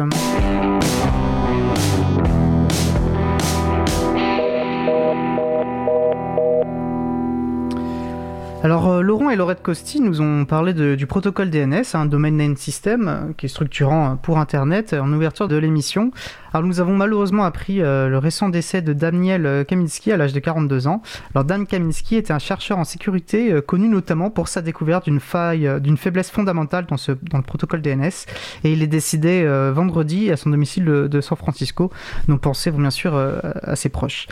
Alors 8.64 8.90
euh, 8.90 9.02
Laurent 9.02 9.30
et 9.30 9.36
Laurette 9.36 9.62
Costi 9.62 10.00
nous 10.00 10.22
ont 10.22 10.46
parlé 10.46 10.74
du 10.96 11.06
protocole 11.06 11.50
DNS, 11.50 11.84
un 11.96 12.06
Domain 12.06 12.32
Name 12.32 12.56
System, 12.56 13.08
euh, 13.10 13.34
qui 13.36 13.48
est 13.48 13.50
structurant 13.50 14.14
euh, 14.14 14.16
pour 14.16 14.38
Internet, 14.38 14.94
en 14.94 15.12
ouverture 15.12 15.50
de 15.50 15.58
l'émission. 15.58 16.12
Alors 16.54 16.68
nous 16.68 16.80
avons 16.80 16.96
malheureusement 16.96 17.46
appris 17.46 17.82
euh, 17.82 18.10
le 18.10 18.20
récent 18.20 18.48
décès 18.48 18.84
de 18.84 18.94
Daniel 18.94 19.48
euh, 19.48 19.64
Kaminski 19.64 20.12
à 20.12 20.18
l'âge 20.18 20.34
de 20.34 20.40
42 20.40 20.86
ans. 20.86 21.02
Alors 21.34 21.46
Dan 21.46 21.66
Kaminski 21.66 22.16
était 22.16 22.32
un 22.32 22.38
chercheur 22.38 22.78
en 22.78 22.84
sécurité 22.84 23.52
euh, 23.52 23.62
connu 23.62 23.88
notamment 23.88 24.30
pour 24.30 24.48
sa 24.48 24.62
découverte 24.62 25.06
d'une 25.06 25.20
faille, 25.20 25.68
d'une 25.82 25.98
faiblesse 25.98 26.30
fondamentale 26.30 26.86
dans, 26.86 26.98
ce, 26.98 27.12
dans 27.12 27.40
le 27.40 27.44
protocole 27.44 27.82
DNS. 27.82 28.28
Et 28.64 28.72
il 28.72 28.84
est 28.84 28.88
décédé 28.88 29.44
vendredi 29.74 30.32
à 30.32 30.38
son 30.38 30.52
domicile 30.52 30.86
de, 30.86 31.22
San 31.22 31.38
Francisco. 31.38 31.92
Nos 32.28 32.38
pensées 32.38 32.70
vont 32.70 32.80
bien 32.80 32.92
sûr 32.92 33.16
à 33.16 33.76
ses 33.76 33.90
proches. 33.90 34.28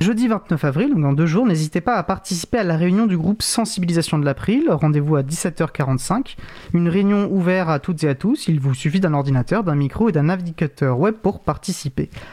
Jeudi 0.00 0.28
29 0.28 0.64
avril, 0.64 0.90
donc 0.90 1.02
dans 1.02 1.12
deux 1.12 1.26
jours, 1.26 1.46
n'hésitez 1.46 1.80
pas 1.80 1.96
à 1.96 2.02
participer 2.02 2.58
à 2.58 2.64
la 2.64 2.76
réunion 2.76 3.06
du 3.06 3.16
groupe 3.16 3.42
Sensibilisation 3.42 4.18
de 4.18 4.24
l'April. 4.24 4.64
Rendez-vous 4.68 5.16
à 5.16 5.22
17h45. 5.22 6.36
Une 6.74 6.88
réunion 6.88 7.30
ouverte 7.30 7.70
à 7.70 7.78
toutes 7.78 8.04
et 8.04 8.08
à 8.08 8.14
tous. 8.14 8.48
Il 8.48 8.60
vous 8.60 8.74
suffit 8.74 9.00
d'un 9.00 9.14
ordinateur, 9.14 9.64
d'un 9.64 9.74
micro 9.74 10.08
et 10.08 10.12
d'un 10.12 10.24
navigateur 10.24 10.98
web 10.98 11.14
pour 11.14 11.40
participer. 11.40 11.61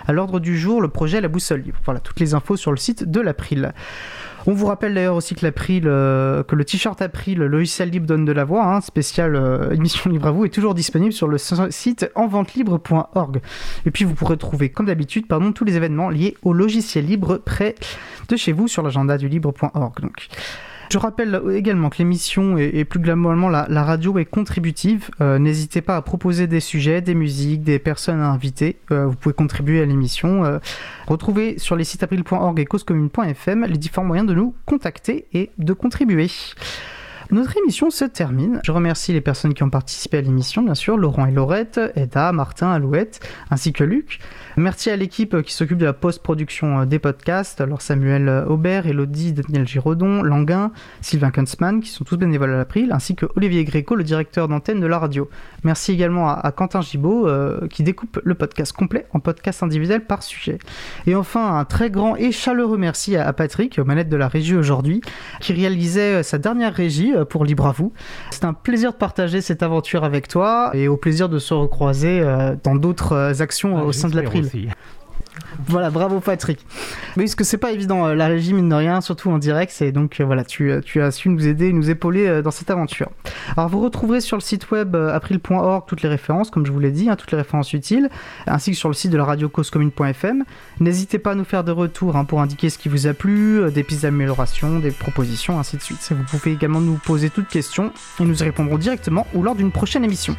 À 0.07 0.13
l'ordre 0.13 0.39
du 0.39 0.57
jour, 0.57 0.81
le 0.81 0.87
projet 0.87 1.21
La 1.21 1.27
Boussole 1.27 1.61
Libre. 1.61 1.79
Voilà, 1.85 1.99
toutes 1.99 2.19
les 2.19 2.33
infos 2.33 2.57
sur 2.57 2.71
le 2.71 2.77
site 2.77 3.09
de 3.09 3.19
l'April. 3.21 3.73
On 4.47 4.53
vous 4.53 4.65
rappelle 4.65 4.93
d'ailleurs 4.93 5.15
aussi 5.15 5.35
que 5.35 5.45
l'April, 5.45 5.83
euh, 5.85 6.43
que 6.43 6.55
le 6.55 6.63
t-shirt 6.63 7.01
April, 7.01 7.39
le 7.39 7.47
logiciel 7.47 7.89
libre 7.89 8.07
donne 8.07 8.25
de 8.25 8.31
la 8.31 8.45
voix, 8.45 8.65
hein, 8.65 8.81
spécial 8.81 9.35
euh, 9.35 9.71
émission 9.71 10.09
libre 10.09 10.27
à 10.27 10.31
vous, 10.31 10.45
est 10.45 10.49
toujours 10.49 10.73
disponible 10.73 11.13
sur 11.13 11.27
le 11.27 11.37
site 11.37 12.09
enventelibre.org. 12.15 13.41
Et 13.85 13.91
puis 13.91 14.05
vous 14.05 14.15
pourrez 14.15 14.37
trouver, 14.37 14.69
comme 14.69 14.85
d'habitude, 14.85 15.27
pardon, 15.27 15.51
tous 15.51 15.65
les 15.65 15.75
événements 15.75 16.09
liés 16.09 16.35
au 16.41 16.53
logiciel 16.53 17.05
libre 17.05 17.37
près 17.37 17.75
de 18.29 18.35
chez 18.35 18.53
vous 18.53 18.67
sur 18.67 18.81
l'agenda 18.81 19.17
du 19.17 19.27
libre.org. 19.27 19.99
Donc. 20.01 20.29
Je 20.89 20.97
rappelle 20.97 21.39
également 21.51 21.91
que 21.91 21.99
l'émission 21.99 22.57
et, 22.57 22.83
plus 22.83 22.99
globalement 22.99 23.47
la, 23.47 23.67
la 23.69 23.83
radio 23.83 24.17
est 24.17 24.25
contributive. 24.25 25.11
Euh, 25.21 25.37
N'hésitez 25.37 25.81
pas 25.81 25.95
à 25.95 26.01
proposer 26.01 26.47
des 26.47 26.59
sujets, 26.59 27.01
des 27.01 27.13
musiques, 27.13 27.61
des 27.61 27.77
personnes 27.77 28.19
à 28.19 28.29
inviter. 28.29 28.77
Euh, 28.89 29.05
vous 29.05 29.15
pouvez 29.15 29.35
contribuer 29.35 29.81
à 29.81 29.85
l'émission. 29.85 30.45
Euh, 30.45 30.57
retrouvez 31.07 31.59
sur 31.59 31.75
les 31.75 31.83
sites 31.83 32.01
april.org 32.01 32.59
et 32.59 32.65
causecommune.fm 32.65 33.65
les 33.65 33.77
différents 33.77 34.07
moyens 34.07 34.27
de 34.27 34.33
nous 34.33 34.55
contacter 34.65 35.27
et 35.31 35.51
de 35.59 35.73
contribuer. 35.73 36.27
Notre 37.31 37.55
émission 37.57 37.91
se 37.91 38.05
termine. 38.05 38.59
Je 38.63 38.71
remercie 38.71 39.13
les 39.13 39.21
personnes 39.21 39.53
qui 39.53 39.61
ont 39.61 39.69
participé 39.69 40.17
à 40.17 40.21
l'émission, 40.21 40.63
bien 40.63 40.73
sûr, 40.73 40.97
Laurent 40.97 41.27
et 41.27 41.31
Laurette, 41.31 41.79
Eda, 41.95 42.31
Martin, 42.31 42.71
Alouette, 42.71 43.19
ainsi 43.51 43.71
que 43.71 43.83
Luc. 43.83 44.19
Merci 44.59 44.89
à 44.89 44.97
l'équipe 44.97 45.41
qui 45.41 45.53
s'occupe 45.53 45.77
de 45.77 45.85
la 45.85 45.93
post-production 45.93 46.83
des 46.83 46.99
podcasts, 46.99 47.61
alors 47.61 47.81
Samuel 47.81 48.43
Aubert, 48.49 48.87
Elodie, 48.87 49.31
Daniel 49.31 49.65
Giraudon, 49.65 50.21
Languin, 50.21 50.73
Sylvain 50.99 51.31
Kunzmann, 51.31 51.79
qui 51.79 51.89
sont 51.89 52.03
tous 52.03 52.17
bénévoles 52.17 52.53
à 52.53 52.57
l'April, 52.57 52.91
ainsi 52.91 53.15
que 53.15 53.25
Olivier 53.37 53.63
Gréco, 53.63 53.95
le 53.95 54.03
directeur 54.03 54.49
d'antenne 54.49 54.81
de 54.81 54.85
la 54.85 54.99
radio. 54.99 55.29
Merci 55.63 55.93
également 55.93 56.27
à, 56.27 56.33
à 56.33 56.51
Quentin 56.51 56.81
Gibaud, 56.81 57.25
euh, 57.25 57.69
qui 57.69 57.83
découpe 57.83 58.19
le 58.21 58.35
podcast 58.35 58.73
complet 58.73 59.05
en 59.13 59.21
podcast 59.21 59.63
individuel 59.63 60.03
par 60.05 60.23
sujet. 60.23 60.57
Et 61.07 61.15
enfin, 61.15 61.57
un 61.57 61.63
très 61.63 61.89
grand 61.89 62.17
et 62.17 62.33
chaleureux 62.33 62.77
merci 62.77 63.15
à, 63.15 63.25
à 63.25 63.31
Patrick, 63.31 63.79
aux 63.79 63.85
manettes 63.85 64.09
de 64.09 64.17
la 64.17 64.27
régie 64.27 64.57
aujourd'hui, 64.57 64.99
qui 65.39 65.53
réalisait 65.53 66.21
sa 66.21 66.37
dernière 66.37 66.73
régie 66.73 67.13
pour 67.29 67.45
Libre 67.45 67.67
à 67.67 67.71
vous. 67.71 67.93
C'est 68.31 68.43
un 68.43 68.53
plaisir 68.53 68.91
de 68.91 68.97
partager 68.97 69.39
cette 69.39 69.63
aventure 69.63 70.03
avec 70.03 70.27
toi 70.27 70.71
et 70.73 70.89
au 70.89 70.97
plaisir 70.97 71.29
de 71.29 71.39
se 71.39 71.53
recroiser 71.53 72.19
euh, 72.19 72.57
dans 72.61 72.75
d'autres 72.75 73.41
actions 73.41 73.77
Ah, 73.77 73.85
au 73.85 73.93
sein 73.93 74.09
de 74.09 74.17
l'April. 74.17 74.48
Voilà, 75.67 75.89
bravo 75.89 76.19
Patrick. 76.19 76.65
Mais 77.15 77.23
parce 77.23 77.35
que 77.35 77.43
c'est 77.43 77.57
pas 77.57 77.71
évident, 77.71 78.07
euh, 78.07 78.15
la 78.15 78.27
régie 78.27 78.53
mine 78.53 78.69
de 78.69 78.75
rien, 78.75 79.01
surtout 79.01 79.29
en 79.29 79.37
direct, 79.37 79.71
c'est 79.75 79.91
donc 79.91 80.19
euh, 80.19 80.25
voilà, 80.25 80.43
tu, 80.43 80.71
euh, 80.71 80.81
tu 80.81 81.01
as 81.01 81.11
su 81.11 81.29
nous 81.29 81.47
aider, 81.47 81.73
nous 81.73 81.89
épauler 81.89 82.41
dans 82.41 82.51
cette 82.51 82.69
aventure. 82.69 83.09
Alors 83.57 83.69
vous 83.69 83.79
retrouverez 83.81 84.21
sur 84.21 84.37
le 84.37 84.41
site 84.41 84.69
web 84.71 84.95
april.org 84.95 85.85
toutes 85.87 86.01
les 86.01 86.09
références, 86.09 86.49
comme 86.49 86.65
je 86.65 86.71
vous 86.71 86.79
l'ai 86.79 86.91
dit, 86.91 87.09
hein, 87.09 87.15
toutes 87.15 87.31
les 87.31 87.37
références 87.37 87.73
utiles, 87.73 88.09
ainsi 88.47 88.71
que 88.71 88.77
sur 88.77 88.89
le 88.89 88.95
site 88.95 89.11
de 89.11 89.17
la 89.17 89.25
radio 89.25 89.49
causecommune.fm. 89.49 90.43
N'hésitez 90.79 91.19
pas 91.19 91.31
à 91.31 91.35
nous 91.35 91.43
faire 91.43 91.63
des 91.63 91.71
retours 91.71 92.15
hein, 92.15 92.25
pour 92.25 92.41
indiquer 92.41 92.69
ce 92.69 92.77
qui 92.77 92.89
vous 92.89 93.07
a 93.07 93.13
plu, 93.13 93.71
des 93.71 93.83
pistes 93.83 94.03
d'amélioration, 94.03 94.79
des 94.79 94.91
propositions, 94.91 95.59
ainsi 95.59 95.77
de 95.77 95.81
suite. 95.81 96.11
Vous 96.11 96.23
pouvez 96.23 96.53
également 96.53 96.81
nous 96.81 96.99
poser 97.05 97.29
toutes 97.29 97.47
questions 97.47 97.91
et 98.19 98.23
nous 98.23 98.39
y 98.41 98.43
répondrons 98.43 98.77
directement 98.77 99.27
ou 99.33 99.43
lors 99.43 99.55
d'une 99.55 99.71
prochaine 99.71 100.03
émission. 100.03 100.35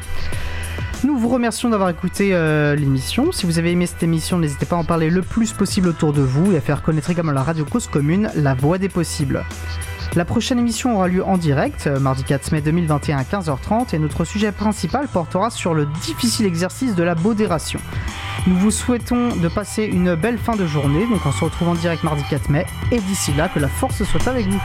Nous 1.03 1.17
vous 1.17 1.29
remercions 1.29 1.69
d'avoir 1.69 1.89
écouté 1.89 2.29
euh, 2.35 2.75
l'émission. 2.75 3.31
Si 3.31 3.47
vous 3.47 3.57
avez 3.57 3.71
aimé 3.71 3.87
cette 3.87 4.03
émission, 4.03 4.37
n'hésitez 4.37 4.67
pas 4.67 4.75
à 4.75 4.79
en 4.79 4.83
parler 4.83 5.09
le 5.09 5.23
plus 5.23 5.51
possible 5.51 5.87
autour 5.87 6.13
de 6.13 6.21
vous 6.21 6.51
et 6.51 6.57
à 6.57 6.61
faire 6.61 6.83
connaître 6.83 7.09
également 7.09 7.31
la 7.31 7.41
radio 7.41 7.65
cause 7.65 7.87
commune, 7.87 8.29
la 8.35 8.53
voix 8.53 8.77
des 8.77 8.87
possibles. 8.87 9.43
La 10.15 10.25
prochaine 10.25 10.59
émission 10.59 10.95
aura 10.95 11.07
lieu 11.07 11.25
en 11.25 11.37
direct, 11.37 11.87
euh, 11.87 11.99
mardi 11.99 12.23
4 12.23 12.51
mai 12.51 12.61
2021 12.61 13.17
à 13.17 13.23
15h30, 13.23 13.95
et 13.95 13.99
notre 13.99 14.25
sujet 14.25 14.51
principal 14.51 15.07
portera 15.07 15.49
sur 15.49 15.73
le 15.73 15.87
difficile 16.03 16.45
exercice 16.45 16.93
de 16.93 17.01
la 17.01 17.15
modération. 17.15 17.79
Nous 18.45 18.57
vous 18.57 18.71
souhaitons 18.71 19.35
de 19.35 19.47
passer 19.47 19.85
une 19.85 20.13
belle 20.13 20.37
fin 20.37 20.55
de 20.55 20.67
journée, 20.67 21.07
donc 21.07 21.25
on 21.25 21.31
se 21.31 21.43
retrouve 21.43 21.69
en 21.69 21.75
direct 21.75 22.03
mardi 22.03 22.23
4 22.29 22.49
mai, 22.49 22.67
et 22.91 22.99
d'ici 22.99 23.33
là, 23.33 23.49
que 23.49 23.57
la 23.57 23.69
force 23.69 24.03
soit 24.03 24.27
avec 24.27 24.45
vous. 24.45 24.61